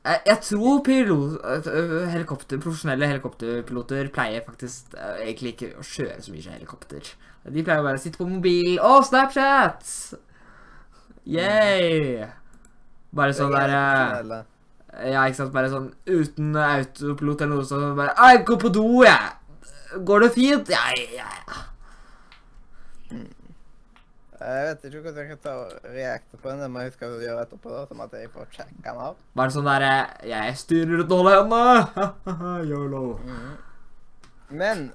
Jeg, 0.05 0.19
jeg 0.25 0.37
tror 0.41 0.79
pilot, 0.85 1.35
øh, 1.45 2.07
helikopter, 2.09 2.57
profesjonelle 2.59 3.07
helikopterpiloter 3.07 4.07
pleier 4.13 4.41
faktisk 4.45 4.95
øh, 4.97 5.19
egentlig 5.27 5.53
ikke 5.53 5.69
å 5.77 5.85
kjøre 5.85 6.21
så 6.25 6.33
mye 6.33 6.55
helikopter. 6.55 7.11
De 7.45 7.63
pleier 7.65 7.85
bare 7.85 7.99
å 7.99 8.01
sitte 8.01 8.17
på 8.21 8.29
mobil 8.29 8.79
og 8.81 9.05
Snapchat! 9.05 9.91
Yeah! 11.29 12.31
Bare 13.13 13.35
sånn 13.37 13.53
der 13.53 13.75
øh, 13.75 14.41
Ja, 15.11 15.27
ikke 15.27 15.37
sant? 15.37 15.53
Bare 15.53 15.69
sånn 15.69 15.91
uten 16.09 16.55
autopilot 16.57 17.45
eller 17.45 17.61
noe 17.61 17.67
sånt. 17.69 17.93
Bare 17.99 18.15
Jeg 18.17 18.41
går 18.49 18.61
på 18.65 18.73
do, 18.73 18.87
jeg! 19.05 19.37
Går 20.07 20.25
det 20.25 20.31
fint? 20.33 20.71
Ja, 20.71 20.81
ja, 20.97 21.29
ja. 21.45 21.61
Jeg 24.41 24.61
vet 24.65 24.85
ikke 24.87 25.01
hvordan 25.05 25.19
jeg 25.21 25.29
kan 25.29 25.41
ta 25.43 25.51
og 25.61 25.89
reacte 25.93 26.37
på 26.39 26.49
den. 26.49 26.61
Det 26.63 26.69
må 26.73 26.81
jeg 26.81 26.91
huske 26.91 27.09
å 27.09 27.19
gjøre 27.21 27.43
etterpå, 27.45 27.73
da, 27.75 27.81
som 27.89 27.99
at 28.01 28.15
jeg 28.17 28.31
får 28.33 28.47
sjekke 28.55 28.79
den 28.87 29.01
av. 29.05 29.19
Bare 29.37 29.53
sånn 29.53 29.67
der 29.69 29.85
øh, 29.85 30.15
Jeg 30.31 30.55
styrer 30.63 31.03
uten 31.03 31.13
å 31.13 31.19
holde 31.19 31.35
hendene! 31.35 32.07
Yolo. 32.71 33.03
Men 34.49 34.87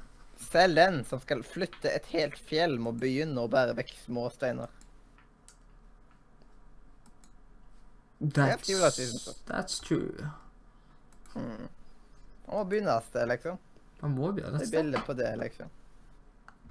selv 0.51 0.81
den 0.81 0.98
som 1.06 1.23
skal 1.23 1.44
flytte 1.47 1.93
et 1.94 2.10
helt 2.10 2.40
fjell, 2.48 2.74
må 2.82 2.90
begynne 2.97 3.44
å 3.44 3.52
bære 3.52 3.77
vekk 3.78 3.94
små 4.02 4.27
steiner. 4.35 4.73
That's, 8.18 9.31
that's 9.47 9.78
true. 9.85 10.32
Man 11.36 11.68
må 12.48 12.62
begynne 12.66 12.94
et 12.97 13.10
sted, 13.12 13.28
liksom. 13.31 13.59
Man 14.02 14.14
må 14.16 14.32
begynne 14.32 14.59
et 14.59 14.66
sted. 14.66 14.73
Det 14.73 14.81
er 14.81 14.82
bilde 14.82 15.02
på 15.06 15.16
det, 15.18 15.35
liksom. 15.43 15.74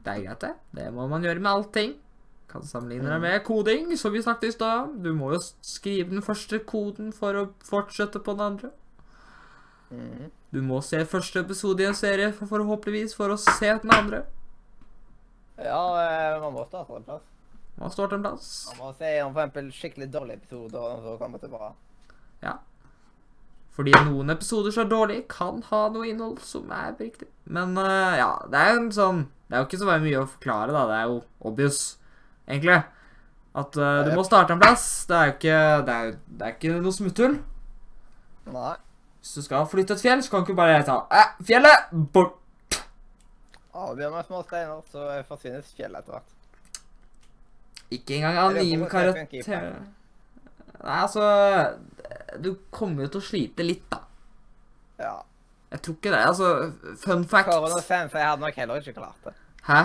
Det 0.05 0.11
er 0.11 0.25
greit, 0.25 0.41
det. 0.43 0.55
Det 0.75 0.89
må 0.93 1.07
man 1.09 1.23
gjøre 1.25 1.41
med 1.41 1.51
allting. 1.51 1.95
Kan 2.51 2.63
sammenligne 2.63 3.09
det 3.09 3.19
med 3.23 3.43
koding, 3.43 3.89
som 3.97 4.13
vi 4.13 4.21
snakket 4.23 4.49
i 4.49 4.55
stad. 4.55 4.95
Du 5.03 5.11
må 5.17 5.33
jo 5.33 5.41
skrive 5.65 6.11
den 6.13 6.23
første 6.25 6.59
koden 6.67 7.11
for 7.15 7.37
å 7.39 7.45
fortsette 7.65 8.21
på 8.21 8.37
den 8.37 8.45
andre. 8.51 8.71
Mhm. 9.91 10.31
Du 10.55 10.61
må 10.63 10.79
se 10.81 11.01
første 11.05 11.41
episode 11.41 11.83
i 11.83 11.87
en 11.89 11.97
serie 11.97 12.31
for, 12.31 12.47
forhåpentligvis 12.47 13.15
for 13.15 13.33
å 13.33 13.37
se 13.37 13.73
den 13.81 13.91
andre. 13.91 14.23
Ja, 15.57 15.81
eh, 15.99 16.41
man 16.41 16.53
må 16.53 16.63
starte 16.67 16.95
en 16.95 17.03
plass. 17.03 17.25
Man 17.75 17.91
står 17.91 18.07
til 18.07 18.19
en 18.19 18.23
plass. 18.23 18.51
Man 18.69 18.85
må 18.85 18.93
se 18.95 19.11
om 19.23 19.35
eksempel 19.35 19.67
skikkelig 19.75 20.07
dårlige 20.13 20.39
episoder, 20.43 20.79
og 20.79 21.03
så 21.03 21.17
kommer 21.19 21.41
det 21.43 21.51
bra. 21.51 21.73
Ja. 22.43 22.55
Fordi 23.75 23.91
noen 24.07 24.31
episoder 24.31 24.71
som 24.71 24.85
er 24.85 24.91
dårlige, 24.91 25.25
kan 25.31 25.59
ha 25.69 25.81
noe 25.91 26.07
innhold 26.07 26.39
som 26.47 26.71
er 26.71 26.95
riktig. 26.99 27.27
Men 27.43 27.75
uh, 27.75 28.15
ja, 28.15 28.31
det 28.51 28.61
er 28.61 28.71
jo 28.71 28.83
en 28.85 28.93
sånn 28.95 29.25
Det 29.45 29.57
er 29.57 29.61
jo 29.61 29.67
ikke 29.67 29.81
så 29.81 29.97
mye 30.05 30.21
å 30.21 30.29
forklare, 30.29 30.71
da. 30.71 30.85
Det 30.89 30.99
er 31.01 31.09
jo 31.11 31.17
obvious, 31.51 31.81
egentlig. 32.47 32.79
At 33.55 33.77
uh, 33.79 34.03
du 34.05 34.11
må 34.15 34.23
starte 34.27 34.55
en 34.55 34.61
plass. 34.61 35.05
Det 35.09 35.15
er 35.15 35.29
jo 35.29 35.35
ikke 35.37 35.59
Det 35.87 35.93
er, 35.95 36.15
det 36.27 36.47
er 36.47 36.55
ikke 36.57 36.79
noe 36.83 36.95
smutthull. 36.95 37.37
Nei. 38.51 38.73
Hvis 39.19 39.33
du 39.39 39.45
skal 39.47 39.67
flytte 39.69 39.95
et 39.95 40.03
fjell, 40.03 40.23
så 40.23 40.31
kan 40.31 40.43
du 40.43 40.49
ikke 40.49 40.59
bare 40.59 40.81
ta 40.85 40.99
eh, 41.09 41.31
Fjellet! 41.47 41.87
Bort! 42.13 42.41
Avgjør 43.75 44.11
meg 44.13 44.27
små 44.27 44.41
steiner, 44.45 44.83
så 44.91 45.07
forsvinner 45.27 45.63
fjellet 45.65 46.03
etter 46.03 46.13
hvert. 46.13 46.35
Ikke 47.95 48.19
engang 48.19 48.37
anime 48.43 48.89
karakter. 48.89 49.65
Nei, 50.85 50.99
altså 51.01 51.25
Du 52.43 52.53
kommer 52.71 53.05
jo 53.05 53.15
til 53.15 53.23
å 53.23 53.25
slite 53.25 53.65
litt, 53.65 53.87
da. 53.91 54.03
Ja. 55.01 55.15
Jeg 55.73 55.81
tror 55.83 55.97
ikke 55.97 56.11
det. 56.13 56.21
Altså, 56.29 56.49
fun 57.01 57.25
fact 57.27 57.49
Karen 57.49 57.73
og 57.75 57.83
Sensei 57.83 58.21
hadde 58.23 58.45
nok 58.45 58.59
heller 58.61 58.83
ikke 58.83 58.93
klart 58.95 59.25
det. 59.25 59.33
Hæ? 59.65 59.81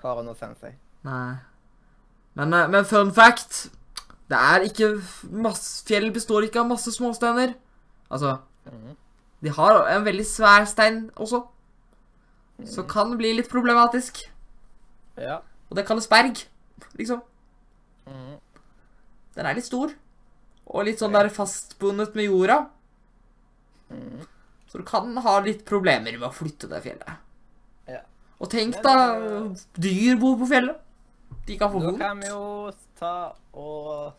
Karen 0.00 0.30
og 0.32 0.38
Sensei. 0.40 0.72
Nei. 1.06 1.34
Men, 2.34 2.52
eh, 2.54 2.68
men 2.68 2.84
fun 2.84 3.12
fact 3.14 3.68
Det 4.28 4.38
er 4.38 4.64
ikke 4.66 4.88
masse 5.30 5.84
Fjell 5.86 6.10
består 6.14 6.46
ikke 6.46 6.62
av 6.62 6.70
masse 6.70 6.90
småsteiner. 6.94 7.54
Altså, 8.10 8.38
de 9.42 9.50
har 9.52 9.82
en 9.92 10.04
veldig 10.06 10.24
svær 10.24 10.64
stein 10.66 11.10
også. 11.20 11.42
Så 12.64 12.84
kan 12.88 13.10
det 13.10 13.18
bli 13.18 13.32
litt 13.36 13.50
problematisk. 13.50 14.22
Ja. 15.18 15.40
Og 15.68 15.76
det 15.76 15.84
kalles 15.86 16.08
berg, 16.08 16.38
liksom. 16.96 17.20
Mhm. 18.06 18.38
Den 19.34 19.46
er 19.46 19.54
litt 19.54 19.66
stor. 19.66 19.92
Og 20.66 20.86
litt 20.86 21.02
sånn 21.02 21.12
der 21.12 21.28
fastbundet 21.28 22.14
med 22.14 22.30
jorda. 22.30 22.68
Mhm. 23.90 24.24
Så 24.68 24.78
du 24.78 24.84
kan 24.84 25.16
ha 25.16 25.40
litt 25.40 25.64
problemer 25.66 26.16
med 26.18 26.28
å 26.28 26.32
flytte 26.32 26.68
det 26.70 26.82
fjellet. 26.82 27.18
Ja. 27.86 28.00
Og 28.40 28.50
tenk 28.50 28.80
da, 28.82 29.16
eh, 29.18 29.54
dyr 29.78 30.16
bor 30.16 30.38
på 30.38 30.48
fjellet. 30.48 30.80
De 31.46 31.56
kan 31.60 31.72
få 31.72 31.80
Da 31.84 31.92
kan 31.98 32.20
vi 32.20 32.28
jo 32.30 32.70
ta 32.98 33.14
og 33.52 34.14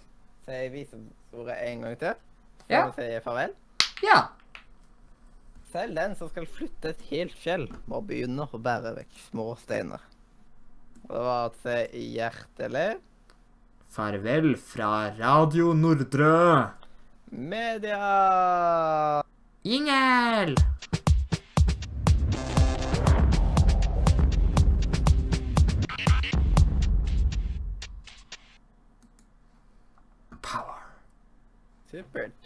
si 0.45 0.60
viseordet 0.73 1.57
en 1.68 1.81
gang 1.81 1.97
til. 1.99 2.14
Før 2.65 2.73
Ja. 2.76 2.85
vi 2.89 3.02
sier 3.02 3.22
farvel. 3.26 3.53
Ja. 4.03 4.19
Selv 5.72 5.95
den 5.95 6.15
som 6.15 6.30
skal 6.30 6.45
flytte 6.45 6.89
et 6.93 7.02
helt 7.10 7.34
fjell, 7.35 7.68
må 7.88 8.02
begynne 8.06 8.45
å 8.47 8.57
bære 8.61 8.95
vekk 8.95 9.18
små 9.31 9.56
steiner. 9.57 9.99
Og 11.10 11.15
det 11.15 11.23
var 11.26 11.49
å 11.49 11.53
si 11.61 12.15
hjertelig 12.15 12.99
Farvel 13.95 14.56
fra 14.57 15.11
Radio 15.18 15.73
Nordre. 15.73 16.72
media. 17.31 19.22
Ingel! 19.64 20.56
Power. 31.95 32.03
Supert. 32.03 32.44